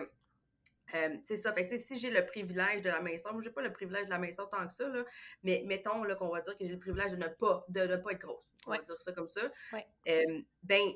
euh, 0.95 1.17
c'est 1.25 1.37
ça. 1.37 1.53
Fait 1.53 1.67
que, 1.67 1.77
si 1.77 1.99
j'ai 1.99 2.11
le 2.11 2.25
privilège 2.25 2.83
de 2.83 2.89
la 2.89 3.01
minceur, 3.01 3.33
moi, 3.33 3.43
j'ai 3.43 3.51
pas 3.51 3.63
le 3.63 3.73
privilège 3.73 4.07
de 4.07 4.11
la 4.11 4.19
minceur 4.19 4.49
tant 4.49 4.67
que 4.67 4.73
ça, 4.73 4.89
là, 4.89 5.05
mais 5.43 5.63
mettons, 5.67 6.03
là, 6.05 6.15
qu'on 6.15 6.29
va 6.29 6.41
dire 6.41 6.57
que 6.57 6.65
j'ai 6.65 6.73
le 6.73 6.79
privilège 6.79 7.13
de 7.13 7.17
ne 7.17 7.29
pas, 7.29 7.65
de 7.69 7.81
ne 7.81 7.97
pas 7.97 8.13
être 8.13 8.21
grosse. 8.21 8.49
On 8.67 8.71
va 8.71 8.79
dire 8.79 9.01
ça 9.01 9.13
comme 9.13 9.29
ça. 9.29 9.43
Euh, 10.09 10.43
ben, 10.63 10.93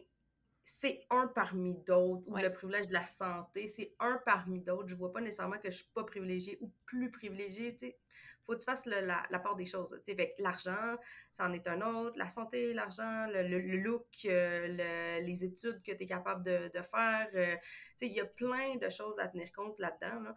c'est 0.63 1.01
un 1.11 1.27
parmi 1.27 1.75
d'autres, 1.85 2.23
ou 2.27 2.37
le 2.37 2.53
privilège 2.53 2.89
de 2.89 2.93
la 2.93 3.05
santé, 3.05 3.67
c'est 3.67 3.95
un 3.99 4.21
parmi 4.25 4.61
d'autres. 4.61 4.89
Je 4.89 4.95
vois 4.95 5.13
pas 5.13 5.21
nécessairement 5.21 5.59
que 5.59 5.71
je 5.71 5.77
suis 5.77 5.91
pas 5.95 6.05
privilégiée 6.05 6.59
ou 6.61 6.71
plus 6.87 7.11
privilégiée, 7.11 7.73
tu 7.73 7.87
sais 7.87 7.99
faut 8.51 8.57
que 8.57 8.65
tu 8.65 8.67
fasses 8.67 8.87
la, 8.87 9.39
part 9.39 9.55
des 9.55 9.65
choses. 9.65 9.97
Avec 10.09 10.35
l'argent, 10.39 10.97
ça 11.31 11.47
en 11.47 11.53
est 11.53 11.69
un 11.69 11.81
autre. 11.83 12.19
La 12.19 12.29
santé, 12.29 12.73
l'argent, 12.73 13.27
le, 13.29 13.59
look, 13.77 14.07
euh, 14.25 15.21
les 15.21 15.45
études 15.45 15.81
que 15.83 15.93
tu 15.93 16.03
es 16.03 16.07
capable 16.07 16.43
de, 16.43 16.71
faire. 16.83 17.29
Euh, 17.35 17.57
il 18.03 18.13
y 18.13 18.21
a 18.21 18.25
plein 18.25 18.77
de 18.77 18.89
choses 18.89 19.21
à 19.21 19.29
tenir 19.29 19.53
compte 19.53 19.79
là-dedans. 19.79 20.21
Là. 20.21 20.35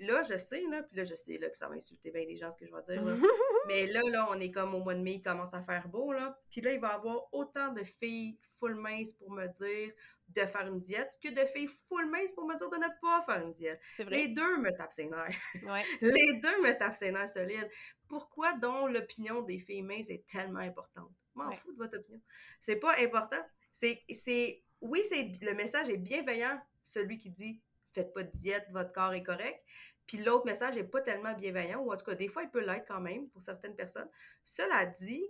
là, 0.00 0.22
je 0.22 0.36
sais, 0.36 0.62
là, 0.70 0.82
puis 0.82 0.98
là, 0.98 1.04
je 1.04 1.14
sais 1.14 1.38
là, 1.38 1.48
que 1.48 1.56
ça 1.56 1.68
va 1.68 1.74
insulter 1.74 2.10
bien 2.10 2.24
les 2.24 2.36
gens, 2.36 2.50
ce 2.50 2.58
que 2.58 2.66
je 2.66 2.72
vais 2.72 2.82
dire. 2.82 3.02
Mais 3.66 3.86
là, 3.86 4.02
là, 4.10 4.28
on 4.30 4.38
est 4.38 4.50
comme 4.50 4.74
au 4.74 4.80
mois 4.80 4.94
de 4.94 5.00
mai, 5.00 5.14
il 5.14 5.22
commence 5.22 5.54
à 5.54 5.62
faire 5.62 5.88
beau. 5.88 6.12
Là. 6.12 6.38
Puis 6.50 6.60
là, 6.60 6.72
il 6.72 6.80
va 6.80 6.92
y 6.92 6.94
avoir 6.94 7.32
autant 7.32 7.72
de 7.72 7.82
filles 7.82 8.38
full 8.58 8.74
minces 8.74 9.14
pour 9.14 9.30
me 9.30 9.46
dire 9.48 9.92
de 10.34 10.46
faire 10.46 10.66
une 10.66 10.80
diète 10.80 11.10
que 11.22 11.28
de 11.28 11.46
filles 11.46 11.68
full 11.88 12.08
minces 12.10 12.32
pour 12.32 12.46
me 12.46 12.56
dire 12.56 12.70
de 12.70 12.76
ne 12.76 12.88
pas 13.00 13.22
faire 13.22 13.44
une 13.44 13.52
diète. 13.52 13.80
Les 14.08 14.28
deux 14.28 14.58
me 14.58 14.70
tapent 14.76 14.92
ses 14.92 15.06
nerfs. 15.06 15.36
les 16.00 16.40
deux 16.40 16.62
me 16.62 16.76
tapent 16.78 16.94
ses 16.94 17.12
nerfs 17.12 17.30
solides. 17.30 17.68
Pourquoi 18.08 18.54
donc 18.54 18.90
l'opinion 18.90 19.42
des 19.42 19.58
filles 19.58 19.82
minces 19.82 20.10
est 20.10 20.24
tellement 20.26 20.60
importante? 20.60 21.10
M'en 21.34 21.50
fous 21.52 21.72
de 21.72 21.78
votre 21.78 21.98
opinion. 21.98 22.20
C'est 22.60 22.76
pas 22.76 22.96
important. 22.98 23.40
C'est, 23.72 24.02
c'est, 24.10 24.62
oui, 24.80 25.02
c'est, 25.08 25.32
le 25.40 25.54
message 25.54 25.88
est 25.88 25.96
bienveillant, 25.96 26.60
celui 26.82 27.18
qui 27.18 27.30
dit 27.30 27.60
faites 27.92 28.12
pas 28.12 28.22
de 28.22 28.30
diète, 28.32 28.66
votre 28.70 28.92
corps 28.92 29.12
est 29.12 29.22
correct. 29.22 29.62
Puis 30.06 30.18
l'autre 30.18 30.46
message 30.46 30.76
est 30.76 30.84
pas 30.84 31.00
tellement 31.00 31.32
bienveillant, 31.34 31.80
ou 31.80 31.92
en 31.92 31.96
tout 31.96 32.04
cas, 32.04 32.14
des 32.14 32.28
fois, 32.28 32.42
il 32.42 32.50
peut 32.50 32.64
l'être 32.64 32.86
quand 32.86 33.00
même 33.00 33.28
pour 33.30 33.40
certaines 33.40 33.76
personnes. 33.76 34.08
Cela 34.44 34.86
dit, 34.86 35.24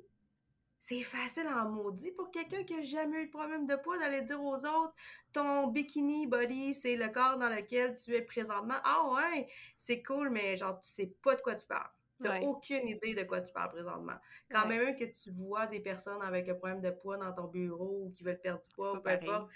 c'est 0.83 1.03
facile 1.03 1.47
en 1.47 1.71
maudit 1.71 2.11
pour 2.11 2.33
quelqu'un 2.33 2.65
qui 2.65 2.75
a 2.75 2.83
jamais 2.83 3.23
eu 3.23 3.27
de 3.27 3.31
problème 3.31 3.67
de 3.69 3.77
poids 3.77 3.99
d'aller 3.99 4.21
dire 4.23 4.43
aux 4.43 4.67
autres 4.67 4.93
ton 5.33 5.69
bikini 5.69 6.27
body, 6.27 6.75
c'est 6.75 6.97
le 6.97 7.09
corps 7.09 7.39
dans 7.39 7.49
lequel 7.49 7.95
tu 7.95 8.17
es 8.17 8.23
présentement. 8.23 8.75
Ah 8.83 9.09
ouais, 9.13 9.47
c'est 9.79 10.03
cool, 10.03 10.31
mais 10.31 10.57
genre, 10.57 10.81
tu 10.81 10.89
sais 10.89 11.15
pas 11.23 11.37
de 11.37 11.41
quoi 11.41 11.55
tu 11.55 11.69
parles. 11.69 11.89
Tu 12.21 12.27
n'as 12.27 12.41
aucune 12.41 12.89
idée 12.89 13.15
de 13.15 13.23
quoi 13.23 13.41
tu 13.41 13.53
parles 13.53 13.71
présentement. 13.71 14.17
Quand 14.51 14.67
même 14.67 14.97
que 14.97 15.05
tu 15.05 15.31
vois 15.31 15.69
des 15.69 15.79
personnes 15.79 16.21
avec 16.21 16.49
un 16.49 16.55
problème 16.57 16.81
de 16.81 16.91
poids 16.91 17.17
dans 17.17 17.33
ton 17.33 17.47
bureau 17.47 18.07
ou 18.07 18.11
qui 18.11 18.25
veulent 18.25 18.41
perdre 18.41 18.61
du 18.63 18.69
poids 18.75 18.95
ou 18.95 19.01
peu 19.01 19.11
importe, 19.11 19.51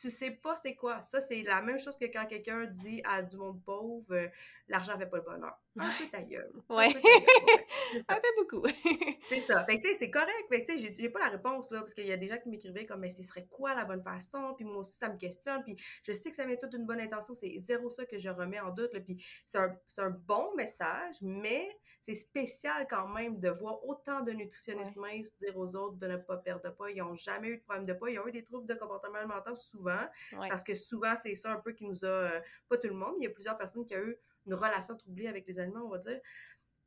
tu 0.00 0.10
sais 0.10 0.30
pas 0.30 0.56
c'est 0.56 0.74
quoi. 0.74 1.02
Ça, 1.02 1.20
c'est 1.20 1.42
la 1.42 1.60
même 1.60 1.78
chose 1.78 1.96
que 1.96 2.06
quand 2.06 2.26
quelqu'un 2.26 2.64
dit 2.64 3.02
à 3.04 3.22
du 3.22 3.36
monde 3.36 3.62
pauvre, 3.62 4.14
euh, 4.14 4.28
l'argent 4.68 4.96
fait 4.98 5.06
pas 5.06 5.18
le 5.18 5.22
bonheur. 5.22 5.58
Un 5.78 5.90
peu 5.98 6.06
ta 6.10 6.22
gueule. 6.22 6.52
Ouais. 6.68 6.92
ça 8.00 8.14
fait 8.14 8.34
beaucoup. 8.38 8.66
c'est 9.28 9.40
ça. 9.40 9.64
Fait 9.64 9.78
que, 9.78 9.82
tu 9.82 9.88
sais, 9.88 9.94
c'est 9.94 10.10
correct. 10.10 10.46
Fait 10.48 10.62
que, 10.62 10.72
tu 10.72 10.78
sais, 10.78 10.92
j'ai 10.94 11.08
pas 11.10 11.20
la 11.20 11.28
réponse, 11.28 11.70
là, 11.70 11.80
parce 11.80 11.94
qu'il 11.94 12.06
y 12.06 12.12
a 12.12 12.16
des 12.16 12.28
gens 12.28 12.38
qui 12.38 12.48
m'écrivaient 12.48 12.86
comme, 12.86 13.00
mais 13.00 13.08
ce 13.08 13.22
serait 13.22 13.46
quoi 13.46 13.74
la 13.74 13.84
bonne 13.84 14.02
façon? 14.02 14.54
Puis 14.56 14.64
moi 14.64 14.78
aussi, 14.78 14.96
ça 14.96 15.08
me 15.08 15.18
questionne. 15.18 15.62
Puis 15.62 15.76
je 16.02 16.12
sais 16.12 16.30
que 16.30 16.36
ça 16.36 16.46
vient 16.46 16.56
toute 16.56 16.72
une 16.72 16.86
bonne 16.86 17.00
intention. 17.00 17.34
C'est 17.34 17.58
zéro 17.58 17.90
ça 17.90 18.06
que 18.06 18.18
je 18.18 18.30
remets 18.30 18.60
en 18.60 18.70
doute, 18.70 18.94
là. 18.94 19.00
Puis 19.00 19.22
c'est 19.44 19.58
un, 19.58 19.76
un 19.98 20.10
bon 20.10 20.54
message, 20.56 21.16
mais 21.20 21.68
c'est 22.02 22.14
spécial 22.14 22.86
quand 22.88 23.08
même 23.08 23.38
de 23.40 23.50
voir 23.50 23.84
autant 23.86 24.22
de 24.22 24.32
nutritionnistes 24.32 24.96
minces 24.96 25.36
dire 25.40 25.56
aux 25.56 25.74
autres 25.76 25.96
de 25.96 26.06
ne 26.06 26.16
pas 26.16 26.38
perdre 26.38 26.62
de 26.64 26.70
poids. 26.70 26.90
Ils 26.90 26.98
n'ont 26.98 27.14
jamais 27.14 27.48
eu 27.48 27.56
de 27.58 27.62
problème 27.62 27.84
de 27.84 27.92
poids. 27.92 28.10
Ils 28.10 28.18
ont 28.18 28.26
eu 28.26 28.32
des 28.32 28.42
troubles 28.42 28.66
de 28.66 28.74
comportement 28.74 29.16
alimentaire 29.16 29.56
souvent. 29.56 30.00
Parce 30.30 30.64
que 30.64 30.74
souvent, 30.74 31.14
c'est 31.16 31.34
ça 31.34 31.52
un 31.52 31.60
peu 31.60 31.72
qui 31.72 31.84
nous 31.84 32.04
a. 32.04 32.08
Euh, 32.08 32.40
pas 32.68 32.78
tout 32.78 32.88
le 32.88 32.94
monde, 32.94 33.14
il 33.18 33.24
y 33.24 33.26
a 33.26 33.30
plusieurs 33.30 33.58
personnes 33.58 33.84
qui 33.84 33.94
ont 33.94 34.00
eu 34.00 34.16
une 34.46 34.54
relation 34.54 34.96
troublée 34.96 35.28
avec 35.28 35.46
les 35.46 35.58
aliments, 35.58 35.84
on 35.84 35.90
va 35.90 35.98
dire. 35.98 36.20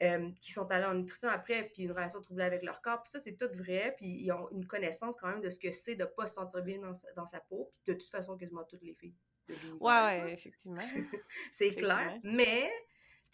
Euh, 0.01 0.31
qui 0.41 0.51
sont 0.51 0.69
allés 0.71 0.85
en 0.85 0.95
nutrition 0.95 1.29
après, 1.29 1.69
puis 1.71 1.83
une 1.83 1.91
relation 1.91 2.19
troublée 2.19 2.43
avec 2.43 2.63
leur 2.63 2.81
corps. 2.81 3.03
Puis 3.03 3.11
ça, 3.11 3.19
c'est 3.19 3.37
tout 3.37 3.47
vrai. 3.53 3.93
Puis 3.95 4.07
ils 4.07 4.31
ont 4.31 4.49
une 4.49 4.65
connaissance 4.65 5.15
quand 5.15 5.29
même 5.29 5.41
de 5.41 5.49
ce 5.49 5.59
que 5.59 5.71
c'est 5.71 5.95
de 5.95 6.03
ne 6.03 6.09
pas 6.09 6.25
se 6.25 6.33
sentir 6.33 6.61
bien 6.63 6.79
dans 7.15 7.27
sa, 7.27 7.39
peau. 7.39 7.71
Puis 7.83 7.93
de 7.93 7.99
toute 7.99 8.09
façon, 8.09 8.35
quasiment 8.35 8.63
toutes 8.63 8.81
les 8.81 8.95
filles. 8.95 9.15
Ouais, 9.79 9.91
ouais, 9.91 10.33
effectivement. 10.33 10.81
c'est 11.51 11.75
clair. 11.75 12.19
Mais 12.23 12.71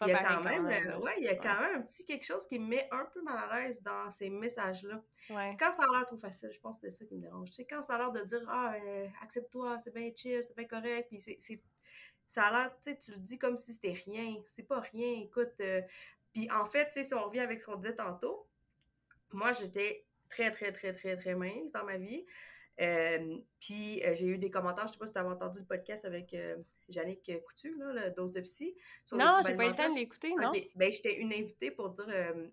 il 0.02 0.08
y 0.08 0.12
a 0.12 0.24
quand 0.24 0.42
même, 0.42 0.66
euh, 0.66 0.98
ouais, 0.98 1.14
il 1.18 1.24
y 1.24 1.28
a 1.28 1.36
quand 1.36 1.60
même 1.60 1.80
un 1.80 1.82
petit 1.82 2.04
quelque 2.04 2.24
chose 2.24 2.46
qui 2.46 2.58
me 2.58 2.66
met 2.66 2.88
un 2.90 3.04
peu 3.12 3.22
mal 3.22 3.50
à 3.50 3.60
l'aise 3.60 3.82
dans 3.82 4.08
ces 4.10 4.30
messages-là. 4.30 5.02
Quand 5.28 5.72
ça 5.72 5.84
a 5.84 5.96
l'air 5.96 6.06
trop 6.06 6.16
facile, 6.16 6.50
je 6.52 6.60
pense 6.60 6.80
que 6.80 6.88
c'est 6.88 6.98
ça 6.98 7.04
qui 7.04 7.14
me 7.14 7.20
dérange. 7.20 7.50
Tu 7.50 7.64
quand 7.64 7.82
ça 7.82 7.94
a 7.94 7.98
l'air 7.98 8.12
de 8.12 8.22
dire 8.22 8.40
Ah, 8.48 8.74
euh, 8.74 9.06
accepte-toi, 9.22 9.76
c'est 9.78 9.94
bien 9.94 10.10
chill, 10.14 10.42
c'est 10.42 10.56
bien 10.56 10.66
correct, 10.66 11.08
puis 11.08 11.20
c'est, 11.20 11.38
ça 12.26 12.44
a 12.44 12.50
l'air, 12.50 12.76
tu 12.80 12.90
sais, 12.90 12.96
tu 12.96 13.10
le 13.12 13.18
dis 13.18 13.38
comme 13.38 13.56
si 13.56 13.74
c'était 13.74 13.92
rien. 14.06 14.36
C'est 14.46 14.62
pas 14.62 14.80
rien, 14.80 15.20
écoute. 15.22 15.52
Euh, 15.60 15.82
puis 16.32 16.50
en 16.50 16.64
fait, 16.64 16.86
tu 16.86 16.92
sais, 16.92 17.04
si 17.04 17.14
on 17.14 17.24
revient 17.24 17.40
avec 17.40 17.60
ce 17.60 17.66
qu'on 17.66 17.76
disait 17.76 17.96
tantôt, 17.96 18.48
moi, 19.32 19.52
j'étais 19.52 20.06
très, 20.28 20.50
très, 20.50 20.72
très, 20.72 20.92
très, 20.92 21.16
très 21.16 21.34
mince 21.34 21.72
dans 21.72 21.84
ma 21.84 21.98
vie. 21.98 22.24
Puis 23.60 24.02
j'ai 24.14 24.26
eu 24.26 24.38
des 24.38 24.50
commentaires, 24.50 24.86
je 24.86 24.92
sais 24.92 24.98
pas 24.98 25.06
si 25.06 25.12
tu 25.12 25.18
avais 25.18 25.28
entendu 25.28 25.60
le 25.60 25.66
podcast 25.66 26.04
avec 26.04 26.34
Jannick 26.90 27.30
Coutu, 27.44 27.76
là, 27.78 27.92
la 27.92 28.10
dose 28.10 28.32
de 28.32 28.40
psy. 28.40 28.76
non, 29.12 29.40
j'ai 29.46 29.56
pas 29.56 29.64
eu 29.64 29.68
le 29.70 29.74
temps 29.74 29.88
de 29.88 29.96
l'écouter, 29.96 30.34
non? 30.34 30.50
Ben, 30.74 30.92
j'étais 30.92 31.16
une 31.16 31.32
invitée 31.32 31.70
pour 31.70 31.90
dire, 31.90 32.06
euh, 32.08 32.48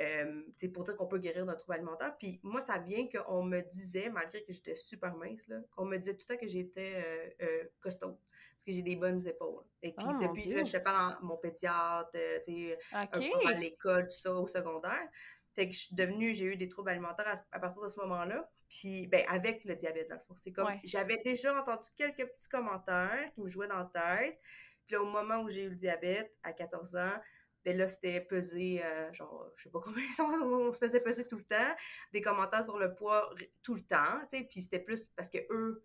euh, 0.00 0.42
pour 0.72 0.84
dire 0.84 0.96
qu'on 0.96 1.06
peut 1.06 1.18
guérir 1.18 1.46
d'un 1.46 1.54
trouble 1.54 1.74
alimentaire. 1.74 2.16
Puis 2.18 2.40
moi, 2.42 2.60
ça 2.60 2.78
vient 2.78 3.06
qu'on 3.08 3.42
me 3.42 3.60
disait, 3.60 4.08
malgré 4.08 4.42
que 4.42 4.52
j'étais 4.52 4.74
super 4.74 5.14
mince, 5.14 5.46
là, 5.48 5.60
qu'on 5.76 5.84
me 5.84 5.96
disait 5.98 6.14
tout 6.14 6.24
le 6.28 6.34
temps 6.34 6.40
que 6.40 6.48
j'étais 6.48 7.32
euh, 7.40 7.64
costaud. 7.80 8.18
Parce 8.52 8.64
que 8.66 8.72
j'ai 8.72 8.82
des 8.82 8.96
bonnes 8.96 9.26
épaules. 9.26 9.64
Et 9.82 9.92
puis, 9.92 10.06
oh, 10.06 10.18
depuis, 10.20 10.52
là, 10.52 10.64
je 10.64 10.76
parle 10.76 11.16
mon 11.22 11.38
pédiatre, 11.38 12.10
tu 12.44 12.52
sais, 12.52 12.78
à 12.92 13.52
l'école, 13.52 14.06
tout 14.06 14.18
ça, 14.18 14.34
au 14.34 14.46
secondaire. 14.46 15.08
Fait 15.54 15.68
que 15.68 15.74
je 15.74 15.80
suis 15.80 15.96
devenue, 15.96 16.32
j'ai 16.32 16.46
eu 16.46 16.56
des 16.56 16.68
troubles 16.68 16.90
alimentaires 16.90 17.34
à, 17.50 17.58
partir 17.58 17.82
de 17.82 17.88
ce 17.88 17.98
moment-là. 18.00 18.48
Puis, 18.68 19.08
ben, 19.08 19.24
avec 19.28 19.64
le 19.64 19.74
diabète, 19.74 20.08
dans 20.08 20.14
le 20.14 20.20
fond. 20.20 20.34
C'est 20.36 20.52
comme, 20.52 20.68
j'avais 20.84 21.18
déjà 21.18 21.58
entendu 21.58 21.88
quelques 21.96 22.24
petits 22.30 22.48
commentaires 22.48 23.30
qui 23.34 23.40
me 23.40 23.48
jouaient 23.48 23.68
dans 23.68 23.78
la 23.78 23.90
tête. 23.92 24.38
Puis 24.86 24.94
là, 24.94 25.02
au 25.02 25.06
moment 25.06 25.40
où 25.40 25.48
j'ai 25.48 25.64
eu 25.64 25.70
le 25.70 25.74
diabète, 25.74 26.32
à 26.42 26.52
14 26.52 26.96
ans, 26.96 27.20
ben 27.64 27.76
là, 27.76 27.88
c'était 27.88 28.20
pesé, 28.20 28.82
euh, 28.82 29.12
genre, 29.12 29.50
je 29.54 29.64
sais 29.64 29.70
pas 29.70 29.80
combien 29.80 30.02
on 30.42 30.72
se 30.72 30.78
faisait 30.78 31.00
peser 31.00 31.26
tout 31.26 31.36
le 31.36 31.44
temps. 31.44 31.74
Des 32.12 32.22
commentaires 32.22 32.64
sur 32.64 32.78
le 32.78 32.94
poids 32.94 33.34
tout 33.62 33.74
le 33.74 33.82
temps, 33.82 34.20
tu 34.30 34.38
sais. 34.38 34.44
Puis 34.44 34.62
c'était 34.62 34.78
plus 34.78 35.08
parce 35.08 35.28
que 35.28 35.38
eux, 35.50 35.84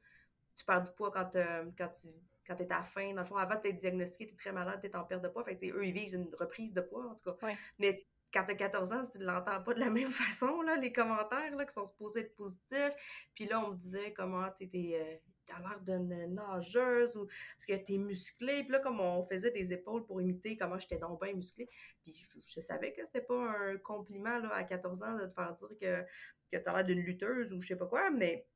tu 0.56 0.64
perds 0.64 0.84
du 0.84 0.92
poids 0.92 1.12
quand, 1.12 1.36
euh, 1.36 1.66
quand 1.78 1.90
tu 1.90 2.08
quand 2.48 2.56
t'es 2.56 2.72
à 2.72 2.84
faim, 2.84 3.14
dans 3.16 3.22
le 3.22 3.28
fond, 3.28 3.38
avant 3.38 3.56
de 3.56 3.62
t'être 3.62 3.78
diagnostiqué, 3.78 4.28
t'es 4.28 4.36
très 4.36 4.52
malade, 4.52 4.80
t'es 4.82 4.96
en 4.96 5.04
perte 5.04 5.24
de 5.24 5.28
poids. 5.28 5.44
Fait 5.44 5.58
que, 5.58 5.66
eux, 5.66 5.86
ils 5.86 5.94
visent 5.94 6.14
une 6.14 6.34
reprise 6.36 6.74
de 6.74 6.82
poids, 6.82 7.08
en 7.08 7.16
tout 7.16 7.32
cas. 7.32 7.48
Mais 7.80 8.06
quand 8.34 8.44
t'as 8.46 8.56
14 8.56 8.94
ans, 8.94 9.02
tu 9.10 9.20
l'entends 9.20 9.62
pas 9.64 9.74
de 9.74 9.80
la 9.80 9.90
même 9.90 10.10
façon, 10.10 10.62
là, 10.62 10.76
les 10.76 10.92
commentaires 10.92 11.56
là, 11.56 11.66
qui 11.66 11.74
sont 11.74 11.86
supposés 11.86 12.22
être 12.22 12.36
positifs. 12.36 12.94
Puis 13.34 13.46
là, 13.46 13.66
on 13.66 13.72
me 13.72 13.78
disait 13.78 14.14
comment 14.14 14.50
tu 14.52 14.70
euh, 14.76 15.16
t'as 15.46 15.60
l'air 15.60 15.80
d'une 15.82 16.34
nageuse 16.34 17.16
ou 17.18 17.28
parce 17.28 17.66
que 17.68 17.76
t'es 17.76 17.98
musclé? 17.98 18.64
Puis 18.64 18.72
là, 18.72 18.80
comme 18.80 19.00
on 19.00 19.26
faisait 19.26 19.52
des 19.52 19.74
épaules 19.74 20.06
pour 20.06 20.22
imiter 20.22 20.58
comment 20.58 20.78
j'étais 20.78 20.98
donc 20.98 21.22
bien 21.22 21.34
musclé. 21.34 21.70
Puis 22.02 22.28
je, 22.46 22.62
savais 22.62 22.94
que 22.94 23.06
c'était 23.06 23.22
pas 23.22 23.50
un 23.50 23.78
compliment 23.78 24.40
là, 24.40 24.54
à 24.54 24.64
14 24.64 25.04
ans 25.04 25.18
de 25.18 25.26
te 25.26 25.34
faire 25.34 25.54
dire 25.54 25.70
que, 25.80 26.04
que 26.52 26.64
t'as 26.64 26.74
l'air 26.74 26.84
d'une 26.84 27.02
lutteuse 27.02 27.54
ou 27.54 27.62
je 27.62 27.68
sais 27.68 27.78
pas 27.78 27.88
quoi, 27.88 28.10
mais 28.10 28.48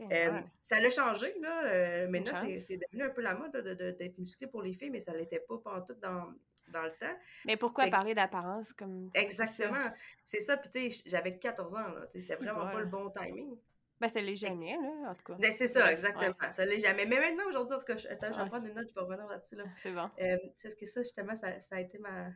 euh, 0.00 0.40
ça 0.60 0.80
l'a 0.80 0.90
changé, 0.90 1.34
là. 1.40 1.64
Euh, 1.66 2.08
maintenant, 2.08 2.32
c'est 2.58 2.76
devenu 2.76 3.02
un 3.02 3.10
peu 3.10 3.20
la 3.20 3.34
mode 3.34 3.56
d'être 3.98 4.18
musclé 4.18 4.46
pour 4.46 4.62
les 4.62 4.72
filles, 4.72 4.90
mais 4.90 5.00
ça 5.00 5.12
l'était 5.12 5.40
pas 5.40 5.58
pendant 5.58 5.84
tout 5.84 5.94
dans, 5.94 6.32
dans 6.70 6.82
le 6.82 6.92
temps. 6.92 7.16
Mais 7.44 7.56
pourquoi 7.56 7.88
parler 7.88 8.14
d'apparence 8.14 8.72
comme. 8.72 9.10
Exactement. 9.14 9.90
C'est 10.24 10.40
ça. 10.40 10.56
Puis, 10.56 10.70
tu 10.70 10.90
sais, 10.90 11.02
j'avais 11.06 11.38
14 11.38 11.74
ans, 11.74 11.88
là. 11.88 12.06
C'était 12.10 12.36
vraiment 12.36 12.70
pas 12.70 12.80
le 12.80 12.86
bon 12.86 13.10
timing. 13.10 13.56
Ben, 14.00 14.08
ça 14.08 14.20
l'est 14.20 14.36
jamais, 14.36 14.76
là, 14.76 15.10
en 15.10 15.14
tout 15.14 15.24
cas. 15.24 15.34
Ben, 15.40 15.50
c'est 15.50 15.66
ça, 15.66 15.92
exactement. 15.92 16.34
Ça 16.52 16.64
l'est 16.64 16.78
jamais. 16.78 17.04
Mais 17.04 17.18
maintenant, 17.18 17.48
aujourd'hui, 17.48 17.74
en 17.74 17.78
tout 17.80 17.86
cas, 17.86 17.96
je, 17.96 18.06
attends, 18.08 18.30
je 18.32 18.40
vais 18.40 18.48
prendre 18.48 18.64
des 18.64 18.72
notes, 18.72 18.88
je 18.88 18.94
vais 18.94 19.00
revenir 19.00 19.26
là-dessus, 19.26 19.56
là. 19.56 19.64
C'est 19.76 19.90
bon. 19.90 20.08
Euh, 20.20 20.36
c'est 20.56 20.70
ce 20.70 20.76
que 20.76 20.86
ça, 20.86 21.02
justement, 21.02 21.34
ça, 21.34 21.58
ça, 21.58 21.76
a 21.76 21.80
été 21.80 21.98
ma, 21.98 22.28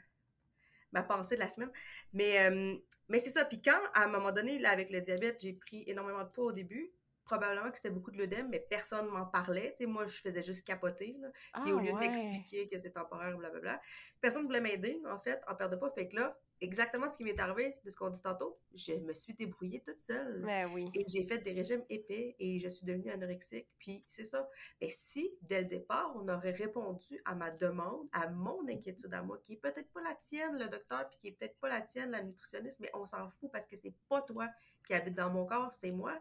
ma 0.90 1.02
pensée 1.02 1.36
de 1.36 1.40
la 1.40 1.48
semaine. 1.48 1.70
Mais, 2.12 2.50
euh, 2.50 2.76
mais 3.08 3.18
c'est 3.20 3.30
ça. 3.30 3.44
Puis 3.44 3.62
quand, 3.62 3.78
à 3.94 4.04
un 4.04 4.08
moment 4.08 4.32
donné, 4.32 4.58
là, 4.58 4.70
avec 4.70 4.90
le 4.90 5.00
diabète, 5.00 5.40
j'ai 5.40 5.52
pris 5.52 5.84
énormément 5.86 6.24
de 6.24 6.30
poids 6.30 6.46
au 6.46 6.52
début, 6.52 6.90
probablement 7.24 7.70
que 7.70 7.76
c'était 7.76 7.90
beaucoup 7.90 8.10
de 8.10 8.18
l'œdème, 8.18 8.48
mais 8.48 8.60
personne 8.60 9.06
m'en 9.06 9.26
parlait. 9.26 9.74
sais, 9.76 9.86
moi, 9.86 10.04
je 10.04 10.20
faisais 10.20 10.42
juste 10.42 10.66
capoter. 10.66 11.16
Là. 11.20 11.28
Puis 11.62 11.72
au 11.72 11.78
ah, 11.78 11.82
lieu 11.82 11.92
de 11.92 11.98
m'expliquer 11.98 12.68
que 12.68 12.78
c'est 12.78 12.90
temporaire, 12.90 13.36
blablabla, 13.36 13.80
personne 14.20 14.42
ne 14.42 14.46
voulait 14.46 14.60
m'aider, 14.60 15.00
en 15.08 15.18
fait, 15.18 15.40
en 15.48 15.54
perdant 15.54 15.78
pas. 15.78 15.90
Fait 15.90 16.08
que 16.08 16.16
là, 16.16 16.38
exactement 16.62 17.08
ce 17.08 17.16
qui 17.16 17.24
m'est 17.24 17.38
arrivé 17.40 17.76
de 17.84 17.90
ce 17.90 17.96
qu'on 17.96 18.10
dit 18.10 18.22
tantôt, 18.22 18.58
je 18.74 18.94
me 18.94 19.12
suis 19.14 19.34
débrouillée 19.34 19.82
toute 19.82 20.00
seule. 20.00 20.42
Ben 20.44 20.70
oui. 20.72 20.88
Et 20.94 21.04
j'ai 21.08 21.24
fait 21.24 21.38
des 21.38 21.52
régimes 21.52 21.82
épais 21.90 22.36
et 22.38 22.58
je 22.58 22.68
suis 22.68 22.86
devenue 22.86 23.10
anorexique. 23.10 23.68
Puis 23.78 24.04
c'est 24.06 24.24
ça. 24.24 24.48
Mais 24.80 24.88
si, 24.88 25.30
dès 25.42 25.62
le 25.62 25.68
départ, 25.68 26.12
on 26.16 26.28
aurait 26.28 26.52
répondu 26.52 27.20
à 27.24 27.34
ma 27.34 27.50
demande, 27.50 28.08
à 28.12 28.28
mon 28.28 28.66
inquiétude 28.68 29.12
à 29.12 29.22
moi, 29.22 29.38
qui 29.44 29.54
est 29.54 29.56
peut-être 29.56 29.90
pas 29.92 30.02
la 30.02 30.14
tienne, 30.14 30.58
le 30.58 30.68
docteur, 30.68 31.08
puis 31.10 31.18
qui 31.20 31.28
est 31.28 31.32
peut-être 31.32 31.58
pas 31.58 31.68
la 31.68 31.80
tienne, 31.80 32.10
la 32.10 32.22
nutritionniste, 32.22 32.80
mais 32.80 32.90
on 32.94 33.04
s'en 33.04 33.28
fout 33.30 33.50
parce 33.52 33.66
que 33.66 33.76
c'est 33.76 33.94
pas 34.08 34.22
toi 34.22 34.48
qui 34.86 34.94
habite 34.94 35.14
dans 35.14 35.30
mon 35.30 35.44
corps, 35.46 35.72
c'est 35.72 35.90
moi 35.90 36.20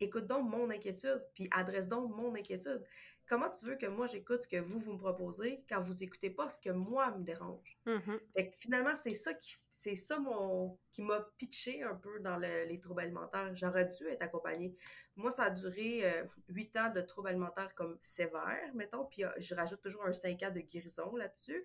écoute 0.00 0.26
donc 0.26 0.48
mon 0.48 0.70
inquiétude, 0.70 1.24
puis 1.34 1.48
adresse 1.50 1.88
donc 1.88 2.14
mon 2.14 2.34
inquiétude. 2.34 2.84
Comment 3.28 3.48
tu 3.48 3.64
veux 3.64 3.76
que 3.76 3.86
moi 3.86 4.08
j'écoute 4.08 4.42
ce 4.42 4.48
que 4.48 4.56
vous, 4.56 4.80
vous 4.80 4.94
me 4.94 4.98
proposez 4.98 5.64
quand 5.68 5.80
vous 5.80 6.02
écoutez 6.02 6.30
pas 6.30 6.50
ce 6.50 6.58
que 6.58 6.70
moi 6.70 7.16
me 7.16 7.22
dérange? 7.22 7.78
Mm-hmm. 7.86 8.52
finalement, 8.56 8.94
c'est 8.96 9.14
ça 9.14 9.34
qui 9.34 9.56
c'est 9.70 9.94
ça 9.94 10.18
mon 10.18 10.76
qui 10.90 11.00
m'a 11.02 11.20
pitché 11.38 11.82
un 11.84 11.94
peu 11.94 12.18
dans 12.20 12.38
les 12.38 12.80
troubles 12.80 13.02
alimentaires. 13.02 13.54
J'aurais 13.54 13.84
dû 13.84 14.08
être 14.08 14.22
accompagnée. 14.22 14.74
Moi, 15.14 15.30
ça 15.30 15.44
a 15.44 15.50
duré 15.50 16.04
euh, 16.04 16.24
huit 16.48 16.76
ans 16.76 16.90
de 16.90 17.00
troubles 17.00 17.28
alimentaires 17.28 17.72
comme 17.76 17.96
sévères, 18.00 18.74
mettons, 18.74 19.04
puis 19.04 19.24
euh, 19.24 19.30
je 19.38 19.54
rajoute 19.54 19.80
toujours 19.80 20.04
un 20.06 20.12
cinq 20.12 20.42
ans 20.42 20.50
de 20.50 20.60
guérison 20.60 21.14
là-dessus. 21.14 21.64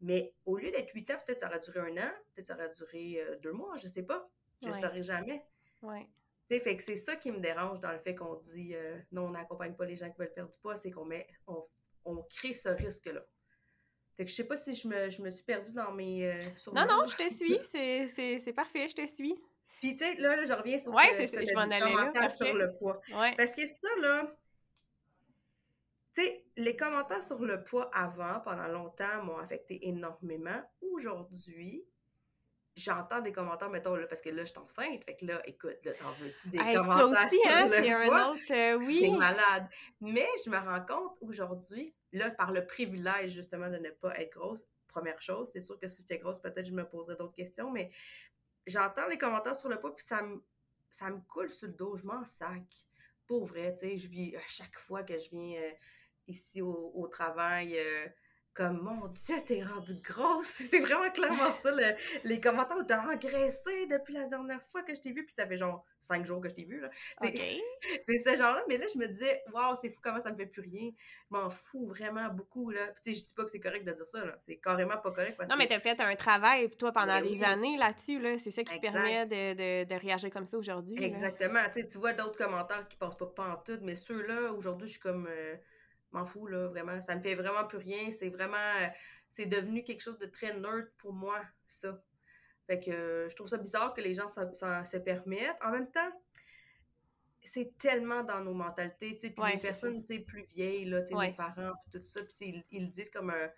Mais 0.00 0.32
au 0.46 0.56
lieu 0.56 0.70
d'être 0.70 0.94
huit 0.94 1.10
ans, 1.10 1.18
peut-être 1.26 1.40
ça 1.40 1.48
aurait 1.48 1.60
duré 1.60 1.80
un 1.80 1.96
an, 1.98 2.10
peut-être 2.34 2.46
ça 2.46 2.54
aurait 2.54 2.70
duré 2.70 3.20
euh, 3.20 3.36
deux 3.42 3.52
mois, 3.52 3.76
je 3.76 3.88
sais 3.88 4.04
pas. 4.04 4.30
Je 4.62 4.68
ne 4.68 4.72
saurais 4.72 5.02
jamais. 5.02 5.44
Ouais 5.82 6.08
fait 6.48 6.76
que 6.76 6.82
c'est 6.82 6.96
ça 6.96 7.16
qui 7.16 7.30
me 7.30 7.40
dérange 7.40 7.80
dans 7.80 7.92
le 7.92 7.98
fait 7.98 8.14
qu'on 8.14 8.34
dit 8.36 8.74
euh, 8.74 8.98
non, 9.12 9.26
on 9.26 9.30
n'accompagne 9.30 9.74
pas 9.74 9.84
les 9.84 9.96
gens 9.96 10.10
qui 10.10 10.18
veulent 10.18 10.32
perdre 10.32 10.50
du 10.50 10.58
poids, 10.58 10.76
c'est 10.76 10.90
qu'on 10.90 11.04
met, 11.04 11.26
on, 11.46 12.22
crée 12.30 12.54
ce 12.54 12.70
risque-là. 12.70 13.22
Fait 14.16 14.24
que 14.24 14.30
je 14.30 14.36
sais 14.36 14.44
pas 14.44 14.56
si 14.56 14.74
je 14.74 14.88
me, 14.88 15.10
je 15.10 15.20
me 15.20 15.30
suis 15.30 15.44
perdue 15.44 15.72
dans 15.74 15.92
mes. 15.92 16.26
Euh, 16.26 16.44
non, 16.72 16.86
non, 16.86 17.06
je 17.06 17.16
te 17.16 17.32
suis, 17.32 17.58
c'est 17.70 18.52
parfait, 18.54 18.88
je 18.88 18.94
te 18.94 19.06
suis. 19.06 19.34
Puis, 19.80 19.96
tu 19.96 20.04
sais, 20.04 20.16
là, 20.16 20.34
là, 20.34 20.44
je 20.44 20.52
reviens 20.52 20.78
sur 20.78 20.92
ouais, 20.92 21.12
ce, 21.26 21.30
que 21.30 21.44
je 21.44 21.52
commentaires 21.52 22.30
sur 22.30 22.52
le 22.52 22.72
poids. 22.74 23.00
Parce 23.36 23.54
que 23.54 23.66
ça, 23.66 23.88
là, 24.00 24.36
tu 26.14 26.22
sais, 26.22 26.44
les 26.56 26.74
commentaires 26.74 27.22
sur 27.22 27.40
le 27.44 27.62
poids 27.62 27.88
avant, 27.94 28.40
pendant 28.40 28.66
longtemps, 28.66 29.22
m'ont 29.22 29.38
affecté 29.38 29.86
énormément. 29.86 30.60
Aujourd'hui, 30.80 31.84
j'entends 32.78 33.20
des 33.20 33.32
commentaires, 33.32 33.70
mettons, 33.70 33.94
là, 33.96 34.06
parce 34.06 34.20
que 34.20 34.30
là, 34.30 34.44
je 34.44 34.50
suis 34.50 34.58
enceinte, 34.58 35.04
fait 35.04 35.16
que 35.16 35.26
là, 35.26 35.42
écoute, 35.46 35.84
là, 35.84 35.92
t'en 35.94 36.12
veux-tu 36.12 36.48
des 36.48 36.58
commentaires 36.58 37.14
ça 37.14 37.26
aussi, 37.26 37.40
hein, 37.46 37.66
c'est 37.68 37.92
un 37.92 38.30
autre, 38.30 38.52
euh, 38.52 38.78
oui. 38.78 39.00
C'est 39.02 39.10
malade. 39.10 39.68
Mais 40.00 40.28
je 40.44 40.50
me 40.50 40.56
rends 40.56 40.84
compte 40.86 41.16
aujourd'hui, 41.20 41.94
là, 42.12 42.30
par 42.30 42.52
le 42.52 42.66
privilège, 42.66 43.32
justement, 43.32 43.68
de 43.68 43.78
ne 43.78 43.90
pas 43.90 44.18
être 44.20 44.32
grosse, 44.32 44.64
première 44.86 45.20
chose, 45.20 45.50
c'est 45.52 45.60
sûr 45.60 45.78
que 45.78 45.88
si 45.88 46.02
j'étais 46.02 46.18
grosse, 46.18 46.38
peut-être 46.38 46.66
je 46.66 46.72
me 46.72 46.88
poserais 46.88 47.16
d'autres 47.16 47.34
questions, 47.34 47.70
mais 47.70 47.90
j'entends 48.66 49.06
les 49.08 49.18
commentaires 49.18 49.56
sur 49.56 49.68
le 49.68 49.78
poids, 49.78 49.94
puis 49.94 50.04
ça 50.04 50.22
me, 50.22 50.42
ça 50.90 51.10
me 51.10 51.20
coule 51.28 51.50
sur 51.50 51.68
le 51.68 51.74
dos, 51.74 51.96
je 51.96 52.06
m'en 52.06 52.24
sac. 52.24 52.64
Pour 53.26 53.44
vrai, 53.44 53.74
tu 53.76 53.88
sais, 53.88 53.96
je 53.96 54.08
vis 54.08 54.36
à 54.36 54.46
chaque 54.46 54.78
fois 54.78 55.02
que 55.02 55.18
je 55.18 55.30
viens 55.30 55.60
euh, 55.60 55.72
ici 56.28 56.62
au, 56.62 57.08
travail... 57.08 57.76
Euh, 57.76 58.06
comme 58.58 58.80
mon 58.80 59.06
Dieu, 59.06 59.36
t'es 59.46 59.62
rendue 59.62 59.94
grosse. 60.02 60.46
C'est 60.68 60.80
vraiment 60.80 61.08
clairement 61.12 61.52
ça, 61.62 61.70
les 62.24 62.40
commentaires. 62.40 62.84
T'as 62.88 63.06
engraissé 63.06 63.86
depuis 63.86 64.14
la 64.14 64.26
dernière 64.26 64.60
fois 64.64 64.82
que 64.82 64.92
je 64.96 65.00
t'ai 65.00 65.12
vu, 65.12 65.24
puis 65.24 65.32
ça 65.32 65.46
fait 65.46 65.56
genre 65.56 65.86
cinq 66.00 66.26
jours 66.26 66.40
que 66.40 66.48
je 66.48 66.54
t'ai 66.54 66.64
vu. 66.64 66.80
Là. 66.80 66.90
C'est 68.00 68.18
ce 68.18 68.36
genre-là, 68.36 68.64
mais 68.68 68.76
là, 68.76 68.86
je 68.92 68.98
me 68.98 69.06
disais, 69.06 69.44
waouh, 69.52 69.76
c'est 69.76 69.90
fou 69.90 70.00
comment 70.02 70.18
ça 70.18 70.32
me 70.32 70.36
fait 70.36 70.46
plus 70.46 70.62
rien. 70.62 70.90
Je 71.30 71.36
m'en 71.36 71.48
fous 71.48 71.86
vraiment 71.86 72.28
beaucoup. 72.30 72.70
Là. 72.70 72.88
Puis, 73.00 73.14
je 73.14 73.24
dis 73.26 73.32
pas 73.32 73.44
que 73.44 73.50
c'est 73.50 73.60
correct 73.60 73.84
de 73.84 73.92
dire 73.92 74.08
ça, 74.08 74.18
c'est 74.40 74.56
carrément 74.56 74.96
pas 74.96 75.12
correct. 75.12 75.36
Parce 75.36 75.48
non, 75.48 75.56
mais 75.56 75.68
t'as 75.68 75.78
fait 75.78 76.00
un 76.00 76.16
travail, 76.16 76.68
toi, 76.70 76.90
pendant 76.90 77.20
ben 77.20 77.30
des 77.30 77.44
années 77.44 77.76
là-dessus. 77.76 78.18
Là. 78.18 78.38
C'est 78.38 78.50
ça 78.50 78.64
qui 78.64 78.74
te 78.74 78.80
permet 78.80 79.24
de, 79.26 79.84
de, 79.84 79.94
réagir 79.94 80.30
comme 80.30 80.46
ça 80.46 80.58
aujourd'hui. 80.58 81.00
Exactement. 81.00 81.60
Tu 81.72 81.96
vois 81.96 82.12
d'autres 82.12 82.36
commentaires 82.36 82.88
qui 82.88 82.96
passent 82.96 83.16
pas, 83.16 83.26
pas 83.26 83.50
en 83.50 83.56
tout, 83.58 83.78
mais 83.82 83.94
ceux-là, 83.94 84.52
aujourd'hui, 84.52 84.88
je 84.88 84.92
suis 84.94 85.00
comme. 85.00 85.28
Euh, 85.30 85.54
m'en 86.12 86.26
fous, 86.26 86.46
là, 86.46 86.68
vraiment. 86.68 87.00
Ça 87.00 87.14
me 87.14 87.20
fait 87.20 87.34
vraiment 87.34 87.64
plus 87.66 87.78
rien. 87.78 88.10
C'est 88.10 88.30
vraiment. 88.30 88.56
Euh, 88.56 88.88
c'est 89.28 89.46
devenu 89.46 89.84
quelque 89.84 90.00
chose 90.00 90.18
de 90.18 90.26
très 90.26 90.58
nerd 90.58 90.88
pour 90.98 91.12
moi, 91.12 91.40
ça. 91.66 92.02
Fait 92.66 92.80
que 92.80 92.90
euh, 92.90 93.28
je 93.28 93.36
trouve 93.36 93.48
ça 93.48 93.58
bizarre 93.58 93.94
que 93.94 94.00
les 94.00 94.14
gens 94.14 94.28
se 94.28 94.96
permettent. 94.98 95.56
En 95.62 95.70
même 95.70 95.90
temps, 95.90 96.10
c'est 97.42 97.76
tellement 97.78 98.22
dans 98.22 98.40
nos 98.40 98.54
mentalités, 98.54 99.14
tu 99.14 99.28
sais, 99.28 99.30
puis 99.30 99.52
les 99.52 99.58
personnes, 99.58 100.02
tu 100.04 100.14
sais, 100.14 100.20
plus 100.20 100.44
vieilles, 100.44 100.84
là, 100.84 101.02
tu 101.02 101.14
sais, 101.14 101.28
nos 101.28 101.34
parents, 101.34 101.72
puis 101.82 102.00
tout 102.00 102.04
ça, 102.04 102.20
puis 102.22 102.34
ils, 102.40 102.64
ils, 102.70 102.84
le 102.84 102.90
disent 102.90 103.10
comme 103.10 103.30
un, 103.30 103.50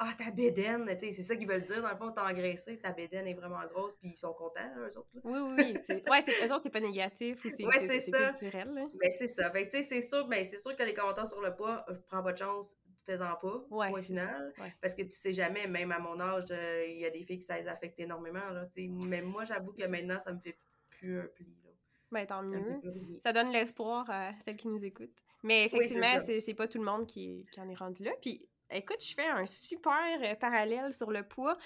ah, 0.00 0.12
ta 0.16 0.30
bédaine, 0.30 0.86
tu 0.86 1.06
sais, 1.06 1.12
c'est 1.12 1.24
ça 1.24 1.34
qu'ils 1.34 1.48
veulent 1.48 1.64
dire. 1.64 1.82
Dans 1.82 1.90
le 1.90 1.96
fond, 1.96 2.12
t'as 2.12 2.30
engraissé, 2.30 2.78
ta 2.78 2.92
bédaine 2.92 3.26
est 3.26 3.34
vraiment 3.34 3.60
grosse, 3.66 3.96
puis 3.96 4.10
ils 4.10 4.16
sont 4.16 4.32
contents, 4.32 4.70
eux 4.78 4.96
autres. 4.96 5.08
Là. 5.14 5.20
Oui, 5.24 5.54
oui, 5.56 5.78
c'est... 5.84 6.08
Ouais, 6.08 6.20
c'est... 6.24 6.46
eux 6.46 6.52
autres, 6.52 6.62
c'est 6.62 6.70
pas 6.70 6.80
négatif 6.80 7.44
ou 7.44 7.48
c'est, 7.48 7.64
ouais, 7.64 7.80
c'est, 7.80 8.00
c'est 8.00 8.10
ça. 8.12 8.30
culturel. 8.30 8.72
Là. 8.74 8.86
Ben, 8.94 9.10
c'est 9.10 9.26
ça. 9.26 9.50
Fait 9.50 9.68
tu 9.68 9.76
sais, 9.76 9.82
c'est 9.82 10.02
sûr, 10.02 10.28
ben, 10.28 10.44
c'est 10.44 10.58
sûr 10.58 10.76
que 10.76 10.82
les 10.84 10.94
commentaires 10.94 11.26
sur 11.26 11.40
le 11.40 11.52
poids, 11.54 11.84
je 11.90 11.98
prends 12.06 12.22
pas 12.22 12.32
de 12.32 12.38
chance, 12.38 12.76
fais-en 13.06 13.34
pas, 13.36 13.64
ouais, 13.70 13.90
point 13.90 14.02
final. 14.02 14.52
Ouais. 14.58 14.72
Parce 14.80 14.94
que 14.94 15.02
tu 15.02 15.10
sais 15.10 15.32
jamais, 15.32 15.66
même 15.66 15.90
à 15.90 15.98
mon 15.98 16.20
âge, 16.20 16.44
euh, 16.52 16.84
il 16.86 17.00
y 17.00 17.04
a 17.04 17.10
des 17.10 17.24
filles 17.24 17.38
que 17.38 17.44
ça 17.44 17.58
les 17.58 17.66
affecte 17.66 17.98
énormément, 17.98 18.50
là, 18.50 18.66
tu 18.66 18.82
sais. 18.82 18.88
Mais 18.88 19.20
moi, 19.20 19.42
j'avoue 19.42 19.72
que 19.72 19.84
maintenant, 19.86 20.20
ça 20.20 20.32
me 20.32 20.38
fait 20.38 20.56
plus 20.90 21.18
un 21.18 21.26
pli, 21.26 21.58
là. 21.64 21.70
Ben, 22.12 22.24
tant 22.24 22.42
mieux. 22.42 22.80
Ça 23.22 23.32
donne 23.32 23.50
l'espoir 23.50 24.08
à 24.08 24.32
celles 24.44 24.56
qui 24.56 24.68
nous 24.68 24.82
écoutent. 24.84 25.10
Mais 25.42 25.64
Oui, 25.64 25.68
c'est 25.70 25.76
effectivement, 25.76 26.24
c'est, 26.24 26.40
c'est 26.40 26.54
pas 26.54 26.68
tout 26.68 26.78
le 26.78 26.84
monde 26.84 27.06
qui, 27.06 27.46
qui 27.52 27.60
en 27.60 27.68
est 27.68 27.74
rendu 27.74 28.02
là. 28.02 28.12
Puis, 28.20 28.48
écoute, 28.70 29.02
je 29.04 29.14
fais 29.14 29.26
un 29.28 29.46
super 29.46 30.20
euh, 30.22 30.34
parallèle 30.34 30.92
sur 30.94 31.10
le 31.10 31.22
poids. 31.26 31.56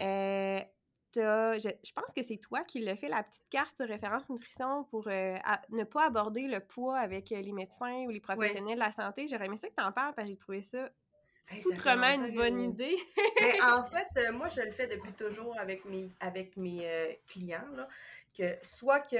Euh, 0.00 0.60
je, 1.14 1.58
je 1.84 1.92
pense 1.92 2.12
que 2.14 2.22
c'est 2.22 2.36
toi 2.36 2.62
qui 2.64 2.80
l'as 2.80 2.96
fait, 2.96 3.08
la 3.08 3.22
petite 3.24 3.48
carte 3.50 3.80
de 3.80 3.84
référence 3.86 4.30
nutrition 4.30 4.84
pour 4.84 5.08
euh, 5.08 5.36
à- 5.44 5.60
ne 5.70 5.84
pas 5.84 6.06
aborder 6.06 6.42
le 6.42 6.60
poids 6.60 6.98
avec 6.98 7.30
les 7.30 7.52
médecins 7.52 8.04
ou 8.06 8.10
les 8.10 8.20
professionnels 8.20 8.74
de 8.78 8.84
la 8.84 8.92
santé. 8.92 9.26
J'aurais 9.26 9.46
aimé 9.46 9.56
ça 9.56 9.68
que 9.68 9.74
t'en 9.74 9.90
parles 9.92 10.14
parce 10.14 10.26
que 10.28 10.32
j'ai 10.32 10.38
trouvé 10.38 10.62
ça 10.62 10.88
Hey, 11.48 11.62
une 12.14 12.36
bonne 12.36 12.60
idée. 12.70 12.96
Mais 13.40 13.60
en 13.60 13.82
fait, 13.84 14.06
euh, 14.18 14.32
moi, 14.32 14.46
je 14.46 14.60
le 14.60 14.70
fais 14.70 14.86
depuis 14.86 15.12
toujours 15.14 15.58
avec 15.58 15.84
mes, 15.84 16.12
avec 16.20 16.56
mes 16.56 16.88
euh, 16.88 17.12
clients, 17.26 17.66
là, 17.74 17.88
que 18.38 18.54
soit 18.62 19.00
que 19.00 19.16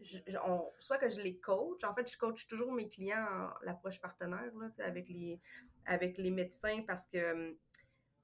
je, 0.00 0.16
on- 0.46 0.70
soit 0.78 0.96
que 0.96 1.10
je 1.10 1.20
les 1.20 1.36
coach, 1.38 1.84
en 1.84 1.94
fait, 1.94 2.10
je 2.10 2.16
coach 2.16 2.46
toujours 2.46 2.72
mes 2.72 2.88
clients 2.88 3.26
en 3.30 3.50
l'approche 3.66 4.00
partenaire, 4.00 4.50
là, 4.58 4.70
tu 4.74 4.80
avec 4.80 5.08
les, 5.10 5.38
avec 5.86 6.18
les 6.18 6.30
médecins, 6.30 6.82
parce 6.86 7.06
que, 7.06 7.32
hum, 7.32 7.56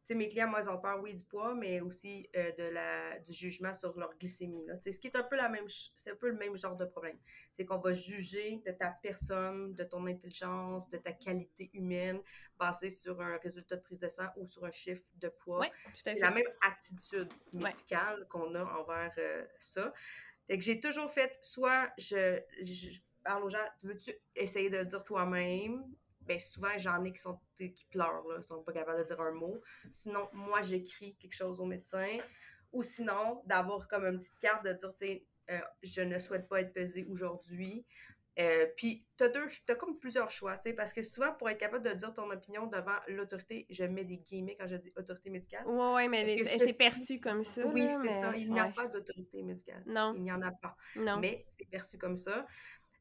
tu 0.02 0.06
sais, 0.06 0.14
mes 0.14 0.28
clients, 0.28 0.48
moi, 0.48 0.60
ils 0.62 0.70
ont 0.70 0.78
peur, 0.80 0.98
oui, 1.02 1.14
du 1.14 1.24
poids, 1.24 1.54
mais 1.54 1.80
aussi 1.80 2.28
euh, 2.34 2.52
de 2.52 2.62
la, 2.64 3.18
du 3.18 3.32
jugement 3.32 3.72
sur 3.74 3.96
leur 3.98 4.16
glycémie, 4.16 4.64
là, 4.66 4.74
ce 4.80 4.98
qui 4.98 5.08
est 5.08 5.16
un 5.16 5.22
peu 5.22 5.36
la 5.36 5.48
même, 5.48 5.66
c'est 5.94 6.10
un 6.10 6.16
peu 6.16 6.30
le 6.30 6.36
même 6.36 6.56
genre 6.56 6.74
de 6.76 6.86
problème. 6.86 7.18
C'est 7.54 7.66
qu'on 7.66 7.78
va 7.78 7.92
juger 7.92 8.62
de 8.64 8.72
ta 8.72 8.90
personne, 8.90 9.74
de 9.74 9.84
ton 9.84 10.06
intelligence, 10.06 10.88
de 10.88 10.96
ta 10.96 11.12
qualité 11.12 11.70
humaine, 11.74 12.20
basé 12.58 12.88
sur 12.88 13.20
un 13.20 13.36
résultat 13.36 13.76
de 13.76 13.82
prise 13.82 13.98
de 13.98 14.08
sang 14.08 14.26
ou 14.36 14.46
sur 14.46 14.64
un 14.64 14.70
chiffre 14.70 15.04
de 15.16 15.28
poids. 15.28 15.60
Oui, 15.60 15.66
C'est 15.92 16.18
la 16.18 16.30
même 16.30 16.48
attitude 16.62 17.32
médicale 17.52 18.26
qu'on 18.28 18.54
a 18.54 18.64
envers 18.64 19.12
euh, 19.18 19.44
ça. 19.58 19.92
Fait 20.46 20.58
que 20.58 20.64
j'ai 20.64 20.80
toujours 20.80 21.10
fait, 21.12 21.38
soit 21.42 21.92
je, 21.98 22.40
je, 22.62 22.90
je 22.90 23.00
parle 23.22 23.44
aux 23.44 23.50
gens, 23.50 23.64
tu 23.78 23.86
veux-tu 23.86 24.12
essayer 24.34 24.70
de 24.70 24.78
le 24.78 24.84
dire 24.86 25.04
toi-même? 25.04 25.84
Ben 26.30 26.38
souvent, 26.38 26.68
j'en 26.78 27.02
ai 27.02 27.12
qui 27.12 27.20
sont 27.20 27.40
tu 27.56 27.72
qui 27.72 27.86
pleurent, 27.86 28.24
là, 28.28 28.40
sont 28.40 28.62
pas 28.62 28.72
capables 28.72 28.98
de 29.00 29.04
dire 29.04 29.20
un 29.20 29.32
mot. 29.32 29.60
Sinon, 29.90 30.28
moi, 30.32 30.62
j'écris 30.62 31.16
quelque 31.16 31.34
chose 31.34 31.58
au 31.60 31.64
médecin. 31.66 32.18
Ou 32.72 32.84
sinon, 32.84 33.42
d'avoir 33.46 33.88
comme 33.88 34.04
une 34.06 34.18
petite 34.20 34.38
carte 34.38 34.64
de 34.64 34.72
dire, 34.72 34.92
tu 34.92 34.98
sais, 35.06 35.26
euh, 35.50 35.58
je 35.82 36.02
ne 36.02 36.20
souhaite 36.20 36.48
pas 36.48 36.60
être 36.60 36.72
pesée 36.72 37.04
aujourd'hui. 37.10 37.84
Euh, 38.38 38.66
puis, 38.76 39.04
t'as 39.16 39.26
deux, 39.28 39.46
t'as 39.66 39.74
comme 39.74 39.98
plusieurs 39.98 40.30
choix, 40.30 40.56
tu 40.56 40.68
sais, 40.70 40.72
parce 40.72 40.92
que 40.92 41.02
souvent, 41.02 41.32
pour 41.32 41.50
être 41.50 41.58
capable 41.58 41.82
de 41.84 41.92
dire 41.94 42.14
ton 42.14 42.30
opinion 42.30 42.68
devant 42.68 42.94
l'autorité, 43.08 43.66
je 43.70 43.82
mets 43.82 44.04
des 44.04 44.18
guillemets 44.18 44.56
quand 44.56 44.68
je 44.68 44.76
dis 44.76 44.92
autorité 44.96 45.30
médicale. 45.30 45.66
Ouais, 45.66 45.94
ouais, 45.94 46.08
mais 46.08 46.24
ceci- 46.38 46.58
c'est 46.64 46.78
perçu 46.78 47.18
comme 47.18 47.42
ça. 47.42 47.66
Oui, 47.66 47.88
c'est 47.88 47.98
mais- 48.04 48.20
ça. 48.22 48.36
Il 48.36 48.52
n'y 48.52 48.60
a 48.60 48.66
ouais. 48.66 48.72
pas 48.72 48.86
d'autorité 48.86 49.42
médicale. 49.42 49.82
Non. 49.84 50.14
Il 50.14 50.22
n'y 50.22 50.30
en 50.30 50.42
a 50.42 50.52
pas. 50.52 50.76
Non. 50.94 51.18
Mais 51.18 51.44
c'est 51.58 51.68
perçu 51.68 51.98
comme 51.98 52.16
ça. 52.16 52.46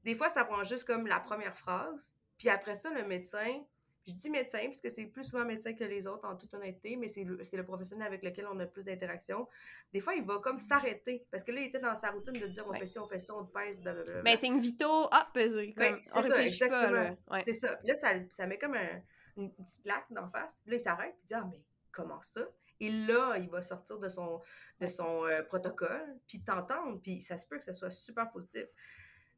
Des 0.03 0.15
fois, 0.15 0.29
ça 0.29 0.43
prend 0.45 0.63
juste 0.63 0.85
comme 0.85 1.05
la 1.05 1.19
première 1.19 1.55
phrase. 1.55 2.11
Puis 2.39 2.49
après 2.49 2.73
ça, 2.75 2.89
le 2.91 3.03
médecin, 3.05 3.61
je 4.07 4.13
dis 4.13 4.29
médecin 4.31 4.61
parce 4.65 4.81
que 4.81 4.89
c'est 4.89 5.05
plus 5.05 5.23
souvent 5.25 5.45
médecin 5.45 5.73
que 5.73 5.83
les 5.83 6.07
autres, 6.07 6.25
en 6.27 6.35
toute 6.35 6.51
honnêteté, 6.55 6.95
mais 6.95 7.07
c'est 7.09 7.23
le, 7.23 7.37
le 7.37 7.63
professionnel 7.63 8.07
avec 8.07 8.23
lequel 8.23 8.47
on 8.51 8.59
a 8.59 8.65
plus 8.65 8.83
d'interaction. 8.83 9.47
Des 9.93 9.99
fois, 9.99 10.15
il 10.15 10.23
va 10.25 10.39
comme 10.39 10.57
s'arrêter 10.57 11.27
parce 11.29 11.43
que 11.43 11.51
là, 11.51 11.59
il 11.61 11.67
était 11.67 11.79
dans 11.79 11.93
sa 11.93 12.09
routine 12.09 12.33
de 12.33 12.47
dire 12.47 12.65
on 12.65 12.71
Ouais. 12.71 12.79
fait 12.79 12.85
ci, 12.87 12.97
on 12.97 13.05
fait 13.05 13.19
ça, 13.19 13.35
on 13.35 13.45
te 13.45 13.51
pèse, 13.51 13.77
blablabla. 13.79 14.23
Ben, 14.23 14.35
c'est 14.39 14.47
une 14.47 14.59
vito, 14.61 14.87
ah. 15.11 15.29
Comme, 15.31 15.43
Ouais, 15.43 16.01
on 16.15 16.21
ça, 16.23 16.41
exactement. 16.41 17.17
Ouais. 17.29 17.43
C'est 17.45 17.53
ça. 17.53 17.77
Là, 17.83 17.93
ça, 17.95 18.13
ça 18.31 18.47
met 18.47 18.57
comme 18.57 18.73
un- 18.73 19.01
une 19.37 19.53
petite 19.53 19.83
claque 19.83 20.05
d'en 20.09 20.27
face. 20.31 20.59
Là, 20.65 20.75
il 20.75 20.79
s'arrête 20.79 21.15
il 21.21 21.27
dit 21.27 21.33
Ah, 21.35 21.47
mais 21.51 21.61
comment 21.91 22.21
ça? 22.23 22.41
Et 22.79 22.89
là, 22.89 23.35
il 23.37 23.49
va 23.49 23.61
sortir 23.61 23.99
de 23.99 24.07
son, 24.07 24.41
de 24.79 24.87
son 24.87 25.25
euh, 25.25 25.43
protocole, 25.43 26.17
puis 26.27 26.41
t'entendre, 26.41 26.99
puis 27.03 27.21
ça 27.21 27.37
se 27.37 27.45
peut 27.45 27.57
que 27.57 27.63
ça 27.65 27.73
soit 27.73 27.89
super 27.89 28.31
positif. 28.31 28.65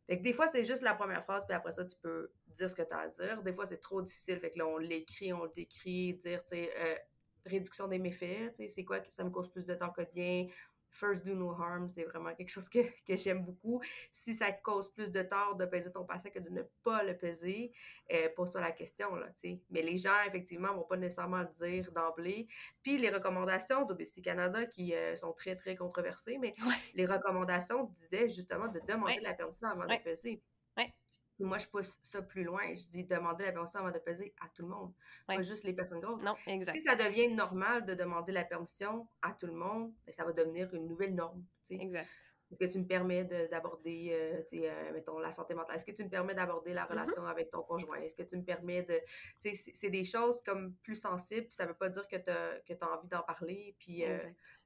Fait 0.08 0.18
que 0.20 0.24
des 0.24 0.34
fois, 0.34 0.47
c'est 0.47 0.64
juste 0.64 0.82
la 0.84 0.93
première 0.93 1.24
phrase, 1.24 1.45
puis 1.45 1.56
après 1.56 1.72
ça, 1.72 1.84
tu 1.86 1.95
peux 2.02 2.32
dire 2.52 2.70
ce 2.70 2.76
que 2.76 2.82
tu 2.84 2.93
as 2.93 2.99
à 2.99 3.08
dire. 3.08 3.41
Des 3.43 3.54
fois, 3.54 3.66
c'est 3.66 3.80
trop 3.80 4.02
difficile, 4.02 4.39
fait 4.39 4.52
que 4.52 4.60
là, 4.60 4.68
on 4.68 4.78
l'écrit, 4.78 5.34
on 5.34 5.43
le 5.45 5.52
décrit, 5.56 6.14
dire, 6.16 6.43
tu 6.43 6.49
sais, 6.56 6.72
euh, 6.78 6.95
réduction 7.45 7.88
des 7.88 7.99
méfaits, 7.99 8.54
tu 8.54 8.64
sais, 8.64 8.68
c'est 8.68 8.84
quoi 8.86 8.99
que 8.99 9.12
ça 9.12 9.24
me 9.24 9.30
cause 9.30 9.49
plus 9.52 9.66
de 9.66 9.74
temps 9.76 9.89
que 9.91 10.02
de 10.02 10.10
bien. 10.14 10.47
First 10.93 11.26
do 11.26 11.34
no 11.34 11.52
harm, 11.52 11.88
c'est 11.88 12.04
vraiment 12.04 12.36
quelque 12.36 12.49
chose 12.49 12.68
que, 12.70 12.80
que 13.08 13.16
j'aime 13.16 13.45
beaucoup. 13.45 13.82
Si 14.12 14.34
ça 14.36 14.52
te 14.52 14.62
cause 14.62 14.91
plus 14.93 15.10
de 15.10 15.22
tort 15.22 15.56
de 15.56 15.66
peser 15.66 15.89
ton 15.89 16.04
patient 16.04 16.30
que 16.32 16.39
de 16.39 16.49
ne 16.49 16.64
pas 16.84 17.02
le 17.04 17.18
peser, 17.18 17.72
euh, 18.12 18.28
pose-toi 18.36 18.60
la 18.60 18.74
question, 18.74 19.16
là, 19.16 19.28
tu 19.28 19.34
sais. 19.38 19.62
Mais 19.70 19.82
les 19.84 19.95
gens, 19.95 20.22
effectivement, 20.28 20.76
vont 20.76 20.84
pas 20.84 20.97
nécessairement 20.97 21.43
le 21.43 21.47
dire 21.66 21.89
d'emblée. 21.93 22.45
Puis 22.84 22.97
les 22.97 23.10
recommandations 23.10 23.86
d'Obesity 23.86 24.22
Canada, 24.22 24.66
qui 24.66 24.93
euh, 24.93 25.16
sont 25.16 25.32
très, 25.32 25.56
très 25.56 25.78
controversées, 25.78 26.38
mais 26.38 26.52
Ouais. 26.60 26.76
les 26.93 27.06
recommandations 27.06 27.86
disaient 27.86 28.28
justement 28.28 28.68
de 28.68 28.82
demander 28.86 29.14
Ouais. 29.14 29.22
la 29.22 29.34
permission 29.34 29.70
avant 29.70 29.88
Ouais. 29.88 29.97
de 29.97 30.04
peser. 30.04 30.41
Moi, 31.43 31.57
je 31.57 31.67
pousse 31.67 31.99
ça 32.03 32.21
plus 32.21 32.43
loin. 32.43 32.61
Je 32.73 32.87
dis 32.89 33.03
demander 33.03 33.45
la 33.45 33.51
permission 33.51 33.79
avant 33.81 33.91
de 33.91 33.99
peser 33.99 34.33
à 34.41 34.47
tout 34.49 34.61
le 34.63 34.69
monde, 34.69 34.93
Ouais. 35.29 35.35
pas 35.37 35.41
juste 35.41 35.63
les 35.63 35.73
personnes 35.73 35.99
grosses. 35.99 36.21
Non, 36.23 36.35
exact. 36.47 36.73
Si 36.73 36.81
ça 36.81 36.95
devient 36.95 37.33
normal 37.33 37.85
de 37.85 37.93
demander 37.95 38.31
la 38.31 38.43
permission 38.43 39.07
à 39.21 39.33
tout 39.33 39.47
le 39.47 39.53
monde, 39.53 39.93
ben, 40.05 40.11
ça 40.11 40.23
va 40.23 40.31
devenir 40.31 40.73
une 40.73 40.87
nouvelle 40.87 41.15
norme. 41.15 41.43
tu 41.63 41.75
sais. 41.77 41.81
Exact. 41.83 42.07
Est-ce 42.51 42.59
que 42.59 42.69
tu 42.69 42.79
me 42.79 42.85
permets 42.85 43.23
de- 43.23 43.47
d'aborder, 43.49 44.09
euh, 44.11 44.41
euh, 44.65 44.91
mettons, 44.91 45.19
la 45.19 45.31
santé 45.31 45.53
mentale? 45.53 45.77
Est-ce 45.77 45.85
que 45.85 45.93
tu 45.93 46.03
me 46.03 46.09
permets 46.09 46.35
d'aborder 46.35 46.71
Mm-hmm. 46.71 46.75
la 46.75 46.83
relation 46.85 47.25
avec 47.25 47.49
ton 47.49 47.61
conjoint? 47.63 48.01
Est-ce 48.01 48.13
que 48.15 48.23
tu 48.23 48.35
me 48.35 48.43
permets 48.43 48.83
de... 48.83 48.99
C'est- 49.39 49.89
des 49.89 50.03
choses 50.03 50.41
comme 50.41 50.73
plus 50.83 50.95
sensibles, 50.99 51.45
puis 51.47 51.55
ça 51.55 51.65
veut 51.65 51.73
pas 51.75 51.87
dire 51.87 52.05
que 52.09 52.17
tu 52.17 52.29
as, 52.29 52.91
envie 52.93 53.07
d'en 53.07 53.21
parler, 53.23 53.73
puis... 53.79 54.03
euh, 54.05 54.19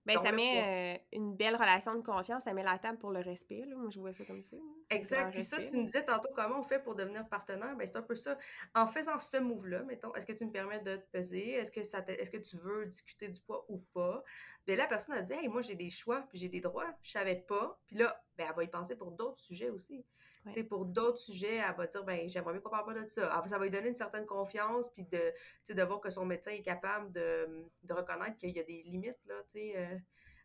Ben, 0.05 0.15
dans 0.15 0.23
ça 0.23 0.31
met 0.31 0.99
euh, 1.01 1.17
une 1.17 1.35
belle 1.35 1.55
relation 1.55 1.95
de 1.95 2.01
confiance, 2.01 2.43
ça 2.43 2.53
met 2.53 2.63
la 2.63 2.77
table 2.77 2.99
pour 2.99 3.11
le 3.11 3.21
respect. 3.21 3.65
Là. 3.65 3.75
Moi, 3.75 3.89
je 3.89 3.99
vois 3.99 4.13
ça 4.13 4.23
comme 4.25 4.43
ça. 4.43 4.55
là. 4.55 4.61
Exact. 4.91 5.31
Puis 5.31 5.43
ça, 5.43 5.61
tu 5.63 5.77
me 5.77 5.85
disais 5.85 6.05
tantôt 6.05 6.29
comment 6.35 6.59
on 6.59 6.63
fait 6.63 6.79
pour 6.79 6.95
devenir 6.95 7.27
partenaire. 7.27 7.75
Ben, 7.75 7.87
c'est 7.87 7.97
un 7.97 8.03
peu 8.03 8.15
ça. 8.15 8.37
En 8.75 8.85
faisant 8.85 9.17
ce 9.17 9.37
move-là, 9.37 9.83
mettons, 9.83 10.13
est-ce 10.13 10.25
que 10.25 10.33
tu 10.33 10.45
me 10.45 10.51
permets 10.51 10.79
de 10.79 10.97
te 10.97 11.05
peser? 11.11 11.53
Est-ce 11.53 11.71
que, 11.71 11.83
ça 11.83 12.03
est-ce 12.07 12.29
que 12.29 12.37
tu 12.37 12.57
veux 12.57 12.85
discuter 12.85 13.29
du 13.29 13.39
poids 13.41 13.65
ou 13.69 13.79
pas? 13.93 14.23
Là, 14.67 14.75
la 14.75 14.87
personne 14.87 15.15
a 15.15 15.21
dit, 15.21 15.33
hey, 15.33 15.47
moi, 15.47 15.61
j'ai 15.61 15.75
des 15.75 15.89
choix, 15.89 16.21
puis 16.29 16.37
j'ai 16.37 16.49
des 16.49 16.61
droits. 16.61 16.91
Je 17.01 17.11
savais 17.11 17.35
pas. 17.35 17.79
Puis 17.87 17.95
là, 17.97 18.23
ben, 18.37 18.45
elle 18.49 18.55
va 18.55 18.63
y 18.63 18.67
penser 18.67 18.95
pour 18.95 19.11
d'autres 19.11 19.39
sujets 19.39 19.69
aussi. 19.69 20.05
Ouais. 20.45 20.53
Tu 20.53 20.59
sais, 20.59 20.63
Pour 20.65 20.85
d'autres 20.85 21.17
sujets, 21.17 21.55
elle 21.55 21.75
va 21.75 21.87
dire, 21.87 22.03
ben, 22.03 22.29
j'aimerais 22.29 22.53
mieux 22.53 22.59
qu'on 22.61 22.69
parle 22.69 22.85
pas 22.93 23.01
de 23.01 23.07
ça. 23.07 23.41
Elle- 23.43 23.49
Ça 23.49 23.57
va 23.57 23.63
lui 23.65 23.71
donner 23.71 23.89
une 23.89 23.95
certaine 23.95 24.25
confiance, 24.25 24.89
puis 24.89 25.03
de, 25.05 25.33
de 25.73 25.83
voir 25.83 25.99
que 26.01 26.09
son 26.09 26.25
médecin 26.25 26.51
est 26.51 26.61
capable 26.61 27.11
de, 27.11 27.65
de 27.83 27.93
reconnaître 27.93 28.37
qu'il 28.37 28.51
y 28.51 28.59
a 28.59 28.63
des 28.63 28.83
limites, 28.83 29.17
là, 29.25 29.35
tu 29.43 29.59
sais, 29.59 29.73
euh, 29.75 29.97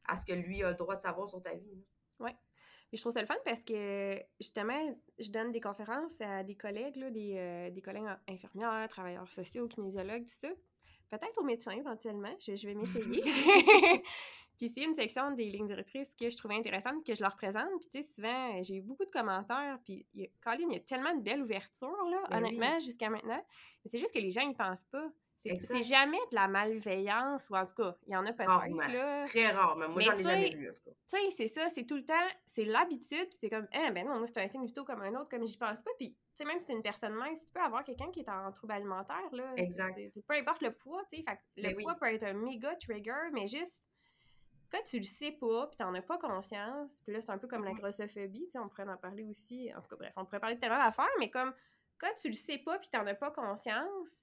à 0.09 0.17
ce 0.17 0.25
que 0.25 0.33
lui 0.33 0.63
a 0.63 0.71
le 0.71 0.77
droit 0.77 0.97
de 0.97 1.01
savoir 1.03 1.29
sur 1.29 1.43
ta 1.43 1.55
vie. 1.55 1.85
Puis 2.89 2.97
je 2.97 3.03
trouve 3.05 3.13
ça 3.13 3.21
le 3.21 3.27
fun 3.29 3.37
parce 3.45 3.61
que, 3.63 4.17
justement, 4.41 4.99
je 5.21 5.31
donne 5.31 5.53
des 5.53 5.61
conférences 5.61 6.21
à 6.21 6.43
des 6.43 6.57
collègues, 6.57 6.97
là, 6.97 7.09
des, 7.11 7.37
euh, 7.39 7.71
des 7.71 7.81
collègues 7.83 8.09
infirmières, 8.27 8.89
travailleurs 8.89 9.31
sociaux, 9.31 9.69
kinésiologues, 9.69 10.25
tout 10.25 10.35
ça. 10.35 10.49
Peut-être 11.11 11.39
aux 11.39 11.45
médecins, 11.45 11.73
éventuellement. 11.73 12.35
Je, 12.39 12.55
je 12.55 12.67
vais 12.67 12.75
m'essayer. 12.75 13.23
puis 14.59 14.73
c'est 14.75 14.85
une 14.85 14.95
section 14.95 15.33
des 15.33 15.51
lignes 15.51 15.67
directrices 15.67 16.13
que 16.19 16.31
je 16.31 16.37
trouvais 16.37 16.55
intéressante, 16.55 17.05
que 17.05 17.15
je 17.15 17.23
leur 17.23 17.35
présente. 17.35 17.69
Puis 17.81 17.91
tu 17.91 18.03
sais, 18.03 18.15
souvent, 18.15 18.63
j'ai 18.63 18.77
eu 18.77 18.83
beaucoup 18.83 19.05
de 19.05 19.11
commentaires. 19.11 19.79
Puis, 19.85 20.07
Colin, 20.43 20.69
il 20.69 20.73
y 20.75 20.77
a 20.77 20.81
tellement 20.81 21.15
de 21.15 21.23
belles 21.23 21.43
ouvertures, 21.43 22.05
là, 22.11 22.23
Ben 22.31 22.39
honnêtement, 22.39 22.79
jusqu'à 22.79 23.11
maintenant. 23.11 23.43
Mais 23.85 23.91
c'est 23.91 23.99
juste 23.99 24.15
que 24.15 24.21
les 24.21 24.31
gens, 24.31 24.43
ils 24.43 24.55
pensent 24.55 24.85
pas. 24.85 25.11
C'est 25.45 25.83
jamais 25.83 26.19
de 26.31 26.35
la 26.35 26.49
malveillance, 26.49 27.49
ou 27.49 27.57
en 27.57 27.65
tout 27.65 27.75
cas, 27.75 27.97
il 28.07 28.13
y 28.13 28.17
en 28.17 28.27
a 28.27 28.33
peut-être, 28.33 28.93
là. 28.93 29.25
Très 29.27 29.51
rare, 29.51 29.77
mais 29.77 29.89
moi, 29.89 30.01
j'en 30.01 30.15
ai 30.17 30.23
jamais 30.23 30.51
vu, 30.51 30.71
en 30.71 30.75
tout 30.75 30.83
cas. 30.85 30.91
Tu 30.91 31.17
sais, 31.17 31.31
c'est 31.31 31.49
ça, 31.49 31.69
c'est 31.71 31.85
tout 31.85 31.97
le 31.97 32.05
temps, 32.05 32.29
c'est 32.47 32.65
l'habitude, 32.65 33.29
puis 33.29 33.39
c'est 33.41 33.49
comme, 33.49 33.67
ah, 33.73 33.91
ben 33.91 34.07
non, 34.07 34.19
moi, 34.19 34.27
c'est 34.27 34.39
un 34.43 34.47
signe 34.47 34.67
vitaux 34.67 34.85
comme 34.85 35.01
un 35.01 35.15
autre, 35.15 35.31
comme 35.31 35.47
j'y 35.47 35.57
pense 35.57 35.81
pas. 35.81 35.91
Puis, 35.99 36.11
tu 36.11 36.19
sais, 36.35 36.45
même 36.45 36.59
si 36.61 36.67
c'est 36.67 36.73
une 36.75 36.83
personne 36.83 37.15
mince, 37.15 37.41
tu 37.41 37.51
peux 37.53 37.61
avoir 37.61 37.85
quelqu'un 37.85 38.11
qui 38.11 38.21
est 38.21 38.29
en 38.29 38.53
trouble 38.53 38.75
alimentaire, 38.75 39.29
là. 39.33 39.53
Exact. 39.57 39.99
Peu 40.29 40.35
importe 40.35 40.61
le 40.63 40.73
poids, 40.73 41.03
tu 41.11 41.19
sais. 41.19 41.25
Le 41.57 41.63
Ben 41.63 41.75
oui. 41.77 41.85
poids 41.85 41.95
peut 41.95 42.13
être 42.13 42.25
un 42.25 42.35
méga 42.35 42.75
trigger, 42.77 43.31
mais 43.33 43.47
juste, 43.47 43.87
quand 44.71 44.83
tu 44.83 44.99
le 44.99 45.05
sais 45.05 45.33
pas, 45.33 45.69
puis 45.69 45.79
t'en 45.79 45.95
as 45.95 46.03
pas 46.03 46.19
conscience, 46.19 47.01
puis 47.03 47.15
là, 47.15 47.21
c'est 47.23 47.31
un 47.31 47.39
peu 47.39 47.49
comme 47.49 47.65
la 47.65 47.73
grossophobie, 47.73 48.45
tu 48.45 48.51
sais, 48.51 48.59
on 48.59 48.69
pourrait 48.69 48.89
en 48.89 48.97
parler 48.99 49.25
aussi. 49.25 49.73
En 49.75 49.81
tout 49.81 49.89
cas, 49.89 49.97
bref, 49.97 50.13
on 50.17 50.27
pourrait 50.27 50.41
parler 50.41 50.57
de 50.57 50.61
tellement 50.61 50.85
d'affaires, 50.85 51.09
mais 51.19 51.31
comme, 51.31 51.55
quand 51.99 52.13
tu 52.21 52.29
le 52.29 52.35
sais 52.35 52.59
pas, 52.59 52.79
puis 52.79 52.91
t'en 52.91 53.07
as 53.07 53.15
pas 53.15 53.31
conscience, 53.31 54.21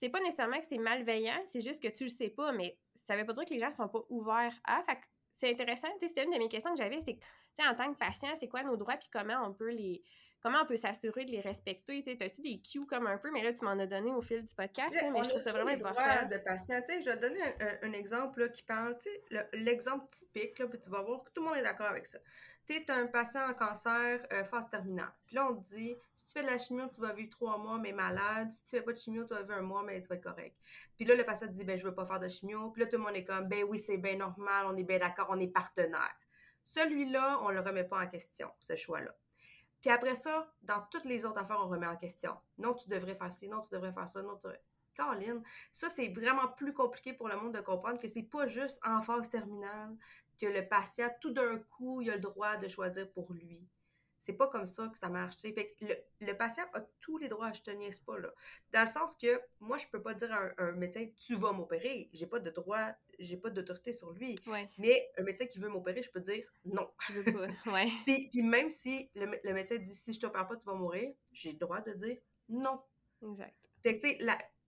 c'est 0.00 0.08
pas 0.08 0.20
nécessairement 0.20 0.60
que 0.60 0.66
c'est 0.66 0.78
malveillant, 0.78 1.40
c'est 1.50 1.60
juste 1.60 1.82
que 1.82 1.88
tu 1.88 2.04
le 2.04 2.10
sais 2.10 2.30
pas, 2.30 2.52
mais 2.52 2.78
ça 3.06 3.16
veut 3.16 3.24
pas 3.24 3.32
dire 3.32 3.44
que 3.44 3.54
les 3.54 3.58
gens 3.58 3.70
sont 3.70 3.88
pas 3.88 4.02
ouverts 4.08 4.54
à. 4.64 4.82
Fait 4.82 4.96
que 4.96 5.02
c'est 5.36 5.50
intéressant, 5.50 5.88
tu 5.94 6.00
sais, 6.00 6.08
c'était 6.08 6.24
une 6.24 6.32
de 6.32 6.38
mes 6.38 6.48
questions 6.48 6.74
que 6.74 6.82
j'avais, 6.82 7.00
c'est 7.00 7.18
en 7.66 7.74
tant 7.74 7.92
que 7.92 7.98
patient, 7.98 8.28
c'est 8.38 8.48
quoi 8.48 8.62
nos 8.62 8.76
droits, 8.76 8.96
puis 8.96 9.08
comment 9.12 9.40
on 9.44 9.52
peut 9.52 9.70
les, 9.70 10.02
comment 10.42 10.58
on 10.62 10.66
peut 10.66 10.76
s'assurer 10.76 11.24
de 11.24 11.32
les 11.32 11.40
respecter? 11.40 12.02
Tu 12.02 12.24
as-tu 12.24 12.40
des 12.40 12.60
cues 12.60 12.86
comme 12.86 13.06
un 13.06 13.18
peu, 13.18 13.30
mais 13.30 13.42
là, 13.42 13.52
tu 13.52 13.64
m'en 13.64 13.78
as 13.78 13.86
donné 13.86 14.12
au 14.12 14.20
fil 14.20 14.42
du 14.42 14.54
podcast, 14.54 14.96
mais 15.12 15.22
je 15.22 15.28
trouve 15.28 15.42
ça 15.42 15.52
vraiment 15.52 15.70
important. 15.70 16.28
de 16.28 16.38
patients. 16.38 16.80
Tu 16.80 16.94
sais, 16.94 17.00
je 17.00 17.10
vais 17.10 17.16
te 17.16 17.22
donner 17.22 17.40
un, 17.82 17.92
exemple 17.92 18.50
qui 18.50 18.62
parle, 18.62 18.96
tu 18.98 19.10
sais, 19.10 19.48
l'exemple 19.54 20.06
typique, 20.08 20.58
là, 20.58 20.66
puis 20.66 20.80
tu 20.80 20.90
vas 20.90 21.02
voir 21.02 21.24
que 21.24 21.30
tout 21.30 21.42
le 21.42 21.48
monde 21.48 21.56
est 21.56 21.62
d'accord 21.62 21.86
avec 21.86 22.06
ça. 22.06 22.18
Tu 22.68 22.74
es 22.74 22.90
un 22.90 23.06
patient 23.06 23.48
en 23.48 23.54
cancer 23.54 24.26
euh, 24.30 24.44
phase 24.44 24.68
terminale. 24.68 25.10
Puis 25.24 25.36
là, 25.36 25.48
on 25.50 25.56
te 25.56 25.68
dit, 25.68 25.96
si 26.14 26.26
tu 26.26 26.32
fais 26.34 26.42
de 26.42 26.50
la 26.50 26.58
chimio, 26.58 26.86
tu 26.92 27.00
vas 27.00 27.14
vivre 27.14 27.30
trois 27.30 27.56
mois, 27.56 27.78
mais 27.78 27.92
malade. 27.92 28.50
Si 28.50 28.62
tu 28.64 28.70
fais 28.70 28.82
pas 28.82 28.92
de 28.92 28.98
chimio, 28.98 29.24
tu 29.24 29.32
vas 29.32 29.40
vivre 29.40 29.54
un 29.54 29.62
mois, 29.62 29.82
mais 29.82 29.98
tu 30.02 30.08
vas 30.08 30.16
être 30.16 30.22
correct. 30.22 30.54
Puis 30.94 31.06
là, 31.06 31.14
le 31.14 31.24
patient 31.24 31.46
te 31.46 31.52
dit, 31.52 31.64
ben, 31.64 31.78
je 31.78 31.88
veux 31.88 31.94
pas 31.94 32.04
faire 32.04 32.20
de 32.20 32.28
chimio. 32.28 32.70
Puis 32.70 32.82
là, 32.82 32.88
tout 32.88 32.98
le 32.98 33.04
monde 33.04 33.16
est 33.16 33.24
comme, 33.24 33.48
ben 33.48 33.64
oui, 33.64 33.78
c'est 33.78 33.96
bien 33.96 34.16
normal, 34.16 34.66
on 34.66 34.76
est 34.76 34.82
bien 34.82 34.98
d'accord, 34.98 35.28
on 35.30 35.40
est 35.40 35.48
partenaire. 35.48 36.14
Celui-là, 36.62 37.38
on 37.40 37.48
le 37.48 37.60
remet 37.60 37.84
pas 37.84 38.02
en 38.04 38.06
question, 38.06 38.50
ce 38.60 38.76
choix-là. 38.76 39.16
Puis 39.80 39.88
après 39.88 40.14
ça, 40.14 40.52
dans 40.60 40.82
toutes 40.90 41.06
les 41.06 41.24
autres 41.24 41.38
affaires, 41.38 41.60
on 41.62 41.68
remet 41.68 41.86
en 41.86 41.96
question. 41.96 42.36
Non, 42.58 42.74
tu 42.74 42.90
devrais 42.90 43.14
faire 43.14 43.32
ci, 43.32 43.48
non, 43.48 43.62
tu 43.62 43.70
devrais 43.72 43.94
faire 43.94 44.08
ça, 44.08 44.20
non, 44.20 44.36
tu 44.36 44.42
devrais... 44.46 44.62
Caroline, 44.94 45.42
ça, 45.72 45.88
c'est 45.88 46.08
vraiment 46.08 46.48
plus 46.48 46.74
compliqué 46.74 47.12
pour 47.12 47.28
le 47.28 47.36
monde 47.36 47.54
de 47.54 47.60
comprendre 47.60 48.00
que 48.00 48.08
c'est 48.08 48.24
pas 48.24 48.46
juste 48.46 48.80
en 48.84 49.00
phase 49.00 49.30
terminale 49.30 49.96
que 50.40 50.46
le 50.46 50.66
patient, 50.66 51.10
tout 51.20 51.32
d'un 51.32 51.58
coup, 51.58 52.00
il 52.00 52.10
a 52.10 52.14
le 52.14 52.20
droit 52.20 52.56
de 52.56 52.68
choisir 52.68 53.10
pour 53.10 53.32
lui. 53.32 53.66
C'est 54.20 54.34
pas 54.34 54.48
comme 54.48 54.66
ça 54.66 54.88
que 54.88 54.98
ça 54.98 55.08
marche. 55.08 55.36
Fait 55.38 55.74
le, 56.20 56.32
patient 56.34 56.64
a 56.74 56.82
tous 57.00 57.16
les 57.16 57.28
droits, 57.28 57.50
je 57.52 57.62
te 57.62 57.70
niaise 57.70 58.00
pas. 58.00 58.18
Là. 58.18 58.28
Dans 58.72 58.82
le 58.82 58.86
sens 58.86 59.14
que 59.14 59.40
moi, 59.58 59.78
je 59.78 59.86
peux 59.88 60.02
pas 60.02 60.12
dire 60.12 60.30
à 60.32 60.50
un, 60.58 60.72
médecin 60.72 61.06
tu 61.16 61.34
vas 61.34 61.52
m'opérer. 61.52 62.10
J'ai 62.12 62.26
pas 62.26 62.38
de 62.38 62.50
droit, 62.50 62.92
j'ai 63.18 63.38
pas 63.38 63.48
d'autorité 63.48 63.94
sur 63.94 64.12
lui. 64.12 64.34
Mais 64.76 65.10
un 65.16 65.22
médecin 65.22 65.46
qui 65.46 65.58
veut 65.58 65.70
m'opérer, 65.70 66.02
je 66.02 66.10
peux 66.10 66.20
dire 66.20 66.44
non. 66.66 66.90
Je 67.08 67.20
veux 67.20 67.32
pas. 67.32 67.72
Ouais. 67.72 67.90
puis, 68.04 68.28
puis, 68.28 68.42
même 68.42 68.68
si 68.68 69.10
le, 69.14 69.40
le, 69.42 69.52
médecin 69.54 69.76
dit 69.76 69.94
si 69.94 70.12
je 70.12 70.20
t'opère 70.20 70.46
pas, 70.46 70.56
tu 70.56 70.66
vas 70.66 70.74
mourir, 70.74 71.14
j'ai 71.32 71.52
le 71.52 71.58
droit 71.58 71.80
de 71.80 71.92
dire 71.92 72.18
non. 72.50 72.82
Exact. 73.22 73.56
Fait 73.82 73.98
que 73.98 74.02
tu 74.02 74.10
sais, 74.10 74.18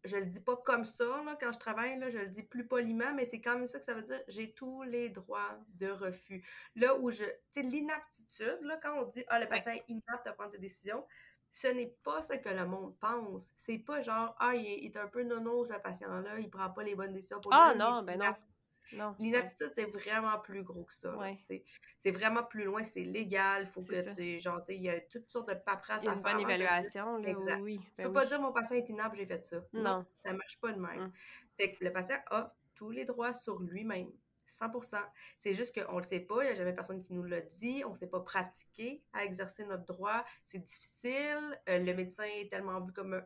je 0.04 0.16
le 0.16 0.26
dis 0.26 0.40
pas 0.40 0.56
comme 0.56 0.84
ça 0.84 1.04
là, 1.04 1.36
quand 1.40 1.52
je 1.52 1.58
travaille, 1.58 1.98
là, 1.98 2.08
je 2.08 2.18
le 2.18 2.26
dis 2.28 2.42
plus 2.42 2.66
poliment, 2.66 3.12
mais 3.14 3.24
c'est 3.24 3.40
quand 3.40 3.56
même 3.56 3.66
ça 3.66 3.78
que 3.78 3.84
ça 3.84 3.94
veut 3.94 4.02
dire. 4.02 4.20
J'ai 4.28 4.52
tous 4.52 4.82
les 4.82 5.08
droits 5.10 5.58
de 5.74 5.88
refus. 5.88 6.44
Là 6.76 6.96
où 6.96 7.10
je. 7.10 7.24
Tu 7.24 7.32
sais, 7.50 7.62
l'inaptitude, 7.62 8.58
là, 8.62 8.78
quand 8.82 8.98
on 8.98 9.06
dit 9.06 9.24
Ah, 9.28 9.38
le 9.38 9.48
patient 9.48 9.72
est 9.72 9.84
inapte 9.88 10.26
à 10.26 10.32
prendre 10.32 10.52
ses 10.52 10.58
décisions, 10.58 11.04
ce 11.50 11.68
n'est 11.68 11.94
pas 12.02 12.22
ce 12.22 12.34
que 12.34 12.48
le 12.48 12.64
monde 12.66 12.96
pense. 12.98 13.52
C'est 13.56 13.78
pas 13.78 14.00
genre 14.00 14.34
Ah, 14.38 14.54
il 14.54 14.86
est, 14.86 14.96
un 14.96 15.08
peu 15.08 15.22
nono, 15.22 15.64
ce 15.64 15.74
patient-là, 15.74 16.38
il 16.38 16.50
prend 16.50 16.70
pas 16.70 16.82
les 16.82 16.94
bonnes 16.94 17.12
décisions 17.12 17.40
pour 17.40 17.52
Ah, 17.52 17.74
non, 17.74 18.02
ben 18.02 18.18
non. 18.18 18.34
L'inaptitude, 19.18 19.70
c'est 19.74 19.84
vraiment 19.84 20.38
plus 20.38 20.62
gros 20.62 20.84
que 20.84 20.94
ça. 20.94 21.14
C'est 21.98 22.10
vraiment 22.10 22.42
plus 22.42 22.64
loin, 22.64 22.82
c'est 22.82 23.04
légal. 23.04 23.66
Faut 23.66 23.80
que 23.80 24.14
tu 24.14 24.40
genre, 24.40 24.62
il 24.68 24.82
y 24.82 24.88
a 24.88 25.00
toutes 25.00 25.28
sortes 25.28 25.48
de 25.48 25.54
paperasse 25.54 26.02
à 26.02 26.06
faire. 26.06 26.12
une 26.14 26.22
bonne 26.22 26.40
évaluation, 26.40 27.16
là, 27.18 27.28
exact. 27.28 27.60
Oui, 27.60 27.80
tu 27.94 28.02
ben 28.02 28.08
peux 28.08 28.12
pas 28.12 28.26
dire 28.26 28.40
mon 28.40 28.52
patient 28.52 28.76
est 28.76 28.88
inapte, 28.88 29.16
j'ai 29.16 29.26
fait 29.26 29.40
ça. 29.40 29.62
Non. 29.72 30.04
Ça 30.18 30.32
marche 30.32 30.58
pas 30.60 30.72
de 30.72 30.80
même. 30.80 31.06
Mm. 31.06 31.12
Fait 31.56 31.72
que 31.72 31.84
le 31.84 31.92
patient 31.92 32.18
a 32.30 32.54
tous 32.74 32.90
les 32.90 33.04
droits 33.04 33.34
sur 33.34 33.60
lui-même. 33.60 34.10
100 34.46 34.66
C'est 35.38 35.54
juste 35.54 35.72
qu'on 35.72 35.98
le 35.98 36.02
sait 36.02 36.18
pas, 36.18 36.42
il 36.42 36.46
n'y 36.46 36.52
a 36.52 36.54
jamais 36.54 36.72
personne 36.72 37.00
qui 37.02 37.12
nous 37.12 37.22
l'a 37.22 37.40
dit, 37.40 37.84
on 37.86 37.90
ne 37.90 37.94
sait 37.94 38.08
pas 38.08 38.18
pratiquer 38.18 39.04
à 39.12 39.24
exercer 39.24 39.64
notre 39.64 39.84
droit, 39.84 40.24
c'est 40.44 40.58
difficile, 40.58 41.60
euh, 41.68 41.78
le 41.78 41.94
médecin 41.94 42.24
est 42.24 42.50
tellement 42.50 42.80
vu 42.80 42.92
comme 42.92 43.22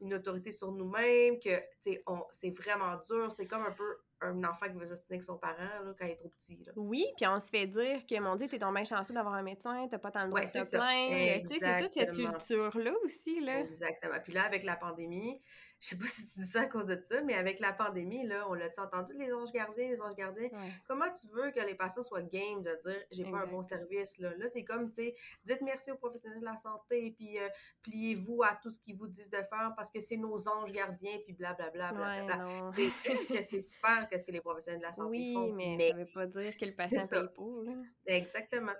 une 0.00 0.14
autorité 0.14 0.50
sur 0.50 0.72
nous-mêmes 0.72 1.38
que 1.38 1.50
c'est 1.78 2.50
vraiment 2.50 2.96
dur, 3.06 3.30
c'est 3.30 3.46
comme 3.46 3.62
un 3.62 3.72
peu 3.72 3.98
un 4.22 4.44
enfant 4.44 4.66
qui 4.66 4.76
veut 4.76 4.86
s'ostiner 4.86 5.16
avec 5.16 5.22
son 5.22 5.38
parent 5.38 5.56
là, 5.84 5.94
quand 5.98 6.04
il 6.04 6.10
est 6.10 6.16
trop 6.16 6.28
petit. 6.28 6.62
Là. 6.66 6.72
Oui, 6.76 7.06
puis 7.16 7.26
on 7.26 7.38
se 7.40 7.48
fait 7.48 7.66
dire 7.66 8.06
que, 8.06 8.20
mon 8.20 8.36
Dieu, 8.36 8.48
t'es 8.48 8.58
bien 8.58 8.84
chanceux 8.84 9.14
d'avoir 9.14 9.34
un 9.34 9.42
médecin, 9.42 9.86
t'as 9.90 9.98
pas 9.98 10.10
tant 10.10 10.24
le 10.24 10.28
droit 10.28 10.40
de 10.40 10.46
te 10.46 10.70
plaindre. 10.70 11.48
Tu 11.48 11.54
sais, 11.54 11.58
c'est 11.60 11.76
toute 11.78 11.92
cette 11.92 12.12
culture-là 12.12 12.92
aussi. 13.04 13.40
Là. 13.40 13.60
Exactement. 13.60 14.16
Puis 14.22 14.32
là, 14.32 14.44
avec 14.44 14.64
la 14.64 14.76
pandémie, 14.76 15.40
je 15.80 15.88
sais 15.88 15.96
pas 15.96 16.06
si 16.06 16.24
tu 16.26 16.40
dis 16.40 16.46
ça 16.46 16.62
à 16.62 16.66
cause 16.66 16.86
de 16.86 17.00
ça, 17.02 17.22
mais 17.22 17.34
avec 17.34 17.58
la 17.58 17.72
pandémie, 17.72 18.26
là, 18.26 18.46
on 18.50 18.54
l'a-tu 18.54 18.80
entendu, 18.80 19.14
les 19.14 19.32
anges 19.32 19.50
gardiens, 19.50 19.88
les 19.88 20.00
anges 20.02 20.14
gardiens? 20.14 20.50
Comment 20.86 21.10
tu 21.10 21.26
veux 21.28 21.50
que 21.50 21.60
les 21.60 21.74
patients 21.74 22.02
soient 22.02 22.22
game 22.22 22.62
de 22.62 22.78
dire 22.82 23.02
j'ai 23.10 23.24
pas 23.24 23.38
un 23.38 23.46
bon 23.46 23.62
service? 23.62 24.18
Là, 24.18 24.36
là 24.36 24.46
c'est 24.46 24.62
comme, 24.62 24.90
tu 24.90 25.02
sais, 25.02 25.16
dites 25.44 25.62
merci 25.62 25.90
aux 25.90 25.96
professionnels 25.96 26.40
de 26.40 26.44
la 26.44 26.58
santé, 26.58 27.14
puis 27.16 27.38
euh, 27.38 27.48
pliez-vous 27.82 28.42
à 28.42 28.58
tout 28.62 28.70
ce 28.70 28.78
qu'ils 28.78 28.96
vous 28.96 29.06
disent 29.06 29.30
de 29.30 29.36
faire 29.36 29.72
parce 29.74 29.90
que 29.90 30.00
c'est 30.00 30.18
nos 30.18 30.48
anges 30.48 30.72
gardiens, 30.72 31.18
puis 31.24 31.32
blablabla. 31.32 31.92
Bla, 31.92 32.24
bla, 32.24 32.36
bla, 32.36 32.70
c'est 32.74 33.42
c'est 33.42 33.60
super 33.60 34.06
qu'est-ce 34.08 34.24
que 34.24 34.32
les 34.32 34.40
professionnels 34.40 34.80
de 34.80 34.86
la 34.86 34.92
santé 34.92 35.32
font. 35.32 35.52
Oui, 35.54 35.76
mais, 35.76 35.88
ça 35.90 35.96
veut 35.96 36.10
pas 36.12 36.26
dire 36.26 36.56
que 36.56 36.64
le 36.66 36.72
patient 36.72 37.06
paye 37.08 37.28
pour. 37.34 37.62
Là. 37.62 37.72
Exactement. 38.06 38.74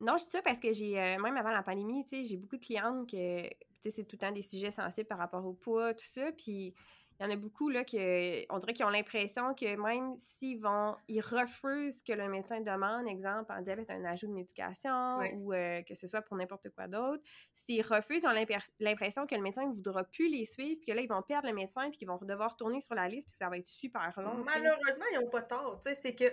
Non, 0.00 0.16
je 0.16 0.24
dis 0.24 0.30
ça 0.30 0.42
parce 0.42 0.60
que 0.60 0.72
j'ai, 0.72 0.98
euh, 1.00 1.18
même 1.18 1.36
avant 1.36 1.50
la 1.50 1.62
pandémie, 1.62 2.04
tu 2.04 2.10
sais, 2.10 2.24
j'ai 2.24 2.36
beaucoup 2.36 2.56
de 2.56 2.64
clientes 2.64 3.10
que, 3.10 3.48
c'est 3.82 4.04
tout 4.04 4.16
le 4.16 4.18
temps 4.18 4.32
des 4.32 4.42
sujets 4.42 4.70
sensibles 4.70 5.06
par 5.06 5.18
rapport 5.18 5.44
au 5.44 5.52
poids, 5.52 5.94
tout 5.94 6.06
ça, 6.06 6.30
puis 6.32 6.74
il 7.20 7.24
y 7.24 7.26
en 7.26 7.32
a 7.32 7.36
beaucoup, 7.36 7.68
là, 7.68 7.84
que, 7.84 8.52
on 8.52 8.58
dirait 8.58 8.74
qu'ils 8.74 8.84
ont 8.84 8.90
l'impression 8.90 9.52
que 9.52 9.74
même 9.74 10.14
s'ils 10.18 10.60
vont, 10.60 10.94
ils 11.08 11.20
refusent 11.20 12.00
que 12.02 12.12
le 12.12 12.28
médecin 12.28 12.60
demande, 12.60 13.08
exemple, 13.08 13.50
en 13.52 13.60
diabète, 13.60 13.90
un 13.90 14.04
ajout 14.04 14.28
de 14.28 14.32
médication, 14.32 15.18
ou 15.34 15.52
euh, 15.52 15.82
que 15.82 15.94
ce 15.94 16.06
soit 16.06 16.22
pour 16.22 16.36
n'importe 16.36 16.68
quoi 16.70 16.86
d'autre, 16.86 17.20
s'ils 17.54 17.82
refusent, 17.82 18.22
ils 18.22 18.28
ont 18.28 18.62
l'impression 18.78 19.26
que 19.26 19.34
le 19.34 19.42
médecin 19.42 19.66
ne 19.66 19.74
voudra 19.74 20.04
plus 20.04 20.28
les 20.28 20.46
suivre, 20.46 20.78
puis 20.80 20.92
que 20.92 20.96
là, 20.96 21.02
ils 21.02 21.08
vont 21.08 21.22
perdre 21.22 21.48
le 21.48 21.54
médecin, 21.54 21.88
puis 21.88 21.98
qu'ils 21.98 22.08
vont 22.08 22.18
devoir 22.22 22.56
tourner 22.56 22.80
sur 22.80 22.94
la 22.94 23.08
liste, 23.08 23.26
puis 23.26 23.36
ça 23.36 23.48
va 23.48 23.58
être 23.58 23.66
super 23.66 24.12
long. 24.20 24.44
Malheureusement, 24.44 25.04
ils 25.12 25.18
n'ont 25.18 25.30
pas 25.30 25.42
tort, 25.42 25.80
tu 25.80 25.88
sais, 25.88 25.96
c'est 25.96 26.14
que 26.14 26.32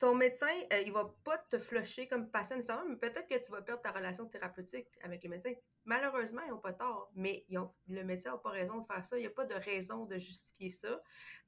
ton 0.00 0.14
médecin, 0.14 0.48
il 0.50 0.66
euh, 0.72 0.80
il 0.80 0.92
va 0.92 1.14
pas 1.24 1.36
te 1.36 1.58
flusher 1.58 2.08
comme 2.08 2.30
patient 2.30 2.56
nécessairement, 2.56 2.88
mais 2.88 2.96
peut-être 2.96 3.28
que 3.28 3.44
tu 3.44 3.52
vas 3.52 3.60
perdre 3.60 3.82
ta 3.82 3.92
relation 3.92 4.26
thérapeutique 4.26 4.88
avec 5.02 5.22
le 5.22 5.28
médecin. 5.28 5.52
Malheureusement, 5.84 6.40
ils 6.46 6.50
n'ont 6.50 6.58
pas 6.58 6.72
tort, 6.72 7.12
mais 7.14 7.44
ils 7.48 7.58
ont, 7.58 7.70
le 7.86 8.02
médecin 8.02 8.32
n'a 8.32 8.38
pas 8.38 8.50
raison 8.50 8.78
de 8.78 8.86
faire 8.86 9.04
ça. 9.04 9.18
Il 9.18 9.20
n'y 9.20 9.26
a 9.26 9.30
pas 9.30 9.44
de 9.44 9.54
raison 9.54 10.06
de 10.06 10.16
justifier 10.16 10.70
ça. 10.70 11.02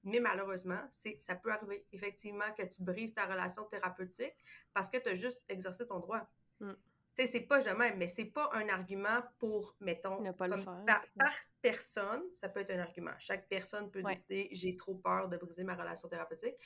Mais 0.05 0.21
malheureusement, 0.21 0.81
ça 1.19 1.35
peut 1.35 1.51
arriver 1.51 1.87
effectivement 1.93 2.53
que 2.57 2.63
tu 2.63 2.83
brises 2.83 3.15
ta 3.15 3.25
relation 3.25 3.65
thérapeutique 3.65 4.37
parce 4.75 4.91
que 4.91 4.99
tu 4.99 5.09
as 5.09 5.15
juste 5.15 5.43
exercé 5.49 5.87
ton 5.87 5.99
droit. 5.99 6.29
Mm 6.61 6.73
sais, 7.15 7.27
c'est 7.27 7.41
pas 7.41 7.61
jamais, 7.61 7.95
mais 7.97 8.09
c'est 8.09 8.25
pas 8.25 8.49
un 8.53 8.69
argument 8.69 9.23
pour, 9.39 9.77
mettons, 9.81 10.21
ne 10.21 10.31
pas 10.33 10.49
le 10.49 10.57
faire. 10.57 10.85
Par, 10.87 11.35
personne, 11.61 12.23
ça 12.33 12.49
peut 12.49 12.61
être 12.61 12.71
un 12.71 12.79
argument. 12.79 13.13
Chaque 13.19 13.49
personne 13.49 13.91
peut 13.91 14.03
décider, 14.03 14.49
j'ai 14.53 14.75
trop 14.77 14.95
peur 14.95 15.29
de 15.29 15.37
briser 15.37 15.65
ma 15.65 15.75
relation 15.75 16.09
thérapeutique. 16.09 16.57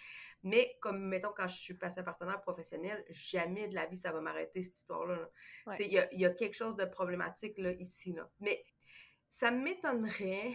Mais 0.43 0.77
comme, 0.81 1.01
mettons, 1.01 1.33
quand 1.37 1.49
je 1.49 1.57
suis 1.57 1.75
passée 1.75 2.03
partenaire 2.03 2.41
professionnel, 2.41 3.05
jamais 3.09 3.69
de 3.69 3.75
la 3.75 3.87
vie, 3.87 3.97
ça 3.97 4.13
va 4.13 4.21
m'arrêter, 4.21 4.63
cette 4.63 4.79
histoire-là. 4.79 5.29
Il 5.81 5.93
y, 5.93 5.99
a, 5.99 6.13
y, 6.15 6.25
a, 6.25 6.31
quelque 6.31 6.55
chose 6.55 6.77
de 6.77 6.85
problématique, 6.85 7.59
là, 7.59 7.73
ici, 7.73 8.13
là. 8.13 8.31
Mais 8.41 8.65
ça 9.31 9.51
m'étonnerait... 9.51 10.55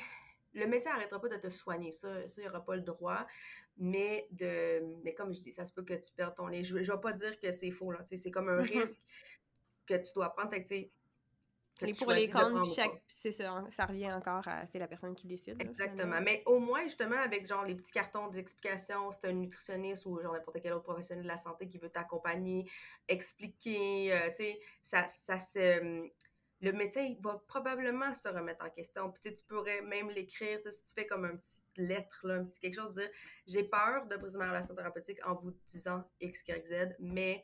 Le 0.54 0.66
médecin 0.68 0.90
n'arrêtera 0.90 1.22
pas 1.22 1.30
de 1.30 1.38
te 1.38 1.48
soigner, 1.48 1.94
ça, 1.94 2.28
ça 2.28 2.42
il 2.42 2.44
n'y 2.44 2.50
aura 2.50 2.66
pas 2.66 2.76
le 2.76 2.82
droit, 2.82 3.26
mais 3.78 4.28
de 4.32 4.82
mais 5.04 5.14
comme 5.14 5.34
je 5.34 5.40
dis, 5.40 5.52
ça 5.54 5.66
se 5.66 5.72
peut 5.72 5.84
que 5.84 5.94
tu 5.94 6.12
perdes 6.12 6.36
ton 6.36 6.48
lait. 6.48 6.62
Je 6.62 6.76
ne 6.76 6.84
vais 6.84 7.02
pas 7.02 7.14
dire 7.14 7.40
que 7.40 7.52
c'est 7.52 7.72
faux, 7.72 7.92
là, 7.92 8.00
c'est 8.04 8.32
comme 8.32 8.50
un 8.50 8.62
risque 8.62 9.00
que 10.00 10.08
tu 10.08 10.14
dois 10.14 10.30
prendre. 10.30 10.50
Fait 10.50 10.64
que, 10.64 10.74
Et 10.74 11.94
pour 11.94 12.12
les 12.12 12.30
comptes, 12.30 12.74
chaque, 12.74 13.02
c'est 13.08 13.32
ça, 13.32 13.64
ça 13.70 13.86
revient 13.86 14.12
encore 14.12 14.48
à 14.48 14.66
c'est 14.68 14.80
la 14.80 14.88
personne 14.88 15.16
qui 15.16 15.28
décide. 15.28 15.62
Exactement. 15.62 16.22
Mais 16.22 16.44
au 16.46 16.60
moins, 16.60 16.84
justement, 16.84 17.18
avec 17.18 17.48
genre 17.48 17.66
les 17.66 17.76
petits 17.76 17.92
cartons 17.92 18.28
d'explication, 18.28 19.12
c'est 19.12 19.28
un 19.28 19.34
nutritionniste 19.34 20.06
ou 20.06 20.20
genre 20.20 20.34
n'importe 20.34 20.62
quel 20.62 20.74
autre 20.74 20.84
professionnel 20.84 21.24
de 21.24 21.30
la 21.30 21.38
santé 21.38 21.68
qui 21.68 21.78
veut 21.78 21.90
t'accompagner, 21.90 22.70
expliquer, 23.08 24.14
euh, 24.14 24.30
tu 24.30 24.44
sais, 24.44 24.60
ça, 24.82 25.08
ça 25.08 25.40
se 25.40 26.10
le 26.62 26.72
médecin 26.72 27.02
il 27.02 27.20
va 27.22 27.42
probablement 27.48 28.14
se 28.14 28.28
remettre 28.28 28.64
en 28.64 28.70
question. 28.70 29.12
Puis 29.12 29.34
tu 29.34 29.44
pourrais 29.44 29.82
même 29.82 30.10
l'écrire, 30.10 30.60
si 30.70 30.84
tu 30.84 30.94
fais 30.94 31.08
comme 31.08 31.26
un 31.26 31.36
petit 31.36 31.62
lettre, 31.76 32.22
là, 32.24 32.36
un 32.36 32.46
petit 32.46 32.60
quelque 32.60 32.76
chose, 32.76 32.94
dire 32.94 33.10
j'ai 33.48 33.64
peur 33.64 34.06
de 34.08 34.16
briser 34.16 34.38
ma 34.38 34.48
relation 34.48 34.76
thérapeutique 34.76 35.20
en 35.26 35.36
vous 35.36 35.52
disant 35.66 36.04
X, 36.20 36.44
Y, 36.48 36.66
Z, 36.66 36.96
mais 37.00 37.44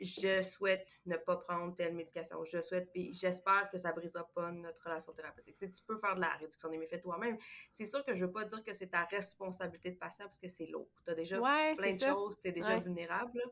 je 0.00 0.42
souhaite 0.42 1.00
ne 1.06 1.16
pas 1.16 1.36
prendre 1.36 1.74
telle 1.74 1.94
médication. 1.94 2.44
Je 2.44 2.60
souhaite, 2.60 2.90
puis 2.92 3.12
j'espère 3.12 3.68
que 3.70 3.78
ça 3.78 3.92
brisera 3.92 4.28
pas 4.34 4.50
notre 4.52 4.82
relation 4.84 5.12
thérapeutique. 5.12 5.56
Tu, 5.58 5.70
tu 5.70 5.82
peux 5.82 5.96
faire 5.96 6.14
de 6.16 6.20
la 6.20 6.30
réduction 6.30 6.68
des 6.68 6.78
méfaits 6.78 7.02
toi-même. 7.02 7.38
C'est 7.72 7.86
sûr 7.86 8.04
que 8.04 8.14
je 8.14 8.26
veux 8.26 8.32
pas 8.32 8.44
dire 8.44 8.62
que 8.62 8.72
c'est 8.72 8.88
ta 8.88 9.04
responsabilité 9.04 9.90
de 9.90 9.96
patient 9.96 10.26
parce 10.26 10.38
que 10.38 10.48
c'est 10.48 10.66
lourd. 10.66 10.88
Tu 11.04 11.12
as 11.12 11.14
déjà 11.14 11.38
plein 11.38 11.94
de 11.94 12.00
choses, 12.00 12.40
tu 12.40 12.48
es 12.48 12.52
déjà 12.52 12.78
vulnérable. 12.78 13.42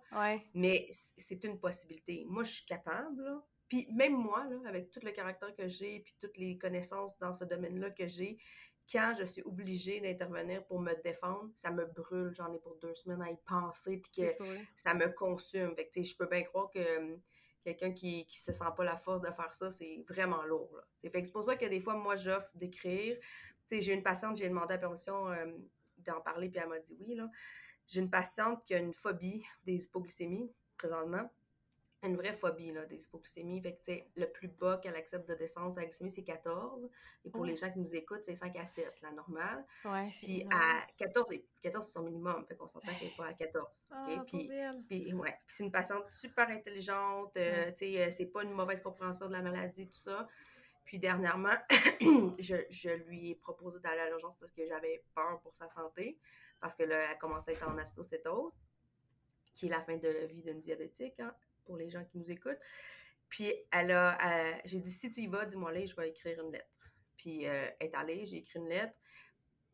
Mais 0.54 0.88
c'est 0.90 1.42
une 1.44 1.58
possibilité. 1.58 2.24
Moi, 2.28 2.42
je 2.42 2.52
suis 2.52 2.66
capable. 2.66 3.22
Puis 3.68 3.88
même 3.92 4.12
moi, 4.12 4.44
là, 4.44 4.56
avec 4.68 4.90
tout 4.90 5.00
le 5.02 5.10
caractère 5.10 5.54
que 5.56 5.66
j'ai, 5.66 6.00
puis 6.00 6.14
toutes 6.20 6.36
les 6.36 6.58
connaissances 6.58 7.18
dans 7.18 7.32
ce 7.32 7.44
domaine-là 7.44 7.90
que 7.90 8.06
j'ai, 8.06 8.38
quand 8.90 9.14
je 9.18 9.24
suis 9.24 9.42
obligée 9.42 10.00
d'intervenir 10.00 10.64
pour 10.66 10.80
me 10.80 10.94
défendre, 11.02 11.50
ça 11.54 11.70
me 11.70 11.84
brûle. 11.86 12.32
J'en 12.34 12.52
ai 12.52 12.58
pour 12.58 12.76
deux 12.76 12.94
semaines 12.94 13.22
à 13.22 13.30
y 13.30 13.36
penser, 13.46 13.98
puis 13.98 14.12
que 14.22 14.30
ça 14.76 14.94
me 14.94 15.08
consume. 15.08 15.74
Fait 15.74 15.88
que, 15.88 16.02
je 16.02 16.16
peux 16.16 16.26
bien 16.26 16.42
croire 16.42 16.70
que 16.70 16.98
hum, 16.98 17.20
quelqu'un 17.62 17.92
qui, 17.92 18.26
qui 18.26 18.40
se 18.40 18.52
sent 18.52 18.64
pas 18.76 18.84
la 18.84 18.96
force 18.96 19.22
de 19.22 19.30
faire 19.30 19.52
ça, 19.52 19.70
c'est 19.70 20.04
vraiment 20.08 20.42
lourd. 20.44 20.80
Fait 21.00 21.10
que 21.10 21.24
c'est 21.24 21.32
pour 21.32 21.44
ça 21.44 21.56
que 21.56 21.66
des 21.66 21.80
fois, 21.80 21.96
moi, 21.96 22.16
j'offre 22.16 22.50
d'écrire. 22.54 23.16
J'ai 23.70 23.94
une 23.94 24.02
patiente, 24.02 24.36
j'ai 24.36 24.48
demandé 24.48 24.74
la 24.74 24.78
permission 24.78 25.26
hum, 25.26 25.68
d'en 25.98 26.20
parler, 26.20 26.48
puis 26.48 26.60
elle 26.62 26.68
m'a 26.68 26.78
dit 26.78 26.96
oui. 27.00 27.18
J'ai 27.86 28.00
une 28.00 28.10
patiente 28.10 28.62
qui 28.64 28.74
a 28.74 28.78
une 28.78 28.94
phobie 28.94 29.44
des 29.64 29.84
hypoglycémies, 29.84 30.50
présentement. 30.76 31.30
Une 32.06 32.16
vraie 32.16 32.32
phobie 32.32 32.72
là, 32.72 32.84
des 32.86 33.04
hypoglycémies. 33.04 33.60
Fait 33.60 33.76
que, 33.76 34.20
le 34.20 34.26
plus 34.26 34.48
bas 34.48 34.78
qu'elle 34.82 34.96
accepte 34.96 35.28
de 35.28 35.34
descendre 35.34 35.72
sa 35.72 35.84
glycémie, 35.84 36.10
c'est 36.10 36.22
14. 36.22 36.88
Et 37.24 37.30
pour 37.30 37.44
les 37.44 37.56
gens 37.56 37.70
qui 37.70 37.78
nous 37.78 37.94
écoutent, 37.94 38.24
c'est 38.24 38.34
5 38.34 38.56
à 38.56 38.66
7, 38.66 39.00
la 39.02 39.12
normale. 39.12 39.64
Ouais, 39.84 40.10
puis 40.20 40.46
à 40.50 40.86
14, 40.98 41.32
14 41.62 41.84
c'est 41.84 41.92
son 41.92 42.02
minimum. 42.02 42.44
Fait 42.46 42.56
qu'on 42.56 42.68
s'entend 42.68 42.92
qu'elle 42.94 43.08
n'est 43.08 43.16
pas 43.16 43.26
à 43.26 43.34
14. 43.34 43.66
Ah, 43.90 44.24
Puis, 44.26 44.50
puis, 44.88 45.14
ouais. 45.14 45.38
Puis 45.46 45.56
c'est 45.56 45.64
une 45.64 45.72
patiente 45.72 46.10
super 46.10 46.48
intelligente. 46.48 47.36
Euh, 47.36 47.70
tu 47.72 47.94
sais, 47.94 48.10
c'est 48.10 48.26
pas 48.26 48.42
une 48.42 48.52
mauvaise 48.52 48.80
compréhension 48.80 49.26
de 49.26 49.32
la 49.32 49.42
maladie, 49.42 49.86
tout 49.86 49.98
ça. 49.98 50.28
Puis 50.84 50.98
dernièrement, 50.98 51.56
je, 52.38 52.56
je, 52.68 52.90
lui 52.90 53.30
ai 53.30 53.34
proposé 53.34 53.80
d'aller 53.80 54.00
à 54.00 54.08
l'urgence 54.08 54.36
parce 54.36 54.52
que 54.52 54.66
j'avais 54.66 55.02
peur 55.14 55.40
pour 55.40 55.54
sa 55.54 55.68
santé. 55.68 56.18
Parce 56.60 56.74
que 56.74 56.82
là, 56.82 57.10
elle 57.10 57.18
commençait 57.18 57.52
à 57.52 57.54
être 57.54 57.68
en 57.68 57.78
acétocétose, 57.78 58.52
qui 59.54 59.66
est 59.66 59.70
la 59.70 59.80
fin 59.80 59.96
de 59.96 60.08
la 60.08 60.26
vie 60.26 60.42
d'une 60.42 60.60
diabétique. 60.60 61.18
Hein 61.20 61.34
pour 61.64 61.76
les 61.76 61.90
gens 61.90 62.04
qui 62.04 62.18
nous 62.18 62.30
écoutent. 62.30 62.60
Puis 63.28 63.52
elle 63.72 63.90
a, 63.90 64.60
j'ai 64.64 64.80
dit 64.80 64.92
si 64.92 65.10
tu 65.10 65.22
y 65.22 65.26
vas, 65.26 65.44
dis-moi 65.44 65.72
là, 65.72 65.84
je 65.84 65.96
vais 65.96 66.08
écrire 66.08 66.40
une 66.40 66.52
lettre. 66.52 66.68
Puis 67.16 67.46
euh, 67.46 67.68
elle 67.80 67.88
est 67.88 67.94
allée, 67.94 68.26
j'ai 68.26 68.36
écrit 68.38 68.58
une 68.58 68.68
lettre 68.68 68.94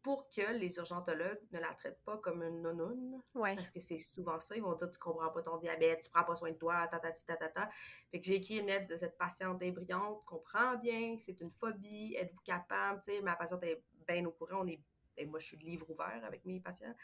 pour 0.03 0.31
que 0.31 0.53
les 0.53 0.77
urgentologues 0.77 1.41
ne 1.53 1.61
la 1.61 1.75
traitent 1.75 2.03
pas 2.05 2.17
comme 2.19 2.43
une 2.43 2.63
nonoune. 2.63 3.21
Ouais. 3.35 3.55
Parce 3.55 3.71
que 3.71 3.81
c'est 3.81 3.99
souvent 3.99 4.39
ça, 4.39 4.57
ils 4.57 4.63
vont 4.63 4.75
dire 4.75 4.91
tu 4.91 4.99
comprends 4.99 5.31
pas 5.31 5.43
ton 5.43 5.59
diabète, 5.59 6.03
tu 6.03 6.11
prends 6.11 6.25
pas 6.25 6.35
soin 6.35 6.51
de 6.51 6.57
toi, 6.57 6.89
ta 6.89 6.99
ta 6.99 7.13
ta 7.13 7.37
ta 7.37 7.49
ta. 7.49 7.69
Fait 8.11 8.21
que 8.21 8.27
j'ai 8.27 8.37
écrit 8.37 8.59
une 8.59 8.67
lettre 8.67 8.87
de 8.87 8.97
cette 8.97 9.19
patiente 9.19 9.63
est 9.63 9.73
brillante, 9.73 10.25
comprend 10.25 10.77
bien, 10.77 11.17
c'est 11.19 11.41
une 11.41 11.51
phobie, 11.51 12.15
êtes-vous 12.17 12.41
capable, 12.43 13.01
tu 13.01 13.13
sais, 13.13 13.21
ma 13.21 13.37
patiente 13.37 13.63
est 13.65 13.83
bien 14.09 14.25
au 14.25 14.33
courant, 14.33 14.63
on 14.63 14.67
est, 14.67 14.81
ben, 15.17 15.29
moi 15.29 15.39
je 15.39 15.47
suis 15.49 15.59
livre 15.59 15.91
ouvert 15.91 16.23
avec 16.25 16.45
mes 16.47 16.61
patients. 16.61 16.95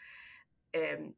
Euh, 0.75 1.11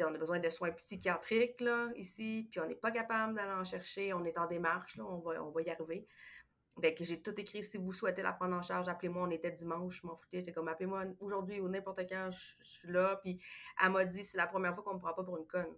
on 0.00 0.14
a 0.14 0.18
besoin 0.18 0.40
de 0.40 0.50
soins 0.50 0.72
psychiatriques 0.72 1.60
là, 1.60 1.88
ici, 1.96 2.48
puis 2.50 2.60
on 2.60 2.66
n'est 2.66 2.74
pas 2.74 2.90
capable 2.90 3.34
d'aller 3.34 3.52
en 3.52 3.64
chercher, 3.64 4.12
on 4.12 4.24
est 4.24 4.38
en 4.38 4.46
démarche, 4.46 4.96
là, 4.96 5.04
on, 5.04 5.18
va, 5.18 5.42
on 5.42 5.50
va 5.50 5.62
y 5.62 5.70
arriver. 5.70 6.06
Fait 6.80 6.94
que 6.94 7.04
j'ai 7.04 7.22
tout 7.22 7.38
écrit, 7.40 7.62
si 7.62 7.78
vous 7.78 7.92
souhaitez 7.92 8.22
la 8.22 8.32
prendre 8.32 8.56
en 8.56 8.62
charge, 8.62 8.88
appelez-moi, 8.88 9.28
on 9.28 9.30
était 9.30 9.52
dimanche, 9.52 10.00
je 10.00 10.06
m'en 10.06 10.16
foutais, 10.16 10.38
j'étais 10.38 10.52
comme, 10.52 10.66
appelez-moi 10.66 11.04
aujourd'hui 11.20 11.60
ou 11.60 11.68
n'importe 11.68 12.00
quand, 12.08 12.30
je, 12.32 12.54
suis 12.62 12.90
là, 12.90 13.20
puis 13.22 13.38
elle 13.82 13.90
m'a 13.90 14.04
dit, 14.04 14.24
c'est 14.24 14.36
la 14.36 14.48
première 14.48 14.74
fois 14.74 14.82
qu'on 14.82 14.94
me 14.94 14.98
prend 14.98 15.14
pas 15.14 15.22
pour 15.22 15.36
une 15.36 15.46
conne 15.46 15.72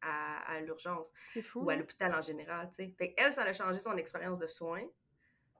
à, 0.00 0.60
l'urgence. 0.62 1.12
C'est 1.26 1.42
fou. 1.42 1.60
Ou 1.60 1.70
à 1.70 1.74
hein? 1.74 1.76
l'hôpital 1.76 2.14
en 2.14 2.22
général, 2.22 2.68
tu 2.70 2.76
sais. 2.76 2.94
Fait 2.96 3.14
elle, 3.18 3.32
ça 3.32 3.42
a 3.42 3.52
changé 3.52 3.78
son 3.78 3.96
expérience 3.96 4.38
de 4.38 4.46
soins, 4.46 4.86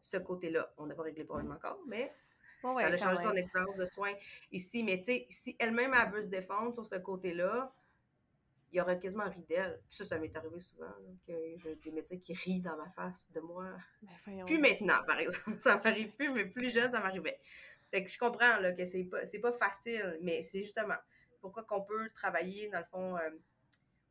ce 0.00 0.16
côté-là. 0.16 0.72
On 0.78 0.86
n'a 0.86 0.94
pas 0.94 1.02
réglé 1.02 1.22
le 1.22 1.26
problème 1.28 1.52
encore, 1.52 1.80
mais 1.86 2.14
ça 2.62 2.78
a 2.78 2.96
changé 2.96 3.22
son 3.22 3.34
expérience 3.34 3.76
de 3.76 3.86
soins 3.86 4.14
ici. 4.52 4.82
Mais 4.84 4.98
tu 4.98 5.04
sais, 5.04 5.26
si 5.28 5.56
elle-même, 5.58 5.92
elle 5.92 6.10
veut 6.10 6.22
se 6.22 6.28
défendre 6.28 6.72
sur 6.72 6.86
ce 6.86 6.96
côté-là, 6.96 7.74
il 8.70 8.78
y 8.78 8.80
aurait 8.80 8.98
quasiment 8.98 9.28
ri 9.28 9.42
d'elle. 9.48 9.80
ça, 9.88 10.04
ça 10.04 10.18
m'est 10.18 10.34
arrivé 10.36 10.58
souvent, 10.58 10.92
que 11.26 11.32
j'ai 11.56 11.74
des 11.76 11.90
médecins 11.90 12.18
qui 12.18 12.34
rient 12.34 12.60
dans 12.60 12.76
ma 12.76 12.90
face 12.90 13.30
de 13.32 13.40
moi. 13.40 13.72
Ben, 14.26 14.44
plus 14.44 14.58
maintenant, 14.58 15.02
par 15.06 15.18
exemple. 15.18 15.56
Ça 15.60 15.80
m'arrive 15.82 16.12
plus, 16.12 16.30
mais 16.30 16.44
plus 16.44 16.72
jeune, 16.72 16.92
ça 16.92 17.00
m'arrivait. 17.00 17.40
Fait 17.90 18.04
que 18.04 18.10
je 18.10 18.18
comprends 18.18 18.58
là, 18.58 18.72
que 18.72 18.84
c'est 18.84 19.04
pas, 19.04 19.22
pas 19.42 19.52
facile, 19.52 20.18
mais 20.22 20.42
c'est 20.42 20.62
justement 20.62 20.96
pourquoi 21.40 21.62
qu'on 21.64 21.82
peut 21.82 22.10
travailler, 22.10 22.68
dans 22.68 22.80
le 22.80 22.84
fond, 22.84 23.16
euh, 23.16 23.30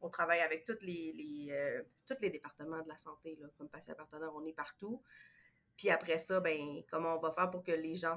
on 0.01 0.09
travaille 0.09 0.39
avec 0.39 0.63
tous 0.63 0.81
les, 0.81 1.13
les 1.13 1.51
euh, 1.51 1.83
tous 2.07 2.17
les 2.21 2.29
départements 2.29 2.81
de 2.81 2.87
la 2.87 2.97
santé, 2.97 3.37
là, 3.39 3.47
comme 3.57 3.69
patient 3.69 3.93
partenaire, 3.95 4.31
on 4.33 4.45
est 4.45 4.53
partout. 4.53 5.01
Puis 5.75 5.91
après 5.91 6.17
ça, 6.17 6.39
ben, 6.39 6.81
comment 6.89 7.15
on 7.15 7.19
va 7.19 7.31
faire 7.31 7.51
pour 7.51 7.63
que 7.63 7.71
les 7.71 7.93
gens, 7.93 8.15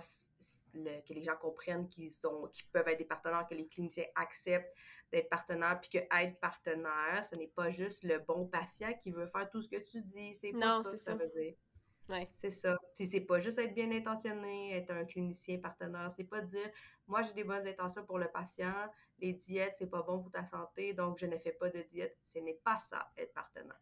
que 0.72 1.12
les 1.12 1.22
gens 1.22 1.36
comprennent 1.36 1.88
qu'ils 1.88 2.10
qu'ils 2.52 2.66
peuvent 2.72 2.88
être 2.88 2.98
des 2.98 3.04
partenaires, 3.04 3.46
que 3.46 3.54
les 3.54 3.68
cliniciens 3.68 4.06
acceptent 4.14 4.74
d'être 5.12 5.28
partenaire, 5.28 5.80
puis 5.80 5.90
que 5.90 5.98
être 5.98 6.38
partenaire, 6.40 7.24
ce 7.24 7.36
n'est 7.36 7.48
pas 7.48 7.70
juste 7.70 8.04
le 8.04 8.18
bon 8.18 8.46
patient 8.46 8.92
qui 8.94 9.10
veut 9.10 9.26
faire 9.26 9.48
tout 9.50 9.60
ce 9.60 9.68
que 9.68 9.76
tu 9.76 10.02
dis. 10.02 10.34
C'est 10.34 10.52
pas 10.52 10.82
ça 10.82 10.90
que 10.90 10.96
ça, 10.96 11.14
veut 11.14 11.28
dire. 11.28 11.54
C'est 12.34 12.50
ça. 12.50 12.76
Puis 12.96 13.06
c'est 13.06 13.20
pas 13.20 13.38
juste 13.38 13.58
être 13.58 13.74
bien 13.74 13.90
intentionné, 13.92 14.76
être 14.76 14.90
un 14.90 15.04
clinicien 15.04 15.58
partenaire. 15.58 16.10
C'est 16.16 16.24
pas 16.24 16.40
dire, 16.40 16.70
moi 17.06 17.22
j'ai 17.22 17.32
des 17.32 17.44
bonnes 17.44 17.66
intentions 17.66 18.04
pour 18.04 18.18
le 18.18 18.28
patient, 18.28 18.74
les 19.18 19.32
diètes, 19.32 19.74
c'est 19.78 19.90
pas 19.90 20.02
bon 20.02 20.20
pour 20.20 20.30
ta 20.30 20.44
santé, 20.44 20.92
donc 20.92 21.18
je 21.18 21.26
ne 21.26 21.38
fais 21.38 21.52
pas 21.52 21.70
de 21.70 21.82
diète. 21.82 22.18
Ce 22.24 22.38
n'est 22.38 22.60
pas 22.64 22.78
ça, 22.78 23.10
être 23.16 23.32
partenaire 23.32 23.80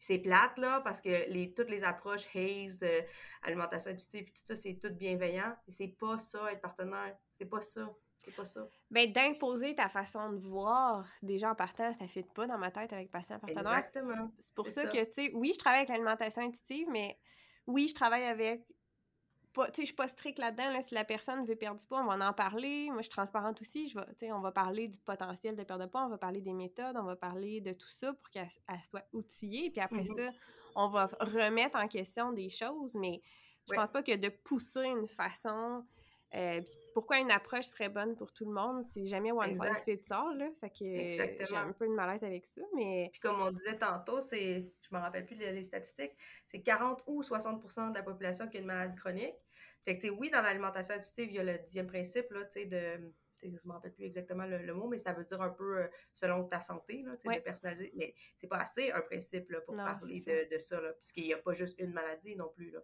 c'est 0.00 0.18
plate, 0.18 0.56
là, 0.56 0.80
parce 0.80 1.00
que 1.00 1.30
les, 1.30 1.52
toutes 1.52 1.68
les 1.68 1.84
approches 1.84 2.26
Haze, 2.34 2.82
euh, 2.82 3.02
alimentation 3.42 3.92
intuitive, 3.92 4.32
tout 4.32 4.40
ça, 4.42 4.56
c'est 4.56 4.74
tout 4.74 4.90
bienveillant. 4.90 5.54
C'est 5.68 5.88
pas 5.88 6.16
ça, 6.16 6.50
être 6.50 6.62
partenaire. 6.62 7.16
C'est 7.34 7.44
pas 7.44 7.60
ça. 7.60 7.94
C'est 8.24 8.34
pas 8.34 8.44
ça. 8.44 8.66
Ben, 8.90 9.10
d'imposer 9.10 9.74
ta 9.74 9.88
façon 9.88 10.30
de 10.32 10.38
voir 10.38 11.06
des 11.22 11.38
gens 11.38 11.54
partant, 11.54 11.92
ça 11.94 12.04
ne 12.04 12.08
fit 12.08 12.22
pas 12.22 12.46
dans 12.46 12.58
ma 12.58 12.70
tête 12.70 12.92
avec 12.92 13.10
patient 13.10 13.38
partenaire. 13.38 13.76
Exactement. 13.76 14.30
C'est 14.38 14.54
pour 14.54 14.66
ça, 14.66 14.86
que, 14.86 15.04
tu 15.04 15.12
sais, 15.12 15.30
oui, 15.34 15.52
je 15.54 15.58
travaille 15.58 15.80
avec 15.80 15.90
l'alimentation 15.90 16.42
intuitive, 16.42 16.88
mais 16.90 17.18
oui, 17.66 17.88
je 17.88 17.94
travaille 17.94 18.24
avec 18.24 18.66
tu 19.52 19.62
sais, 19.62 19.82
je 19.82 19.86
suis 19.86 19.94
pas 19.94 20.06
stricte 20.06 20.38
là-dedans. 20.38 20.80
Si 20.82 20.94
la 20.94 21.04
personne 21.04 21.44
veut 21.44 21.56
perdre 21.56 21.80
du 21.80 21.86
poids, 21.86 22.00
on 22.02 22.06
va 22.06 22.28
en 22.28 22.32
parler. 22.32 22.86
Moi, 22.86 22.98
je 22.98 23.02
suis 23.02 23.10
transparente 23.10 23.60
aussi. 23.60 23.88
Je 23.88 23.98
vais, 23.98 24.32
on 24.32 24.40
va 24.40 24.52
parler 24.52 24.88
du 24.88 24.98
potentiel 25.00 25.56
de 25.56 25.64
perdre 25.64 25.84
de 25.84 25.90
poids, 25.90 26.04
on 26.04 26.08
va 26.08 26.18
parler 26.18 26.40
des 26.40 26.52
méthodes, 26.52 26.96
on 26.96 27.04
va 27.04 27.16
parler 27.16 27.60
de 27.60 27.72
tout 27.72 27.90
ça 27.90 28.12
pour 28.12 28.30
qu'elle 28.30 28.48
soit 28.48 29.04
outillée. 29.12 29.70
Puis 29.70 29.80
après 29.80 30.02
mm-hmm. 30.02 30.32
ça, 30.32 30.38
on 30.76 30.88
va 30.88 31.06
remettre 31.20 31.76
en 31.76 31.88
question 31.88 32.32
des 32.32 32.48
choses. 32.48 32.94
Mais 32.94 33.20
je 33.68 33.74
pense 33.74 33.90
pas 33.90 34.02
que 34.02 34.16
de 34.16 34.28
pousser 34.28 34.84
une 34.84 35.06
façon. 35.06 35.84
Euh, 36.34 36.60
pourquoi 36.94 37.18
une 37.18 37.30
approche 37.32 37.64
serait 37.64 37.88
bonne 37.88 38.14
pour 38.14 38.32
tout 38.32 38.44
le 38.44 38.52
monde? 38.52 38.84
C'est 38.88 39.04
jamais 39.04 39.32
one 39.32 39.52
size 39.54 39.82
fits 39.84 40.12
all, 40.12 40.38
là. 40.38 40.48
Fait 40.60 40.70
que 40.70 41.44
j'ai 41.44 41.56
un 41.56 41.72
peu 41.72 41.88
de 41.88 41.92
malaise 41.92 42.22
avec 42.22 42.46
ça, 42.46 42.62
mais... 42.74 43.08
Puis 43.10 43.20
comme 43.20 43.42
on 43.42 43.50
disait 43.50 43.76
tantôt, 43.76 44.20
c'est, 44.20 44.72
je 44.80 44.94
me 44.94 45.00
rappelle 45.00 45.26
plus 45.26 45.36
les, 45.36 45.62
statistiques, 45.62 46.12
c'est 46.48 46.60
40 46.60 47.02
ou 47.06 47.22
60% 47.22 47.90
de 47.90 47.94
la 47.96 48.02
population 48.02 48.46
qui 48.46 48.58
a 48.58 48.60
une 48.60 48.66
maladie 48.66 48.96
chronique. 48.96 49.34
Fait 49.84 49.98
que, 49.98 50.08
oui, 50.08 50.30
dans 50.30 50.42
l'alimentation 50.42 50.94
intuitive, 50.94 51.30
il 51.30 51.36
y 51.36 51.38
a 51.40 51.44
le 51.44 51.58
dixième 51.58 51.86
principe, 51.86 52.30
là, 52.30 52.44
tu 52.44 52.60
sais, 52.60 52.66
de 52.66 53.12
je 53.42 53.48
ne 53.48 53.58
me 53.64 53.72
rappelle 53.72 53.92
plus 53.92 54.04
exactement 54.04 54.44
le, 54.46 54.74
mot, 54.74 54.88
mais 54.88 54.98
ça 54.98 55.12
veut 55.12 55.24
dire 55.24 55.40
un 55.40 55.50
peu 55.50 55.78
euh, 55.78 55.86
selon 56.12 56.44
ta 56.44 56.60
santé, 56.60 57.02
là, 57.02 57.16
de 57.16 57.40
personnaliser. 57.40 57.92
Mais 57.96 58.14
c'est 58.36 58.46
pas 58.46 58.58
assez 58.58 58.90
un 58.92 59.00
principe 59.00 59.50
là, 59.50 59.60
pour 59.60 59.76
parler 59.76 60.20
de, 60.20 60.58
ça, 60.58 60.80
là, 60.80 60.92
puisqu'il 60.92 61.24
n'y 61.24 61.34
a 61.34 61.38
pas 61.38 61.52
juste 61.52 61.78
une 61.78 61.92
maladie 61.92 62.36
non 62.36 62.48
plus. 62.48 62.70
Là. 62.70 62.80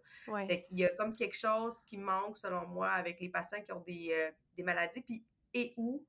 il 0.49 0.79
y 0.79 0.85
a 0.85 0.89
comme 0.89 1.15
quelque 1.15 1.37
chose 1.37 1.81
qui 1.83 1.97
manque, 1.97 2.37
selon 2.37 2.65
moi, 2.67 2.89
avec 2.89 3.19
les 3.19 3.29
patients 3.29 3.61
qui 3.61 3.71
ont 3.71 3.81
des, 3.81 4.09
euh, 4.11 4.31
des 4.55 4.63
maladies, 4.63 5.01
puis 5.01 5.25
et 5.53 5.73
où 5.77 6.05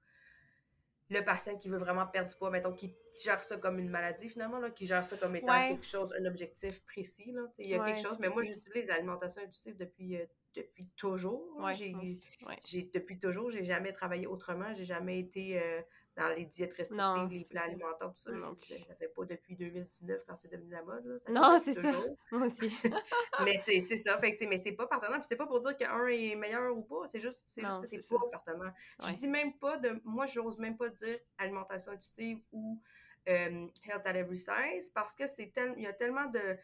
le 1.11 1.24
patient 1.24 1.57
qui 1.57 1.68
veut 1.68 1.78
vraiment 1.78 2.07
perdre 2.07 2.30
du 2.30 2.36
poids, 2.36 2.51
mettons, 2.51 2.72
qui, 2.72 2.94
gère 3.24 3.42
ça 3.42 3.57
comme 3.57 3.78
une 3.78 3.88
maladie 3.88 4.28
finalement, 4.28 4.59
là, 4.59 4.70
qui 4.70 4.86
gère 4.86 5.05
ça 5.05 5.16
comme 5.16 5.34
étant 5.34 5.68
quelque 5.68 5.86
chose, 5.86 6.14
un 6.18 6.24
objectif 6.26 6.84
précis. 6.84 7.32
Là, 7.32 7.42
il 7.59 7.70
y 7.70 7.74
a 7.74 7.84
quelque 7.84 8.01
chose, 8.01 8.18
mais 8.20 8.28
moi 8.28 8.42
j'utilise 8.44 8.86
l'alimentation 8.86 9.42
intuitive 9.42 9.76
depuis, 9.76 10.16
euh, 10.16 10.26
depuis 10.59 10.86
toujours. 10.96 11.42
j'ai, 11.72 12.90
depuis 12.94 13.18
toujours, 13.18 13.50
j'ai 13.50 13.64
jamais 13.64 13.92
travaillé 13.92 14.26
autrement, 14.26 14.74
j'ai 14.74 14.84
jamais 14.84 15.18
été 15.18 15.61
euh, 15.61 15.80
dans 16.16 16.28
les 16.34 16.44
diètes 16.44 16.74
restrictives, 16.74 17.30
les 17.30 17.44
plats 17.44 17.62
alimentaires, 17.62 18.11
tout 18.11 18.20
ça. 18.20 18.32
Non, 18.32 18.56
je 18.66 18.74
ne 18.74 18.94
fait 18.94 19.09
pas 19.14 19.24
depuis 19.24 19.56
2019 19.56 20.24
quand 20.26 20.36
c'est 20.42 20.50
devenu 20.50 20.70
la 20.70 20.82
mode. 20.82 21.04
Là. 21.06 21.16
non, 21.30 21.59
c'est 21.64 21.74
ça. 21.74 21.92
Moi 22.32 22.46
aussi. 22.46 22.70
mais 23.44 23.62
c'est 23.64 23.96
ça. 23.96 24.18
Fait 24.18 24.34
que, 24.34 24.44
mais 24.46 24.59
c'est 24.59 24.72
pas 24.72 24.86
partenaire. 24.86 25.18
Puis 25.18 25.28
c'est 25.28 25.36
pas 25.36 25.46
pour 25.46 25.61
dire 25.61 25.76
qu'un 25.76 26.06
est 26.09 26.34
meilleur 26.34 26.76
ou 26.76 26.82
pas. 26.82 27.06
C'est 27.06 27.20
juste, 27.20 27.40
c'est 27.46 27.64
juste 27.64 27.80
que 27.80 27.86
c'est 27.86 28.09
pas 28.09 28.16
partenaire. 28.32 28.74
Je 29.09 29.14
dis 29.14 29.28
même 29.28 29.54
pas 29.59 29.76
de. 29.78 30.00
Moi, 30.04 30.26
j'ose 30.26 30.59
même 30.59 30.76
pas 30.76 30.88
dire 30.88 31.18
alimentation 31.38 31.92
intuitive 31.92 32.40
ou 32.52 32.80
euh, 33.28 33.66
health 33.84 34.06
at 34.06 34.16
every 34.16 34.38
size 34.38 34.90
parce 34.94 35.14
que 35.14 35.26
c'est 35.26 35.52
tel... 35.54 35.74
il 35.76 35.84
y 35.84 35.86
a 35.86 35.92
tellement 35.92 36.26
de, 36.26 36.56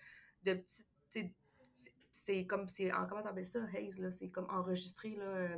de 0.43 0.55
petites. 0.55 1.35
C'est 2.17 2.47
comme. 2.47 2.69
Comment 3.09 3.23
t'appelles 3.23 3.45
ça, 3.45 3.59
Haze? 3.77 3.99
Là? 3.99 4.13
C'est 4.13 4.29
comme 4.29 4.47
enregistré. 4.49 5.17
Là, 5.17 5.25
euh, 5.25 5.57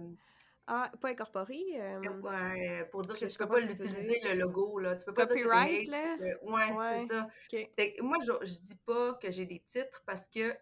ah, 0.67 0.91
pas 1.03 1.11
incorporé? 1.11 1.63
Euh... 1.75 2.01
Ouais, 2.23 2.89
pour 2.91 3.03
dire 3.03 3.15
que 3.19 3.27
tu 3.27 3.37
peux 3.37 3.47
pas 3.47 3.61
l'utiliser, 3.61 4.19
le 4.25 4.41
logo, 4.41 4.79
là. 4.79 4.97
Tu 4.97 5.05
peux 5.05 5.13
pas 5.13 5.27
Copyright, 5.27 5.83
dire 5.83 5.93
que 5.93 6.25
là? 6.25 6.75
Ouais, 6.75 6.99
c'est 6.99 7.07
ça. 7.09 7.29
moi, 8.03 8.17
je, 8.27 8.33
je 8.47 8.59
dis 8.61 8.75
pas 8.87 9.13
que 9.21 9.31
j'ai 9.31 9.45
des 9.45 9.61
titres 9.61 10.03
parce 10.07 10.27
que 10.29 10.57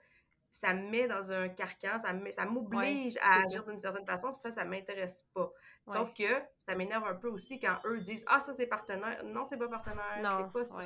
ça 0.50 0.74
me 0.74 0.90
met 0.90 1.06
dans 1.06 1.30
un 1.30 1.48
carcan, 1.48 1.98
ça 2.00 2.12
ça 2.32 2.44
m'oblige 2.44 3.16
à 3.22 3.44
agir 3.44 3.64
d'une 3.64 3.78
certaine 3.78 4.04
façon, 4.04 4.32
puis 4.32 4.40
ça, 4.40 4.50
ça 4.50 4.64
m'intéresse 4.64 5.28
pas. 5.32 5.52
Sauf 5.88 6.12
que 6.12 6.42
ça 6.58 6.74
m'énerve 6.74 7.04
un 7.04 7.14
peu 7.14 7.28
aussi 7.28 7.60
quand 7.60 7.76
eux 7.84 8.00
disent 8.00 8.24
«Ah, 8.28 8.40
ça, 8.40 8.52
c'est 8.52 8.66
partenaire.» 8.66 9.22
Non, 9.24 9.44
c'est 9.44 9.58
pas 9.58 9.68
partenaire, 9.68 10.20
c'est 10.38 10.52
pas 10.52 10.64
ça. 10.64 10.82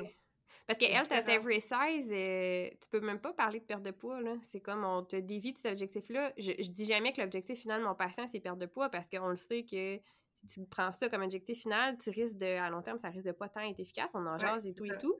Parce 0.69 0.77
que 0.77 0.85
Health 0.85 1.11
at 1.11 1.27
Every 1.33 1.61
Size, 1.61 2.11
euh, 2.11 2.69
tu 2.79 2.89
peux 2.91 2.99
même 2.99 3.19
pas 3.19 3.33
parler 3.33 3.59
de 3.59 3.65
perte 3.65 3.81
de 3.81 3.89
poids. 3.89 4.19
C'est 4.51 4.59
comme 4.59 4.85
on 4.85 5.03
te 5.03 5.15
dévie 5.15 5.51
de 5.51 5.57
cet 5.57 5.71
objectif-là. 5.71 6.31
Je, 6.37 6.51
je 6.59 6.69
dis 6.69 6.85
jamais 6.85 7.11
que 7.11 7.19
l'objectif 7.19 7.59
final 7.59 7.81
de 7.81 7.87
mon 7.87 7.95
patient, 7.95 8.27
c'est 8.27 8.39
perdre 8.39 8.59
de 8.59 8.67
poids 8.67 8.87
parce 8.89 9.07
qu'on 9.09 9.29
le 9.29 9.35
sait 9.35 9.63
que 9.63 9.99
si 10.35 10.45
tu 10.45 10.63
prends 10.67 10.91
ça 10.91 11.09
comme 11.09 11.23
objectif 11.23 11.63
final, 11.63 11.97
tu 11.97 12.11
risques 12.11 12.37
de, 12.37 12.45
à 12.45 12.69
long 12.69 12.83
terme, 12.83 12.99
ça 12.99 13.09
risque 13.09 13.25
de 13.25 13.31
pas 13.31 13.49
tant 13.49 13.61
être 13.61 13.79
efficace. 13.79 14.11
On 14.13 14.27
en 14.27 14.37
jase 14.37 14.67
et 14.67 14.75
tout 14.75 14.85
et 14.85 14.95
tout. 14.99 15.19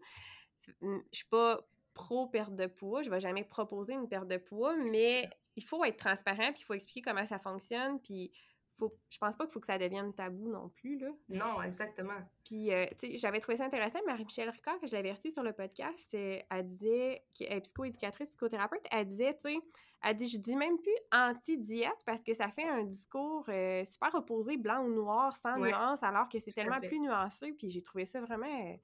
Je 0.83 0.99
suis 1.11 1.25
pas 1.25 1.67
pro 1.95 2.27
perte 2.27 2.53
de 2.53 2.67
poids. 2.67 3.01
Je 3.01 3.09
vais 3.09 3.19
jamais 3.19 3.43
proposer 3.43 3.93
une 3.93 4.07
perte 4.07 4.27
de 4.27 4.37
poids, 4.37 4.75
mais 4.77 5.27
il 5.55 5.63
faut 5.63 5.83
être 5.83 5.97
transparent 5.97 6.53
puis 6.53 6.61
il 6.61 6.65
faut 6.65 6.75
expliquer 6.75 7.01
comment 7.01 7.25
ça 7.25 7.39
fonctionne. 7.39 7.99
Puis 8.01 8.31
faut, 8.79 8.95
je 9.09 9.17
pense 9.17 9.35
pas 9.35 9.45
qu'il 9.45 9.53
faut 9.53 9.59
que 9.59 9.67
ça 9.67 9.77
devienne 9.77 10.13
tabou 10.13 10.49
non 10.49 10.69
plus, 10.69 10.97
là. 10.97 11.09
Non, 11.29 11.61
exactement. 11.61 12.17
Puis, 12.43 12.73
euh, 12.73 12.85
tu 12.97 13.11
sais, 13.11 13.17
j'avais 13.17 13.39
trouvé 13.39 13.57
ça 13.57 13.65
intéressant. 13.65 13.99
Marie-Michel 14.05 14.49
Ricard, 14.49 14.79
que 14.79 14.87
je 14.87 14.93
l'avais 14.93 15.11
reçue 15.11 15.31
sur 15.31 15.43
le 15.43 15.53
podcast, 15.53 16.09
euh, 16.13 16.39
elle 16.49 16.65
disait, 16.65 17.23
qui 17.33 17.43
est 17.43 17.61
psychoéducatrice, 17.61 18.29
psychothérapeute, 18.29 18.81
elle 18.91 19.05
disait, 19.05 19.35
tu 19.35 19.53
sais, 19.53 19.59
elle 20.01 20.15
dit, 20.15 20.29
je 20.29 20.37
dis 20.37 20.55
même 20.55 20.77
plus 20.77 20.95
anti-diète 21.11 22.01
parce 22.05 22.23
que 22.23 22.33
ça 22.33 22.49
fait 22.49 22.67
un 22.67 22.83
discours 22.83 23.45
euh, 23.49 23.83
super 23.83 24.15
opposé, 24.15 24.57
blanc 24.57 24.83
ou 24.83 24.89
noir, 24.89 25.35
sans 25.35 25.57
nuance, 25.57 26.01
alors 26.03 26.29
que 26.29 26.39
c'est 26.39 26.51
tellement 26.51 26.79
plus 26.79 26.99
nuancé. 26.99 27.51
Puis 27.51 27.69
j'ai 27.69 27.81
trouvé 27.81 28.05
ça 28.05 28.21
vraiment 28.21 28.77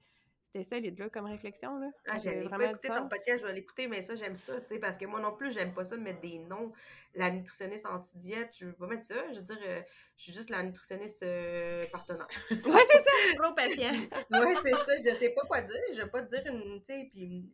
c'était 0.52 0.76
solide, 0.76 0.98
là, 0.98 1.10
comme 1.10 1.26
réflexion, 1.26 1.78
là. 1.78 1.90
Ah, 2.06 2.18
j'aime 2.18 2.44
vraiment 2.44 2.70
écouter 2.70 2.88
ton 2.88 3.08
podcast, 3.08 3.42
je 3.42 3.46
vais 3.46 3.52
l'écouter, 3.52 3.88
mais 3.88 4.02
ça, 4.02 4.14
j'aime 4.14 4.36
ça, 4.36 4.60
tu 4.60 4.68
sais, 4.68 4.78
parce 4.78 4.96
que 4.96 5.06
moi 5.06 5.20
non 5.20 5.34
plus, 5.34 5.50
j'aime 5.50 5.74
pas 5.74 5.84
ça, 5.84 5.96
mettre 5.96 6.20
des 6.20 6.38
noms. 6.38 6.72
La 7.14 7.30
nutritionniste 7.30 7.86
anti-diète, 7.86 8.54
je 8.58 8.66
veux 8.66 8.72
pas 8.74 8.86
mettre 8.86 9.04
ça. 9.04 9.30
Je 9.30 9.36
veux 9.36 9.44
dire, 9.44 9.58
euh, 9.66 9.80
je 10.16 10.22
suis 10.24 10.32
juste 10.32 10.50
la 10.50 10.62
nutritionniste 10.62 11.22
euh, 11.22 11.86
partenaire. 11.86 12.28
ouais, 12.50 12.56
c'est 12.56 12.64
ça, 12.64 13.36
pro-patient. 13.38 13.92
ouais, 13.92 14.54
c'est 14.62 14.76
ça, 14.76 14.96
je 14.98 15.18
sais 15.18 15.30
pas 15.30 15.42
quoi 15.42 15.62
dire. 15.62 15.80
Je 15.92 16.02
vais 16.02 16.10
pas 16.10 16.22
te 16.22 16.28
dire 16.28 16.46
une, 16.52 16.80
tu 16.82 16.86
sais, 16.86 17.08
puis, 17.12 17.50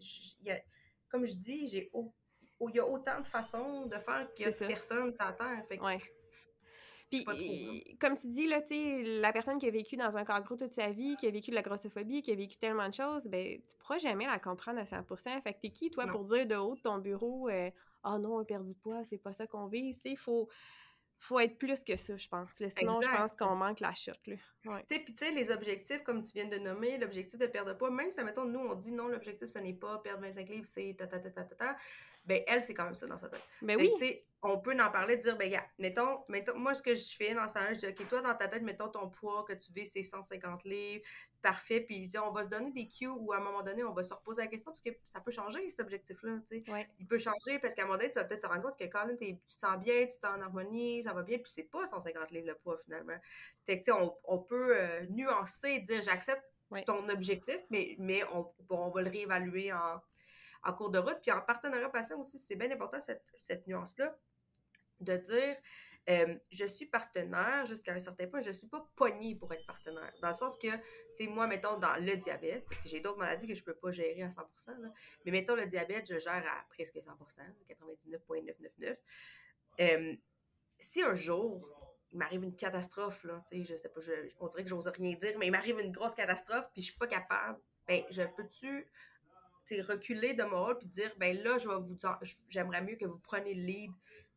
comme 1.08 1.24
je 1.24 1.34
dis, 1.34 1.68
j'ai 1.68 1.90
il 2.68 2.76
y 2.76 2.80
a 2.80 2.86
autant 2.86 3.20
de 3.20 3.26
façons 3.26 3.86
de 3.86 3.98
faire 3.98 4.32
qu'il 4.34 4.46
y 4.46 4.48
a 4.48 4.66
personne 4.66 5.12
sur 5.12 5.24
la 5.24 5.32
Terre. 5.32 5.64
Fait 5.68 5.80
ouais. 5.80 6.00
Puis, 7.12 7.96
comme 8.00 8.16
tu 8.16 8.28
dis, 8.28 8.46
là, 8.46 8.60
la 9.20 9.32
personne 9.32 9.58
qui 9.58 9.66
a 9.66 9.70
vécu 9.70 9.96
dans 9.96 10.16
un 10.16 10.24
corps 10.24 10.42
gros 10.42 10.56
toute 10.56 10.72
sa 10.72 10.88
vie, 10.88 11.16
qui 11.16 11.26
a 11.26 11.30
vécu 11.30 11.50
de 11.50 11.56
la 11.56 11.62
grossophobie, 11.62 12.22
qui 12.22 12.32
a 12.32 12.34
vécu 12.34 12.56
tellement 12.56 12.88
de 12.88 12.94
choses, 12.94 13.26
ben, 13.26 13.58
tu 13.58 13.76
pourras 13.78 13.98
jamais 13.98 14.26
la 14.26 14.38
comprendre 14.38 14.78
à 14.78 14.84
100% 14.84 15.42
Fait 15.42 15.52
que 15.52 15.60
t'es 15.60 15.70
qui, 15.70 15.90
toi, 15.90 16.06
pour 16.06 16.24
dire 16.24 16.46
de 16.46 16.56
haut 16.56 16.74
de 16.74 16.80
ton 16.80 16.98
bureau, 16.98 17.48
euh, 17.48 17.70
ah 18.02 18.14
oh 18.14 18.18
non, 18.18 18.38
on 18.38 18.44
perd 18.44 18.64
du 18.64 18.74
poids, 18.74 19.04
c'est 19.04 19.18
pas 19.18 19.32
ça 19.32 19.46
qu'on 19.46 19.66
vise, 19.66 20.00
tu 20.02 20.10
il 20.10 20.16
faut 20.16 20.48
faut 21.22 21.38
être 21.38 21.56
plus 21.56 21.78
que 21.84 21.94
ça, 21.94 22.16
je 22.16 22.28
pense. 22.28 22.48
sinon, 22.56 23.00
je 23.00 23.08
pense 23.08 23.30
qu'on 23.32 23.54
manque 23.54 23.78
la 23.78 23.92
chute. 23.92 24.26
Là. 24.26 24.34
Ouais. 24.66 24.84
Tu 24.88 24.96
sais, 24.96 25.04
puis 25.04 25.14
tu 25.14 25.24
sais, 25.24 25.30
les 25.30 25.52
objectifs, 25.52 26.02
comme 26.02 26.24
tu 26.24 26.32
viens 26.32 26.48
de 26.48 26.58
nommer, 26.58 26.98
l'objectif 26.98 27.38
de 27.38 27.46
perdre 27.46 27.72
de 27.72 27.78
poids, 27.78 27.92
même 27.92 28.10
si, 28.10 28.20
mettons, 28.24 28.44
nous, 28.44 28.58
on 28.58 28.74
dit 28.74 28.90
non, 28.90 29.06
l'objectif, 29.06 29.48
ce 29.48 29.60
n'est 29.60 29.72
pas 29.72 29.98
perdre 29.98 30.22
25 30.22 30.48
livres, 30.48 30.66
c'est 30.66 30.96
ta 30.98 31.06
ta 31.06 31.20
ta 31.20 31.30
ta 31.30 31.44
ta 31.44 31.54
ta, 31.54 31.76
ben 32.24 32.42
elle, 32.46 32.62
c'est 32.62 32.74
quand 32.74 32.84
même 32.84 32.94
ça 32.94 33.06
dans 33.06 33.18
sa 33.18 33.28
tête. 33.28 33.42
Ben 33.60 33.76
oui 33.76 33.90
on 34.44 34.58
peut 34.58 34.76
en 34.80 34.90
parler, 34.90 35.16
dire, 35.18 35.36
ben, 35.36 35.48
gars, 35.48 35.64
mettons, 35.78 36.24
mettons, 36.28 36.58
moi, 36.58 36.74
ce 36.74 36.82
que 36.82 36.96
je 36.96 37.14
fais 37.14 37.32
dans 37.32 37.46
ce 37.46 37.54
temps-là, 37.54 37.74
je 37.74 37.78
dis, 37.78 37.86
OK, 37.86 38.08
toi, 38.08 38.20
dans 38.22 38.34
ta 38.34 38.48
tête, 38.48 38.62
mettons 38.62 38.88
ton 38.88 39.08
poids 39.08 39.44
que 39.46 39.52
tu 39.52 39.72
vis, 39.72 39.86
c'est 39.86 40.02
150 40.02 40.64
livres, 40.64 41.04
parfait, 41.40 41.80
puis 41.80 42.08
dis, 42.08 42.18
on 42.18 42.32
va 42.32 42.42
se 42.44 42.48
donner 42.48 42.72
des 42.72 42.88
cues 42.88 43.06
où, 43.06 43.32
à 43.32 43.36
un 43.36 43.40
moment 43.40 43.62
donné, 43.62 43.84
on 43.84 43.92
va 43.92 44.02
se 44.02 44.12
reposer 44.12 44.42
la 44.42 44.48
question, 44.48 44.72
parce 44.72 44.82
que 44.82 44.90
ça 45.04 45.20
peut 45.20 45.30
changer, 45.30 45.70
cet 45.70 45.80
objectif-là, 45.80 46.40
tu 46.48 46.60
sais. 46.60 46.88
Il 46.98 47.06
peut 47.06 47.18
changer, 47.18 47.60
parce 47.60 47.74
qu'à 47.74 47.82
un 47.82 47.84
moment 47.84 47.98
donné, 47.98 48.10
tu 48.10 48.18
vas 48.18 48.24
peut-être 48.24 48.42
te 48.42 48.46
rendre 48.48 48.62
compte 48.62 48.78
que 48.78 48.84
quand 48.84 49.06
même, 49.06 49.16
tu 49.16 49.36
te 49.36 49.40
sens 49.46 49.78
bien, 49.78 50.00
tu 50.00 50.16
te 50.16 50.26
sens 50.26 50.36
en 50.36 50.40
harmonie, 50.40 51.04
ça 51.04 51.12
va 51.12 51.22
bien, 51.22 51.38
puis 51.38 51.52
c'est 51.54 51.62
pas 51.62 51.86
150 51.86 52.32
livres 52.32 52.48
le 52.48 52.56
poids, 52.56 52.80
finalement. 52.84 53.18
Fait 53.64 53.78
que, 53.78 53.84
tu 53.84 53.92
sais, 53.92 53.98
on, 54.24 54.38
peut 54.38 54.76
euh, 54.76 55.06
nuancer, 55.10 55.78
dire, 55.78 56.02
j'accepte 56.02 56.42
ton 56.86 57.08
objectif, 57.10 57.60
mais, 57.70 57.94
mais 57.98 58.24
on, 58.32 58.50
on 58.70 58.88
va 58.88 59.02
le 59.02 59.10
réévaluer 59.10 59.72
en, 59.72 60.00
en 60.64 60.72
cours 60.72 60.90
de 60.90 60.98
route. 60.98 61.18
Puis 61.22 61.30
en 61.30 61.40
partenariat 61.40 61.88
patient 61.88 62.18
aussi, 62.18 62.38
c'est 62.38 62.56
bien 62.56 62.70
important 62.70 63.00
cette, 63.00 63.24
cette 63.36 63.66
nuance-là 63.66 64.16
de 65.00 65.16
dire 65.16 65.56
euh, 66.10 66.34
je 66.50 66.64
suis 66.64 66.86
partenaire 66.86 67.64
jusqu'à 67.64 67.92
un 67.92 67.98
certain 68.00 68.26
point, 68.26 68.40
je 68.40 68.48
ne 68.48 68.54
suis 68.54 68.66
pas 68.66 68.84
poignée 68.96 69.36
pour 69.36 69.52
être 69.52 69.64
partenaire. 69.66 70.12
Dans 70.20 70.28
le 70.28 70.34
sens 70.34 70.56
que, 70.56 70.68
tu 70.68 70.80
sais, 71.12 71.26
moi, 71.28 71.46
mettons, 71.46 71.78
dans 71.78 71.94
le 71.94 72.16
diabète, 72.16 72.64
parce 72.68 72.80
que 72.80 72.88
j'ai 72.88 73.00
d'autres 73.00 73.18
maladies 73.18 73.46
que 73.46 73.54
je 73.54 73.60
ne 73.60 73.66
peux 73.66 73.74
pas 73.74 73.92
gérer 73.92 74.22
à 74.22 74.28
100% 74.28 74.42
mais 75.24 75.30
mettons 75.30 75.54
le 75.54 75.66
diabète, 75.66 76.08
je 76.08 76.18
gère 76.18 76.44
à 76.44 76.64
presque 76.70 76.96
100% 76.96 77.42
99,999. 77.68 78.98
Euh, 79.80 80.16
si 80.78 81.02
un 81.02 81.14
jour, 81.14 81.68
il 82.10 82.18
m'arrive 82.18 82.42
une 82.42 82.56
catastrophe, 82.56 83.22
là, 83.22 83.40
tu 83.48 83.58
sais, 83.58 83.64
je 83.64 83.76
sais 83.76 83.88
pas, 83.88 84.00
je, 84.00 84.12
on 84.40 84.48
dirait 84.48 84.64
que 84.64 84.70
j'ose 84.70 84.88
rien 84.88 85.14
dire, 85.14 85.38
mais 85.38 85.46
il 85.46 85.52
m'arrive 85.52 85.78
une 85.78 85.92
grosse 85.92 86.16
catastrophe, 86.16 86.66
puis 86.72 86.82
je 86.82 86.88
suis 86.88 86.98
pas 86.98 87.06
capable, 87.06 87.60
ben, 87.86 88.02
je 88.10 88.22
peux-tu 88.22 88.90
reculer 89.82 90.34
de 90.34 90.42
mon 90.42 90.64
rôle 90.64 90.78
puis 90.78 90.88
dire 90.88 91.12
ben 91.18 91.36
là 91.42 91.58
je 91.58 91.68
vais 91.68 91.76
vous 91.76 91.96
j'aimerais 92.48 92.82
mieux 92.82 92.96
que 92.96 93.06
vous 93.06 93.18
preniez 93.18 93.54
le 93.54 93.62
lead 93.62 93.92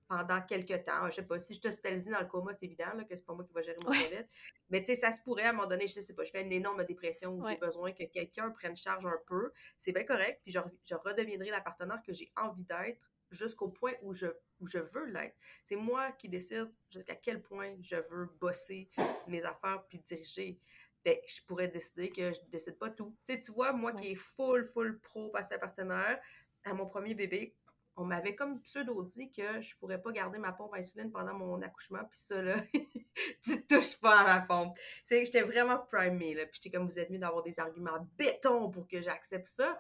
pendant 0.08 0.42
quelques 0.42 0.84
temps. 0.86 1.10
Je 1.10 1.16
sais 1.16 1.24
pas, 1.24 1.40
si 1.40 1.54
je 1.54 1.62
te 1.62 1.68
hospitalisée 1.68 2.12
dans 2.12 2.20
le 2.20 2.28
coma, 2.28 2.54
c'est 2.54 2.66
évident 2.66 2.94
là, 2.96 3.04
que 3.04 3.16
c'est 3.16 3.26
pas 3.26 3.34
moi 3.34 3.44
qui 3.44 3.54
va 3.54 3.62
gérer 3.62 3.78
mon 3.84 3.92
diabète. 3.92 4.30
Mais 4.70 4.80
tu 4.80 4.88
sais, 4.88 4.96
ça 4.96 5.12
se 5.12 5.22
pourrait 5.22 5.44
à 5.44 5.50
un 5.50 5.54
moment 5.54 5.68
donné, 5.68 5.88
je 5.88 6.00
sais 6.00 6.14
pas, 6.14 6.24
je 6.24 6.32
fais 6.32 6.42
une 6.42 6.52
énorme 6.52 6.84
dépression 6.86 7.34
où 7.34 7.48
j'ai 7.48 7.58
besoin 7.58 7.92
que 7.92 8.04
quelqu'un 8.04 8.52
prenne 8.52 8.76
charge 8.76 9.06
un 9.06 9.20
peu. 9.26 9.52
C'est 9.78 9.92
bien 9.92 10.04
correct, 10.04 10.42
puis 10.44 10.52
je, 10.52 10.60
je 10.86 10.96
redeviendrai 10.96 11.50
la 11.50 11.62
partenaire 11.62 12.02
que 12.06 12.14
j'ai 12.14 12.32
envie 12.36 12.66
d'être 12.66 13.00
jusqu'au 13.32 13.70
point 13.70 13.94
où 14.02 14.14
je, 14.14 14.28
où 14.60 14.68
je 14.68 14.78
veux 14.78 15.06
l'être. 15.06 15.36
C'est 15.64 15.76
moi 15.76 16.12
qui 16.14 16.30
décide 16.30 16.72
jusqu'à 16.90 17.16
quel 17.16 17.42
point 17.42 17.76
je 17.82 17.96
veux 18.10 18.30
bosser 18.40 18.90
mes 19.28 19.44
affaires 19.44 19.84
puis 19.90 20.00
diriger. 20.00 20.60
Ben, 21.06 21.18
je 21.28 21.40
pourrais 21.44 21.68
décider 21.68 22.10
que 22.10 22.34
je 22.34 22.40
décide 22.50 22.80
pas 22.80 22.90
tout. 22.90 23.16
Tu 23.24 23.34
sais, 23.34 23.40
tu 23.40 23.52
vois, 23.52 23.72
moi 23.72 23.94
qui 23.94 24.14
est 24.14 24.16
full, 24.16 24.66
full 24.66 25.00
pro 25.00 25.30
passé 25.30 25.56
partenaire, 25.60 26.20
à 26.64 26.74
mon 26.74 26.88
premier 26.88 27.14
bébé, 27.14 27.56
on 27.96 28.04
m'avait 28.04 28.36
comme 28.36 28.60
pseudo 28.62 29.04
dit 29.04 29.32
que 29.32 29.62
je 29.62 29.78
pourrais 29.78 30.02
pas 30.02 30.12
garder 30.12 30.38
ma 30.40 30.52
pompe 30.52 30.74
à 30.74 30.78
insuline 30.78 31.12
pendant 31.12 31.34
mon 31.34 31.62
accouchement, 31.62 32.04
puis 32.10 32.20
ça, 32.20 32.42
là, 32.42 32.58
tu 33.44 33.66
touches 33.68 33.98
pas 34.00 34.20
à 34.20 34.24
ma 34.24 34.42
pompe. 34.42 34.78
C'est 35.06 35.20
que 35.20 35.26
j'étais 35.26 35.44
vraiment 35.44 35.78
primée, 35.78 36.34
là, 36.34 36.46
puis 36.48 36.60
j'étais 36.62 36.76
comme, 36.76 36.88
vous 36.88 37.00
êtes 37.00 37.10
mieux 37.10 37.20
d'avoir 37.20 37.44
des 37.44 37.60
arguments 37.60 38.08
béton 38.18 38.70
pour 38.72 38.88
que 38.88 39.00
j'accepte 39.00 39.48
ça. 39.48 39.78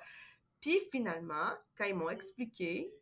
Puis 0.61 0.79
finalement, 0.91 1.53
quand 1.75 1.85
ils 1.85 1.95
m'ont 1.95 2.09
expliqué 2.09 2.93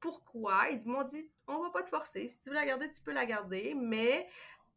pourquoi, 0.00 0.68
ils 0.70 0.86
m'ont 0.86 1.04
dit, 1.04 1.30
on 1.46 1.62
va 1.62 1.70
pas 1.70 1.82
te 1.82 1.88
forcer, 1.88 2.26
si 2.26 2.40
tu 2.40 2.50
veux 2.50 2.56
la 2.56 2.66
garder, 2.66 2.90
tu 2.90 3.00
peux 3.02 3.12
la 3.12 3.24
garder, 3.24 3.74
mais 3.74 4.28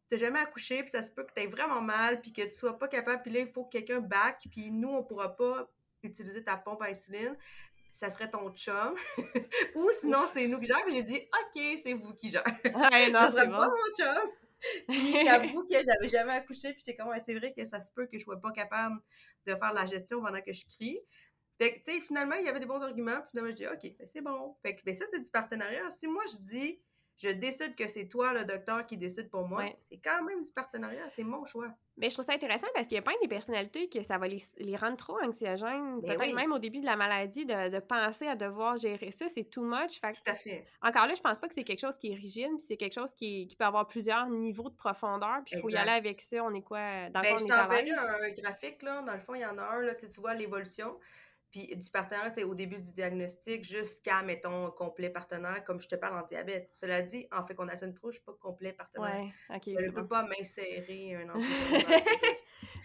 t'as 0.08 0.16
jamais 0.16 0.40
accouché, 0.40 0.82
puis 0.82 0.90
ça 0.90 1.02
se 1.02 1.10
peut 1.10 1.24
que 1.24 1.32
t'aies 1.32 1.46
vraiment 1.46 1.80
mal, 1.80 2.20
puis 2.20 2.32
que 2.32 2.42
tu 2.42 2.52
sois 2.52 2.78
pas 2.78 2.88
capable, 2.88 3.22
puis 3.22 3.32
là, 3.32 3.40
il 3.40 3.48
faut 3.48 3.64
que 3.64 3.72
quelqu'un 3.72 4.00
back, 4.00 4.46
puis 4.50 4.70
nous, 4.70 4.88
on 4.88 5.02
pourra 5.02 5.36
pas 5.36 5.68
utiliser 6.02 6.44
ta 6.44 6.56
pompe 6.56 6.82
à 6.82 6.86
insuline 6.86 7.36
ça 7.96 8.10
serait 8.10 8.28
ton 8.28 8.50
chum. 8.50 8.94
Ou 9.74 9.90
sinon, 9.92 10.24
c'est 10.32 10.46
nous 10.46 10.60
qui 10.60 10.66
gère. 10.66 10.84
J'ai 10.88 11.02
dit, 11.02 11.16
OK, 11.16 11.80
c'est 11.82 11.94
vous 11.94 12.14
qui 12.14 12.30
gère. 12.30 12.44
Ouais, 12.64 13.10
non, 13.10 13.20
ça 13.20 13.30
serait 13.30 13.48
pas 13.48 13.68
mon 13.68 13.94
chum. 13.96 14.30
J'avoue 15.24 15.64
que 15.64 15.74
j'avais 15.74 16.08
jamais 16.08 16.32
accouché, 16.32 16.72
puis 16.72 16.82
j'étais 16.84 16.96
comme, 16.96 17.12
c'est 17.24 17.34
vrai 17.34 17.52
que 17.52 17.64
ça 17.64 17.80
se 17.80 17.90
peut 17.90 18.06
que 18.06 18.18
je 18.18 18.24
sois 18.24 18.40
pas 18.40 18.52
capable 18.52 19.00
de 19.46 19.54
faire 19.54 19.72
la 19.72 19.86
gestion 19.86 20.20
pendant 20.20 20.40
que 20.40 20.52
je 20.52 20.64
crie. 20.66 21.00
Fait 21.58 21.74
que, 21.74 21.84
tu 21.84 21.94
sais, 21.94 22.00
finalement, 22.00 22.34
il 22.34 22.44
y 22.44 22.48
avait 22.48 22.60
des 22.60 22.66
bons 22.66 22.82
arguments, 22.82 23.20
puis 23.20 23.30
finalement, 23.30 23.50
je 23.50 23.56
dis, 23.56 23.66
OK, 23.66 23.96
ben, 23.98 24.06
c'est 24.06 24.20
bon. 24.20 24.56
Fait 24.62 24.76
que, 24.76 24.82
mais 24.84 24.92
ça, 24.92 25.06
c'est 25.10 25.20
du 25.20 25.30
partenariat. 25.30 25.88
Si 25.90 26.06
moi, 26.06 26.22
je 26.30 26.36
dis, 26.42 26.80
je 27.16 27.30
décide 27.30 27.74
que 27.74 27.88
c'est 27.88 28.06
toi, 28.06 28.32
le 28.34 28.44
docteur, 28.44 28.86
qui 28.86 28.96
décide 28.96 29.30
pour 29.30 29.48
moi. 29.48 29.64
C'est 29.80 29.98
quand 29.98 30.22
même 30.22 30.42
du 30.42 30.50
partenariat, 30.50 31.08
c'est 31.08 31.24
mon 31.24 31.44
choix. 31.46 31.68
Mais 31.96 32.10
je 32.10 32.14
trouve 32.14 32.26
ça 32.26 32.34
intéressant 32.34 32.66
parce 32.74 32.86
qu'il 32.86 32.96
y 32.96 32.98
a 32.98 33.02
pas 33.02 33.12
des 33.22 33.28
personnalités 33.28 33.88
que 33.88 34.02
ça 34.02 34.18
va 34.18 34.28
les, 34.28 34.76
rendre 34.76 34.96
trop 34.96 35.18
anxiogènes, 35.22 36.00
ben 36.02 36.14
peut-être 36.14 36.34
même 36.34 36.52
au 36.52 36.58
début 36.58 36.80
de 36.80 36.84
la 36.84 36.94
maladie, 36.94 37.46
de, 37.46 37.78
penser 37.80 38.26
à 38.26 38.36
devoir 38.36 38.76
gérer 38.76 39.10
ça, 39.10 39.26
c'est 39.28 39.48
too 39.48 39.62
much. 39.62 39.98
Fait 39.98 40.12
Tout 40.12 40.30
à 40.30 40.34
fait. 40.34 40.66
Encore 40.82 41.06
là, 41.06 41.14
je 41.14 41.22
pense 41.22 41.38
pas 41.38 41.48
que 41.48 41.54
c'est 41.54 41.64
quelque 41.64 41.80
chose 41.80 41.96
qui 41.96 42.12
est 42.12 42.14
rigide, 42.14 42.50
puis 42.58 42.66
c'est 42.68 42.76
quelque 42.76 42.94
chose 42.94 43.12
qui, 43.12 43.48
peut 43.58 43.64
avoir 43.64 43.86
plusieurs 43.86 44.28
niveaux 44.28 44.68
de 44.68 44.74
profondeur, 44.74 45.38
puis 45.46 45.54
il 45.56 45.60
faut 45.62 45.70
y 45.70 45.76
aller 45.76 45.92
avec 45.92 46.20
ça. 46.20 46.44
On 46.44 46.52
est 46.52 46.60
quoi? 46.60 47.08
Dans 47.08 47.20
ben, 47.20 47.38
je 47.38 47.44
un 47.44 48.42
graphique, 48.42 48.82
là. 48.82 49.00
Dans 49.00 49.14
le 49.14 49.20
fond, 49.20 49.34
il 49.34 49.40
y 49.40 49.46
en 49.46 49.56
a 49.56 49.62
un, 49.62 49.80
là, 49.80 49.94
tu 49.94 50.06
vois 50.20 50.34
l'évolution. 50.34 50.98
Puis 51.50 51.74
du 51.76 51.90
partenaire, 51.90 52.32
au 52.46 52.54
début 52.54 52.78
du 52.78 52.92
diagnostic 52.92 53.64
jusqu'à, 53.64 54.22
mettons, 54.22 54.70
complet 54.72 55.10
partenaire, 55.10 55.64
comme 55.64 55.80
je 55.80 55.88
te 55.88 55.94
parle 55.94 56.18
en 56.18 56.26
diabète. 56.26 56.68
Cela 56.72 57.02
dit, 57.02 57.26
en 57.32 57.44
fécondation 57.44 57.86
de 57.86 57.92
trop, 57.92 58.10
je 58.10 58.16
suis 58.16 58.24
pas 58.24 58.34
complet 58.34 58.72
partenaire. 58.72 59.22
Ouais, 59.22 59.56
ok. 59.56 59.62
Je 59.66 59.86
ne 59.86 59.90
peux 59.90 60.06
pas 60.06 60.24
m'insérer 60.24 61.14
un 61.14 61.28
enfant. 61.34 61.88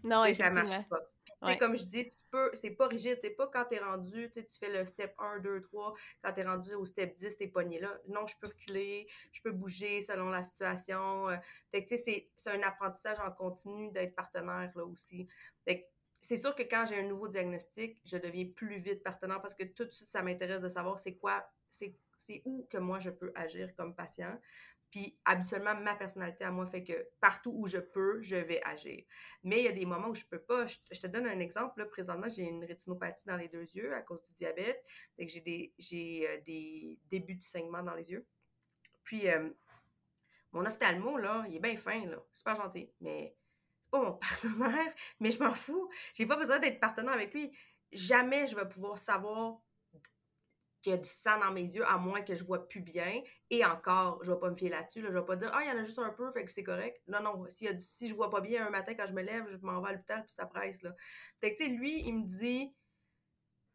non, 0.03 0.33
ça 0.33 0.49
marche 0.51 0.87
pas. 0.87 0.99
sais, 1.43 1.57
Comme 1.57 1.75
je 1.75 1.83
dis, 1.83 2.07
tu 2.07 2.19
peux, 2.29 2.51
c'est 2.53 2.71
pas 2.71 2.87
rigide. 2.87 3.17
C'est 3.19 3.31
pas 3.31 3.47
quand 3.47 3.65
tu 3.65 3.75
es 3.75 3.79
rendu, 3.79 4.29
tu 4.31 4.41
fais 4.59 4.69
le 4.69 4.85
step 4.85 5.15
1, 5.17 5.39
2, 5.39 5.61
3, 5.61 5.93
quand 6.23 6.33
tu 6.33 6.39
es 6.39 6.43
rendu 6.43 6.73
au 6.75 6.85
step 6.85 7.15
10, 7.15 7.37
t'es 7.37 7.47
pogné 7.47 7.79
là. 7.79 7.99
Non, 8.07 8.27
je 8.27 8.35
peux 8.39 8.47
reculer, 8.47 9.07
je 9.31 9.41
peux 9.41 9.51
bouger 9.51 10.01
selon 10.01 10.29
la 10.29 10.43
situation. 10.43 11.29
Euh, 11.29 11.37
fait 11.71 11.83
que, 11.83 11.89
tu 11.89 11.97
sais, 11.97 12.29
c'est 12.35 12.51
un 12.51 12.61
apprentissage 12.61 13.19
en 13.19 13.31
continu 13.31 13.91
d'être 13.91 14.15
partenaire, 14.15 14.71
là, 14.75 14.85
aussi. 14.85 15.27
Fait 15.65 15.90
c'est 16.21 16.37
sûr 16.37 16.55
que 16.55 16.61
quand 16.61 16.85
j'ai 16.85 16.99
un 16.99 17.07
nouveau 17.07 17.27
diagnostic, 17.27 17.99
je 18.05 18.15
deviens 18.15 18.45
plus 18.55 18.79
vite 18.79 19.03
partenaire 19.03 19.41
parce 19.41 19.55
que 19.55 19.63
tout 19.63 19.85
de 19.85 19.91
suite, 19.91 20.07
ça 20.07 20.21
m'intéresse 20.21 20.61
de 20.61 20.69
savoir 20.69 20.99
c'est 20.99 21.15
quoi, 21.15 21.43
c'est 21.69 21.97
où 22.45 22.67
que 22.69 22.77
moi 22.77 22.99
je 22.99 23.09
peux 23.09 23.31
agir 23.35 23.75
comme 23.75 23.95
patient. 23.95 24.39
Puis 24.91 25.17
habituellement, 25.25 25.73
ma 25.73 25.95
personnalité 25.95 26.43
à 26.43 26.51
moi 26.51 26.67
fait 26.67 26.83
que 26.83 27.07
partout 27.21 27.53
où 27.55 27.65
je 27.65 27.79
peux, 27.79 28.21
je 28.21 28.35
vais 28.35 28.61
agir. 28.63 29.03
Mais 29.43 29.59
il 29.59 29.65
y 29.65 29.67
a 29.67 29.71
des 29.71 29.85
moments 29.85 30.09
où 30.09 30.15
je 30.15 30.25
peux 30.25 30.41
pas. 30.41 30.65
Je, 30.67 30.99
te 30.99 31.07
donne 31.07 31.25
un 31.25 31.39
exemple. 31.39 31.79
Là, 31.79 31.85
présentement, 31.85 32.27
j'ai 32.27 32.43
une 32.43 32.65
rétinopathie 32.65 33.25
dans 33.25 33.37
les 33.37 33.47
deux 33.47 33.63
yeux 33.73 33.95
à 33.95 34.01
cause 34.01 34.21
du 34.21 34.33
diabète. 34.33 34.83
j'ai 35.17 35.39
des, 35.39 35.73
euh, 36.27 36.41
des 36.45 36.99
débuts 37.07 37.35
de 37.35 37.41
saignement 37.41 37.81
dans 37.81 37.95
les 37.95 38.11
yeux. 38.11 38.27
Puis 39.05 39.29
euh, 39.29 39.49
mon 40.51 40.65
ophtalmo, 40.65 41.17
là, 41.17 41.45
il 41.47 41.55
est 41.55 41.59
bien 41.59 41.77
fin, 41.77 42.05
là, 42.05 42.21
super 42.33 42.57
gentil. 42.57 42.91
Mais 42.99 43.33
pas 43.91 44.01
mon 44.01 44.13
partenaire, 44.17 44.93
mais 45.19 45.31
je 45.31 45.39
m'en 45.39 45.53
fous. 45.53 45.89
J'ai 46.13 46.25
pas 46.25 46.35
besoin 46.35 46.59
d'être 46.59 46.79
partenaire 46.79 47.13
avec 47.13 47.33
lui. 47.33 47.51
Jamais 47.91 48.47
je 48.47 48.55
vais 48.55 48.67
pouvoir 48.67 48.97
savoir 48.97 49.59
qu'il 50.81 50.91
y 50.91 50.95
a 50.95 50.97
du 50.97 51.09
sang 51.09 51.37
dans 51.39 51.51
mes 51.51 51.61
yeux, 51.61 51.85
à 51.85 51.97
moins 51.97 52.21
que 52.21 52.33
je 52.33 52.43
vois 52.43 52.67
plus 52.67 52.81
bien. 52.81 53.21
Et 53.49 53.63
encore, 53.63 54.23
je 54.23 54.31
vais 54.31 54.39
pas 54.39 54.49
me 54.49 54.55
fier 54.55 54.69
là-dessus. 54.69 55.01
Là. 55.01 55.09
Je 55.11 55.17
vais 55.17 55.25
pas 55.25 55.35
dire, 55.35 55.51
ah, 55.53 55.63
il 55.63 55.69
y 55.69 55.71
en 55.71 55.77
a 55.77 55.83
juste 55.83 55.99
un 55.99 56.09
peu, 56.09 56.31
fait 56.31 56.43
que 56.43 56.51
c'est 56.51 56.63
correct. 56.63 57.01
Non, 57.07 57.21
non, 57.21 57.45
si, 57.49 57.67
si 57.81 58.07
je 58.07 58.15
vois 58.15 58.29
pas 58.29 58.41
bien 58.41 58.65
un 58.65 58.69
matin 58.71 58.95
quand 58.95 59.05
je 59.05 59.13
me 59.13 59.21
lève, 59.21 59.45
je 59.51 59.57
m'en 59.57 59.79
vais 59.81 59.89
à 59.89 59.91
l'hôpital, 59.93 60.23
puis 60.23 60.33
ça 60.33 60.45
presse. 60.45 60.81
Là. 60.81 60.95
Fait 61.39 61.53
que, 61.53 61.57
tu 61.57 61.65
sais, 61.65 61.69
lui, 61.69 62.01
il 62.07 62.13
me 62.13 62.25
dit, 62.25 62.73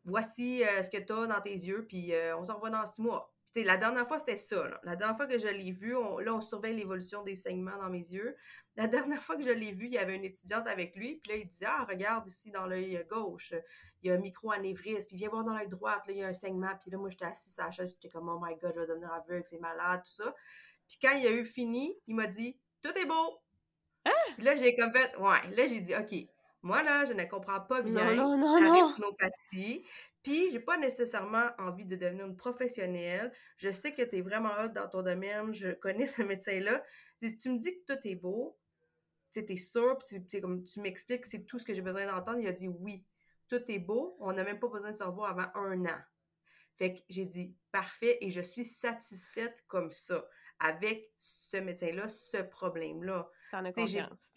voici 0.05 0.65
euh, 0.65 0.83
ce 0.83 0.91
que 0.91 0.99
tu 0.99 1.13
as 1.13 1.27
dans 1.27 1.41
tes 1.41 1.53
yeux, 1.53 1.87
puis 1.87 2.13
euh, 2.13 2.37
on 2.37 2.45
se 2.45 2.51
revoit 2.51 2.71
dans 2.71 2.85
six 2.87 3.03
mois. 3.03 3.36
La 3.65 3.77
dernière 3.77 4.07
fois, 4.07 4.19
c'était 4.19 4.37
ça. 4.37 4.69
Là. 4.69 4.81
La 4.85 4.97
dernière 4.97 5.17
fois 5.17 5.27
que 5.27 5.39
je 5.39 5.49
l'ai 5.49 5.73
vu, 5.73 5.93
là, 5.93 6.35
on 6.35 6.41
surveille 6.41 6.77
l'évolution 6.77 7.23
des 7.23 7.35
saignements 7.35 7.79
dans 7.79 7.91
mes 7.91 7.99
yeux. 7.99 8.37
La 8.77 8.87
dernière 8.89 9.23
fois 9.23 9.37
que 9.37 9.43
je 9.43 9.51
l'ai 9.51 9.73
vu, 9.73 9.87
il 9.87 9.93
y 9.93 9.99
avait 9.99 10.17
une 10.17 10.25
étudiante 10.25 10.67
avec 10.67 10.97
lui, 10.97 11.17
puis 11.17 11.33
là, 11.33 11.37
il 11.39 11.47
disait 11.47 11.67
Ah, 11.69 11.87
regarde 11.89 12.27
ici 12.27 12.51
dans 12.51 12.67
l'œil 12.67 13.05
gauche, 13.09 13.55
il 14.03 14.09
y 14.09 14.11
a 14.11 14.15
un 14.15 14.19
micro-anévrisme, 14.19 15.09
puis 15.09 15.17
viens 15.17 15.29
voir 15.29 15.45
dans 15.45 15.55
l'œil 15.55 15.69
droit, 15.69 15.97
là, 15.97 16.03
il 16.09 16.19
y 16.19 16.23
a 16.23 16.29
un 16.29 16.33
saignement, 16.33 16.77
puis 16.81 16.91
là, 16.91 16.99
moi, 16.99 17.09
j'étais 17.09 17.25
assise 17.25 17.59
à 17.59 17.67
la 17.67 17.71
chaise, 17.71 17.93
puis 17.93 18.01
j'étais 18.03 18.13
comme 18.13 18.29
Oh 18.29 18.41
my 18.43 18.55
god, 18.57 18.73
je 18.75 18.81
vais 18.81 18.87
devenir 18.87 19.13
aveugle, 19.13 19.45
c'est 19.45 19.59
malade, 19.59 20.03
tout 20.05 20.23
ça. 20.23 20.35
Puis 20.89 20.99
quand 21.01 21.13
il 21.13 21.27
a 21.27 21.31
eu 21.31 21.45
fini, 21.45 21.99
il 22.07 22.15
m'a 22.15 22.27
dit 22.27 22.59
Tout 22.83 22.97
est 22.97 23.07
beau. 23.07 23.41
Hein? 24.05 24.13
Puis 24.37 24.45
là, 24.45 24.55
j'ai 24.55 24.77
comme 24.77 24.93
fait 24.93 25.17
Ouais, 25.19 25.51
là, 25.57 25.67
j'ai 25.67 25.81
dit 25.81 25.95
Ok, 25.95 26.15
moi, 26.63 26.83
là, 26.83 27.05
je 27.05 27.13
ne 27.13 27.25
comprends 27.25 27.61
pas 27.61 27.83
bien 27.83 28.15
non, 28.15 28.37
non, 28.37 28.61
la 28.61 28.73
rétinopathie. 28.73 29.85
Puis, 30.23 30.51
j'ai 30.51 30.61
pas 30.61 30.77
nécessairement 30.77 31.51
envie 31.59 31.85
de 31.85 31.95
devenir 31.95 32.27
une 32.27 32.37
professionnelle. 32.37 33.33
Je 33.57 33.71
sais 33.71 33.93
que 33.93 34.03
tu 34.03 34.17
es 34.17 34.23
vraiment 34.23 34.51
hot 34.61 34.69
dans 34.69 34.89
ton 34.89 35.03
domaine. 35.03 35.53
Je 35.53 35.71
connais 35.71 36.07
ce 36.07 36.23
médecin-là. 36.23 36.83
Si 37.23 37.37
tu 37.37 37.51
me 37.51 37.59
dis 37.59 37.73
que 37.79 37.95
tout 37.95 38.01
est 38.09 38.17
beau, 38.17 38.59
tu 39.33 39.41
es 39.41 39.57
sûr, 39.57 39.99
puis 39.99 40.25
tu, 40.27 40.41
comme, 40.41 40.65
tu 40.65 40.81
m'expliques 40.81 41.27
c'est 41.27 41.45
tout 41.45 41.59
ce 41.59 41.65
que 41.65 41.75
j'ai 41.75 41.83
besoin 41.83 42.07
d'entendre. 42.07 42.39
Il 42.41 42.47
a 42.49 42.53
dit 42.53 42.69
oui, 42.69 43.05
tout 43.49 43.63
est 43.71 43.79
beau. 43.79 44.17
On 44.21 44.33
n'a 44.33 44.45
même 44.45 44.59
pas 44.59 44.69
besoin 44.69 44.93
de 44.93 44.97
se 44.97 45.05
revoir 45.05 45.31
avant 45.31 45.51
un 45.55 45.85
an. 45.85 46.01
Fait 46.77 46.95
que 46.95 47.01
j'ai 47.09 47.25
dit 47.25 47.55
parfait 47.73 48.19
et 48.21 48.31
je 48.31 48.41
suis 48.41 48.65
satisfaite 48.65 49.65
comme 49.67 49.91
ça 49.91 50.27
avec 50.59 51.11
ce 51.21 51.57
médecin-là, 51.59 52.09
ce 52.09 52.39
problème-là. 52.39 53.31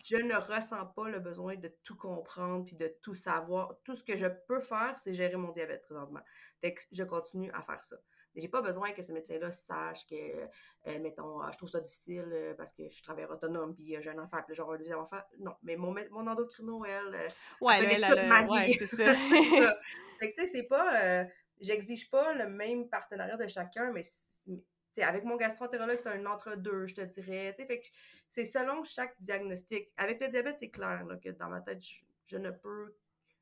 Je 0.03 0.17
ne 0.17 0.35
ressens 0.35 0.85
pas 0.87 1.09
le 1.09 1.19
besoin 1.19 1.55
de 1.55 1.71
tout 1.83 1.95
comprendre 1.95 2.65
puis 2.65 2.75
de 2.75 2.93
tout 3.01 3.13
savoir. 3.13 3.75
Tout 3.83 3.95
ce 3.95 4.03
que 4.03 4.15
je 4.15 4.27
peux 4.47 4.61
faire, 4.61 4.95
c'est 4.97 5.13
gérer 5.13 5.35
mon 5.37 5.51
diabète 5.51 5.81
présentement. 5.81 6.21
Fait 6.61 6.73
que 6.73 6.81
je 6.91 7.03
continue 7.03 7.51
à 7.51 7.61
faire 7.61 7.81
ça. 7.83 7.97
Mais 8.35 8.41
j'ai 8.41 8.47
pas 8.47 8.61
besoin 8.61 8.91
que 8.91 9.01
ce 9.01 9.11
médecin-là 9.11 9.51
sache 9.51 10.05
que, 10.05 10.15
euh, 10.15 10.99
mettons, 10.99 11.41
ah, 11.41 11.49
je 11.51 11.57
trouve 11.57 11.69
ça 11.69 11.79
difficile 11.79 12.29
euh, 12.31 12.53
parce 12.53 12.71
que 12.73 12.87
je 12.87 13.01
travaille 13.01 13.25
autonome 13.25 13.73
puis 13.73 13.95
euh, 13.95 14.01
j'ai 14.01 14.11
un 14.11 14.19
enfant 14.19 14.37
puis 14.45 14.55
genre 14.55 14.71
un 14.71 14.77
deuxième 14.77 14.99
enfant. 14.99 15.19
Non, 15.39 15.55
mais 15.63 15.75
mon, 15.75 15.95
mon 16.11 16.27
endocrino, 16.27 16.85
elle, 16.85 17.27
ouais, 17.61 17.83
elle, 17.83 18.05
toute 18.05 18.27
ma 18.27 18.43
vie. 18.43 18.75
c'est 18.77 18.87
ça. 18.87 19.15
Fait 20.19 20.31
que, 20.31 20.35
tu 20.35 20.41
sais, 20.41 20.47
c'est 20.47 20.67
pas... 20.67 21.25
J'exige 21.61 22.09
pas 22.09 22.33
le 22.33 22.47
même 22.47 22.87
partenariat 22.87 23.35
de 23.35 23.45
chacun, 23.47 23.91
mais 23.91 24.03
avec 24.97 25.23
mon 25.23 25.37
gastroentérologue, 25.37 25.99
c'est 26.01 26.09
un 26.09 26.25
entre-deux, 26.25 26.87
je 26.87 26.95
te 26.95 27.01
dirais. 27.01 27.53
Fait 27.53 27.79
que 27.79 27.87
c'est 28.29 28.45
selon 28.45 28.83
chaque 28.83 29.19
diagnostic. 29.19 29.89
Avec 29.97 30.19
le 30.21 30.27
diabète, 30.27 30.59
c'est 30.59 30.69
clair 30.69 31.05
que 31.23 31.29
dans 31.29 31.49
ma 31.49 31.61
tête, 31.61 31.81
je, 32.25 32.37
ne 32.37 32.51
peux, 32.51 32.95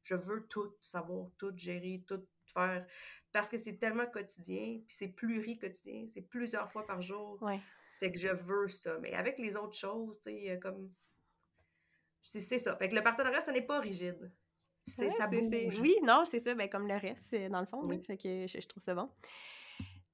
je 0.04 0.16
veux 0.16 0.46
tout 0.48 0.76
savoir, 0.82 1.30
tout 1.38 1.54
gérer, 1.56 2.04
tout 2.08 2.24
faire. 2.46 2.86
Parce 3.32 3.50
que 3.50 3.58
c'est 3.58 3.78
tellement 3.78 4.06
quotidien, 4.06 4.82
puis 4.86 4.96
c'est 4.96 5.10
pluri-quotidien, 5.10 6.08
c'est 6.14 6.22
plusieurs 6.22 6.72
fois 6.72 6.86
par 6.86 7.02
jour. 7.02 7.42
Ouais. 7.42 7.60
Fait 8.00 8.12
que 8.12 8.20
je 8.20 8.30
veux 8.30 8.68
ça. 8.68 8.98
Mais 9.00 9.14
avec 9.14 9.38
les 9.40 9.56
autres 9.56 9.76
choses, 9.76 10.20
tu 10.20 10.32
sais, 10.32 10.60
comme. 10.60 10.92
C'est 12.22 12.60
ça. 12.60 12.76
Fait 12.76 12.90
que 12.90 12.96
le 12.96 13.04
partenariat, 13.04 13.42
ce 13.42 13.52
n'est 13.52 13.62
pas 13.62 13.80
rigide. 13.80 14.32
C'est 14.86 15.10
ça 15.12 15.28
bouge. 15.28 15.80
Oui, 15.80 15.96
non, 16.04 16.24
c'est 16.30 16.40
ça. 16.40 16.54
Ben, 16.56 16.70
comme 16.70 16.88
le 16.88 16.96
reste, 16.96 17.34
dans 17.50 17.60
le 17.60 17.66
fond. 17.66 17.82
Oui. 17.84 18.02
Fait 18.06 18.18
que 18.18 18.48
je, 18.48 18.60
je 18.60 18.68
trouve 18.68 18.84
ça 18.84 18.96
bon. 18.96 19.10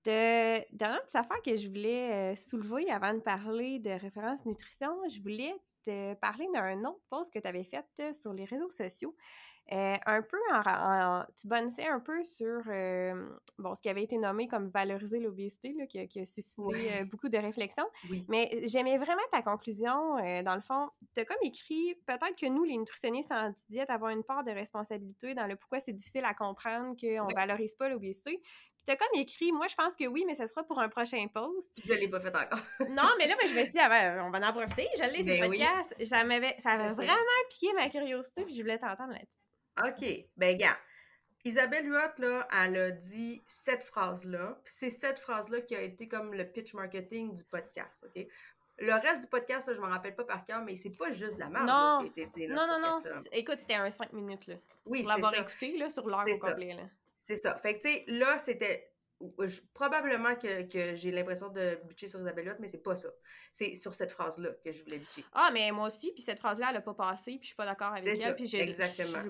De, 0.05 0.75
dernière 0.75 1.01
petite 1.03 1.15
affaire 1.15 1.41
que 1.41 1.55
je 1.55 1.67
voulais 1.69 2.33
euh, 2.33 2.35
soulever 2.35 2.91
avant 2.91 3.13
de 3.13 3.19
parler 3.19 3.79
de 3.79 3.91
référence 3.91 4.45
nutrition, 4.45 4.89
je 5.07 5.21
voulais 5.21 5.55
te 5.85 6.13
parler 6.15 6.45
d'un 6.53 6.83
autre 6.83 6.99
post 7.09 7.33
que 7.33 7.39
tu 7.39 7.47
avais 7.47 7.63
fait 7.63 7.85
euh, 8.01 8.11
sur 8.11 8.33
les 8.33 8.43
réseaux 8.43 8.69
sociaux. 8.69 9.15
Euh, 9.71 9.95
un 10.05 10.21
peu 10.21 10.37
en, 10.51 11.23
tu 11.39 11.47
bonissais 11.47 11.87
un 11.87 12.01
peu 12.01 12.21
sur 12.25 12.63
bon, 13.57 13.73
ce 13.73 13.81
qui 13.81 13.87
avait 13.87 14.03
été 14.03 14.17
nommé 14.17 14.49
comme 14.49 14.67
valoriser 14.67 15.21
l'obésité, 15.21 15.73
qui, 15.87 15.99
a, 15.99 16.05
qui 16.05 16.19
a 16.19 16.25
suscité 16.25 17.05
beaucoup 17.05 17.29
de 17.29 17.37
réflexions. 17.37 17.87
Mais 18.27 18.49
j'aimais 18.65 18.97
vraiment 18.97 19.21
ta 19.31 19.41
conclusion. 19.41 20.17
dans 20.17 20.55
le 20.55 20.61
fond, 20.61 20.89
tu 21.15 21.21
as 21.21 21.23
comme 21.25 21.37
écrit 21.43 21.95
peut-être 22.05 22.35
que 22.35 22.49
nous, 22.49 22.65
les 22.65 22.75
nutritionnistes 22.75 23.31
en 23.31 23.53
diète, 23.69 23.89
avons 23.89 24.09
une 24.09 24.25
part 24.25 24.43
de 24.43 24.51
responsabilité 24.51 25.33
dans 25.33 25.47
le 25.47 25.55
pourquoi 25.55 25.79
c'est 25.79 25.93
difficile 25.93 26.25
à 26.25 26.33
comprendre 26.33 26.97
qu'on 26.99 27.27
ne 27.27 27.33
valorise 27.33 27.73
pas 27.75 27.87
l'obésité. 27.87 28.41
T'as 28.85 28.95
comme 28.97 29.07
écrit, 29.15 29.51
moi 29.51 29.67
je 29.67 29.75
pense 29.75 29.95
que 29.95 30.05
oui, 30.05 30.25
mais 30.27 30.35
ce 30.35 30.45
sera 30.45 30.63
pour 30.63 30.79
un 30.79 30.89
prochain 30.89 31.25
post. 31.33 31.71
Je 31.85 31.93
l'ai 31.93 32.09
pas 32.09 32.19
fait 32.19 32.35
encore. 32.35 32.59
non, 32.89 33.09
mais 33.17 33.27
là, 33.27 33.35
je 33.47 33.53
me 33.53 33.63
suis 33.63 33.71
dit, 33.71 33.79
ah 33.79 33.89
ben, 33.89 34.23
on 34.25 34.29
va 34.29 34.49
en 34.49 34.53
profiter. 34.53 34.87
Je 34.97 35.03
l'ai 35.03 35.23
sur 35.23 35.33
le 35.33 35.39
ben 35.39 35.49
podcast. 35.49 35.95
Ça 36.03 36.23
m'avait, 36.23 36.55
ça 36.59 36.71
avait 36.71 36.93
vraiment 36.93 37.15
piqué 37.49 37.71
ma 37.73 37.89
curiosité, 37.89 38.43
puis 38.43 38.55
je 38.55 38.61
voulais 38.61 38.77
t'entendre 38.77 39.13
là-dessus. 39.13 39.43
OK. 39.81 40.25
Ben, 40.37 40.57
gars. 40.57 40.77
Isabelle 41.45 41.85
Huot, 41.87 42.19
là, 42.19 42.47
elle 42.63 42.77
a 42.77 42.91
dit 42.91 43.41
cette 43.47 43.83
phrase-là. 43.83 44.59
Puis 44.63 44.73
c'est 44.77 44.89
cette 44.89 45.19
phrase-là 45.19 45.61
qui 45.61 45.75
a 45.75 45.81
été 45.81 46.07
comme 46.07 46.33
le 46.33 46.45
pitch 46.45 46.73
marketing 46.73 47.33
du 47.33 47.43
podcast, 47.43 48.05
OK? 48.05 48.25
Le 48.79 48.93
reste 48.93 49.21
du 49.21 49.27
podcast, 49.27 49.67
là, 49.67 49.73
je 49.73 49.81
ne 49.81 49.85
me 49.85 49.91
rappelle 49.91 50.15
pas 50.15 50.23
par 50.23 50.45
cœur, 50.45 50.63
mais 50.63 50.75
c'est 50.75 50.89
pas 50.89 51.11
juste 51.11 51.35
de 51.35 51.41
la 51.41 51.49
merde 51.49 51.67
non. 51.67 51.99
ce 51.99 52.13
qui 52.13 52.21
a 52.21 52.23
été 52.23 52.47
dit. 52.47 52.47
non, 52.47 52.65
non, 52.65 52.79
non. 52.79 53.01
Écoute, 53.31 53.59
c'était 53.59 53.75
un 53.75 53.89
5 53.89 54.13
minutes, 54.13 54.47
là. 54.47 54.55
Oui, 54.85 54.99
c'est 54.99 55.05
ça. 55.05 55.13
Pour 55.13 55.23
l'avoir 55.23 55.41
écouté, 55.41 55.77
là, 55.77 55.89
sur 55.89 56.07
l'heure 56.07 56.25
au 56.27 56.39
complet, 56.39 56.73
là. 56.73 56.83
C'est 57.23 57.35
ça. 57.37 57.57
Fait 57.59 57.77
que, 57.77 57.81
tu 57.83 57.89
sais, 57.93 58.03
là, 58.07 58.37
c'était 58.37 58.92
probablement 59.73 60.35
que, 60.35 60.63
que 60.63 60.95
j'ai 60.95 61.11
l'impression 61.11 61.49
de 61.49 61.79
butcher 61.87 62.07
sur 62.07 62.19
Isabelle 62.19 62.47
Huot, 62.47 62.55
mais 62.59 62.67
c'est 62.67 62.83
pas 62.83 62.95
ça. 62.95 63.09
C'est 63.51 63.75
sur 63.75 63.93
cette 63.93 64.11
phrase-là 64.11 64.49
que 64.63 64.71
je 64.71 64.83
voulais 64.83 64.97
butcher. 64.97 65.23
Ah, 65.33 65.49
mais 65.53 65.71
moi 65.71 65.87
aussi, 65.87 66.11
puis 66.11 66.21
cette 66.21 66.39
phrase-là, 66.39 66.67
elle 66.71 66.77
a 66.77 66.81
pas 66.81 66.93
passé, 66.93 67.31
puis 67.31 67.39
je 67.41 67.47
suis 67.47 67.55
pas 67.55 67.65
d'accord 67.65 67.93
avec 67.93 68.05
elle, 68.05 68.35
puis 68.35 68.45
j'ai 68.45 68.65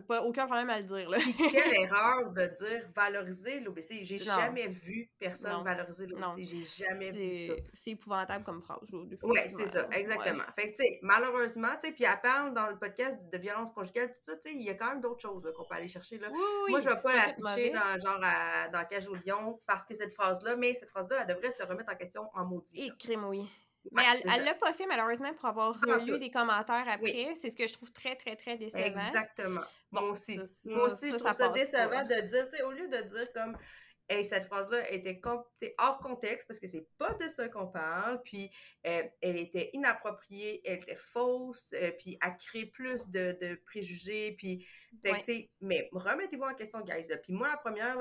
pas 0.07 0.21
aucun 0.23 0.45
problème 0.45 0.69
à 0.69 0.79
le 0.79 0.85
dire. 0.85 1.09
Là. 1.09 1.17
quelle 1.51 1.73
erreur 1.83 2.31
de 2.31 2.45
dire 2.45 2.89
valoriser 2.95 3.59
l'obésité. 3.59 4.03
J'ai 4.03 4.17
jamais 4.17 4.67
vu 4.67 5.11
personne 5.19 5.63
valoriser 5.63 6.07
l'obésité. 6.07 6.65
J'ai 6.65 6.85
jamais 6.85 7.11
vu 7.11 7.47
ça. 7.47 7.53
C'est 7.73 7.91
épouvantable 7.91 8.43
comme 8.43 8.61
phrase. 8.61 8.89
Oui, 9.23 9.39
c'est 9.47 9.67
ça, 9.67 9.87
exactement. 9.91 10.43
Fait 10.55 10.71
que, 10.71 10.77
tu 10.77 10.83
sais, 10.83 10.99
malheureusement, 11.01 11.73
tu 11.81 11.87
sais, 11.87 11.93
puis 11.93 12.05
elle 12.05 12.21
parle 12.21 12.53
dans 12.53 12.69
le 12.69 12.77
podcast 12.77 13.17
de 13.31 13.37
violence 13.37 13.71
conjugale, 13.71 14.11
tout 14.11 14.21
ça, 14.21 14.35
tu 14.35 14.49
sais, 14.49 14.55
il 14.55 14.63
y 14.63 14.69
a 14.69 14.75
quand 14.75 14.89
même 14.89 15.01
d'autres 15.01 15.21
choses 15.21 15.51
qu'on 15.55 15.63
peut 15.63 15.75
aller 15.75 15.87
chercher. 15.87 16.17
Là. 16.17 16.29
moi, 16.69 16.79
je 16.79 16.89
vais 16.89 17.01
pas 17.01 17.13
la 17.13 17.33
pitcher 17.33 17.71
dans, 17.71 17.99
genre, 17.99 18.19
à, 18.23 18.69
dans 18.69 18.85
Cage 18.85 19.07
au 19.07 19.15
Lion 19.15 19.59
parce 19.65 19.82
que 19.85 19.95
cette 19.95 20.13
phrase-là, 20.13 20.55
mais 20.55 20.73
cette 20.73 20.89
phrase-là, 20.89 21.17
elle 21.21 21.35
devrait 21.35 21.51
se 21.51 21.63
remettre 21.63 21.91
en 21.91 21.95
question 21.95 22.29
en 22.33 22.45
maudit. 22.45 22.87
Et 22.87 22.91
crime, 22.97 23.25
oui. 23.25 23.47
Mais 23.91 24.03
elle, 24.13 24.31
elle 24.33 24.45
l'a 24.45 24.53
pas 24.53 24.71
fait 24.71 24.85
malheureusement 24.85 25.33
pour 25.33 25.45
avoir 25.45 25.75
relu 25.75 26.17
des 26.17 26.31
commentaires 26.31 26.85
après. 26.87 27.33
C'est 27.41 27.49
ce 27.49 27.55
que 27.55 27.67
je 27.67 27.73
trouve 27.73 27.91
très, 27.91 28.15
très, 28.15 28.35
très 28.35 28.57
décevant. 28.57 28.83
Exactement. 28.83 29.61
Bon, 29.91 30.01
moi 30.01 30.11
aussi. 30.11 30.39
moi 30.67 30.85
aussi, 30.85 31.11
je 31.11 31.17
trouve 31.17 31.33
ça, 31.33 31.49
décevant 31.49 32.03
de 32.05 32.27
dire, 32.27 32.47
tu 32.49 32.57
sais, 32.57 32.63
au 32.63 32.71
lieu 32.71 32.87
de 32.87 33.01
dire 33.01 33.31
comme 33.33 33.57
et 34.09 34.23
cette 34.23 34.45
phrase-là 34.45 34.91
était 34.91 35.21
hors 35.77 35.97
contexte 35.99 36.47
parce 36.47 36.59
que 36.59 36.67
c'est 36.67 36.87
pas 36.97 37.13
de 37.13 37.27
ça 37.27 37.47
qu'on 37.47 37.67
parle. 37.67 38.21
Puis 38.23 38.51
euh, 38.85 39.03
elle 39.21 39.37
était 39.37 39.69
inappropriée, 39.73 40.61
elle 40.65 40.79
était 40.79 40.95
fausse, 40.95 41.73
euh, 41.73 41.91
puis 41.97 42.17
elle 42.21 42.37
crée 42.37 42.65
plus 42.65 43.07
de, 43.07 43.37
de 43.39 43.55
préjugés. 43.65 44.35
Puis, 44.37 44.67
mais 45.61 45.89
remettez-vous 45.91 46.43
en 46.43 46.53
question, 46.53 46.81
guys. 46.81 47.07
Puis 47.23 47.33
moi, 47.33 47.47
la 47.47 47.57
première, 47.57 47.97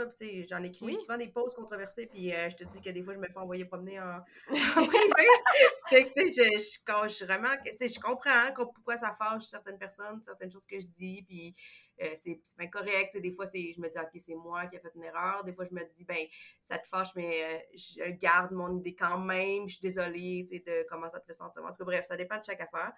j'en 0.49 0.63
écris 0.63 0.97
souvent 0.97 1.17
des 1.17 1.29
pauses 1.29 1.55
controversées, 1.55 2.07
puis 2.07 2.33
euh, 2.33 2.49
je 2.51 2.57
te 2.57 2.65
dis 2.65 2.81
que 2.81 2.91
des 2.91 3.03
fois, 3.03 3.15
je 3.15 3.19
me 3.19 3.27
fais 3.27 3.39
envoyer 3.39 3.65
promener 3.65 4.01
en, 4.01 4.19
en 4.77 4.87
privé. 4.87 5.27
je, 5.91 5.99
je, 5.99 6.79
quand 6.87 7.09
je, 7.09 7.25
vraiment, 7.25 7.55
je 7.65 8.01
comprends 8.01 8.53
pourquoi 8.55 8.97
ça 8.97 9.15
fâche 9.19 9.45
certaines 9.45 9.79
personnes, 9.79 10.23
certaines 10.23 10.51
choses 10.51 10.67
que 10.67 10.79
je 10.79 10.87
dis, 10.87 11.25
puis 11.27 11.55
euh, 12.03 12.15
c'est 12.15 12.41
bien 12.59 12.69
correct. 12.69 13.17
Des 13.19 13.31
fois, 13.31 13.45
je 13.53 13.81
me 13.81 13.89
dis, 13.89 13.99
OK, 13.99 14.11
c'est 14.19 14.35
moi 14.35 14.67
qui 14.67 14.77
ai 14.77 14.81
fait 14.81 14.93
une 14.95 15.05
erreur. 15.05 15.45
Des 15.45 15.53
fois, 15.53 15.65
je 15.65 15.75
me 15.75 15.85
dis, 15.95 16.05
ben, 16.05 16.27
ça 16.63 16.79
te 16.79 16.87
fâche, 16.87 17.09
mais 17.15 17.45
euh, 17.45 17.59
je 17.75 18.11
garde 18.13 18.53
mon 18.53 18.79
idée 18.79 18.95
quand 18.95 19.19
même. 19.19 19.69
Je 19.69 19.75
suis 19.75 19.83
désolée 19.83 20.45
de 20.67 20.87
comment 20.89 21.09
ça 21.09 21.21
te 21.21 21.27
fait 21.27 21.33
sentir. 21.33 21.63
En 21.63 21.71
tout 21.71 21.79
cas, 21.79 21.85
bref, 21.85 22.05
ça 22.05 22.17
dépend 22.17 22.39
de 22.39 22.45
chaque 22.45 22.61
affaire. 22.61 22.93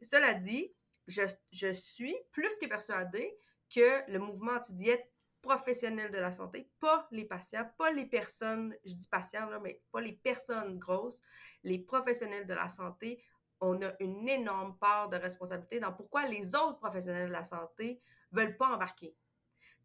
Cela 0.00 0.34
dit, 0.34 0.72
je, 1.08 1.22
je 1.50 1.72
suis 1.72 2.16
plus 2.30 2.56
que 2.58 2.66
persuadée 2.66 3.36
que 3.74 4.10
le 4.10 4.18
mouvement 4.18 4.52
anti-diète 4.52 5.10
professionnel 5.42 6.10
de 6.10 6.18
la 6.18 6.32
santé, 6.32 6.70
pas 6.80 7.08
les 7.10 7.24
patients, 7.24 7.68
pas 7.76 7.90
les 7.90 8.06
personnes, 8.06 8.74
je 8.84 8.94
dis 8.94 9.06
patients, 9.06 9.48
là, 9.48 9.58
mais 9.60 9.82
pas 9.90 10.00
les 10.00 10.12
personnes 10.12 10.78
grosses, 10.78 11.20
les 11.64 11.78
professionnels 11.78 12.46
de 12.46 12.54
la 12.54 12.68
santé, 12.68 13.22
on 13.60 13.82
a 13.82 13.92
une 14.00 14.28
énorme 14.28 14.76
part 14.78 15.08
de 15.08 15.16
responsabilité 15.16 15.80
dans 15.80 15.92
pourquoi 15.92 16.26
les 16.26 16.54
autres 16.54 16.78
professionnels 16.78 17.28
de 17.28 17.32
la 17.32 17.44
santé 17.44 18.00
veulent 18.30 18.56
pas 18.56 18.74
embarquer. 18.74 19.16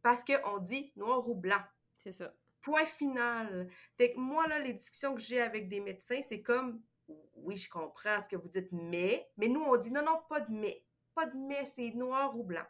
Parce 0.02 0.24
qu'on 0.24 0.58
dit 0.60 0.92
noir 0.96 1.28
ou 1.28 1.36
blanc. 1.36 1.62
C'est 1.98 2.12
ça. 2.12 2.34
Point 2.62 2.86
final. 2.86 3.68
Fait 3.98 4.14
que 4.14 4.20
moi, 4.20 4.48
là, 4.48 4.60
les 4.60 4.74
discussions 4.74 5.16
que 5.16 5.22
j'ai 5.22 5.42
avec 5.42 5.70
des 5.70 5.80
médecins, 5.80 6.22
c'est 6.22 6.42
comme, 6.42 6.82
oui, 7.36 7.56
je 7.56 7.70
comprends 7.70 8.20
ce 8.20 8.28
que 8.28 8.36
vous 8.36 8.50
dites, 8.50 8.72
mais, 8.72 9.30
mais 9.38 9.48
nous, 9.48 9.62
on 9.62 9.78
dit 9.78 9.92
non, 9.92 10.04
non, 10.04 10.22
pas 10.30 10.42
de 10.42 10.52
mais. 10.52 10.84
Pas 11.16 11.26
de 11.28 11.38
mais, 11.38 11.66
c'est 11.66 11.92
noir 11.92 12.38
ou 12.38 12.44
blanc. 12.44 12.66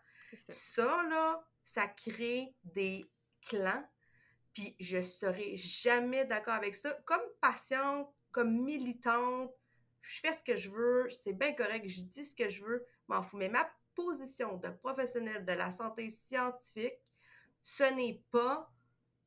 Ça. 0.47 0.53
ça, 0.53 1.03
là, 1.09 1.43
ça 1.63 1.87
crée 1.87 2.55
des 2.63 3.05
clans, 3.45 3.83
Puis 4.53 4.75
je 4.79 5.01
serai 5.01 5.55
jamais 5.55 6.25
d'accord 6.25 6.53
avec 6.53 6.75
ça. 6.75 6.93
Comme 7.05 7.21
patiente, 7.41 8.13
comme 8.31 8.63
militante, 8.63 9.51
je 10.01 10.19
fais 10.19 10.33
ce 10.33 10.43
que 10.43 10.55
je 10.55 10.69
veux, 10.69 11.09
c'est 11.09 11.33
bien 11.33 11.53
correct, 11.53 11.87
je 11.87 12.01
dis 12.01 12.25
ce 12.25 12.35
que 12.35 12.49
je 12.49 12.63
veux, 12.63 12.85
m'en 13.07 13.21
fous. 13.21 13.37
Mais 13.37 13.49
ma 13.49 13.69
position 13.95 14.57
de 14.57 14.69
professionnel 14.69 15.45
de 15.45 15.53
la 15.53 15.71
santé 15.71 16.09
scientifique, 16.09 16.99
ce 17.61 17.83
n'est 17.95 18.21
pas 18.31 18.69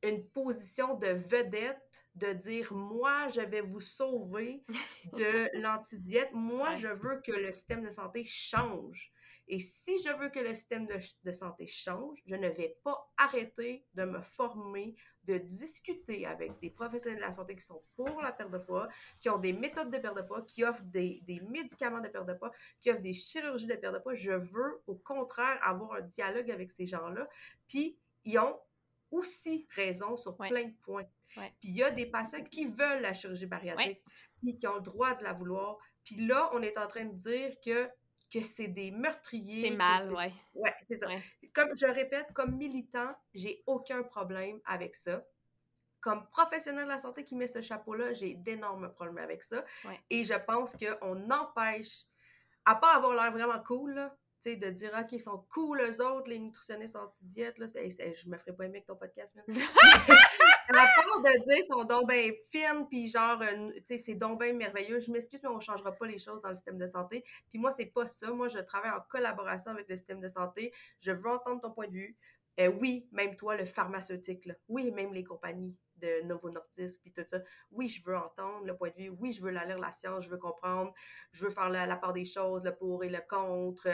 une 0.03 0.27
position 0.29 0.95
de 0.95 1.09
vedette 1.09 1.81
de 2.15 2.33
dire 2.33 2.73
moi 2.73 3.29
je 3.29 3.43
vais 3.43 3.61
vous 3.61 3.81
sauver 3.81 4.65
de 5.13 5.51
l'antidiète. 5.61 6.31
Moi 6.33 6.75
je 6.75 6.89
veux 6.89 7.21
que 7.21 7.33
le 7.33 7.53
système 7.53 7.83
de 7.83 7.91
santé 7.91 8.25
change. 8.25 9.13
Et 9.49 9.61
si 9.61 9.99
je 10.03 10.11
veux 10.19 10.29
que 10.29 10.41
le 10.41 10.55
système 10.55 10.89
de, 10.89 11.33
santé 11.33 11.67
change, 11.67 12.19
je 12.27 12.35
ne 12.35 12.49
vais 12.49 12.77
pas 12.83 13.09
arrêter 13.17 13.85
de 13.95 14.05
me 14.05 14.21
former, 14.21 14.97
de 15.23 15.39
discuter 15.39 16.27
avec 16.27 16.59
des 16.59 16.71
professionnels 16.71 17.19
de 17.21 17.25
la 17.25 17.33
santé 17.33 17.55
qui 17.55 17.65
sont 17.65 17.81
pour 17.95 18.21
la 18.23 18.33
perte 18.33 18.51
de 18.51 18.59
poids, 18.59 18.89
qui 19.21 19.31
ont 19.31 19.39
des 19.39 19.53
méthodes 19.53 19.91
de 19.93 19.99
perte 19.99 20.17
de 20.17 20.23
poids, 20.23 20.43
qui 20.43 20.65
offrent 20.65 20.83
des, 20.83 21.23
des 21.29 21.39
médicaments 21.41 22.01
de 22.01 22.09
perte 22.09 22.27
de 22.27 22.35
poids, 22.35 22.51
qui 22.81 22.91
offrent 22.91 23.03
des 23.03 23.13
chirurgies 23.13 23.69
de 23.69 23.77
perte 23.77 23.95
de 23.95 24.01
poids. 24.01 24.15
Je 24.15 24.33
veux 24.33 24.83
au 24.89 24.97
contraire 24.97 25.61
avoir 25.63 25.93
un 25.93 26.01
dialogue 26.01 26.51
avec 26.51 26.73
ces 26.73 26.87
gens-là. 26.87 27.29
Puis, 27.69 27.97
ils 28.25 28.41
ont 28.41 28.59
aussi 29.17 29.67
raison 29.71 30.17
sur 30.17 30.37
plein 30.37 30.65
de 30.65 30.75
points. 30.83 31.07
Puis 31.35 31.69
il 31.69 31.77
y 31.77 31.83
a 31.83 31.91
des 31.91 32.07
patients 32.07 32.43
qui 32.43 32.67
veulent 32.67 33.03
la 33.03 33.13
chirurgie 33.13 33.47
bariatrique, 33.47 34.03
puis 34.43 34.57
qui 34.57 34.67
ont 34.67 34.77
le 34.77 34.81
droit 34.81 35.15
de 35.15 35.25
la 35.25 35.33
vouloir. 35.33 35.79
Puis 36.05 36.27
là, 36.27 36.51
on 36.53 36.63
est 36.63 36.79
en 36.79 36.87
train 36.87 37.05
de 37.05 37.15
dire 37.15 37.53
que, 37.65 37.89
que 38.33 38.41
c'est 38.43 38.69
des 38.69 38.91
meurtriers. 38.91 39.69
C'est 39.69 39.77
mal, 39.77 40.13
oui. 40.15 40.33
Ouais, 40.55 40.75
c'est 40.81 40.97
ça. 40.97 41.09
Comme 41.53 41.71
je 41.75 41.87
répète, 41.87 42.33
comme 42.33 42.57
militant, 42.57 43.15
j'ai 43.35 43.63
aucun 43.67 44.03
problème 44.03 44.61
avec 44.65 44.95
ça. 44.95 45.25
Comme 46.01 46.29
professionnel 46.29 46.85
de 46.85 46.91
la 46.91 46.99
santé 46.99 47.25
qui 47.25 47.35
met 47.35 47.49
ce 47.49 47.61
chapeau-là, 47.61 48.13
j'ai 48.13 48.35
d'énormes 48.35 48.93
problèmes 48.93 49.19
avec 49.19 49.43
ça. 49.43 49.65
Et 50.11 50.25
je 50.25 50.35
pense 50.35 50.77
qu'on 50.77 51.31
empêche, 51.31 52.05
à 52.65 52.77
part 52.77 52.97
avoir 52.97 53.15
l'air 53.15 53.33
vraiment 53.33 53.63
cool, 53.65 53.95
là, 53.95 54.17
de 54.55 54.71
dire, 54.71 54.93
OK, 54.97 55.11
ils 55.11 55.19
sont 55.19 55.45
cool, 55.53 55.81
eux 55.81 56.05
autres, 56.05 56.29
les 56.29 56.39
nutritionnistes 56.39 56.95
anti-diète, 56.95 57.59
là, 57.59 57.67
je 57.67 58.29
me 58.29 58.39
ferais 58.39 58.53
pas 58.53 58.65
aimer 58.67 58.77
avec 58.77 58.87
ton 58.87 58.95
podcast, 58.95 59.37
mais... 59.49 59.55
à 60.69 60.87
part 60.97 61.23
de 61.23 61.45
dire, 61.45 61.57
ils 61.59 61.65
sont 61.65 61.85
donc 61.85 62.09
bien 62.09 62.31
fines, 62.51 62.87
puis 62.89 63.09
genre, 63.09 63.41
euh, 63.41 63.71
tu 63.77 63.83
sais, 63.87 63.99
c'est 63.99 64.15
donc 64.15 64.41
bien 64.41 64.53
merveilleux. 64.53 64.99
Je 64.99 65.11
m'excuse, 65.11 65.41
mais 65.43 65.49
on 65.49 65.61
changera 65.61 65.93
pas 65.93 66.07
les 66.07 66.19
choses 66.19 66.41
dans 66.43 66.49
le 66.49 66.55
système 66.55 66.79
de 66.79 66.87
santé. 66.87 67.25
Puis 67.51 67.59
moi, 67.59 67.71
c'est 67.71 67.87
pas 67.87 68.07
ça. 68.07 68.31
Moi, 68.31 68.49
je 68.49 68.59
travaille 68.59 68.91
en 68.91 69.01
collaboration 69.09 69.71
avec 69.71 69.89
le 69.89 69.97
système 69.97 70.21
de 70.21 70.29
santé. 70.29 70.73
Je 70.99 71.13
veux 71.13 71.31
entendre 71.31 71.61
ton 71.61 71.71
point 71.71 71.87
de 71.87 71.93
vue. 71.93 72.17
Euh, 72.59 72.73
oui, 72.81 73.07
même 73.13 73.37
toi, 73.37 73.57
le 73.57 73.65
pharmaceutique, 73.65 74.47
là. 74.47 74.55
Oui, 74.69 74.91
même 74.91 75.13
les 75.13 75.25
compagnies 75.25 75.77
de 75.99 76.23
Novo 76.23 76.51
Nordisk, 76.51 77.03
puis 77.03 77.13
tout 77.13 77.23
ça. 77.27 77.41
Oui, 77.71 77.89
je 77.89 78.03
veux 78.05 78.17
entendre 78.17 78.65
le 78.65 78.77
point 78.77 78.91
de 78.91 78.97
vue. 78.97 79.09
Oui, 79.09 79.33
je 79.33 79.43
veux 79.43 79.51
la 79.51 79.65
lire 79.65 79.79
la 79.79 79.93
science, 79.93 80.25
je 80.25 80.31
veux 80.31 80.39
comprendre. 80.39 80.93
Je 81.33 81.45
veux 81.45 81.51
faire 81.51 81.69
la, 81.69 81.97
part 81.97 82.13
des 82.13 82.25
choses, 82.25 82.63
le 82.65 82.75
pour 82.75 83.05
et 83.05 83.09
le 83.09 83.21
contre, 83.29 83.89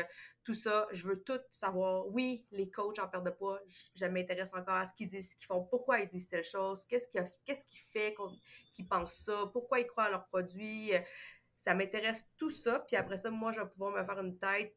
tout 0.45 0.55
ça. 0.55 0.89
Je 0.93 1.07
veux 1.07 1.23
tout 1.23 1.41
savoir. 1.51 2.07
Oui, 2.09 2.47
les 2.51 2.71
coachs 2.71 2.99
en 2.99 3.09
perte 3.09 3.25
de 3.25 3.31
poids, 3.31 3.61
je, 3.95 4.07
m'intéresse 4.07 4.53
encore 4.55 4.77
à 4.77 4.85
ce 4.85 4.95
qu'ils 4.95 5.09
disent, 5.09 5.33
ce 5.33 5.37
qu'ils 5.37 5.47
font, 5.47 5.65
pourquoi 5.65 6.01
ils 6.01 6.09
disent 6.09 6.29
telle 6.29 6.45
chose, 6.45 6.85
qu'est-ce 6.87 7.09
qui, 7.09 7.19
qu'est-ce 7.45 7.65
qui 7.65 7.79
fait 7.79 8.15
qu'ils 8.75 8.87
pensent 8.87 9.15
ça, 9.15 9.45
pourquoi 9.53 9.81
ils 9.81 9.87
croient 9.87 10.05
à 10.05 10.11
leurs 10.11 10.27
produits. 10.27 10.93
Ça 11.57 11.75
m'intéresse 11.75 12.29
tout 12.37 12.51
ça. 12.51 12.81
Puis 12.81 12.97
après 12.97 13.17
ça, 13.17 13.31
moi, 13.31 13.53
je 13.53 13.61
vais 13.61 13.69
pouvoir 13.69 13.93
me 13.93 14.05
faire 14.05 14.21
une 14.21 14.39
tête 14.39 14.77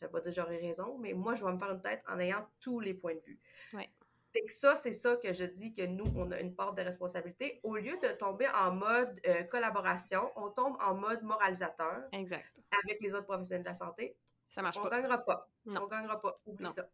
je 0.00 0.06
vais 0.06 0.12
pas 0.12 0.20
dire 0.20 0.32
j'aurai 0.32 0.58
raison, 0.58 0.96
mais 0.98 1.12
moi, 1.12 1.34
je 1.34 1.44
vais 1.44 1.52
me 1.52 1.58
faire 1.58 1.72
une 1.72 1.82
tête 1.82 2.02
en 2.08 2.18
ayant 2.20 2.48
tous 2.60 2.80
les 2.80 2.94
points 2.94 3.14
de 3.14 3.20
vue. 3.20 3.40
Ouais. 3.72 3.90
Que 4.34 4.52
ça, 4.52 4.76
c'est 4.76 4.92
ça 4.92 5.16
que 5.16 5.32
je 5.32 5.44
dis 5.44 5.72
que 5.74 5.84
nous, 5.84 6.04
on 6.16 6.30
a 6.30 6.40
une 6.40 6.54
part 6.54 6.74
de 6.74 6.82
responsabilité. 6.82 7.60
Au 7.62 7.76
lieu 7.76 7.98
de 8.02 8.12
tomber 8.12 8.46
en 8.48 8.72
mode 8.72 9.20
euh, 9.26 9.42
collaboration, 9.44 10.30
on 10.36 10.50
tombe 10.50 10.76
en 10.80 10.94
mode 10.94 11.22
moralisateur. 11.22 12.04
Exact. 12.12 12.60
Avec 12.84 13.00
les 13.00 13.12
autres 13.14 13.24
professionnels 13.24 13.64
de 13.64 13.68
la 13.68 13.74
santé. 13.74 14.16
Ça 14.48 14.62
marche 14.62 14.76
on 14.78 14.82
pas. 14.82 14.88
On 14.88 14.90
gagnera 14.90 15.18
pas. 15.18 15.48
Non. 15.66 15.82
On 15.82 15.86
gagnera 15.86 16.20
pas. 16.20 16.40
Oublie 16.46 16.68
ça. 16.68 16.88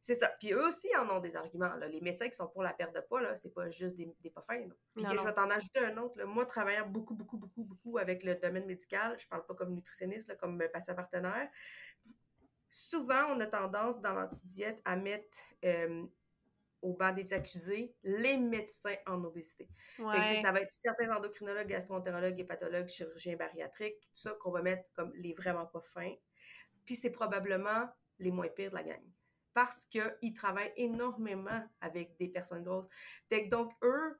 C'est 0.00 0.14
ça. 0.14 0.28
Puis 0.38 0.52
eux 0.52 0.66
aussi 0.66 0.88
en 0.96 1.08
ont 1.10 1.20
des 1.20 1.36
arguments. 1.36 1.74
Là. 1.74 1.88
Les 1.88 2.00
médecins 2.00 2.28
qui 2.28 2.36
sont 2.36 2.48
pour 2.48 2.62
la 2.62 2.72
perte 2.72 2.94
de 2.94 3.00
poids, 3.00 3.20
là, 3.20 3.34
c'est 3.34 3.52
pas 3.52 3.68
juste 3.70 3.96
des, 3.96 4.12
des 4.20 4.30
pas 4.30 4.42
fins. 4.42 4.64
Puis 4.94 5.04
je 5.08 5.24
vais 5.24 5.34
t'en 5.34 5.50
ajouter 5.50 5.80
un 5.80 5.96
autre. 5.98 6.22
Moi, 6.24 6.46
travaillant 6.46 6.86
beaucoup, 6.86 7.14
beaucoup, 7.14 7.36
beaucoup, 7.36 7.64
beaucoup 7.64 7.98
avec 7.98 8.22
le 8.22 8.34
domaine 8.36 8.66
médical, 8.66 9.18
je 9.18 9.28
parle 9.28 9.44
pas 9.44 9.54
comme 9.54 9.74
nutritionniste, 9.74 10.36
comme 10.38 10.62
patient 10.72 10.94
partenaire, 10.94 11.48
souvent, 12.70 13.26
on 13.30 13.40
a 13.40 13.46
tendance 13.46 14.00
dans 14.00 14.14
l'antidiète 14.14 14.80
à 14.84 14.96
mettre 14.96 15.38
euh, 15.64 16.04
au 16.82 16.94
banc 16.94 17.12
des 17.12 17.32
accusés 17.32 17.94
les 18.02 18.36
médecins 18.36 18.96
en 19.06 19.22
obésité. 19.24 19.68
ça 19.96 20.52
va 20.52 20.60
être 20.60 20.72
certains 20.72 21.14
endocrinologues, 21.14 21.66
gastroentérologues, 21.66 22.38
hépatologues, 22.40 22.88
chirurgiens 22.88 23.36
bariatriques, 23.36 24.00
tout 24.00 24.16
ça 24.16 24.32
qu'on 24.40 24.50
va 24.50 24.62
mettre 24.62 24.84
comme 24.94 25.12
les 25.14 25.34
vraiment 25.34 25.66
pas 25.66 25.80
fins. 25.80 26.14
Puis 26.84 26.96
c'est 26.96 27.10
probablement 27.10 27.88
les 28.18 28.30
moins 28.30 28.48
pires 28.48 28.70
de 28.70 28.76
la 28.76 28.82
gang. 28.82 29.02
Parce 29.54 29.84
qu'ils 29.86 30.34
travaillent 30.34 30.72
énormément 30.76 31.62
avec 31.80 32.16
des 32.18 32.28
personnes 32.28 32.62
grosses. 32.62 32.88
Fait 33.28 33.44
que 33.44 33.50
donc, 33.50 33.72
eux, 33.82 34.18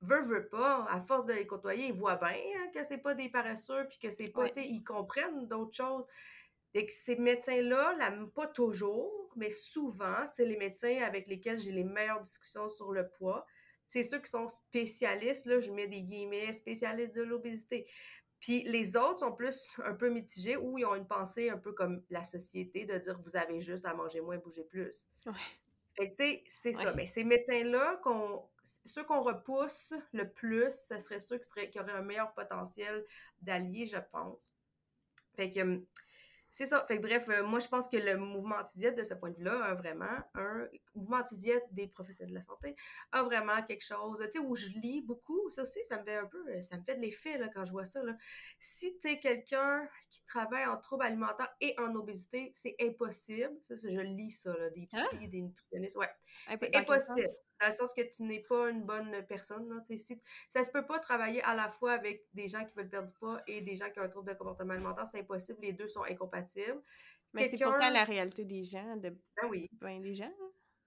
veulent 0.00 0.48
pas, 0.48 0.86
à 0.88 1.00
force 1.00 1.26
de 1.26 1.32
les 1.32 1.46
côtoyer, 1.46 1.88
ils 1.88 1.92
voient 1.92 2.16
bien 2.16 2.28
hein, 2.30 2.70
que 2.72 2.84
c'est 2.84 2.98
pas 2.98 3.14
des 3.14 3.28
paresseux, 3.28 3.86
puis 3.88 3.98
que 3.98 4.10
c'est 4.10 4.28
pas, 4.28 4.46
tu 4.46 4.54
sais, 4.54 4.68
ils 4.68 4.84
comprennent 4.84 5.48
d'autres 5.48 5.74
choses. 5.74 6.06
Et 6.74 6.86
que 6.86 6.92
ces 6.92 7.16
médecins-là, 7.16 7.96
pas 8.34 8.46
toujours, 8.48 9.25
mais 9.36 9.50
souvent, 9.50 10.26
c'est 10.34 10.44
les 10.44 10.56
médecins 10.56 10.96
avec 11.02 11.26
lesquels 11.26 11.58
j'ai 11.58 11.72
les 11.72 11.84
meilleures 11.84 12.20
discussions 12.20 12.68
sur 12.68 12.92
le 12.92 13.08
poids. 13.08 13.46
C'est 13.86 14.02
ceux 14.02 14.20
qui 14.20 14.30
sont 14.30 14.48
spécialistes, 14.48 15.46
là, 15.46 15.60
je 15.60 15.70
mets 15.70 15.86
des 15.86 16.02
guillemets, 16.02 16.52
spécialistes 16.52 17.14
de 17.14 17.22
l'obésité. 17.22 17.86
Puis 18.40 18.64
les 18.64 18.96
autres 18.96 19.20
sont 19.20 19.32
plus 19.32 19.68
un 19.84 19.94
peu 19.94 20.08
mitigés 20.10 20.56
ou 20.56 20.78
ils 20.78 20.84
ont 20.84 20.94
une 20.94 21.06
pensée 21.06 21.50
un 21.50 21.58
peu 21.58 21.72
comme 21.72 22.02
la 22.10 22.24
société 22.24 22.84
de 22.84 22.98
dire 22.98 23.18
vous 23.20 23.36
avez 23.36 23.60
juste 23.60 23.86
à 23.86 23.94
manger 23.94 24.20
moins, 24.20 24.38
bouger 24.38 24.64
plus. 24.64 25.08
Ouais. 25.24 25.32
Fait 25.96 26.10
tu 26.10 26.16
sais, 26.16 26.44
c'est 26.46 26.72
ça. 26.74 26.92
Mais 26.92 27.06
ces 27.06 27.24
médecins-là, 27.24 27.98
qu'on, 28.02 28.44
ceux 28.62 29.02
qu'on 29.04 29.22
repousse 29.22 29.94
le 30.12 30.30
plus, 30.30 30.70
ce 30.70 30.98
serait 30.98 31.18
ceux 31.18 31.38
qui, 31.38 31.48
seraient, 31.48 31.70
qui 31.70 31.80
auraient 31.80 31.92
un 31.92 32.02
meilleur 32.02 32.34
potentiel 32.34 33.04
d'alliés, 33.40 33.86
je 33.86 33.96
pense. 34.12 34.52
Fait 35.36 35.50
que 35.50 35.82
c'est 36.56 36.64
ça. 36.64 36.86
Fait 36.88 36.98
bref, 36.98 37.28
euh, 37.28 37.44
moi, 37.44 37.58
je 37.58 37.68
pense 37.68 37.86
que 37.86 37.98
le 37.98 38.16
mouvement 38.16 38.56
anti-diète, 38.56 38.96
de 38.96 39.04
ce 39.04 39.12
point 39.12 39.28
de 39.28 39.36
vue-là, 39.36 39.74
vraiment 39.74 40.06
un 40.34 40.66
mouvement 40.96 41.18
anti-diète 41.18 41.64
des 41.72 41.86
professionnels 41.86 42.30
de 42.30 42.38
la 42.38 42.44
santé, 42.44 42.76
a 43.12 43.22
vraiment 43.22 43.62
quelque 43.62 43.84
chose, 43.84 44.18
tu 44.24 44.32
sais, 44.32 44.38
où 44.38 44.54
je 44.56 44.66
lis 44.66 45.02
beaucoup. 45.02 45.50
Ça 45.50 45.62
aussi, 45.62 45.78
ça 45.88 45.98
me 45.98 46.04
fait 46.04 46.16
un 46.16 46.26
peu, 46.26 46.48
euh, 46.48 46.62
ça 46.62 46.76
me 46.76 46.82
fait 46.82 46.96
de 46.96 47.00
l'effet, 47.00 47.38
là, 47.38 47.48
quand 47.52 47.64
je 47.64 47.72
vois 47.72 47.84
ça, 47.84 48.02
là. 48.02 48.16
Si 48.58 48.98
tu 48.98 49.08
es 49.08 49.20
quelqu'un 49.20 49.88
qui 50.10 50.24
travaille 50.24 50.66
en 50.66 50.76
troubles 50.78 51.04
alimentaires 51.04 51.54
et 51.60 51.74
en 51.78 51.94
obésité, 51.94 52.50
c'est 52.54 52.74
impossible. 52.80 53.56
Ça, 53.62 53.74
je 53.74 54.00
lis 54.00 54.30
ça, 54.30 54.56
là, 54.56 54.70
des 54.70 54.86
psy, 54.86 54.98
hein? 55.00 55.26
des 55.28 55.42
nutritionnistes. 55.42 55.96
Ouais. 55.96 56.10
C'est 56.58 56.74
impossible. 56.74 57.28
Dans 57.58 57.68
le 57.68 57.72
sens 57.72 57.94
que 57.94 58.02
tu 58.02 58.22
n'es 58.22 58.40
pas 58.40 58.68
une 58.68 58.84
bonne 58.84 59.24
personne, 59.26 59.68
là. 59.68 59.80
Sais, 59.82 60.20
ça 60.50 60.62
se 60.62 60.70
peut 60.70 60.84
pas 60.84 60.98
travailler 60.98 61.42
à 61.42 61.54
la 61.54 61.70
fois 61.70 61.92
avec 61.92 62.26
des 62.34 62.48
gens 62.48 62.64
qui 62.64 62.74
veulent 62.74 62.90
perdre 62.90 63.08
du 63.08 63.14
poids 63.14 63.40
et 63.46 63.62
des 63.62 63.76
gens 63.76 63.90
qui 63.90 63.98
ont 63.98 64.02
un 64.02 64.08
trouble 64.08 64.28
de 64.28 64.34
comportement 64.34 64.74
alimentaire. 64.74 65.06
C'est 65.06 65.20
impossible. 65.20 65.58
Les 65.62 65.72
deux 65.72 65.88
sont 65.88 66.04
incompatibles 66.04 66.82
mais 67.36 67.50
c'est 67.50 67.62
pourtant 67.62 67.90
la 67.90 68.04
réalité 68.04 68.44
des 68.44 68.64
gens, 68.64 68.96
de 68.96 69.10
ben 69.10 69.48
oui. 69.48 69.68
ben 69.80 70.00
des 70.00 70.14
gens. 70.14 70.32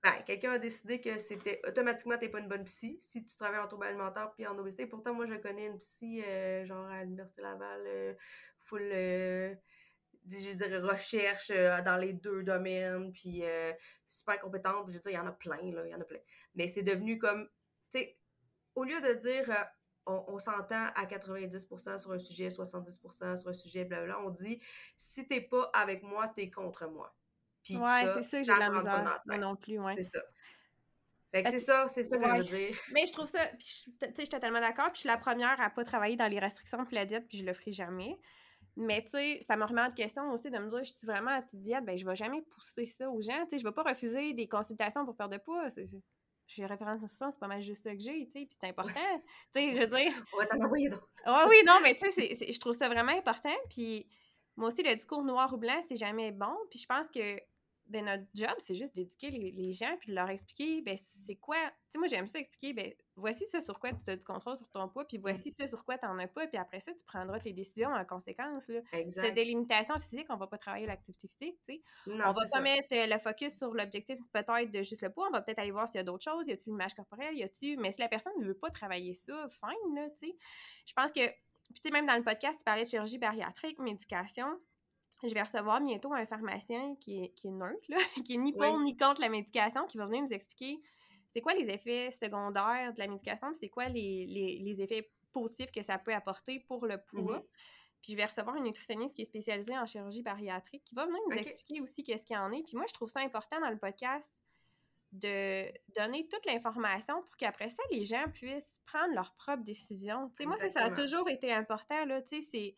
Ben, 0.02 0.14
quelqu'un 0.26 0.54
a 0.54 0.60
décidé 0.60 1.02
que 1.02 1.18
c'était 1.18 1.62
automatiquement 1.68 2.18
t'es 2.18 2.30
pas 2.30 2.40
une 2.40 2.48
bonne 2.48 2.64
psy 2.64 2.98
si 3.02 3.26
tu 3.26 3.36
travailles 3.36 3.60
en 3.60 3.68
trouble 3.68 3.86
alimentaire 3.86 4.32
puis 4.32 4.48
en 4.48 4.58
obésité. 4.58 4.86
Pourtant, 4.86 5.14
moi, 5.14 5.26
je 5.26 5.36
connais 5.36 5.66
une 5.66 5.78
psy, 5.78 6.24
euh, 6.26 6.64
genre 6.64 6.86
à 6.86 7.04
l'Université 7.04 7.42
Laval, 7.42 7.82
euh, 7.86 8.14
full, 8.60 8.82
euh, 8.82 9.54
je 10.26 10.54
dirais, 10.54 10.78
recherche 10.78 11.50
dans 11.50 11.98
les 12.00 12.14
deux 12.14 12.44
domaines, 12.44 13.12
puis 13.12 13.44
super 14.06 14.40
compétente. 14.40 14.88
Je 14.88 14.94
veux 14.94 15.00
dire, 15.00 15.12
il 15.12 15.16
y 15.16 15.20
en 15.20 15.28
a 15.28 15.34
plein, 15.34 15.72
là, 15.72 15.86
il 15.86 15.92
y 15.92 15.96
en 15.96 16.00
a 16.02 16.06
plein. 16.06 16.20
Mais 16.56 16.68
c'est 16.70 16.84
devenu 16.84 17.18
comme, 17.20 17.50
tu 17.92 18.00
sais, 18.00 18.18
au 18.76 18.84
lieu 18.86 19.02
de 19.02 19.14
dire 19.14 19.50
on, 20.06 20.40
s'entend 20.40 20.88
à 20.96 21.06
90% 21.06 22.00
sur 22.00 22.12
un 22.12 22.18
sujet, 22.18 22.50
70% 22.50 23.36
sur 23.38 23.50
un 23.50 23.54
sujet, 23.54 23.86
blablabla. 23.86 24.20
On 24.22 24.30
dit, 24.30 24.60
si 24.98 25.28
t'es 25.28 25.42
pas 25.42 25.70
avec 25.74 26.04
moi, 26.04 26.28
t'es 26.30 26.50
contre 26.50 26.88
moi. 26.88 27.16
Puis 27.70 27.78
ouais, 27.78 28.06
c'est 28.16 28.24
ça 28.24 28.40
que 28.40 28.46
j'ai 28.46 28.60
la 28.60 28.70
misère. 28.70 29.22
Moi 29.26 29.38
non 29.38 29.56
plus, 29.56 29.80
ouais. 29.80 29.94
C'est 29.96 30.04
ça. 30.04 30.20
Fait 31.32 31.44
que 31.44 31.52
c'est 31.52 31.60
ça, 31.60 31.88
c'est 31.88 32.02
ça 32.02 32.18
que 32.18 32.26
je 32.26 32.36
veux 32.38 32.58
dire. 32.58 32.76
Mais 32.94 33.06
je 33.06 33.14
trouve 33.14 33.28
ça, 33.28 33.46
tu 33.46 33.58
sais, 33.60 33.86
je 34.02 34.22
suis 34.22 34.30
totalement 34.30 34.60
d'accord, 34.60 34.88
puis 34.88 34.96
je 34.96 35.00
suis 35.02 35.10
la 35.10 35.18
première 35.18 35.62
à 35.62 35.70
pas 35.70 35.84
travailler 35.84 36.16
dans 36.16 36.28
les 36.28 36.40
restrictions 36.40 36.82
de 36.82 36.96
la 36.96 37.06
diète, 37.06 37.28
puis 37.30 37.38
je 37.38 37.46
le 37.46 37.54
ferai 37.54 37.72
jamais. 37.72 38.18
Mais 38.76 39.04
tu 39.04 39.12
sais, 39.12 39.40
ça 39.46 39.56
me 39.56 39.64
remet 39.64 39.82
en 39.82 39.92
question 39.92 40.32
aussi 40.32 40.50
de 40.50 40.58
me 40.58 40.68
dire, 40.68 40.84
je 40.84 40.92
suis 40.92 41.06
vraiment 41.06 41.32
anti-diète, 41.32 41.86
ben 41.86 41.96
je 41.96 42.06
vais 42.06 42.16
jamais 42.16 42.42
pousser 42.42 42.88
ça 42.88 43.12
aux 43.12 43.22
gens, 43.22 43.44
tu 43.44 43.52
sais, 43.52 43.58
je 43.60 43.64
vais 43.64 43.72
pas 43.72 43.84
refuser 43.84 44.34
des 44.34 44.48
consultations 44.48 45.06
pour 45.06 45.16
perdre 45.16 45.38
de 45.38 45.42
poids, 45.42 45.70
c'est 45.70 45.86
j'ai 46.48 46.66
référence 46.66 47.02
sur 47.02 47.10
ça, 47.10 47.30
c'est 47.30 47.40
pas 47.40 47.48
mal 47.48 47.62
juste 47.62 47.84
ça 47.84 47.94
que 47.94 48.02
j'ai, 48.02 48.26
tu 48.26 48.32
sais, 48.32 48.46
puis 48.48 48.58
c'est 48.60 48.68
important, 48.68 49.22
tu 49.54 49.62
sais, 49.62 49.74
je 49.76 49.82
veux 49.82 49.88
dire... 49.88 50.12
On 50.34 50.38
va 50.38 50.48
t'en 50.48 50.60
envoyer 50.66 50.90
d'autres. 50.90 51.08
Ouais, 51.28 51.46
oui, 51.48 51.58
non, 51.68 51.78
mais 51.84 51.94
tu 51.94 52.12
sais, 52.12 52.52
je 52.52 52.60
trouve 52.60 52.76
ça 52.76 52.90
vraiment 52.90 53.12
important, 53.12 53.56
puis 53.70 54.08
moi 54.60 54.68
aussi, 54.70 54.82
le 54.82 54.94
discours 54.96 55.24
noir 55.24 55.54
ou 55.54 55.58
blanc, 55.58 55.80
c'est 55.88 55.96
jamais 55.96 56.32
bon, 56.32 56.54
puis 56.70 56.80
je 56.80 56.86
pense 56.86 57.08
que 57.10 57.40
ben, 57.90 58.06
notre 58.06 58.24
job, 58.36 58.54
c'est 58.60 58.76
juste 58.76 58.96
d'éduquer 58.96 59.32
les, 59.32 59.74
gens 59.74 59.96
puis 60.00 60.10
de 60.10 60.16
leur 60.16 60.30
expliquer, 60.30 60.82
ben, 60.82 60.96
c'est 61.26 61.36
quoi. 61.36 61.58
Tu 61.58 61.92
sais, 61.92 61.98
moi, 61.98 62.08
j'aime 62.08 62.28
ça 62.28 62.38
expliquer, 62.38 62.74
ben, 62.74 62.94
voici 63.16 63.46
ça 63.48 63.62
sur 63.62 63.80
quoi 63.80 63.92
tu 63.94 64.10
as 64.12 64.16
du 64.16 64.24
contrôle 64.24 64.56
sur 64.58 64.70
ton 64.70 64.88
poids, 64.88 65.08
puis 65.08 65.18
voici 65.18 65.52
ça 65.52 65.68
sur 65.68 65.84
quoi 65.84 65.98
tu 65.98 66.06
n'en 66.06 66.18
as 66.20 66.28
pas, 66.28 66.46
puis 66.48 66.58
après 66.58 66.80
ça, 66.80 66.94
tu 66.94 67.04
prendras 67.04 67.40
tes 67.40 67.52
décisions 67.52 67.90
en 67.90 68.06
conséquence. 68.06 68.68
Là. 68.68 68.82
Exact. 68.94 69.34
des 69.34 69.44
limitations 69.44 69.98
physiques, 70.00 70.28
on 70.30 70.38
va 70.38 70.48
pas 70.48 70.58
travailler 70.58 70.86
l'activité 70.86 71.28
physique, 71.28 71.60
tu 71.66 71.74
sais. 71.74 71.82
On 72.08 72.30
va 72.30 72.46
pas 72.52 72.62
mettre 72.62 72.94
euh, 72.94 73.08
le 73.08 73.18
focus 73.18 73.58
sur 73.58 73.74
l'objectif 73.74 74.20
peut-être 74.32 74.72
de 74.72 74.84
juste 74.84 75.02
le 75.02 75.12
poids, 75.12 75.28
on 75.28 75.32
va 75.32 75.42
peut-être 75.42 75.60
aller 75.60 75.72
voir 75.72 75.88
s'il 75.88 75.98
y 75.98 76.02
a 76.02 76.04
d'autres 76.04 76.24
choses, 76.24 76.48
y 76.48 76.52
a-t-il 76.52 76.72
l'image 76.72 76.94
corporelle, 76.94 77.36
y 77.36 77.44
a-tu. 77.44 77.76
Mais 77.78 77.92
si 77.92 78.00
la 78.00 78.08
personne 78.08 78.34
ne 78.40 78.46
veut 78.46 78.58
pas 78.58 78.70
travailler 78.70 79.16
ça, 79.16 79.48
fine, 79.50 79.96
là, 79.96 80.10
tu 80.12 80.28
sais. 80.28 80.36
Je 80.86 80.94
pense 80.94 81.12
que. 81.12 81.22
Puis, 81.72 81.82
tu 81.84 81.88
sais, 81.90 81.92
même 81.92 82.08
dans 82.08 82.16
le 82.16 82.24
podcast, 82.24 82.58
tu 82.58 82.64
parlais 82.64 82.84
de 82.84 82.90
chirurgie 82.90 83.20
bariatrique, 83.20 83.78
médication 83.78 84.60
je 85.24 85.34
vais 85.34 85.42
recevoir 85.42 85.82
bientôt 85.82 86.14
un 86.14 86.26
pharmacien 86.26 86.96
qui 86.96 87.24
est, 87.24 87.30
qui 87.30 87.48
est 87.48 87.52
neutre, 87.52 87.86
là, 87.90 87.98
qui 88.26 88.36
est 88.36 88.38
ni 88.38 88.54
pour 88.54 88.80
ni 88.80 88.96
contre 88.96 89.22
la 89.22 89.30
médication, 89.30 89.86
qui 89.88 89.98
va 89.98 90.06
venir 90.06 90.22
nous 90.22 90.34
expliquer 90.34 90.80
c'est 91.32 91.42
quoi 91.42 91.54
les 91.54 91.70
effets 91.70 92.12
secondaires 92.12 92.94
de 92.94 93.00
la 93.00 93.08
médication, 93.08 93.54
c'est 93.54 93.70
quoi 93.70 93.88
les, 93.88 94.26
les, 94.26 94.82
effets 94.82 95.12
positifs 95.32 95.72
que 95.72 95.82
ça 95.82 95.98
peut 95.98 96.14
apporter 96.14 96.60
pour 96.62 96.86
le 96.86 96.98
poids. 96.98 97.38
Mm-hmm. 97.38 98.02
Puis 98.02 98.14
je 98.14 98.18
vais 98.18 98.26
recevoir 98.26 98.56
une 98.56 98.64
nutritionniste 98.64 99.16
qui 99.16 99.24
est 99.24 99.26
spécialisée 99.26 99.78
en 99.78 99.86
chirurgie 99.86 100.24
bariatrique 100.24 100.84
qui 100.86 100.96
va 100.96 101.06
venir 101.06 101.20
nous 101.30 101.36
expliquer 101.36 101.82
aussi 101.82 102.04
qu'est-ce 102.04 102.24
qu'il 102.24 102.36
y 102.36 102.40
en 102.40 102.52
est. 102.52 102.64
Puis 102.64 102.78
moi, 102.78 102.86
je 102.88 102.94
trouve 102.94 103.10
ça 103.10 103.20
important 103.20 103.60
dans 103.60 103.70
le 103.70 103.78
podcast 103.78 104.28
de 105.12 105.66
donner 105.96 106.28
toute 106.30 106.46
l'information 106.46 107.22
pour 107.24 107.36
qu'après 107.36 107.70
ça, 107.70 107.82
les 107.92 108.06
gens 108.06 108.26
puissent 108.34 108.80
prendre 108.86 109.14
leurs 109.14 109.34
propres 109.34 109.64
décisions. 109.64 110.30
Tu 110.30 110.38
sais, 110.38 110.46
moi, 110.46 110.56
ça, 110.56 110.70
ça, 110.70 110.86
a 110.86 110.92
toujours 110.92 111.28
été 111.30 111.52
important, 111.52 112.06
là, 112.06 112.22
tu 112.22 112.42
sais, 112.42 112.48
c'est 112.52 112.76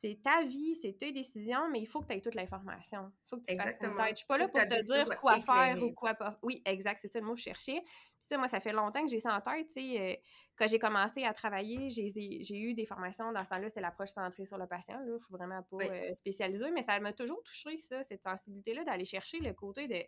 c'est 0.00 0.18
ta 0.22 0.42
vie, 0.44 0.74
c'est 0.80 0.96
tes 0.96 1.12
décisions, 1.12 1.68
mais 1.70 1.80
il 1.80 1.86
faut 1.86 2.00
que 2.00 2.06
tu 2.06 2.14
aies 2.14 2.20
toute 2.20 2.34
l'information. 2.34 3.12
Il 3.26 3.28
faut 3.28 3.36
que 3.36 3.44
tu 3.44 3.54
fasses 3.54 3.76
une 3.82 3.94
tête. 3.94 4.10
Je 4.10 4.16
suis 4.16 4.26
pas 4.26 4.38
là 4.38 4.48
pour 4.48 4.60
te 4.60 4.92
dire 4.92 5.20
quoi 5.20 5.38
faire 5.40 5.82
ou 5.82 5.92
quoi 5.92 6.14
pas. 6.14 6.38
Oui, 6.42 6.62
exact, 6.64 6.98
c'est 7.02 7.08
ça 7.08 7.20
le 7.20 7.26
mot 7.26 7.34
que 7.34 7.38
je 7.38 7.44
cherchais. 7.44 7.82
Puis 7.82 8.26
ça, 8.28 8.38
moi, 8.38 8.48
ça 8.48 8.60
fait 8.60 8.72
longtemps 8.72 9.02
que 9.02 9.10
j'ai 9.10 9.20
ça 9.20 9.34
en 9.36 9.40
tête. 9.40 9.66
Tu 9.68 9.74
sais, 9.74 10.00
euh, 10.00 10.14
quand 10.56 10.66
j'ai 10.68 10.78
commencé 10.78 11.24
à 11.24 11.34
travailler, 11.34 11.90
j'ai 11.90 12.58
eu 12.58 12.72
des 12.72 12.86
formations. 12.86 13.30
Dans 13.32 13.44
ce 13.44 13.50
temps-là, 13.50 13.68
c'est 13.68 13.80
l'approche 13.80 14.10
centrée 14.10 14.46
sur 14.46 14.56
le 14.56 14.66
patient. 14.66 14.98
Là. 14.98 15.16
Je 15.18 15.24
suis 15.24 15.34
vraiment 15.34 15.62
pas 15.62 15.84
euh, 15.84 16.14
spécialisée, 16.14 16.70
mais 16.70 16.82
ça 16.82 16.98
m'a 16.98 17.12
toujours 17.12 17.42
touché, 17.42 17.76
ça, 17.78 18.02
cette 18.02 18.22
sensibilité-là, 18.22 18.84
d'aller 18.84 19.04
chercher 19.04 19.38
le 19.40 19.52
côté 19.52 19.86
de 19.86 20.02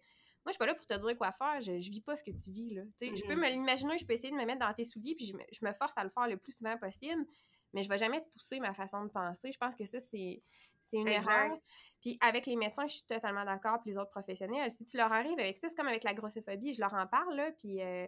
moi, 0.44 0.51
je 0.51 0.52
suis 0.55 0.59
pas 0.59 0.66
là 0.66 0.74
pour 0.74 0.86
te 0.86 0.94
dire 0.94 1.16
quoi 1.16 1.31
faire, 1.31 1.60
je, 1.60 1.78
je 1.78 1.90
vis 1.90 2.01
pas 2.01 2.16
ce 2.16 2.24
que 2.24 2.32
tu 2.32 2.51
vis, 2.51 2.74
là. 2.74 2.82
Je 3.01 3.06
peux 3.06 3.35
mm-hmm. 3.35 3.36
me 3.36 3.48
l'imaginer, 3.48 3.97
je 3.97 4.05
peux 4.05 4.12
essayer 4.12 4.32
de 4.32 4.36
me 4.36 4.44
mettre 4.44 4.59
dans 4.59 4.74
tes 4.74 4.85
souliers, 4.85 5.14
puis 5.14 5.24
je 5.24 5.35
me, 5.35 5.43
je 5.52 5.64
me, 5.64 5.73
force 5.73 5.93
à 5.97 6.02
le 6.02 6.10
faire 6.10 6.27
le 6.27 6.36
plus 6.36 6.51
souvent 6.51 6.77
possible, 6.78 7.24
mais 7.73 7.82
je 7.82 7.89
vais 7.89 7.99
jamais 7.99 8.20
te 8.20 8.28
pousser 8.31 8.61
ma 8.61 8.74
façon 8.74 9.05
de 9.05 9.11
penser. 9.11 9.53
Je 9.53 9.59
pense 9.59 9.74
que 9.74 9.85
ça, 9.85 10.01
c'est 10.01 10.43
une 10.93 11.09
erreur. 11.09 11.57
Puis 12.01 12.19
avec 12.20 12.47
les 12.47 12.57
médecins, 12.57 12.86
je 12.86 12.94
suis 12.94 13.07
totalement 13.07 13.44
d'accord, 13.44 13.81
puis 13.81 13.90
les 13.90 13.99
autres 13.99 14.11
professionnels. 14.11 14.70
Si 14.70 14.85
tu 14.85 14.97
leur 14.97 15.12
arrives 15.12 15.39
avec 15.39 15.57
ça, 15.57 15.69
c'est 15.69 15.74
comme 15.74 15.89
avec 15.89 16.05
la 16.05 16.15
grossophobie, 16.15 16.74
je 16.74 16.81
leur 16.81 16.93
en 16.94 17.07
parle, 17.07 17.36
là, 17.36 17.53
puis, 17.53 17.81
euh, 17.81 18.07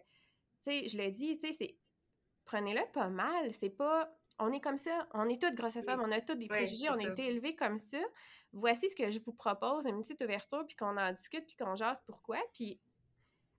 tu 0.65 0.71
sais, 0.71 0.89
je 0.89 0.99
le 0.99 1.11
dis, 1.11 1.39
tu 1.39 1.47
sais, 1.47 1.53
c'est... 1.53 1.77
Prenez-le 2.45 2.83
pas 2.93 3.09
mal, 3.09 3.55
c'est 3.55 3.71
pas... 3.71 4.13
On 4.39 4.53
est 4.53 4.61
comme 4.61 4.77
ça, 4.77 5.07
on 5.15 5.29
est 5.29 5.41
toutes 5.41 5.55
grossophobes, 5.55 6.01
on 6.01 6.11
a 6.11 6.21
toutes 6.21 6.41
des 6.41 6.49
préjugés, 6.49 6.91
on 6.91 6.99
a 6.99 7.09
été 7.09 7.27
élevés 7.27 7.55
comme 7.55 7.79
ça. 7.79 8.01
Voici 8.53 8.91
ce 8.91 8.97
que 8.97 9.09
je 9.09 9.21
vous 9.21 9.33
propose, 9.33 9.87
une 9.87 10.03
petite 10.03 10.21
ouverture, 10.23 10.67
puis 10.67 10.75
qu'on 10.77 10.97
en 10.97 11.13
discute, 11.13 11.47
puis 11.47 11.57
qu'on 11.57 11.77
jase 11.77 12.03
pourquoi. 12.05 12.39
Puis 12.53 12.81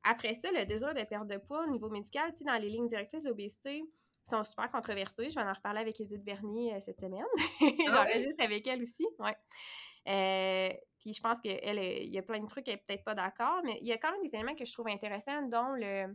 après 0.04 0.34
ça, 0.34 0.52
le 0.52 0.66
désir 0.66 0.94
de 0.94 1.04
perte 1.04 1.28
de 1.28 1.38
poids 1.38 1.64
au 1.64 1.72
niveau 1.72 1.90
médical, 1.90 2.32
tu 2.34 2.40
sais, 2.40 2.44
dans 2.44 2.62
les 2.62 2.70
lignes 2.70 2.88
directrices 2.88 3.24
d'obésité, 3.24 3.86
sont 4.30 4.44
super 4.44 4.70
controversés. 4.72 5.30
Je 5.30 5.36
vais 5.36 5.46
en 5.46 5.54
reparler 5.54 5.82
avec 5.82 6.00
Edith 6.00 6.24
Bernier 6.24 6.76
euh, 6.76 6.80
cette 6.80 7.00
semaine. 7.00 7.26
Ah 7.88 7.92
J'enregistre 7.92 8.44
avec 8.44 8.66
elle 8.68 8.82
aussi. 8.82 9.06
Ouais. 9.20 9.36
Euh, 10.08 10.70
puis 11.00 11.14
je 11.14 11.22
pense 11.22 11.40
qu'il 11.40 11.52
y 11.54 12.18
a 12.18 12.22
plein 12.22 12.40
de 12.40 12.48
trucs 12.48 12.66
qu'elle 12.66 12.76
n'est 12.76 12.84
peut-être 12.86 13.04
pas 13.04 13.16
d'accord, 13.16 13.62
mais 13.64 13.78
il 13.82 13.88
y 13.88 13.92
a 13.92 13.98
quand 13.98 14.12
même 14.12 14.22
des 14.22 14.36
éléments 14.36 14.56
que 14.56 14.66
je 14.66 14.72
trouve 14.72 14.88
intéressants, 14.88 15.42
dont 15.44 15.74
le 15.74 16.14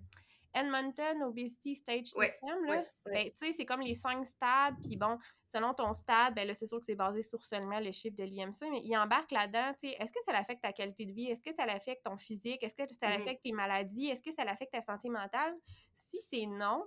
Edmonton 0.55 1.23
Obesity 1.23 1.77
Stage 1.77 2.07
System. 2.07 2.65
là. 2.67 2.85
Ben, 3.07 3.31
tu 3.31 3.47
sais, 3.47 3.53
c'est 3.53 3.65
comme 3.65 3.81
les 3.81 3.95
cinq 3.95 4.27
stades, 4.27 4.75
puis 4.83 4.97
bon, 4.97 5.17
selon 5.47 5.75
ton 5.75 5.93
stade, 5.93 6.35
ben 6.35 6.47
là, 6.47 6.55
c'est 6.55 6.67
sûr 6.67 6.79
que 6.79 6.85
c'est 6.85 6.97
basé 6.97 7.23
sur 7.23 7.43
seulement 7.45 7.79
le 7.79 7.93
chiffre 7.93 8.17
de 8.17 8.25
l'IMC, 8.25 8.71
mais 8.71 8.81
il 8.83 8.97
embarque 8.97 9.31
là-dedans, 9.31 9.73
tu 9.75 9.89
sais, 9.89 9.97
est-ce 9.99 10.11
que 10.11 10.23
ça 10.25 10.37
affecte 10.37 10.63
ta 10.63 10.73
qualité 10.73 11.07
de 11.07 11.13
vie? 11.13 11.27
Est-ce 11.27 11.43
que 11.43 11.55
ça 11.55 11.65
affecte 11.65 12.05
ton 12.05 12.17
physique? 12.17 12.63
Est-ce 12.63 12.75
que 12.75 12.83
ça 12.95 13.09
mm-hmm. 13.09 13.21
affecte 13.21 13.43
tes 13.45 13.53
maladies? 13.53 14.09
Est-ce 14.09 14.23
que 14.23 14.33
ça 14.33 14.43
affecte 14.43 14.73
ta 14.73 14.81
santé 14.81 15.09
mentale? 15.09 15.55
Si 15.95 16.19
c'est 16.31 16.47
non, 16.47 16.85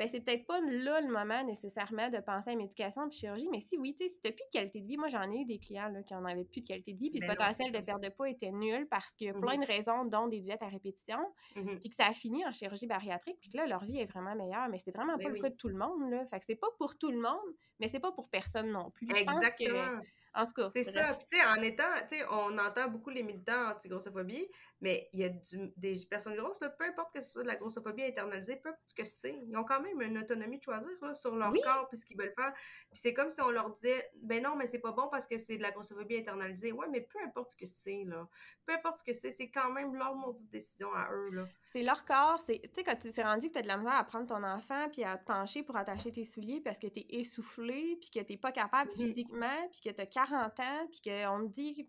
ben 0.00 0.08
c'est 0.08 0.20
peut-être 0.20 0.46
pas 0.46 0.58
là 0.62 1.02
le 1.02 1.12
moment 1.12 1.44
nécessairement 1.44 2.08
de 2.08 2.16
penser 2.20 2.52
à 2.52 2.56
médication 2.56 3.06
et 3.06 3.10
chirurgie, 3.10 3.48
mais 3.50 3.60
si 3.60 3.76
oui, 3.76 3.94
tu 3.94 4.04
sais, 4.04 4.08
si 4.08 4.18
t'as 4.18 4.30
plus 4.30 4.44
de 4.46 4.58
qualité 4.58 4.80
de 4.80 4.86
vie, 4.86 4.96
moi 4.96 5.08
j'en 5.08 5.30
ai 5.30 5.40
eu 5.40 5.44
des 5.44 5.58
clients 5.58 5.90
là, 5.90 6.02
qui 6.02 6.14
en 6.14 6.24
avaient 6.24 6.46
plus 6.46 6.62
de 6.62 6.68
qualité 6.68 6.94
de 6.94 6.98
vie, 6.98 7.10
puis 7.10 7.20
le 7.20 7.26
ben 7.26 7.36
potentiel 7.36 7.70
de 7.70 7.78
perte 7.80 8.02
de 8.02 8.08
poids 8.08 8.30
était 8.30 8.50
nul 8.50 8.88
parce 8.88 9.12
qu'il 9.12 9.26
y 9.26 9.30
a 9.30 9.34
plein 9.34 9.58
mm-hmm. 9.58 9.60
de 9.60 9.66
raisons, 9.66 10.04
dont 10.06 10.26
des 10.26 10.40
diètes 10.40 10.62
à 10.62 10.68
répétition, 10.68 11.18
mm-hmm. 11.54 11.80
puis 11.80 11.90
que 11.90 11.94
ça 11.96 12.06
a 12.06 12.14
fini 12.14 12.46
en 12.46 12.50
chirurgie 12.50 12.86
bariatrique, 12.86 13.36
puis 13.42 13.50
que 13.50 13.58
là, 13.58 13.66
leur 13.66 13.84
vie 13.84 13.98
est 13.98 14.06
vraiment 14.06 14.34
meilleure, 14.34 14.70
mais 14.70 14.78
c'est 14.78 14.90
vraiment 14.90 15.18
ben 15.18 15.24
pas 15.24 15.28
le 15.28 15.38
cas 15.38 15.50
de 15.50 15.56
tout 15.56 15.68
le 15.68 15.76
monde, 15.76 16.10
là. 16.10 16.24
Fait 16.24 16.38
que 16.38 16.46
c'est 16.46 16.56
pas 16.56 16.70
pour 16.78 16.96
tout 16.96 17.10
le 17.10 17.20
monde, 17.20 17.54
mais 17.78 17.88
c'est 17.88 18.00
pas 18.00 18.12
pour 18.12 18.30
personne 18.30 18.70
non 18.70 18.90
plus. 18.90 19.06
Exactement. 19.14 20.00
En 20.34 20.44
tout 20.46 20.52
cas, 20.52 20.68
c'est 20.70 20.84
ça. 20.84 21.14
Puis, 21.14 21.26
tu 21.30 21.36
sais, 21.36 21.44
en 21.44 21.60
étant, 21.62 21.92
tu 22.08 22.16
sais, 22.16 22.24
on 22.30 22.56
entend 22.58 22.88
beaucoup 22.88 23.10
les 23.10 23.22
militants 23.22 23.70
anti-grossophobie, 23.70 24.48
mais 24.80 25.08
il 25.12 25.20
y 25.20 25.24
a 25.24 25.30
des 25.76 26.06
personnes 26.08 26.36
grosses, 26.36 26.60
là, 26.60 26.70
peu 26.70 26.84
importe 26.84 27.12
que 27.12 27.20
ce 27.20 27.32
soit 27.32 27.42
de 27.42 27.48
la 27.48 27.56
grossophobie 27.56 28.04
internalisée, 28.04 28.56
peu 28.56 28.70
importe 28.70 28.88
ce 28.88 28.94
que 28.94 29.04
c'est, 29.04 29.38
ils 29.46 29.56
ont 29.56 29.64
quand 29.64 29.80
même 29.80 30.00
une 30.00 30.18
autonomie 30.18 30.58
de 30.58 30.62
choisir 30.62 30.88
là, 31.02 31.14
sur 31.14 31.34
leur 31.34 31.52
corps 31.52 31.88
puis 31.88 31.98
ce 31.98 32.04
qu'ils 32.06 32.16
veulent 32.16 32.32
faire. 32.34 32.52
Puis 32.54 33.00
c'est 33.00 33.12
comme 33.12 33.28
si 33.28 33.40
on 33.40 33.50
leur 33.50 33.70
disait, 33.70 34.10
ben 34.22 34.42
non, 34.42 34.56
mais 34.56 34.66
c'est 34.66 34.78
pas 34.78 34.92
bon 34.92 35.08
parce 35.08 35.26
que 35.26 35.36
c'est 35.36 35.56
de 35.56 35.62
la 35.62 35.70
grossophobie 35.70 36.18
internalisée. 36.18 36.72
Ouais, 36.72 36.86
mais 36.88 37.00
peu 37.00 37.18
importe 37.24 37.50
ce 37.50 37.56
que 37.56 37.66
c'est, 37.66 38.04
là. 38.06 38.26
Peu 38.64 38.72
importe 38.72 38.98
ce 38.98 39.02
que 39.02 39.12
c'est, 39.12 39.30
c'est 39.30 39.50
quand 39.50 39.70
même 39.70 39.94
leur 39.94 40.14
maudite 40.14 40.50
décision 40.50 40.94
à 40.94 41.10
eux, 41.12 41.30
là. 41.30 41.46
C'est 41.64 41.82
leur 41.82 42.04
corps. 42.04 42.42
Tu 42.44 42.54
sais, 42.54 42.84
quand 42.84 42.96
tu 42.96 43.12
t'es 43.12 43.22
rendu 43.22 43.48
que 43.48 43.52
tu 43.54 43.58
as 43.58 43.62
de 43.62 43.68
la 43.68 43.76
misère 43.76 43.94
à 43.94 44.04
prendre 44.04 44.26
ton 44.26 44.42
enfant 44.42 44.88
puis 44.90 45.04
à 45.04 45.18
pencher 45.18 45.62
pour 45.62 45.76
attacher 45.76 46.12
tes 46.12 46.24
souliers 46.24 46.60
parce 46.60 46.78
que 46.78 46.86
tu 46.86 47.00
es 47.00 47.06
essoufflé 47.20 47.98
puis 48.00 48.10
que 48.10 48.24
tu 48.24 48.38
pas 48.38 48.52
capable 48.52 48.90
physiquement 48.92 49.68
puis 49.70 49.80
que 49.82 49.94
tu 49.94 50.02
40 50.26 50.60
ans, 50.60 50.88
puis 50.90 51.00
qu'on 51.04 51.48
te 51.48 51.52
dit 51.52 51.88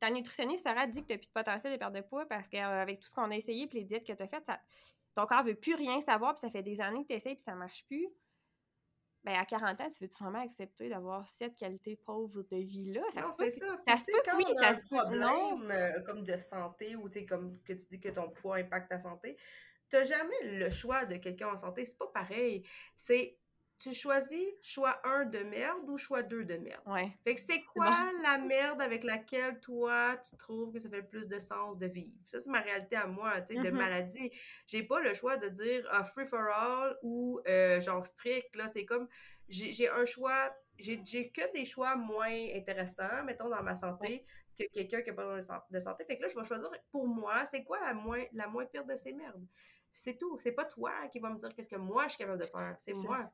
ta 0.00 0.10
nutritionniste 0.10 0.64
Sarah 0.64 0.86
dit 0.86 1.02
que 1.02 1.06
tu 1.06 1.12
n'as 1.12 1.18
plus 1.18 1.28
de 1.28 1.32
potentiel 1.32 1.72
de 1.72 1.78
perte 1.78 1.94
de 1.94 2.00
poids 2.00 2.26
parce 2.26 2.48
qu'avec 2.48 3.00
tout 3.00 3.08
ce 3.08 3.14
qu'on 3.14 3.30
a 3.30 3.36
essayé 3.36 3.66
puis 3.66 3.78
les 3.78 3.84
diètes 3.84 4.06
que 4.06 4.12
tu 4.12 4.22
as 4.22 4.28
faites, 4.28 4.50
ton 5.14 5.26
corps 5.26 5.44
veut 5.44 5.54
plus 5.54 5.74
rien 5.74 6.00
savoir, 6.00 6.34
puis 6.34 6.40
ça 6.40 6.50
fait 6.50 6.62
des 6.62 6.80
années 6.80 7.02
que 7.02 7.08
tu 7.08 7.14
essayes, 7.14 7.34
puis 7.34 7.44
ça 7.44 7.54
marche 7.54 7.84
plus. 7.86 8.08
Ben, 9.22 9.36
à 9.36 9.46
40 9.46 9.80
ans, 9.80 9.88
tu 9.88 10.04
veux-tu 10.04 10.22
vraiment 10.22 10.40
accepter 10.40 10.90
d'avoir 10.90 11.26
cette 11.26 11.56
qualité 11.56 11.96
pauvre 11.96 12.42
de 12.42 12.56
vie-là? 12.56 13.00
Ça 13.10 13.22
non, 13.22 13.32
c'est 13.32 13.50
ça. 13.50 13.66
Ça 13.88 13.96
se 13.96 14.04
peut, 14.04 14.36
oui, 14.36 14.44
ça 14.60 14.74
se 14.74 14.80
peut. 14.80 15.16
Non. 15.16 15.62
Euh, 15.70 16.02
comme 16.04 16.24
de 16.24 16.36
santé, 16.36 16.94
ou 16.94 17.08
comme 17.26 17.58
que 17.62 17.72
tu 17.72 17.86
dis 17.86 18.00
que 18.00 18.10
ton 18.10 18.28
poids 18.28 18.56
impacte 18.56 18.90
ta 18.90 18.98
santé, 18.98 19.38
tu 19.88 19.96
n'as 19.96 20.04
jamais 20.04 20.58
le 20.58 20.68
choix 20.68 21.06
de 21.06 21.16
quelqu'un 21.16 21.48
en 21.48 21.56
santé. 21.56 21.86
C'est 21.86 21.96
pas 21.96 22.08
pareil. 22.08 22.66
C'est 22.96 23.38
tu 23.78 23.92
choisis 23.92 24.46
choix 24.62 25.00
1 25.04 25.26
de 25.26 25.38
merde 25.40 25.88
ou 25.88 25.98
choix 25.98 26.22
2 26.22 26.44
de 26.44 26.56
merde. 26.56 26.82
Ouais. 26.86 27.12
Fait 27.24 27.34
que 27.34 27.40
c'est 27.40 27.62
quoi 27.62 28.10
la 28.22 28.38
merde 28.38 28.80
avec 28.80 29.04
laquelle 29.04 29.60
toi, 29.60 30.16
tu 30.16 30.36
trouves 30.36 30.72
que 30.72 30.78
ça 30.78 30.88
fait 30.88 30.98
le 30.98 31.06
plus 31.06 31.26
de 31.26 31.38
sens 31.38 31.76
de 31.78 31.86
vivre? 31.86 32.12
Ça, 32.26 32.40
c'est 32.40 32.50
ma 32.50 32.60
réalité 32.60 32.96
à 32.96 33.06
moi, 33.06 33.40
tu 33.42 33.54
sais, 33.54 33.60
de 33.60 33.68
mm-hmm. 33.68 33.72
maladie. 33.72 34.30
J'ai 34.66 34.82
pas 34.82 35.00
le 35.00 35.12
choix 35.12 35.36
de 35.36 35.48
dire 35.48 35.86
ah, 35.90 36.04
free 36.04 36.26
for 36.26 36.40
all 36.40 36.96
ou 37.02 37.40
euh, 37.48 37.80
genre 37.80 38.06
strict, 38.06 38.56
là. 38.56 38.68
C'est 38.68 38.84
comme, 38.84 39.08
j'ai 39.48 39.88
un 39.88 40.04
choix, 40.04 40.54
j'ai 40.78 41.30
que 41.30 41.52
des 41.52 41.64
choix 41.64 41.96
moins 41.96 42.34
intéressants, 42.54 43.24
mettons, 43.24 43.48
dans 43.48 43.62
ma 43.62 43.74
santé, 43.74 44.24
que 44.58 44.64
quelqu'un 44.72 45.02
qui 45.02 45.10
n'a 45.10 45.16
pas 45.16 45.36
de 45.70 45.78
santé. 45.80 46.04
Fait 46.04 46.16
que 46.16 46.22
là, 46.22 46.28
je 46.28 46.38
vais 46.38 46.44
choisir 46.44 46.70
pour 46.90 47.06
moi, 47.06 47.44
c'est 47.44 47.64
quoi 47.64 47.80
la 47.80 47.92
moins, 47.92 48.24
la 48.32 48.46
moins 48.46 48.64
pire 48.66 48.84
de 48.84 48.96
ces 48.96 49.12
merdes? 49.12 49.44
C'est 49.92 50.18
tout. 50.18 50.38
C'est 50.38 50.52
pas 50.52 50.64
toi 50.64 50.92
qui 51.12 51.20
va 51.20 51.30
me 51.30 51.36
dire 51.36 51.54
qu'est-ce 51.54 51.68
que 51.68 51.76
moi 51.76 52.04
je 52.04 52.14
suis 52.14 52.18
capable 52.18 52.40
de 52.40 52.46
faire. 52.46 52.74
C'est 52.78 52.94
moi. 52.94 53.30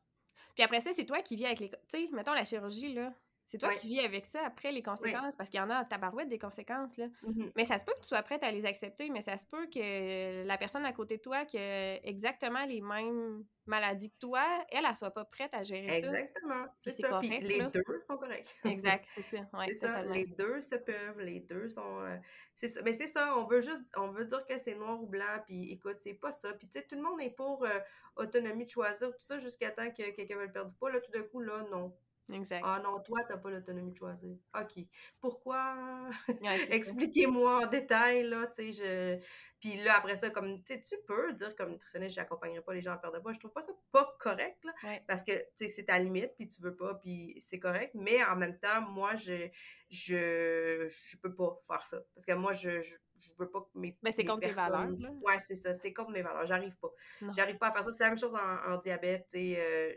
Puis 0.60 0.66
après 0.66 0.82
ça, 0.82 0.92
c'est 0.92 1.06
toi 1.06 1.22
qui 1.22 1.36
vis 1.36 1.46
avec 1.46 1.60
les. 1.60 1.70
Tu 1.70 1.76
sais, 1.88 2.08
mettons 2.12 2.34
la 2.34 2.44
chirurgie, 2.44 2.92
là. 2.92 3.14
C'est 3.50 3.58
toi 3.58 3.74
qui 3.74 3.88
vis 3.88 3.98
avec 3.98 4.26
ça 4.26 4.38
après 4.46 4.70
les 4.70 4.80
conséquences, 4.80 5.34
parce 5.34 5.50
qu'il 5.50 5.58
y 5.58 5.62
en 5.62 5.70
a 5.70 5.78
à 5.78 5.84
tabarouette 5.84 6.28
des 6.28 6.38
conséquences, 6.38 6.96
là. 6.96 7.06
Mm-hmm. 7.24 7.50
Mais 7.56 7.64
ça 7.64 7.78
se 7.78 7.84
peut 7.84 7.92
que 7.94 8.02
tu 8.02 8.06
sois 8.06 8.22
prête 8.22 8.44
à 8.44 8.52
les 8.52 8.64
accepter, 8.64 9.10
mais 9.10 9.22
ça 9.22 9.36
se 9.36 9.44
peut 9.44 9.66
que 9.66 10.46
la 10.46 10.56
personne 10.56 10.84
à 10.84 10.92
côté 10.92 11.16
de 11.16 11.22
toi 11.22 11.44
qui 11.44 11.58
a 11.58 11.96
exactement 12.06 12.64
les 12.66 12.80
mêmes 12.80 13.44
maladies 13.66 14.10
que 14.10 14.18
toi, 14.20 14.44
elle, 14.70 14.84
elle 14.88 14.94
soit 14.94 15.10
pas 15.10 15.24
prête 15.24 15.52
à 15.52 15.64
gérer 15.64 15.88
ça. 15.88 15.96
Exactement, 15.96 16.64
c'est 16.76 16.90
ça. 16.90 17.18
Puis 17.18 17.40
les 17.40 17.66
deux 17.66 18.00
sont 18.00 18.16
corrects. 18.18 18.54
exact, 18.64 19.08
c'est 19.16 19.22
ça. 19.22 20.02
les 20.04 20.26
deux 20.26 20.60
se 20.60 20.76
peuvent, 20.76 21.18
les 21.18 21.40
deux 21.40 21.68
sont... 21.68 22.02
Euh, 22.02 22.16
c'est 22.54 22.68
ça, 22.68 22.82
mais 22.82 22.92
c'est 22.92 23.08
ça, 23.08 23.36
on 23.36 23.46
veut 23.46 23.60
juste, 23.60 23.92
on 23.96 24.12
veut 24.12 24.26
dire 24.26 24.46
que 24.46 24.58
c'est 24.58 24.76
noir 24.76 25.02
ou 25.02 25.06
blanc, 25.06 25.42
puis 25.44 25.72
écoute, 25.72 25.96
c'est 25.98 26.14
pas 26.14 26.30
ça. 26.30 26.52
Puis 26.52 26.68
tu 26.68 26.78
sais, 26.78 26.86
tout 26.86 26.94
le 26.94 27.02
monde 27.02 27.20
est 27.20 27.30
pour 27.30 27.64
euh, 27.64 27.80
autonomie 28.14 28.64
de 28.64 28.70
choisir 28.70 29.08
tout 29.08 29.24
ça 29.24 29.38
jusqu'à 29.38 29.72
temps 29.72 29.90
que 29.90 30.10
quelqu'un 30.10 30.36
veut 30.36 30.46
le 30.46 30.52
perdre 30.52 30.70
du 30.70 30.76
poids. 30.76 30.92
Là, 30.92 31.00
tout 31.00 31.10
d'un 31.10 31.22
coup, 31.24 31.40
là, 31.40 31.64
non 31.68 31.92
Exact. 32.32 32.62
Ah 32.64 32.80
non, 32.82 33.00
toi, 33.00 33.20
tu 33.24 33.32
n'as 33.32 33.38
pas 33.38 33.50
l'autonomie 33.50 33.92
de 33.92 33.96
choisir. 33.96 34.36
OK. 34.54 34.84
Pourquoi? 35.20 36.08
Expliquez-moi 36.70 37.64
en 37.64 37.66
détail, 37.66 38.28
là, 38.28 38.46
tu 38.46 38.72
sais, 38.72 38.72
je... 38.72 39.24
Puis 39.60 39.76
là, 39.82 39.98
après 39.98 40.16
ça, 40.16 40.30
comme, 40.30 40.62
tu 40.62 40.80
tu 40.82 40.96
peux 41.06 41.34
dire 41.34 41.54
comme 41.54 41.72
nutritionniste, 41.72 42.16
j'accompagnerai 42.16 42.62
pas 42.62 42.72
les 42.72 42.80
gens 42.80 42.92
à 42.92 42.96
perdre 42.96 43.18
de 43.18 43.22
poids. 43.22 43.32
Je 43.32 43.38
trouve 43.38 43.52
pas 43.52 43.60
ça 43.60 43.72
pas 43.92 44.16
correct, 44.18 44.58
là, 44.64 44.72
parce 45.06 45.22
que, 45.22 45.32
tu 45.32 45.46
sais, 45.56 45.68
c'est 45.68 45.84
ta 45.84 45.98
limite, 45.98 46.32
puis 46.36 46.48
tu 46.48 46.62
veux 46.62 46.74
pas, 46.74 46.94
puis 46.94 47.36
c'est 47.40 47.58
correct. 47.58 47.92
Mais 47.94 48.24
en 48.24 48.36
même 48.36 48.58
temps, 48.58 48.80
moi, 48.80 49.14
je, 49.16 49.48
je, 49.90 50.88
je 50.88 51.16
peux 51.18 51.34
pas 51.34 51.58
faire 51.66 51.84
ça. 51.84 51.98
Parce 52.14 52.24
que 52.24 52.32
moi, 52.32 52.52
je, 52.52 52.80
je 53.20 53.30
veux 53.38 53.50
pas 53.50 53.60
que 53.60 53.78
mes. 53.78 53.96
Mais 54.02 54.12
c'est 54.12 54.24
contre 54.24 54.48
tes 54.48 54.54
valeurs, 54.54 54.90
là. 54.98 55.10
Ouais, 55.22 55.38
c'est 55.38 55.54
ça, 55.54 55.74
c'est 55.74 55.92
contre 55.92 56.10
mes 56.10 56.22
valeurs. 56.22 56.46
J'arrive 56.46 56.76
pas. 56.76 56.90
J'arrive 57.36 57.58
pas 57.58 57.68
à 57.68 57.72
faire 57.72 57.84
ça. 57.84 57.92
C'est 57.92 58.02
la 58.02 58.10
même 58.10 58.18
chose 58.18 58.34
en, 58.34 58.78
diabète. 58.78 59.30
Euh, 59.34 59.94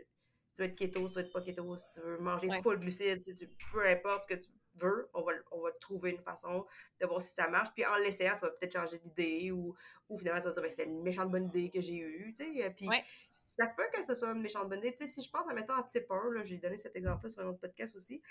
tu 0.54 0.62
veux 0.62 0.68
être 0.68 0.76
keto, 0.76 1.08
tu 1.08 1.14
veux 1.14 1.20
être 1.20 1.32
pas 1.32 1.40
keto, 1.40 1.76
si 1.76 1.90
tu 1.90 2.00
veux 2.00 2.18
manger 2.18 2.48
full 2.62 2.78
glucides, 2.78 3.22
si 3.22 3.34
tu, 3.34 3.48
peu 3.72 3.86
importe 3.86 4.24
ce 4.24 4.34
que 4.34 4.40
tu 4.40 4.50
veux, 4.76 5.08
on 5.14 5.22
va, 5.22 5.32
on 5.50 5.60
va 5.60 5.70
trouver 5.72 6.10
une 6.10 6.20
façon 6.20 6.66
de 7.00 7.06
voir 7.06 7.20
si 7.20 7.32
ça 7.32 7.48
marche. 7.48 7.68
Puis 7.74 7.84
en 7.84 7.96
l'essayant, 7.96 8.34
tu 8.34 8.42
vas 8.42 8.50
peut-être 8.50 8.72
changer 8.72 8.98
d'idée 8.98 9.50
ou, 9.50 9.74
ou 10.08 10.18
finalement, 10.18 10.40
tu 10.40 10.46
vas 10.46 10.52
dire, 10.52 10.62
ben, 10.62 10.70
c'était 10.70 10.84
une 10.84 11.02
méchante 11.02 11.30
bonne 11.30 11.46
idée 11.46 11.70
que 11.70 11.80
j'ai 11.80 11.96
eue, 11.96 12.32
tu 12.36 12.44
sais. 12.44 12.70
Puis 12.70 12.88
ça 13.32 13.66
se 13.66 13.74
peut 13.74 13.84
que 13.92 14.04
ce 14.04 14.14
soit 14.14 14.32
une 14.32 14.42
méchante 14.42 14.68
bonne 14.68 14.78
idée. 14.78 14.92
Tu 14.92 15.06
sais, 15.06 15.12
si 15.12 15.22
je 15.22 15.30
pense, 15.30 15.48
à 15.48 15.54
mettre 15.54 15.74
en 15.74 15.82
type 15.82 16.10
1, 16.10 16.42
j'ai 16.42 16.58
donné 16.58 16.76
cet 16.76 16.96
exemple-là 16.96 17.28
sur 17.28 17.42
un 17.42 17.48
autre 17.48 17.60
podcast 17.60 17.94
aussi. 17.94 18.22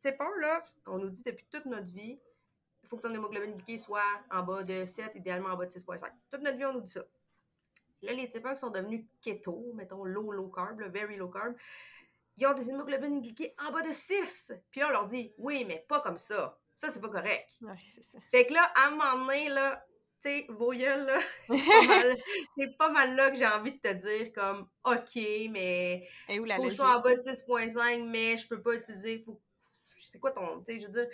Type 0.00 0.20
1, 0.20 0.40
là, 0.40 0.64
on 0.86 0.98
nous 0.98 1.10
dit 1.10 1.22
depuis 1.22 1.46
toute 1.50 1.66
notre 1.66 1.86
vie, 1.86 2.20
il 2.82 2.88
faut 2.88 2.96
que 2.96 3.02
ton 3.02 3.14
hémoglobine 3.14 3.54
glyquée 3.54 3.78
soit 3.78 4.02
en 4.30 4.42
bas 4.42 4.64
de 4.64 4.84
7, 4.84 5.14
idéalement 5.14 5.50
en 5.50 5.56
bas 5.56 5.66
de 5.66 5.70
6,5. 5.70 6.10
Toute 6.30 6.42
notre 6.42 6.56
vie, 6.56 6.64
on 6.64 6.74
nous 6.74 6.80
dit 6.80 6.90
ça. 6.90 7.04
Là, 8.02 8.12
les 8.12 8.28
types 8.28 8.44
1 8.44 8.54
qui 8.54 8.60
sont 8.60 8.70
devenus 8.70 9.04
keto, 9.20 9.72
mettons 9.74 10.04
low, 10.04 10.32
low 10.32 10.48
carb, 10.48 10.80
very 10.92 11.16
low 11.16 11.28
carb, 11.28 11.54
ils 12.36 12.46
ont 12.46 12.54
des 12.54 12.68
hémoglobines 12.68 13.20
glyquées 13.20 13.54
en 13.64 13.72
bas 13.72 13.82
de 13.82 13.92
6. 13.92 14.52
Puis 14.70 14.80
là, 14.80 14.88
on 14.88 14.92
leur 14.92 15.06
dit, 15.06 15.32
oui, 15.38 15.64
mais 15.64 15.84
pas 15.88 16.00
comme 16.00 16.18
ça. 16.18 16.58
Ça, 16.74 16.90
c'est 16.90 17.00
pas 17.00 17.08
correct. 17.08 17.52
Ouais, 17.60 17.74
c'est 17.94 18.02
ça. 18.02 18.18
Fait 18.30 18.46
que 18.46 18.54
là, 18.54 18.72
à 18.74 18.88
un 18.88 18.90
moment 18.92 19.26
donné, 19.26 19.48
là, 19.48 19.84
tu 20.20 20.28
sais, 20.28 20.46
vos 20.48 20.72
là, 20.72 21.18
c'est 22.56 22.76
pas, 22.76 22.90
mal 22.90 23.14
là 23.14 23.30
que 23.30 23.36
j'ai 23.36 23.46
envie 23.46 23.72
de 23.72 23.78
te 23.78 23.92
dire 23.92 24.32
comme, 24.32 24.68
OK, 24.84 25.16
mais 25.50 26.08
faut 26.28 26.62
que 26.62 26.70
je 26.70 26.76
sois 26.76 26.96
en 26.96 27.00
bas 27.00 27.14
de 27.14 27.20
6.5, 27.20 28.04
mais 28.08 28.36
je 28.36 28.48
peux 28.48 28.62
pas 28.62 28.74
utiliser, 28.74 29.20
faut... 29.22 29.40
c'est 29.90 30.20
quoi 30.20 30.30
ton, 30.30 30.62
tu 30.62 30.72
sais, 30.72 30.78
je 30.78 30.86
veux 30.86 30.92
dire, 30.92 31.08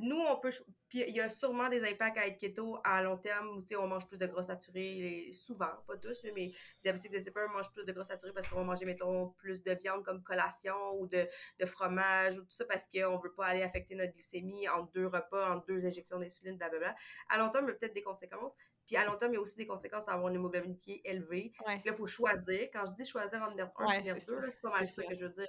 nous, 0.00 0.18
on 0.18 0.36
peut. 0.40 0.50
Puis 0.88 1.04
il 1.06 1.14
y 1.14 1.20
a 1.20 1.28
sûrement 1.28 1.68
des 1.68 1.82
impacts 1.84 2.18
à 2.18 2.26
être 2.26 2.38
keto 2.38 2.78
à 2.84 3.02
long 3.02 3.16
terme 3.16 3.58
où 3.58 3.64
on 3.78 3.86
mange 3.86 4.06
plus 4.06 4.18
de 4.18 4.26
gras 4.26 4.42
saturés, 4.42 5.30
souvent, 5.32 5.70
pas 5.86 5.96
tous, 5.96 6.24
mais 6.34 6.52
diabétiques 6.82 7.12
de 7.12 7.18
type 7.18 7.36
1 7.36 7.46
mangent 7.48 7.72
plus 7.72 7.84
de 7.84 7.92
gras 7.92 8.04
saturés 8.04 8.32
parce 8.32 8.48
qu'on 8.48 8.56
va 8.56 8.64
manger, 8.64 8.86
mettons, 8.86 9.30
plus 9.30 9.62
de 9.62 9.72
viande 9.72 10.04
comme 10.04 10.22
collation 10.22 10.98
ou 10.98 11.06
de, 11.06 11.28
de 11.60 11.66
fromage 11.66 12.38
ou 12.38 12.42
tout 12.42 12.52
ça 12.52 12.64
parce 12.64 12.88
qu'on 12.88 13.16
ne 13.16 13.22
veut 13.22 13.32
pas 13.34 13.46
aller 13.46 13.62
affecter 13.62 13.94
notre 13.94 14.12
glycémie 14.12 14.68
en 14.68 14.82
deux 14.94 15.06
repas, 15.06 15.54
en 15.54 15.58
deux 15.58 15.86
injections 15.86 16.18
d'insuline, 16.18 16.56
blablabla. 16.56 16.94
À 17.28 17.38
long 17.38 17.50
terme, 17.50 17.66
il 17.66 17.68
y 17.68 17.72
a 17.72 17.74
peut-être 17.74 17.94
des 17.94 18.02
conséquences. 18.02 18.56
Puis 18.86 18.96
à 18.96 19.04
long 19.06 19.16
terme, 19.16 19.32
il 19.32 19.36
y 19.36 19.38
a 19.38 19.40
aussi 19.40 19.56
des 19.56 19.66
conséquences 19.66 20.06
d'avoir 20.06 20.28
une 20.28 20.34
hémoglobine 20.34 20.76
qui 20.78 20.92
est 20.92 21.02
élevée. 21.04 21.52
Là, 21.66 21.78
il 21.84 21.94
faut 21.94 22.06
choisir. 22.06 22.68
Quand 22.72 22.84
je 22.86 22.92
dis 22.92 23.06
choisir 23.06 23.42
entre 23.42 23.82
un 23.82 23.92
et 23.92 24.02
deux, 24.02 24.18
c'est 24.50 24.60
pas 24.60 24.70
mal 24.70 24.86
ça, 24.86 25.04
que 25.04 25.14
je 25.14 25.24
veux 25.24 25.32
dire. 25.32 25.46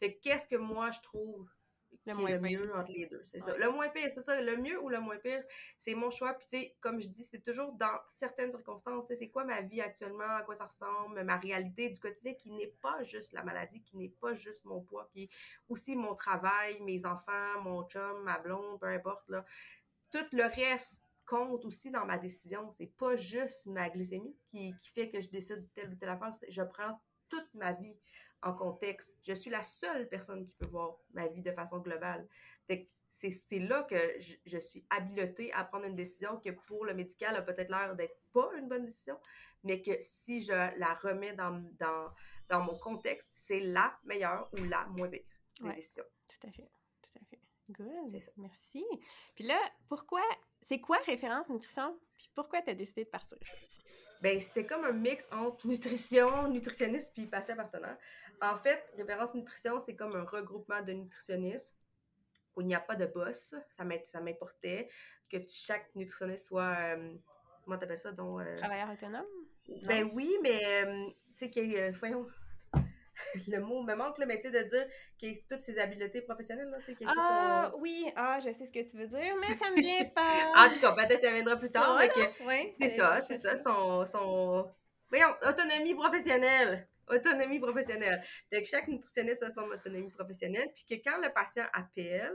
Fait 0.00 0.16
qu'est-ce 0.18 0.48
que 0.48 0.56
moi 0.56 0.90
je 0.90 1.00
trouve 1.00 1.48
le, 2.06 2.14
moins 2.14 2.38
mieux 2.38 2.74
entre 2.74 2.92
les 2.92 3.06
deux. 3.06 3.22
C'est 3.22 3.40
ça. 3.40 3.56
Le 3.56 3.70
moins 3.70 3.88
pire, 3.88 4.10
c'est 4.10 4.20
ça. 4.20 4.40
Le 4.40 4.56
mieux 4.56 4.80
ou 4.82 4.88
le 4.88 5.00
moins 5.00 5.16
pire, 5.16 5.42
c'est 5.78 5.94
mon 5.94 6.10
choix. 6.10 6.34
Puis, 6.34 6.46
tu 6.46 6.58
sais, 6.58 6.76
comme 6.80 7.00
je 7.00 7.08
dis, 7.08 7.24
c'est 7.24 7.42
toujours 7.42 7.72
dans 7.72 7.98
certaines 8.08 8.50
circonstances. 8.50 9.06
C'est 9.06 9.28
quoi 9.28 9.44
ma 9.44 9.60
vie 9.60 9.80
actuellement, 9.80 10.36
à 10.36 10.42
quoi 10.42 10.54
ça 10.54 10.66
ressemble, 10.66 11.22
ma 11.24 11.36
réalité 11.36 11.88
du 11.88 12.00
quotidien 12.00 12.34
qui 12.34 12.50
n'est 12.50 12.74
pas 12.82 13.02
juste 13.02 13.32
la 13.32 13.42
maladie, 13.42 13.82
qui 13.82 13.96
n'est 13.96 14.14
pas 14.20 14.34
juste 14.34 14.64
mon 14.64 14.80
poids, 14.80 15.08
qui 15.12 15.24
est 15.24 15.30
aussi 15.68 15.96
mon 15.96 16.14
travail, 16.14 16.80
mes 16.82 17.06
enfants, 17.06 17.60
mon 17.62 17.82
chum, 17.84 18.22
ma 18.22 18.38
blonde, 18.38 18.80
peu 18.80 18.86
importe. 18.86 19.28
Là. 19.28 19.44
Tout 20.10 20.26
le 20.32 20.44
reste 20.44 21.02
compte 21.26 21.64
aussi 21.64 21.90
dans 21.90 22.04
ma 22.04 22.18
décision. 22.18 22.70
C'est 22.70 22.92
pas 22.98 23.16
juste 23.16 23.66
ma 23.66 23.88
glycémie 23.88 24.36
qui, 24.50 24.74
qui 24.82 24.90
fait 24.90 25.10
que 25.10 25.20
je 25.20 25.28
décide 25.28 25.62
de 25.62 25.68
telle 25.74 25.90
ou 25.90 25.96
telle 25.96 26.10
affaire. 26.10 26.32
Je 26.48 26.62
prends 26.62 27.00
toute 27.28 27.52
ma 27.54 27.72
vie 27.72 27.96
en 28.44 28.52
contexte. 28.52 29.16
Je 29.26 29.32
suis 29.32 29.50
la 29.50 29.62
seule 29.62 30.08
personne 30.08 30.44
qui 30.44 30.52
peut 30.52 30.66
voir 30.66 30.96
ma 31.12 31.26
vie 31.26 31.42
de 31.42 31.50
façon 31.50 31.78
globale. 31.78 32.28
C'est 33.08 33.60
là 33.60 33.84
que 33.84 33.96
je, 34.18 34.58
suis 34.58 34.84
habilotée 34.90 35.52
à 35.52 35.64
prendre 35.64 35.86
une 35.86 35.94
décision 35.94 36.40
que 36.40 36.50
pour 36.50 36.84
le 36.84 36.94
médical 36.94 37.36
a 37.36 37.42
peut-être 37.42 37.70
l'air 37.70 37.94
d'être 37.94 38.18
pas 38.32 38.50
une 38.58 38.68
bonne 38.68 38.84
décision, 38.84 39.16
mais 39.62 39.80
que 39.80 39.92
si 40.00 40.42
je 40.42 40.52
la 40.52 40.94
remets 40.94 41.32
dans, 41.32 41.62
dans, 41.78 42.12
dans 42.48 42.60
mon 42.60 42.76
contexte, 42.76 43.30
c'est 43.36 43.60
la 43.60 43.96
meilleure 44.04 44.50
ou 44.54 44.64
la 44.64 44.84
moins 44.86 45.08
belle 45.08 45.24
décision. 45.76 46.04
Tout 46.28 46.48
à 46.48 46.50
fait. 46.50 46.68
Tout 47.02 47.18
à 47.20 47.24
fait. 47.24 47.40
Good. 47.70 48.22
Merci. 48.36 48.84
Puis 49.36 49.44
là, 49.44 49.58
pourquoi, 49.88 50.22
c'est 50.62 50.80
quoi 50.80 50.98
référence 51.06 51.48
nutrition? 51.48 51.98
Puis 52.14 52.30
pourquoi 52.34 52.62
tu 52.62 52.70
as 52.70 52.74
décidé 52.74 53.04
de 53.04 53.10
partir? 53.10 53.38
Ben, 54.24 54.40
c'était 54.40 54.64
comme 54.64 54.86
un 54.86 54.92
mix 54.92 55.28
entre 55.30 55.66
nutrition, 55.66 56.48
nutritionniste 56.48 57.12
puis 57.12 57.26
patient 57.26 57.56
partenaire. 57.56 57.98
En 58.40 58.56
fait, 58.56 58.82
Référence 58.96 59.34
Nutrition, 59.34 59.78
c'est 59.78 59.94
comme 59.94 60.16
un 60.16 60.24
regroupement 60.24 60.80
de 60.80 60.94
nutritionnistes 60.94 61.76
où 62.56 62.62
il 62.62 62.68
n'y 62.68 62.74
a 62.74 62.80
pas 62.80 62.96
de 62.96 63.04
boss. 63.04 63.54
Ça 63.68 63.84
m'importait 63.84 64.88
que 65.30 65.36
chaque 65.46 65.94
nutritionniste 65.94 66.46
soit. 66.46 66.74
Euh, 66.78 67.14
comment 67.66 67.76
t'appelles 67.76 67.98
ça? 67.98 68.12
Donc, 68.12 68.40
euh, 68.40 68.56
Travailleur 68.56 68.90
autonome? 68.90 69.26
Ben 69.84 70.10
oui, 70.14 70.34
mais 70.42 70.86
euh, 70.86 71.06
tu 71.36 71.44
sais, 71.44 71.50
qu'il 71.50 71.92
voyons, 71.98 72.26
le 73.48 73.58
mot 73.60 73.82
me 73.82 73.94
manque, 73.94 74.18
là, 74.18 74.26
mais 74.26 74.38
tu 74.38 74.50
sais, 74.50 74.50
de 74.50 74.68
dire 74.68 74.86
qu'il 75.18 75.36
toutes 75.46 75.62
ses 75.62 75.78
habiletés 75.78 76.22
professionnelles. 76.22 76.68
Là, 76.68 76.78
ah, 77.18 77.72
oui, 77.78 78.06
ah, 78.16 78.38
je 78.38 78.52
sais 78.52 78.66
ce 78.66 78.72
que 78.72 78.88
tu 78.88 78.96
veux 78.96 79.06
dire, 79.06 79.34
mais 79.40 79.54
ça 79.54 79.70
me 79.70 79.80
vient 79.80 80.04
pas. 80.14 80.52
en 80.56 80.68
tout 80.68 80.80
cas, 80.80 80.92
peut-être 80.92 81.22
ça 81.22 81.32
viendra 81.32 81.56
plus 81.56 81.70
tard. 81.70 82.00
oui, 82.46 82.74
c'est 82.80 82.88
ça, 82.88 83.20
c'est 83.20 83.36
ça, 83.36 83.56
son, 83.56 84.06
son... 84.06 84.70
Voyons, 85.10 85.28
autonomie 85.42 85.94
professionnelle 85.94 86.88
autonomie 87.08 87.58
professionnelle. 87.58 88.22
Donc, 88.52 88.64
chaque 88.64 88.88
nutritionniste 88.88 89.42
a 89.42 89.50
son 89.50 89.62
autonomie 89.62 90.10
professionnelle, 90.10 90.68
puis 90.74 90.84
que 90.88 91.08
quand 91.08 91.20
le 91.20 91.32
patient 91.32 91.64
appelle, 91.72 92.34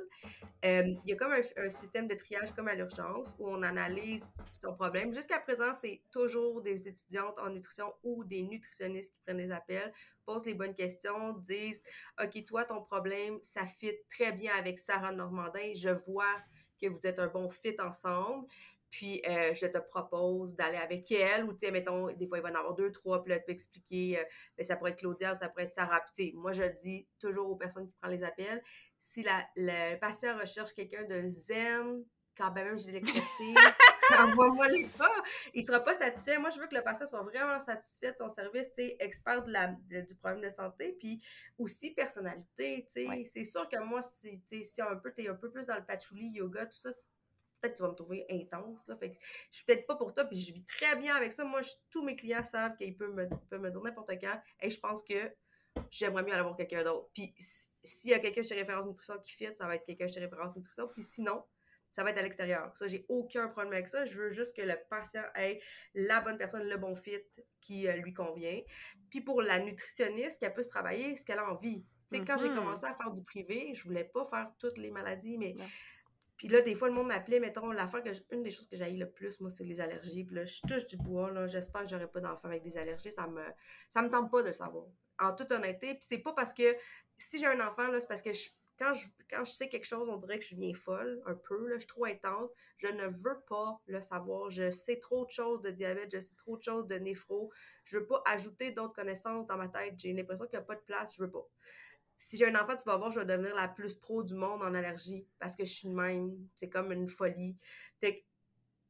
euh, 0.65 0.83
il 1.03 1.09
y 1.09 1.13
a 1.13 1.15
comme 1.15 1.33
un, 1.33 1.69
système 1.69 2.07
de 2.07 2.15
triage 2.15 2.51
comme 2.51 2.67
à 2.67 2.75
l'urgence 2.75 3.35
où 3.39 3.49
on 3.49 3.61
analyse 3.63 4.29
son 4.61 4.73
problème. 4.73 5.13
Jusqu'à 5.13 5.39
présent, 5.39 5.73
c'est 5.73 6.01
toujours 6.11 6.61
des 6.61 6.87
étudiantes 6.87 7.37
en 7.39 7.49
nutrition 7.49 7.93
ou 8.03 8.23
des 8.23 8.43
nutritionnistes 8.43 9.13
qui 9.13 9.19
prennent 9.21 9.37
les 9.37 9.51
appels, 9.51 9.93
posent 10.25 10.45
les 10.45 10.53
bonnes 10.53 10.73
questions, 10.73 11.33
disent 11.33 11.83
OK, 12.21 12.45
toi, 12.45 12.65
ton 12.65 12.81
problème, 12.81 13.39
ça 13.41 13.65
fit 13.65 13.93
très 14.09 14.31
bien 14.31 14.53
avec 14.55 14.79
Sarah 14.79 15.11
Normandin, 15.11 15.73
je 15.75 15.89
vois 15.89 16.35
que 16.81 16.87
vous 16.87 17.05
êtes 17.05 17.19
un 17.19 17.27
bon 17.27 17.49
fit 17.49 17.75
ensemble. 17.79 18.47
Puis, 18.89 19.21
euh, 19.27 19.53
je 19.53 19.67
te 19.67 19.77
propose 19.77 20.55
d'aller 20.55 20.77
avec 20.77 21.11
elle, 21.11 21.45
ou, 21.45 21.53
tu 21.53 21.59
sais, 21.59 21.71
mettons, 21.71 22.07
des 22.11 22.27
fois, 22.27 22.39
il 22.39 22.41
va 22.41 22.49
y 22.49 22.51
en 22.51 22.55
avoir 22.55 22.73
deux, 22.73 22.91
trois, 22.91 23.23
puis 23.23 23.31
là, 23.31 23.39
tu 23.39 23.45
peux 23.45 23.51
expliquer, 23.51 24.19
euh, 24.19 24.23
ben, 24.57 24.63
ça 24.63 24.75
pourrait 24.75 24.91
être 24.91 24.99
Claudia 24.99 25.33
ou 25.33 25.35
ça 25.35 25.49
pourrait 25.49 25.65
être 25.65 25.73
Sarah. 25.73 26.01
Puis, 26.13 26.33
moi, 26.33 26.51
je 26.51 26.63
dis 26.81 27.07
toujours 27.19 27.49
aux 27.49 27.55
personnes 27.55 27.87
qui 27.87 27.93
prennent 28.01 28.11
les 28.11 28.23
appels, 28.23 28.63
si 29.01 29.23
la, 29.23 29.47
le 29.55 29.97
patient 29.97 30.37
recherche 30.37 30.73
quelqu'un 30.73 31.03
de 31.05 31.27
zen, 31.27 32.03
quand 32.37 32.51
même 32.53 32.77
j'ai 32.77 32.91
l'expertise, 32.91 33.55
envoie-moi 34.19 34.67
les 34.69 34.87
pas. 34.97 35.11
Il 35.53 35.63
sera 35.63 35.81
pas 35.81 35.93
satisfait. 35.93 36.37
Moi, 36.37 36.49
je 36.51 36.59
veux 36.59 36.67
que 36.67 36.75
le 36.75 36.83
patient 36.83 37.05
soit 37.05 37.21
vraiment 37.21 37.59
satisfait 37.59 38.11
de 38.11 38.17
son 38.17 38.29
service, 38.29 38.67
tu 38.69 38.75
sais, 38.75 38.95
expert 38.99 39.43
de 39.43 39.51
la, 39.51 39.67
du 39.67 40.15
problème 40.15 40.41
de 40.41 40.49
santé, 40.49 40.95
puis 40.99 41.21
aussi 41.57 41.91
personnalité, 41.91 42.85
tu 42.91 43.05
sais. 43.05 43.23
C'est 43.25 43.43
sûr 43.43 43.67
que 43.67 43.77
moi, 43.79 44.01
si, 44.01 44.41
si 44.45 44.81
un 44.81 44.95
peu, 44.95 45.13
es 45.17 45.27
un 45.27 45.35
peu 45.35 45.51
plus 45.51 45.67
dans 45.67 45.75
le 45.75 45.85
patchouli, 45.85 46.29
yoga, 46.29 46.65
tout 46.65 46.77
ça, 46.77 46.91
peut-être 47.59 47.73
que 47.73 47.77
tu 47.77 47.83
vas 47.83 47.89
me 47.89 47.95
trouver 47.95 48.25
intense. 48.29 48.87
Là. 48.87 48.97
Fait 48.97 49.11
que 49.11 49.17
je 49.51 49.57
suis 49.57 49.65
peut-être 49.65 49.85
pas 49.87 49.95
pour 49.95 50.13
toi, 50.13 50.25
puis 50.25 50.39
je 50.39 50.53
vis 50.53 50.65
très 50.65 50.95
bien 50.95 51.15
avec 51.15 51.33
ça. 51.33 51.43
Moi, 51.43 51.61
tous 51.89 52.03
mes 52.03 52.15
clients 52.15 52.43
savent 52.43 52.75
qu'ils 52.75 52.97
peuvent 52.97 53.13
me, 53.13 53.27
peuvent 53.49 53.61
me 53.61 53.69
dire 53.69 53.81
n'importe 53.81 54.11
quand. 54.21 54.39
Et 54.61 54.69
je 54.69 54.79
pense 54.79 55.03
que 55.03 55.31
j'aimerais 55.91 56.23
mieux 56.23 56.33
aller 56.33 56.43
voir 56.43 56.55
quelqu'un 56.55 56.83
d'autre. 56.83 57.09
Puis 57.13 57.33
s'il 57.83 58.11
y 58.11 58.13
a 58.13 58.19
quelqu'un 58.19 58.43
chez 58.43 58.55
Référence 58.55 58.85
Nutrition 58.85 59.17
qui 59.19 59.33
fit, 59.33 59.53
ça 59.53 59.67
va 59.67 59.75
être 59.75 59.85
quelqu'un 59.85 60.07
chez 60.07 60.19
Référence 60.19 60.55
Nutrition. 60.55 60.87
Puis 60.87 61.03
sinon, 61.03 61.43
ça 61.91 62.03
va 62.03 62.11
être 62.11 62.17
à 62.17 62.21
l'extérieur. 62.21 62.71
Ça, 62.77 62.87
j'ai 62.87 63.05
aucun 63.09 63.47
problème 63.47 63.73
avec 63.73 63.87
ça. 63.87 64.05
Je 64.05 64.21
veux 64.21 64.29
juste 64.29 64.55
que 64.55 64.61
le 64.61 64.75
patient 64.89 65.23
ait 65.35 65.59
la 65.93 66.21
bonne 66.21 66.37
personne, 66.37 66.67
le 66.67 66.77
bon 66.77 66.95
fit 66.95 67.19
qui 67.61 67.87
euh, 67.87 67.95
lui 67.97 68.13
convient. 68.13 68.61
Puis 69.09 69.21
pour 69.21 69.41
la 69.41 69.59
nutritionniste, 69.59 70.39
qu'elle 70.39 70.53
puisse 70.53 70.69
travailler 70.69 71.15
ce 71.15 71.25
qu'elle 71.25 71.39
a 71.39 71.49
envie. 71.49 71.83
Tu 72.09 72.17
sais, 72.17 72.25
quand 72.25 72.37
j'ai 72.37 72.47
mm-hmm. 72.47 72.55
commencé 72.55 72.85
à 72.85 72.95
faire 72.95 73.11
du 73.11 73.23
privé, 73.23 73.73
je 73.73 73.83
voulais 73.83 74.03
pas 74.03 74.25
faire 74.29 74.51
toutes 74.59 74.77
les 74.77 74.91
maladies, 74.91 75.37
mais 75.37 75.55
puis 76.39 76.47
là, 76.47 76.61
des 76.61 76.73
fois, 76.73 76.87
le 76.87 76.93
monde 76.93 77.07
m'appelait, 77.07 77.41
mettons, 77.41 77.69
l'affaire 77.69 78.01
que 78.01 78.11
une 78.31 78.43
des 78.43 78.49
choses 78.49 78.65
que 78.65 78.77
j'haïs 78.77 78.95
le 78.95 79.11
plus, 79.11 79.41
moi, 79.41 79.49
c'est 79.49 79.65
les 79.65 79.81
allergies. 79.81 80.23
Puis 80.23 80.37
là, 80.37 80.45
je 80.45 80.61
touche 80.61 80.87
du 80.87 80.95
bois, 80.95 81.29
là. 81.31 81.47
J'espère 81.47 81.81
que 81.81 81.89
j'aurai 81.89 82.07
pas 82.07 82.21
d'enfants 82.21 82.47
avec 82.47 82.63
des 82.63 82.77
allergies. 82.77 83.11
Ça 83.11 83.27
me, 83.27 83.43
ça 83.89 84.01
me 84.01 84.09
tente 84.09 84.31
pas 84.31 84.41
de 84.41 84.53
savoir. 84.53 84.85
En 85.19 85.33
toute 85.33 85.51
honnêteté. 85.51 85.95
Puis 85.95 86.03
c'est 86.03 86.19
pas 86.19 86.31
parce 86.31 86.53
que 86.53 86.77
si 87.17 87.39
j'ai 87.39 87.45
un 87.45 87.59
enfant, 87.59 87.89
là, 87.89 87.99
c'est 87.99 88.07
parce 88.07 88.21
que 88.21 88.29
quand, 88.77 88.93
je, 88.93 89.09
quand 89.29 89.43
je 89.43 89.51
sais 89.51 89.67
quelque 89.67 89.83
chose, 89.83 90.07
on 90.07 90.15
dirait 90.15 90.39
que 90.39 90.45
je 90.45 90.55
viens 90.55 90.73
folle, 90.73 91.21
un 91.25 91.35
peu, 91.35 91.67
là. 91.67 91.73
Je 91.73 91.79
suis 91.79 91.87
trop 91.87 92.05
intense. 92.05 92.49
Je 92.77 92.87
ne 92.87 93.07
veux 93.07 93.41
pas 93.49 93.77
le 93.87 93.99
savoir. 93.99 94.49
Je 94.49 94.69
sais 94.69 94.95
trop 94.95 95.25
de 95.25 95.31
choses 95.31 95.61
de 95.61 95.71
diabète, 95.71 96.09
je 96.13 96.21
sais 96.21 96.35
trop 96.37 96.55
de 96.55 96.63
choses 96.63 96.87
de 96.87 96.95
néphro. 96.95 97.51
Je 97.83 97.97
veux 97.97 98.05
pas 98.05 98.23
ajouter 98.25 98.71
d'autres 98.71 98.93
connaissances 98.93 99.45
dans 99.45 99.57
ma 99.57 99.67
tête. 99.67 99.95
J'ai 99.97 100.13
l'impression 100.13 100.45
qu'il 100.45 100.57
n'y 100.57 100.63
a 100.63 100.65
pas 100.65 100.75
de 100.75 100.83
place. 100.85 101.15
Je 101.17 101.21
veux 101.21 101.29
pas 101.29 101.45
si 102.19 102.37
j'ai 102.37 102.45
un 102.45 102.55
enfant, 102.55 102.75
tu 102.75 102.83
vas 102.83 102.97
voir, 102.97 103.11
je 103.11 103.21
vais 103.21 103.25
devenir 103.25 103.55
la 103.55 103.69
plus 103.69 103.95
pro 103.95 104.23
du 104.23 104.35
monde 104.35 104.61
en 104.61 104.73
allergie 104.75 105.25
parce 105.39 105.55
que 105.55 105.63
je 105.63 105.71
suis 105.71 105.87
de 105.87 105.93
même. 105.93 106.35
C'est 106.53 106.69
comme 106.69 106.91
une 106.91 107.07
folie. 107.07 107.57
Fait 107.99 108.25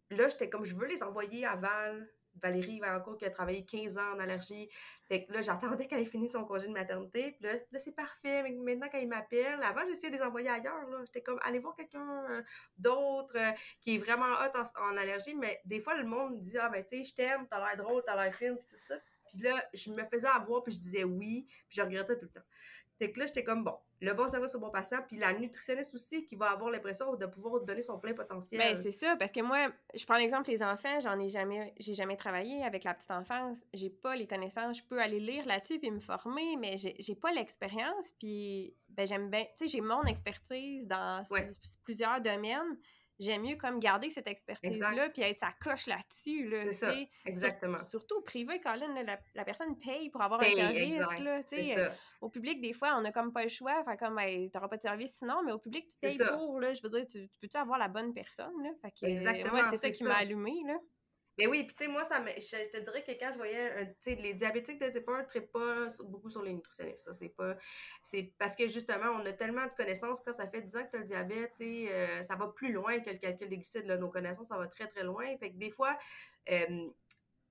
que 0.09 0.15
là, 0.15 0.27
j'étais 0.27 0.49
comme, 0.49 0.65
je 0.65 0.75
veux 0.75 0.87
les 0.87 1.03
envoyer 1.03 1.45
à 1.45 1.55
Val 1.55 2.09
Valérie 2.41 2.79
Valencourt 2.79 3.17
qui 3.17 3.25
a 3.25 3.29
travaillé 3.29 3.65
15 3.65 3.97
ans 3.97 4.15
en 4.15 4.19
allergie. 4.19 4.69
Fait 5.07 5.25
que 5.25 5.33
là, 5.33 5.41
j'attendais 5.41 5.87
qu'elle 5.87 6.01
ait 6.01 6.05
fini 6.05 6.29
son 6.29 6.43
congé 6.45 6.67
de 6.67 6.73
maternité. 6.73 7.31
Puis 7.31 7.43
là, 7.43 7.53
là 7.71 7.79
c'est 7.79 7.95
parfait. 7.95 8.43
Maintenant, 8.51 8.87
quand 8.91 8.97
il 8.97 9.07
m'appelle, 9.07 9.61
avant, 9.61 9.81
j'essayais 9.87 10.11
de 10.11 10.17
les 10.17 10.23
envoyer 10.23 10.49
ailleurs. 10.49 10.87
J'étais 11.05 11.21
comme, 11.21 11.39
allez 11.43 11.59
voir 11.59 11.75
quelqu'un 11.75 12.25
euh, 12.31 12.41
d'autre 12.77 13.35
euh, 13.35 13.51
qui 13.81 13.95
est 13.95 13.97
vraiment 13.97 14.25
hot 14.25 14.57
en, 14.79 14.97
allergie. 14.97 15.35
Mais 15.35 15.61
des 15.65 15.79
fois, 15.79 15.95
le 15.95 16.05
monde 16.05 16.35
me 16.35 16.39
dit, 16.39 16.57
ah, 16.57 16.69
ben, 16.69 16.83
tu 16.83 16.97
sais, 16.97 17.03
je 17.03 17.13
t'aime, 17.13 17.47
t'as 17.47 17.59
l'air 17.59 17.77
drôle, 17.83 18.01
t'as 18.05 18.21
l'air 18.21 18.33
fine, 18.33 18.57
puis 18.57 18.67
tout 18.67 18.83
ça. 18.83 18.95
Puis 19.25 19.39
là, 19.39 19.63
je 19.73 19.91
me 19.91 20.03
faisais 20.05 20.27
avoir, 20.27 20.63
puis 20.63 20.73
je 20.73 20.79
disais 20.79 21.03
oui, 21.03 21.45
puis 21.67 21.77
je 21.77 21.81
regrettais 21.81 22.17
tout 22.17 22.25
le 22.25 22.31
temps. 22.31 22.47
Fait 22.99 23.11
que 23.11 23.19
là, 23.19 23.25
j'étais 23.25 23.45
comme, 23.45 23.63
bon, 23.63 23.75
le 24.01 24.13
bon 24.13 24.27
service 24.27 24.53
au 24.55 24.59
bon 24.59 24.69
patient, 24.69 24.99
puis 25.07 25.17
la 25.17 25.31
nutritionniste 25.31 25.95
aussi 25.95 26.25
qui 26.25 26.35
va 26.35 26.51
avoir 26.51 26.69
l'impression 26.69 27.15
de 27.15 27.25
pouvoir 27.25 27.61
donner 27.61 27.81
son 27.81 27.97
plein 27.97 28.13
potentiel. 28.13 28.61
Bien, 28.61 28.75
c'est 28.75 28.91
ça, 28.91 29.15
parce 29.17 29.31
que 29.31 29.39
moi, 29.39 29.69
je 29.95 30.05
prends 30.05 30.17
l'exemple 30.17 30.45
des 30.45 30.61
enfants, 30.61 30.99
j'en 30.99 31.17
ai 31.17 31.29
jamais, 31.29 31.73
j'ai 31.79 31.93
jamais 31.93 32.17
travaillé 32.17 32.61
avec 32.63 32.83
la 32.83 32.93
petite 32.93 33.11
enfance, 33.11 33.63
j'ai 33.73 33.89
pas 33.89 34.17
les 34.17 34.27
connaissances, 34.27 34.79
je 34.79 34.83
peux 34.83 34.99
aller 34.99 35.21
lire 35.21 35.45
là-dessus 35.45 35.79
puis 35.79 35.91
me 35.91 35.99
former, 35.99 36.57
mais 36.57 36.75
j'ai 36.77 37.15
pas 37.15 37.31
l'expérience, 37.31 38.11
puis 38.19 38.75
ben 38.89 39.07
j'aime 39.07 39.29
bien, 39.29 39.45
tu 39.57 39.65
sais, 39.65 39.67
j'ai 39.67 39.81
mon 39.81 40.03
expertise 40.03 40.85
dans 40.85 41.23
plusieurs 41.85 42.19
domaines, 42.19 42.77
j'aime 43.19 43.43
mieux 43.43 43.55
comme 43.55 43.79
garder 43.79 44.09
cette 44.09 44.27
expertise-là 44.27 45.09
puis 45.09 45.23
être 45.23 45.39
sa 45.39 45.51
coche 45.61 45.87
là-dessus. 45.87 46.47
Là, 46.49 46.63
c'est 46.65 46.73
ça, 46.73 46.93
exactement. 47.25 47.85
surtout 47.87 48.17
au 48.17 48.21
privé, 48.21 48.59
Colin, 48.59 49.03
la, 49.35 49.45
personne 49.45 49.77
paye 49.77 50.09
pour 50.09 50.21
avoir 50.21 50.41
un 50.41 50.43
service. 50.43 50.97
Là, 50.97 51.41
euh, 51.53 51.89
au 52.21 52.29
public, 52.29 52.61
des 52.61 52.73
fois, 52.73 52.95
on 52.97 53.01
n'a 53.01 53.11
comme 53.11 53.31
pas 53.31 53.43
le 53.43 53.49
choix. 53.49 53.77
Enfin, 53.81 53.97
comme, 53.97 54.19
tu 54.19 54.49
n'auras 54.53 54.67
pas 54.67 54.77
de 54.77 54.81
service 54.81 55.13
sinon, 55.15 55.43
mais 55.45 55.51
au 55.51 55.59
public, 55.59 55.87
tu 55.87 55.97
payes 55.99 56.17
pour. 56.17 56.59
Là, 56.59 56.73
je 56.73 56.81
veux 56.81 56.89
dire, 56.89 57.05
tu, 57.07 57.29
peux-tu 57.41 57.57
avoir 57.57 57.77
la 57.77 57.87
bonne 57.87 58.13
personne? 58.13 58.53
Là? 58.63 58.69
Fait 58.81 58.91
que, 58.91 59.05
exactement. 59.05 59.61
c'est 59.69 59.77
ça 59.77 59.89
qui 59.89 60.03
m'a 60.03 60.15
allumé. 60.15 60.61
Là. 60.65 60.77
Mais 61.39 61.47
oui, 61.47 61.63
puis 61.63 61.73
tu 61.73 61.85
sais, 61.85 61.87
moi, 61.87 62.03
ça 62.03 62.21
je 62.25 62.69
te 62.69 62.77
dirais 62.83 63.01
que 63.01 63.11
quand 63.13 63.29
je 63.31 63.37
voyais, 63.37 63.85
tu 63.85 64.11
sais, 64.11 64.15
les 64.15 64.33
diabétiques 64.33 64.77
de 64.77 64.89
type 64.89 65.07
1 65.07 65.25
ne 65.33 65.39
pas 65.39 65.87
beaucoup 66.03 66.29
sur 66.29 66.43
les 66.43 66.51
nutritionnistes. 66.51 67.13
C'est 67.13 67.29
pas, 67.29 67.55
c'est 68.03 68.33
parce 68.37 68.57
que 68.57 68.67
justement, 68.67 69.11
on 69.13 69.25
a 69.25 69.31
tellement 69.31 69.63
de 69.63 69.71
connaissances 69.71 70.19
quand 70.19 70.33
ça 70.33 70.49
fait 70.49 70.61
10 70.61 70.75
ans 70.75 70.83
que 70.83 70.91
tu 70.91 70.97
as 70.97 70.99
le 70.99 71.05
diabète, 71.05 71.53
tu 71.53 71.63
sais, 71.63 71.93
euh, 71.93 72.21
ça 72.23 72.35
va 72.35 72.49
plus 72.49 72.73
loin 72.73 72.99
que 72.99 73.09
le 73.09 73.19
calcul 73.19 73.47
des 73.47 73.55
glucides. 73.55 73.85
Là. 73.85 73.95
Nos 73.95 74.09
connaissances, 74.09 74.49
ça 74.49 74.57
va 74.57 74.67
très, 74.67 74.87
très 74.89 75.05
loin. 75.05 75.25
Fait 75.37 75.51
que 75.51 75.55
des 75.55 75.69
fois, 75.69 75.97
euh, 76.51 76.89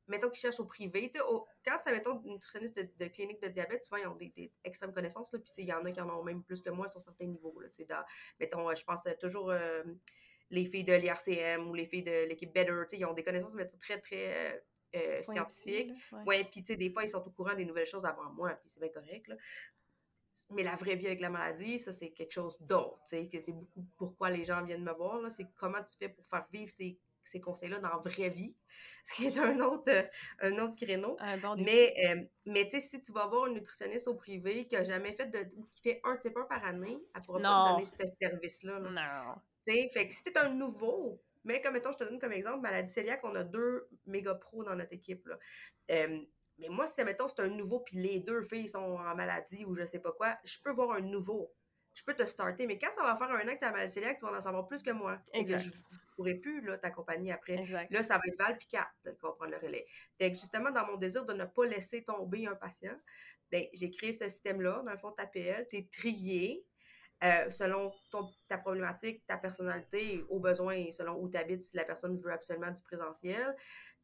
mettons 0.06 0.28
qu'ils 0.28 0.40
cherchent 0.40 0.60
au 0.60 0.66
privé, 0.66 1.10
sais, 1.10 1.20
quand 1.64 1.78
c'est, 1.82 1.92
mettons, 1.92 2.20
nutritionniste 2.26 2.76
de, 2.76 2.90
de, 2.98 3.08
clinique 3.08 3.40
de 3.40 3.48
diabète, 3.48 3.86
vois, 3.88 4.00
ils 4.00 4.06
ont 4.06 4.16
des, 4.16 4.52
extrêmes 4.64 4.92
connaissances, 4.92 5.32
là, 5.32 5.38
puis 5.38 5.50
il 5.56 5.64
y 5.64 5.72
en 5.72 5.82
a 5.86 5.90
qui 5.92 6.00
en 6.02 6.10
ont 6.10 6.22
même 6.22 6.42
plus 6.42 6.60
que 6.60 6.68
moi 6.68 6.88
sur 6.88 7.00
certains 7.00 7.26
niveaux, 7.26 7.58
là, 7.58 7.68
sais, 7.72 7.86
mettons, 8.38 8.74
je 8.74 8.84
pense 8.84 9.02
toujours... 9.18 9.50
Euh, 9.50 9.82
les 10.50 10.66
filles 10.66 10.84
de 10.84 10.94
l'IRCM 10.94 11.68
ou 11.68 11.74
les 11.74 11.86
filles 11.86 12.02
de 12.02 12.26
l'équipe 12.26 12.52
Better, 12.52 12.72
ils 12.92 13.04
ont 13.04 13.12
des 13.12 13.24
connaissances 13.24 13.54
mais 13.54 13.66
très, 13.78 14.00
très 14.00 14.54
euh, 14.54 14.58
euh, 14.96 15.22
scientifiques. 15.22 15.92
Ouais, 16.26 16.44
puis 16.44 16.62
tu 16.62 16.68
sais, 16.68 16.76
des 16.76 16.90
fois, 16.90 17.04
ils 17.04 17.08
sont 17.08 17.24
au 17.26 17.30
courant 17.30 17.54
des 17.54 17.64
nouvelles 17.64 17.86
choses 17.86 18.04
avant 18.04 18.30
moi, 18.32 18.50
puis 18.50 18.70
c'est 18.70 18.80
bien 18.80 18.88
correct, 18.88 19.28
là. 19.28 19.36
Mais 20.50 20.62
la 20.62 20.76
vraie 20.76 20.96
vie 20.96 21.06
avec 21.06 21.20
la 21.20 21.28
maladie, 21.28 21.78
ça, 21.78 21.92
c'est 21.92 22.10
quelque 22.10 22.32
chose 22.32 22.56
d'autre, 22.60 22.98
c'est 23.02 23.52
beaucoup 23.52 23.86
pourquoi 23.98 24.30
les 24.30 24.44
gens 24.44 24.64
viennent 24.64 24.84
me 24.84 24.92
voir, 24.92 25.20
là, 25.20 25.28
c'est 25.28 25.46
comment 25.56 25.82
tu 25.82 25.96
fais 25.98 26.08
pour 26.08 26.26
faire 26.26 26.46
vivre 26.50 26.70
ces, 26.70 26.98
ces 27.22 27.38
conseils-là 27.38 27.80
dans 27.80 27.90
la 27.90 27.98
vraie 27.98 28.30
vie, 28.30 28.54
ce 29.04 29.14
qui 29.14 29.26
est 29.26 29.36
un 29.36 29.60
autre, 29.60 29.92
un 30.40 30.58
autre 30.58 30.74
créneau. 30.74 31.18
mais, 31.58 31.94
euh, 32.06 32.22
mais 32.46 32.64
tu 32.64 32.70
sais, 32.70 32.80
si 32.80 33.02
tu 33.02 33.12
vas 33.12 33.26
voir 33.26 33.46
une 33.46 33.54
nutritionniste 33.54 34.08
au 34.08 34.14
privé 34.14 34.66
qui 34.66 34.76
a 34.76 34.84
jamais 34.84 35.12
fait 35.12 35.26
de, 35.26 35.44
qui 35.74 35.82
fait 35.82 36.00
un 36.04 36.16
type 36.16 36.36
1 36.36 36.44
par 36.44 36.64
année, 36.64 36.98
elle 37.14 37.22
pourra 37.22 37.40
pas 37.40 37.44
te 37.44 37.72
donner 37.72 37.84
ce 37.84 38.06
service-là. 38.06 38.80
Non 38.80 38.90
fait 39.92 40.08
que 40.08 40.14
si 40.14 40.24
t'es 40.24 40.38
un 40.38 40.50
nouveau, 40.50 41.22
mais 41.44 41.60
comme 41.62 41.74
mettons, 41.74 41.92
je 41.92 41.98
te 41.98 42.04
donne 42.04 42.18
comme 42.18 42.32
exemple, 42.32 42.60
maladie 42.60 42.92
cœliaque, 42.92 43.20
on 43.24 43.34
a 43.34 43.44
deux 43.44 43.88
méga 44.06 44.34
pros 44.34 44.64
dans 44.64 44.74
notre 44.74 44.92
équipe. 44.92 45.26
Là. 45.26 45.38
Euh, 45.90 46.20
mais 46.58 46.68
moi, 46.68 46.86
si 46.86 47.02
mettons, 47.04 47.28
c'est 47.28 47.40
un 47.40 47.48
nouveau, 47.48 47.80
puis 47.80 47.96
les 47.96 48.20
deux 48.20 48.42
filles 48.42 48.68
sont 48.68 48.78
en 48.78 49.14
maladie 49.14 49.64
ou 49.64 49.74
je 49.74 49.84
sais 49.84 50.00
pas 50.00 50.12
quoi, 50.12 50.36
je 50.44 50.58
peux 50.62 50.72
voir 50.72 50.92
un 50.92 51.00
nouveau. 51.00 51.52
Je 51.94 52.04
peux 52.04 52.14
te 52.14 52.24
starter, 52.24 52.66
mais 52.66 52.78
quand 52.78 52.92
ça 52.94 53.02
va 53.02 53.16
faire 53.16 53.30
un 53.30 53.48
an 53.48 53.54
que 53.54 53.58
tu 53.58 53.64
as 53.64 53.72
maladie 53.72 53.94
cœliaque, 53.94 54.18
tu 54.18 54.26
vas 54.26 54.36
en 54.36 54.40
savoir 54.40 54.66
plus 54.66 54.82
que 54.82 54.90
moi. 54.90 55.18
Exact. 55.32 55.58
je, 55.58 55.68
ne 55.68 56.14
pourrais 56.16 56.34
plus 56.34 56.62
t'accompagner 56.80 57.32
après. 57.32 57.64
Là, 57.90 58.02
ça 58.02 58.16
va 58.16 58.22
être 58.26 58.38
Val 58.38 58.56
puis 58.58 58.68
Kat 58.68 58.88
qui 59.02 59.08
va 59.22 59.32
prendre 59.32 59.50
le 59.50 59.58
relais. 59.58 59.86
Fait 60.18 60.30
que 60.30 60.38
justement, 60.38 60.70
dans 60.70 60.86
mon 60.86 60.96
désir 60.96 61.24
de 61.24 61.32
ne 61.32 61.44
pas 61.44 61.64
laisser 61.66 62.04
tomber 62.04 62.46
un 62.46 62.54
patient, 62.54 62.96
ben, 63.50 63.64
j'ai 63.72 63.90
créé 63.90 64.12
ce 64.12 64.28
système-là. 64.28 64.82
Dans 64.84 64.92
le 64.92 64.98
fond, 64.98 65.12
ta 65.12 65.26
PL, 65.26 65.66
tu 65.70 65.78
es 65.78 65.88
trié, 65.90 66.64
euh, 67.24 67.50
selon 67.50 67.92
ta 68.46 68.58
problématique, 68.58 69.26
ta 69.26 69.36
personnalité, 69.36 70.24
au 70.28 70.38
besoin, 70.38 70.90
selon 70.90 71.20
où 71.20 71.28
tu 71.28 71.36
habites, 71.36 71.62
si 71.62 71.76
la 71.76 71.84
personne 71.84 72.16
veut 72.16 72.32
absolument 72.32 72.70
du 72.70 72.82
présentiel. 72.82 73.56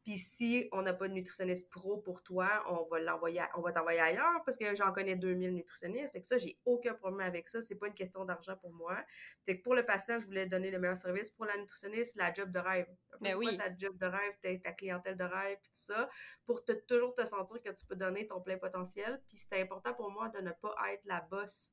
Puis 0.05 0.19
si 0.19 0.69
on 0.71 0.83
n'a 0.83 0.93
pas 0.93 1.07
de 1.07 1.13
nutritionniste 1.13 1.67
pro 1.71 1.97
pour 1.97 2.21
toi, 2.21 2.63
on 2.69 2.87
va 2.91 2.99
l'envoyer, 2.99 3.41
on 3.55 3.61
va 3.61 3.71
t'envoyer 3.71 3.99
ailleurs 3.99 4.43
parce 4.45 4.55
que 4.55 4.75
j'en 4.75 4.93
connais 4.93 5.15
2000 5.15 5.55
nutritionnistes. 5.55 6.13
Fait 6.13 6.21
que 6.21 6.27
ça, 6.27 6.37
j'ai 6.37 6.59
aucun 6.63 6.93
problème 6.93 7.27
avec 7.27 7.47
ça. 7.47 7.59
C'est 7.59 7.73
pas 7.73 7.87
une 7.87 7.95
question 7.95 8.23
d'argent 8.23 8.55
pour 8.55 8.71
moi. 8.71 9.03
Fait 9.47 9.57
que 9.57 9.63
pour 9.63 9.73
le 9.73 9.83
patient, 9.83 10.19
je 10.19 10.27
voulais 10.27 10.45
donner 10.45 10.69
le 10.69 10.77
meilleur 10.77 10.95
service. 10.95 11.31
Pour 11.31 11.45
la 11.45 11.57
nutritionniste, 11.57 12.15
la 12.17 12.31
job 12.31 12.51
de 12.51 12.59
rêve. 12.59 12.87
Mais 13.19 13.31
ben 13.31 13.37
oui. 13.37 13.57
ta 13.57 13.75
job 13.75 13.97
de 13.97 14.05
rêve, 14.05 14.59
ta, 14.61 14.73
clientèle 14.73 15.17
de 15.17 15.23
rêve, 15.23 15.57
puis 15.59 15.71
tout 15.71 15.79
ça, 15.79 16.07
pour 16.45 16.63
te, 16.63 16.73
toujours 16.73 17.15
te 17.15 17.25
sentir 17.25 17.59
que 17.63 17.69
tu 17.69 17.83
peux 17.87 17.95
donner 17.95 18.27
ton 18.27 18.41
plein 18.41 18.59
potentiel. 18.59 19.19
Puis 19.27 19.37
c'était 19.37 19.61
important 19.61 19.95
pour 19.95 20.11
moi 20.11 20.29
de 20.29 20.39
ne 20.39 20.51
pas 20.51 20.75
être 20.93 21.05
la 21.05 21.21
bosse 21.21 21.71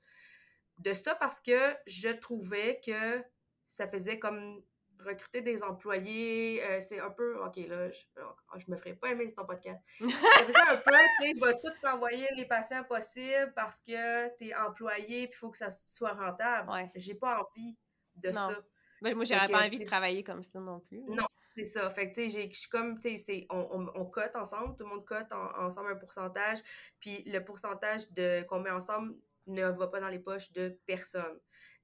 de 0.83 0.93
ça 0.95 1.15
parce 1.15 1.41
que 1.41 1.75
je 1.87 2.09
trouvais 2.09 2.81
que 2.85 3.23
ça 3.67 3.89
faisait 3.89 4.19
comme 4.19 4.63
recruter 4.99 5.41
des 5.41 5.63
employés, 5.63 6.63
euh, 6.65 6.81
c'est 6.81 7.01
un 7.01 7.11
peu, 7.11 7.43
OK, 7.45 7.57
là, 7.69 7.91
je, 7.91 8.01
oh, 8.21 8.59
je 8.59 8.71
me 8.71 8.77
ferais 8.77 8.95
pas 8.95 9.11
aimer 9.11 9.27
ton 9.33 9.45
podcast. 9.45 9.81
ça 9.99 10.45
faisait 10.45 10.71
un 10.71 10.77
peu, 10.77 10.93
tu 10.93 11.25
sais, 11.25 11.33
je 11.35 11.45
vais 11.45 11.55
tout 11.55 11.75
t'envoyer 11.83 12.29
les 12.37 12.45
patients 12.45 12.85
possibles 12.85 13.53
parce 13.55 13.81
que 13.81 14.37
tu 14.37 14.49
es 14.49 14.55
employé 14.55 15.27
puis 15.27 15.37
il 15.37 15.39
faut 15.39 15.51
que 15.51 15.59
ça 15.59 15.71
soit 15.87 16.13
rentable. 16.13 16.71
J'ai 16.95 17.15
pas 17.15 17.41
envie 17.41 17.77
de 18.17 18.33
ça. 18.33 18.57
Mais 19.03 19.15
moi, 19.15 19.25
j'aurais 19.25 19.49
pas 19.49 19.67
envie 19.67 19.81
de 19.81 19.85
travailler 19.85 20.23
comme 20.23 20.45
ça 20.45 20.61
non 20.61 20.79
plus. 20.81 21.03
Non, 21.09 21.27
c'est 21.57 21.65
ça. 21.65 21.91
Fait 21.91 22.11
que, 22.11 22.15
tu 22.15 22.31
sais, 22.31 22.49
je 22.49 22.57
suis 22.57 22.69
comme, 22.69 22.99
tu 23.01 23.19
sais, 23.19 23.47
on, 23.51 23.67
on, 23.73 24.01
on, 24.01 24.05
cote 24.07 24.37
ensemble, 24.37 24.77
tout 24.77 24.85
le 24.85 24.91
monde 24.91 25.05
cote 25.05 25.33
ensemble 25.33 25.91
un 25.91 25.97
pourcentage, 25.97 26.59
puis 27.01 27.25
le 27.27 27.41
pourcentage 27.41 28.09
de 28.13 28.45
qu'on 28.45 28.61
met 28.61 28.71
ensemble 28.71 29.17
ne 29.47 29.65
va 29.67 29.87
pas 29.89 30.01
dans 30.01 30.09
les 30.09 30.19
poches 30.19 30.53
de 30.53 30.79
personne. 30.87 31.39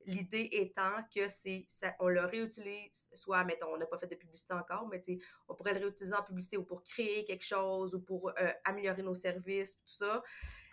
L'idée 0.07 0.49
étant 0.53 1.03
que 1.15 1.29
c'est 1.29 1.67
on 1.99 2.09
le 2.09 2.25
réutilise, 2.25 3.09
soit, 3.13 3.45
mettons, 3.45 3.75
on 3.75 3.77
n'a 3.77 3.87
pas 3.87 3.99
fait 3.99 4.07
de 4.07 4.15
publicité 4.15 4.55
encore, 4.55 4.89
mais 4.89 5.01
on 5.49 5.55
pourrait 5.55 5.75
le 5.75 5.81
réutiliser 5.81 6.15
en 6.15 6.23
publicité 6.23 6.57
ou 6.57 6.65
pour 6.65 6.83
créer 6.83 7.25
quelque 7.25 7.45
chose 7.45 7.95
ou 7.95 8.01
pour 8.01 8.31
euh, 8.31 8.53
améliorer 8.65 9.03
nos 9.03 9.15
services, 9.15 9.77
tout 9.77 9.89
ça. 9.89 10.23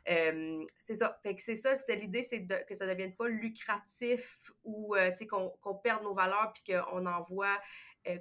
Euh, 0.07 0.63
c'est 0.77 0.93
ça. 0.93 1.19
Fait 1.23 1.35
que 1.35 1.41
c'est 1.41 1.55
ça, 1.55 1.75
c'est 1.75 1.95
l'idée, 1.95 2.21
c'est 2.21 2.45
que 2.45 2.75
ça 2.75 2.85
ne 2.85 2.91
devienne 2.91 3.15
pas 3.15 3.27
lucratif 3.27 4.51
ou 4.63 4.95
euh, 4.95 5.11
qu'on 5.27 5.75
perde 5.75 6.03
nos 6.03 6.13
valeurs 6.13 6.53
puis 6.53 6.73
qu'on 6.73 7.05
envoie, 7.05 7.59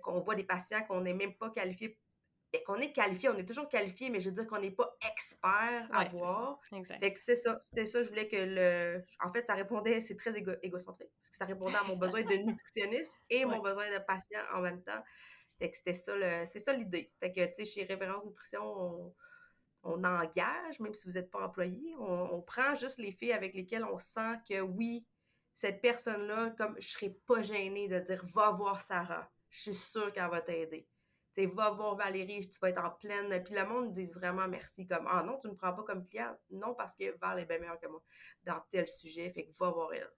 qu'on 0.03 0.21
voit 0.21 0.35
des 0.35 0.45
patients 0.45 0.83
qu'on 0.85 1.03
n'est 1.03 1.15
même 1.15 1.35
pas 1.35 1.51
qualifiés 1.51 1.99
ben, 2.55 2.63
qu'on 2.65 2.81
est 2.81 2.93
qualifié, 2.93 3.29
on 3.29 3.37
est 3.37 3.47
toujours 3.47 3.69
qualifié, 3.69 4.11
mais 4.11 4.21
je 4.21 4.31
veux 4.31 4.35
dire 4.35 4.47
qu'on 4.47 4.61
n'est 4.61 4.71
pas 4.71 4.97
expert 5.11 5.89
à 5.91 6.05
voir. 6.05 6.61
Fait 7.01 7.13
que 7.13 7.21
c'est 7.21 7.37
ça. 7.37 7.61
C'était 7.65 7.87
ça, 7.87 8.03
je 8.03 8.09
voulais 8.09 8.29
que 8.29 8.37
le. 8.37 9.05
En 9.21 9.33
fait, 9.33 9.45
ça 9.47 9.55
répondait, 9.55 10.01
c'est 10.01 10.17
très 10.17 10.37
égocentrique, 10.37 11.11
parce 11.19 11.31
que 11.31 11.37
ça 11.37 11.45
répondait 11.45 11.77
à 11.77 11.85
mon 11.85 11.97
besoin 11.97 12.23
de 12.23 12.35
nutritionniste 12.47 13.15
et 13.29 13.45
mon 13.45 13.61
besoin 13.61 13.91
de 13.91 13.99
patient 14.05 14.41
en 14.55 14.61
même 14.61 14.83
temps. 14.83 15.03
Fait 15.59 15.71
que 15.71 15.77
c'était 15.77 15.95
ça, 15.95 16.13
c'est 16.47 16.59
ça 16.61 16.73
l'idée. 16.73 17.13
Fait 17.19 17.33
que, 17.33 17.45
tu 17.47 17.55
sais, 17.55 17.65
chez 17.65 17.85
Référence 17.85 18.25
Nutrition, 18.25 19.15
on, 19.83 20.05
engage, 20.05 20.81
même 20.81 20.95
si 20.95 21.09
vous 21.09 21.15
n'êtes 21.15 21.31
pas 21.31 21.45
employé, 21.45 21.95
on, 21.99 22.41
prend 22.43 22.75
juste 22.75 22.99
les 22.99 23.13
filles 23.13 23.33
avec 23.33 23.55
lesquelles 23.55 23.85
on 23.85 23.99
sent 23.99 24.39
que 24.49 24.61
oui, 24.61 25.05
cette 25.55 25.81
personne-là, 25.81 26.55
comme 26.57 26.77
je 26.81 26.89
serais 26.89 27.17
pas 27.27 27.43
gênée 27.43 27.89
de 27.89 27.99
dire 27.99 28.25
va 28.33 28.51
voir 28.51 28.81
Sarah, 28.81 29.31
je 29.51 29.61
suis 29.61 29.75
sûre 29.75 30.13
qu'elle 30.13 30.31
va 30.31 30.41
t'aider 30.41 30.89
sais, 31.35 31.47
va 31.47 31.71
voir 31.71 31.97
Valérie, 31.97 32.49
tu 32.49 32.59
vas 32.61 32.71
être 32.71 32.83
en 32.83 32.91
pleine. 32.91 33.43
Puis 33.43 33.55
le 33.55 33.67
monde 33.67 33.93
dit 33.93 34.07
vraiment 34.07 34.49
merci, 34.49 34.87
comme 34.87 35.07
Ah 35.09 35.23
non, 35.23 35.39
tu 35.41 35.49
ne 35.49 35.53
me 35.53 35.57
prends 35.57 35.75
pas 35.75 35.83
comme 35.83 36.07
client. 36.07 36.37
Non, 36.51 36.75
parce 36.75 36.95
que 36.95 37.17
Val 37.19 37.41
est 37.41 37.47
bien 37.47 37.59
meilleure 37.59 37.81
que 37.81 37.89
moi 37.89 38.03
dans 38.45 38.61
tel 38.71 38.87
sujet, 38.87 39.31
fait 39.31 39.47
que 39.47 39.53
va 39.59 39.71
voir 39.71 39.93
elle 39.93 40.11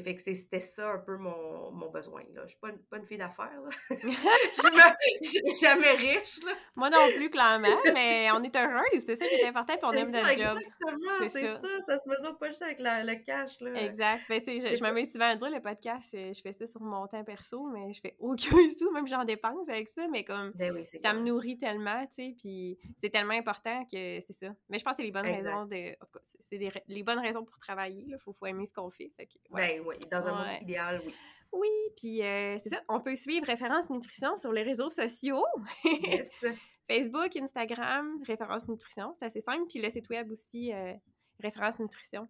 fait 0.00 0.14
que 0.14 0.20
c'était 0.20 0.60
ça 0.60 0.90
un 0.90 0.98
peu 0.98 1.16
mon, 1.16 1.70
mon 1.70 1.90
besoin. 1.90 2.22
Là. 2.34 2.42
Je 2.44 2.50
suis 2.50 2.58
pas 2.58 2.70
une, 2.70 2.78
pas 2.78 2.96
une 2.98 3.06
fille 3.06 3.18
d'affaires. 3.18 3.50
je 3.90 5.28
suis 5.28 5.56
jamais 5.60 5.92
riche. 5.92 6.42
Là. 6.44 6.52
Moi 6.74 6.90
non 6.90 7.06
plus, 7.16 7.30
clairement, 7.30 7.76
mais 7.92 8.28
on 8.32 8.42
est 8.42 8.56
heureux. 8.56 8.82
C'est 8.92 9.16
ça 9.16 9.26
qui 9.26 9.34
est 9.34 9.46
important, 9.46 9.74
puis 9.76 9.84
on 9.84 9.92
aime 9.92 10.10
notre 10.10 10.34
job. 10.34 10.58
Exactement, 10.58 11.28
c'est 11.28 11.46
ça. 11.46 11.60
ça. 11.86 11.98
se 11.98 12.08
mesure 12.08 12.36
pas 12.38 12.48
juste 12.48 12.62
avec 12.62 12.78
le 12.80 13.24
cash. 13.24 13.60
Là. 13.60 13.82
Exact. 13.82 14.22
Ben, 14.28 14.40
je, 14.44 14.74
je 14.74 14.82
m'amuse 14.82 15.12
souvent 15.12 15.30
à 15.30 15.36
dire, 15.36 15.50
le 15.50 15.60
podcast, 15.60 16.12
euh, 16.14 16.32
je 16.32 16.40
fais 16.40 16.52
ça 16.52 16.66
sur 16.66 16.80
mon 16.80 17.06
temps 17.06 17.24
perso, 17.24 17.66
mais 17.66 17.92
je 17.92 18.00
fais 18.00 18.16
aucun 18.18 18.56
sou, 18.78 18.90
même 18.92 19.06
j'en 19.06 19.24
dépense 19.24 19.68
avec 19.68 19.88
ça, 19.88 20.06
mais 20.08 20.24
comme 20.24 20.52
ben 20.54 20.84
ça 21.02 21.12
me 21.12 21.20
nourrit 21.20 21.58
tellement, 21.58 22.04
tu 22.06 22.14
sais, 22.14 22.34
puis 22.38 22.78
c'est 23.00 23.10
tellement 23.10 23.34
important 23.34 23.84
que 23.84 24.20
c'est 24.20 24.32
ça. 24.32 24.48
Mais 24.68 24.78
je 24.78 24.84
pense 24.84 24.96
que 24.96 25.02
c'est 25.02 25.06
les 25.06 25.12
bonnes 25.12 25.26
raisons 25.26 25.66
de... 25.66 25.90
En 26.00 26.06
tout 26.06 26.12
cas, 26.14 26.20
c'est 26.48 26.84
les 26.88 27.02
bonnes 27.02 27.18
raisons 27.18 27.44
pour 27.44 27.58
travailler. 27.58 28.04
Il 28.06 28.18
faut, 28.18 28.32
faut 28.32 28.46
aimer 28.46 28.66
ce 28.66 28.72
qu'on 28.72 28.90
fait. 28.90 29.10
fait 29.16 29.26
que, 29.26 29.34
ouais. 29.50 29.78
Ben 29.78 29.83
oui, 29.86 29.96
dans 30.10 30.26
un 30.26 30.32
monde 30.32 30.62
idéal, 30.62 31.02
oui. 31.04 31.14
Oui, 31.52 31.68
puis 31.96 32.20
euh, 32.22 32.58
c'est 32.58 32.70
ça, 32.70 32.80
on 32.88 33.00
peut 33.00 33.14
suivre 33.14 33.46
Référence 33.46 33.88
Nutrition 33.88 34.36
sur 34.36 34.52
les 34.52 34.62
réseaux 34.62 34.90
sociaux. 34.90 35.44
yes. 35.84 36.44
Facebook, 36.90 37.36
Instagram, 37.36 38.20
référence 38.26 38.68
nutrition, 38.68 39.14
c'est 39.18 39.26
assez 39.26 39.40
simple. 39.40 39.66
Puis 39.70 39.80
le 39.80 39.88
site 39.88 40.10
web 40.10 40.30
aussi, 40.30 40.70
référence 41.40 41.78
nutrition. 41.78 42.28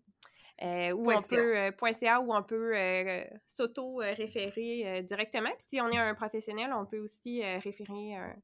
Euh, 0.63 0.93
où 0.93 1.11
on 1.11 1.21
peut, 1.23 1.57
euh, 1.57 1.73
.ca, 1.99 2.21
où 2.21 2.33
on 2.33 2.43
peut 2.43 2.77
euh, 2.77 3.25
s'auto-référer 3.47 5.03
directement. 5.03 5.51
Puis 5.51 5.67
si 5.69 5.81
on 5.81 5.89
est 5.89 5.99
un 5.99 6.15
professionnel, 6.15 6.73
on 6.73 6.87
peut 6.87 7.01
aussi 7.01 7.43
référer 7.43 8.15
un 8.15 8.37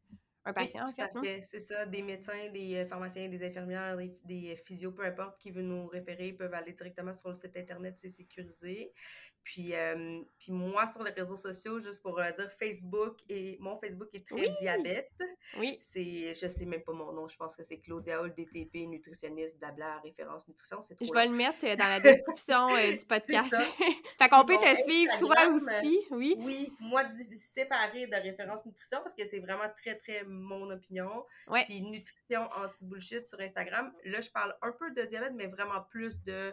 patient, 0.55 0.87
en 0.89 0.93
fait. 0.93 1.11
C'est 1.43 1.61
ça, 1.61 1.87
des 1.87 2.03
médecins, 2.03 2.51
des 2.51 2.87
pharmaciens, 2.87 3.29
des 3.29 3.43
infirmières, 3.47 3.97
des, 3.97 4.19
des 4.25 4.57
physios, 4.57 4.93
peu 4.93 5.05
importe, 5.05 5.39
qui 5.39 5.51
veulent 5.51 5.65
nous 5.65 5.87
référer, 5.87 6.33
peuvent 6.33 6.55
aller 6.55 6.73
directement 6.73 7.13
sur 7.13 7.29
le 7.29 7.35
site 7.35 7.57
Internet, 7.57 7.99
c'est 7.99 8.09
sécurisé. 8.09 8.93
Puis, 9.43 9.75
euh, 9.75 10.21
puis 10.39 10.53
moi, 10.53 10.87
sur 10.87 11.03
les 11.03 11.13
réseaux 11.13 11.37
sociaux, 11.37 11.79
juste 11.79 12.03
pour 12.03 12.19
euh, 12.19 12.31
dire, 12.31 12.51
Facebook, 12.53 13.19
et 13.29 13.57
mon 13.61 13.77
Facebook 13.79 14.09
est 14.13 14.27
très 14.27 14.49
diabète. 14.61 15.11
Oui. 15.59 15.79
C'est, 15.81 16.35
je 16.35 16.47
sais 16.47 16.67
même 16.67 16.83
pas 16.83 16.93
mon 16.93 17.13
nom, 17.13 17.27
je 17.27 17.37
pense 17.37 17.57
que 17.57 17.63
c'est 17.63 17.79
Claudia 17.79 18.21
Hall, 18.21 18.35
DTP, 18.35 18.87
nutritionniste, 18.87 19.59
blabla, 19.59 19.99
référence 20.01 20.47
nutrition. 20.47 20.83
C'est 20.83 20.97
Je 21.01 21.13
vais 21.13 21.27
le 21.27 21.33
mettre 21.33 21.65
euh, 21.65 21.75
dans 21.75 21.87
la 21.87 22.01
description 22.01 22.69
du 22.69 23.07
podcast. 23.07 23.55
fait 24.19 24.29
qu'on 24.29 24.45
peut 24.45 24.59
te 24.59 24.83
suivre, 24.83 25.17
toi 25.17 25.49
aussi, 25.49 26.01
oui? 26.11 26.35
Oui, 26.39 26.73
moi, 26.79 27.05
séparé 27.35 28.07
de 28.07 28.17
référence 28.17 28.67
nutrition, 28.67 28.99
parce 28.99 29.15
que 29.15 29.25
c'est 29.25 29.41
vraiment 29.41 29.71
très, 29.83 29.97
très 29.97 30.23
mon 30.25 30.71
opinion. 30.71 31.25
Ouais. 31.49 31.65
Puis 31.65 31.81
nutrition 31.81 32.49
anti-bullshit 32.57 33.27
sur 33.27 33.41
Instagram. 33.41 33.93
Là, 34.05 34.21
je 34.21 34.31
parle 34.31 34.55
un 34.61 34.73
peu 34.73 34.91
de 34.91 35.03
diabète, 35.03 35.33
mais 35.35 35.47
vraiment 35.47 35.81
plus 35.91 36.23
de 36.23 36.53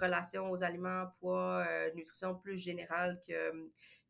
relations 0.00 0.50
aux 0.50 0.62
aliments, 0.62 1.06
poids, 1.20 1.66
nutrition 1.94 2.27
plus 2.34 2.56
générale 2.56 3.20
que, 3.26 3.50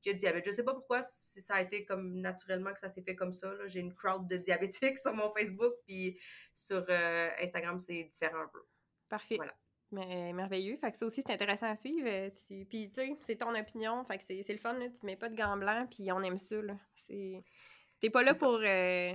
que 0.05 0.11
le 0.11 0.15
diabète. 0.15 0.45
Je 0.47 0.53
sais 0.53 0.65
pas 0.65 0.75
pourquoi 0.75 1.03
ça 1.03 1.55
a 1.55 1.63
été 1.63 1.85
comme 1.85 2.21
naturellement 2.21 2.73
que 2.73 2.81
ça 2.81 2.89
s'est 2.89 3.03
fait 3.03 3.17
comme 3.17 3.33
ça. 3.33 3.53
J'ai 3.67 3.81
une 3.81 3.95
crowd 3.95 4.29
de 4.29 4.37
diabétiques 4.37 4.99
sur 4.99 5.15
mon 5.15 5.31
Facebook, 5.31 5.75
puis 5.87 6.19
sur 6.55 6.85
euh, 6.89 7.31
Instagram, 7.41 7.79
c'est 7.79 8.05
différent 8.05 8.43
un 8.43 8.49
peu. 8.49 8.63
Parfait. 9.09 9.37
Voilà. 9.37 9.55
Mais 9.91 10.33
merveilleux. 10.35 10.77
Fait 10.77 10.93
que 10.93 10.99
ça 10.99 11.07
aussi, 11.07 11.23
c'est 11.27 11.33
intéressant 11.33 11.71
à 11.71 11.77
suivre. 11.77 12.07
Euh, 12.07 12.31
puis, 12.49 12.93
tu 12.93 12.95
sais, 12.95 13.17
c'est 13.23 13.37
ton 13.37 13.55
opinion. 13.55 14.05
Fait 14.05 14.19
que 14.19 14.25
c'est 14.25 14.45
le 14.47 14.59
fun, 14.59 14.75
là. 14.75 14.87
Tu 14.89 15.07
mets 15.07 15.17
pas 15.17 15.31
de 15.31 15.35
gants 15.35 15.57
blancs, 15.57 15.89
puis 15.91 16.13
on 16.13 16.23
aime 16.23 16.37
ça, 16.37 16.61
là. 16.61 16.77
T'es 17.09 18.11
pas 18.11 18.23
là 18.23 18.35
pour... 18.35 18.61
Euh, 18.63 19.15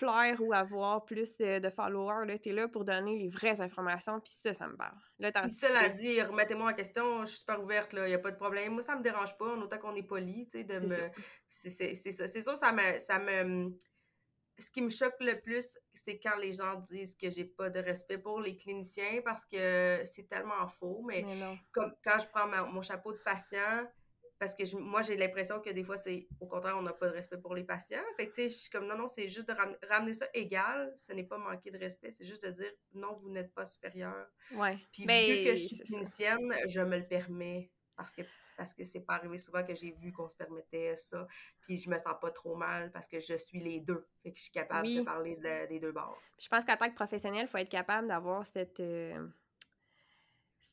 plaire 0.00 0.40
ou 0.40 0.54
avoir 0.54 1.04
plus 1.04 1.36
de 1.36 1.70
followers. 1.70 2.38
Tu 2.40 2.48
es 2.48 2.52
là 2.52 2.68
pour 2.68 2.84
donner 2.84 3.18
les 3.18 3.28
vraies 3.28 3.60
informations, 3.60 4.18
puis 4.18 4.32
ça, 4.32 4.54
ça 4.54 4.66
me 4.66 4.74
parle. 4.76 4.96
Là, 5.18 5.30
puis 5.30 5.50
cela 5.50 5.90
dit, 5.90 6.22
remettez-moi 6.22 6.70
en 6.70 6.74
question, 6.74 7.20
je 7.26 7.30
suis 7.30 7.40
super 7.40 7.62
ouverte, 7.62 7.90
il 7.92 8.04
n'y 8.04 8.14
a 8.14 8.18
pas 8.18 8.30
de 8.30 8.36
problème. 8.36 8.72
Moi, 8.72 8.82
ça 8.82 8.96
me 8.96 9.02
dérange 9.02 9.36
pas, 9.36 9.54
en 9.54 9.60
autant 9.60 9.78
qu'on 9.78 9.94
est 9.94 10.02
poli, 10.02 10.46
tu 10.46 10.52
sais, 10.52 10.64
de 10.64 10.80
me... 10.80 11.10
C'est 11.48 11.70
ça. 11.70 12.26
C'est 12.26 12.42
sûr, 12.42 12.56
ça 12.56 12.72
me, 12.72 12.98
ça 12.98 13.18
me... 13.18 13.76
Ce 14.58 14.70
qui 14.70 14.82
me 14.82 14.90
choque 14.90 15.16
le 15.20 15.40
plus, 15.40 15.78
c'est 15.92 16.18
quand 16.18 16.36
les 16.36 16.52
gens 16.52 16.74
disent 16.74 17.14
que 17.14 17.30
j'ai 17.30 17.44
pas 17.44 17.70
de 17.70 17.80
respect 17.80 18.18
pour 18.18 18.40
les 18.40 18.56
cliniciens 18.56 19.20
parce 19.24 19.46
que 19.46 20.00
c'est 20.04 20.28
tellement 20.28 20.66
faux. 20.66 21.02
Mais, 21.06 21.24
comme 21.72 21.94
quand 22.04 22.18
je 22.18 22.26
prends 22.28 22.46
mon 22.66 22.82
chapeau 22.82 23.12
de 23.12 23.18
patient, 23.18 23.86
parce 24.40 24.54
que 24.54 24.76
moi, 24.78 25.02
j'ai 25.02 25.16
l'impression 25.16 25.60
que 25.60 25.68
des 25.68 25.84
fois, 25.84 25.98
c'est 25.98 26.26
au 26.40 26.46
contraire, 26.46 26.74
on 26.78 26.82
n'a 26.82 26.94
pas 26.94 27.08
de 27.08 27.12
respect 27.12 27.36
pour 27.36 27.54
les 27.54 27.62
patients. 27.62 28.00
Fait 28.16 28.26
que, 28.26 28.34
tu 28.34 28.42
sais, 28.42 28.48
je 28.48 28.56
suis 28.56 28.70
comme, 28.70 28.86
non, 28.86 28.96
non, 28.96 29.06
c'est 29.06 29.28
juste 29.28 29.46
de 29.46 29.54
ramener 29.86 30.14
ça 30.14 30.26
égal. 30.32 30.94
Ce 30.96 31.12
n'est 31.12 31.24
pas 31.24 31.36
manquer 31.36 31.70
de 31.70 31.78
respect, 31.78 32.10
c'est 32.10 32.24
juste 32.24 32.42
de 32.42 32.50
dire, 32.50 32.72
non, 32.94 33.18
vous 33.18 33.28
n'êtes 33.28 33.52
pas 33.52 33.66
supérieur. 33.66 34.26
Ouais. 34.54 34.78
Puis, 34.92 35.02
vu 35.02 35.44
que 35.44 35.54
je 35.54 35.62
suis 35.62 35.78
clinicienne, 35.80 36.54
je 36.68 36.80
me 36.80 36.96
le 36.96 37.06
permets 37.06 37.70
parce 37.96 38.14
que 38.14 38.22
parce 38.56 38.72
que 38.72 38.82
c'est 38.84 39.00
pas 39.00 39.14
arrivé 39.14 39.36
souvent 39.36 39.62
que 39.62 39.74
j'ai 39.74 39.92
vu 39.92 40.10
qu'on 40.10 40.28
se 40.28 40.34
permettait 40.34 40.96
ça. 40.96 41.26
Puis 41.60 41.76
je 41.76 41.90
me 41.90 41.98
sens 41.98 42.14
pas 42.20 42.30
trop 42.30 42.54
mal 42.56 42.90
parce 42.92 43.08
que 43.08 43.18
je 43.20 43.34
suis 43.34 43.60
les 43.60 43.80
deux. 43.80 44.06
Fait 44.22 44.32
que 44.32 44.38
je 44.38 44.44
suis 44.44 44.52
capable 44.52 44.86
de 44.86 45.02
parler 45.02 45.36
des 45.68 45.80
deux 45.80 45.92
bords. 45.92 46.18
Je 46.38 46.48
pense 46.48 46.64
qu'en 46.64 46.76
tant 46.76 46.88
que 46.88 46.94
professionnel, 46.94 47.42
il 47.42 47.48
faut 47.48 47.58
être 47.58 47.70
capable 47.70 48.08
d'avoir 48.08 48.46
cette. 48.46 48.80
Euh, 48.80 49.26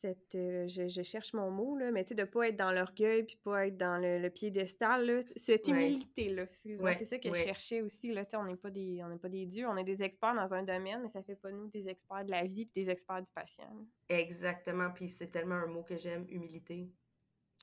cette 0.02 0.36
euh, 0.36 0.68
je, 0.68 1.02
cherche 1.02 1.34
mon 1.34 1.52
mot, 1.52 1.76
là, 1.78 1.92
mais 1.92 2.04
tu 2.04 2.10
sais, 2.10 2.16
de 2.16 2.24
pas 2.24 2.50
être 2.50 2.56
dans 2.56 2.72
l'orgueil 2.72 3.24
puis 3.24 3.38
pas 3.44 3.68
être 3.68 3.78
dans 3.78 3.98
le, 3.98 4.30
piédestal, 4.30 5.06
là, 5.06 5.22
cette 5.36 5.68
humilité-là. 5.68 6.46
c'est 6.54 7.06
ça 7.06 7.18
que 7.18 7.34
je 7.34 7.40
cherchais 7.40 7.82
aussi, 7.82 8.14
là, 8.14 8.26
tu 8.26 8.32
sais, 8.32 8.38
on 8.38 8.46
n'est 8.46 8.56
pas, 8.56 8.70
des, 8.70 9.04
pas 9.22 9.30
des 9.30 9.46
dieux, 9.46 9.68
on 9.68 9.78
est 9.78 9.84
des 9.84 10.04
experts 10.04 10.36
dans 10.36 10.54
un 10.54 10.64
domaine, 10.64 11.02
mais 11.02 11.10
ça 11.10 11.22
fait 11.22 11.36
pas 11.36 11.52
nous 11.52 11.68
des 11.68 11.88
experts 11.88 12.26
de 12.26 12.32
la 12.32 12.44
vie 12.44 12.66
puis 12.66 12.84
des 12.84 12.90
experts 12.90 13.22
du 13.22 13.32
patient. 13.32 13.70
Exactement, 14.10 14.92
puis 14.92 15.10
c'est 15.10 15.28
tellement 15.28 15.56
un 15.56 15.68
mot 15.68 15.84
que 15.84 15.96
j'aime, 15.96 16.26
humilité. 16.30 16.90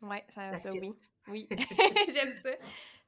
Oui, 0.03 0.17
ça, 0.29 0.57
ça, 0.57 0.73
oui. 0.73 0.95
Oui, 1.29 1.49
j'aime 2.13 2.33
ça. 2.43 2.51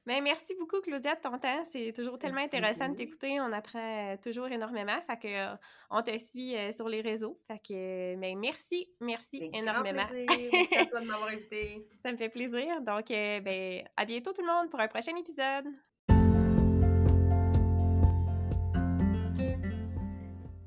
Ben, 0.07 0.23
merci 0.23 0.55
beaucoup, 0.57 0.79
Claudia, 0.79 1.15
de 1.15 1.19
ton 1.19 1.37
temps. 1.37 1.63
C'est 1.69 1.91
toujours 1.91 2.17
tellement 2.17 2.39
intéressant 2.39 2.87
de 2.87 2.95
t'écouter. 2.95 3.41
On 3.41 3.51
apprend 3.51 4.13
euh, 4.13 4.15
toujours 4.23 4.47
énormément. 4.47 4.97
Fait 5.05 5.19
que, 5.19 5.27
euh, 5.27 5.55
on 5.89 6.01
te 6.01 6.17
suit 6.17 6.55
euh, 6.55 6.71
sur 6.71 6.87
les 6.87 7.01
réseaux. 7.01 7.37
Fait 7.45 7.59
que, 7.59 8.15
ben, 8.15 8.39
merci, 8.39 8.87
merci 9.01 9.49
énormément. 9.53 10.05
Merci 10.09 10.75
à 10.77 10.85
toi 10.85 11.01
de 11.01 11.07
m'avoir 11.07 11.27
invité. 11.27 11.85
Ça 12.05 12.13
me 12.13 12.15
fait 12.15 12.29
plaisir. 12.29 12.79
Donc, 12.79 13.07
ben, 13.09 13.83
à 13.97 14.05
bientôt 14.05 14.31
tout 14.31 14.43
le 14.43 14.47
monde 14.47 14.69
pour 14.69 14.79
un 14.79 14.87
prochain 14.87 15.13
épisode. 15.17 15.65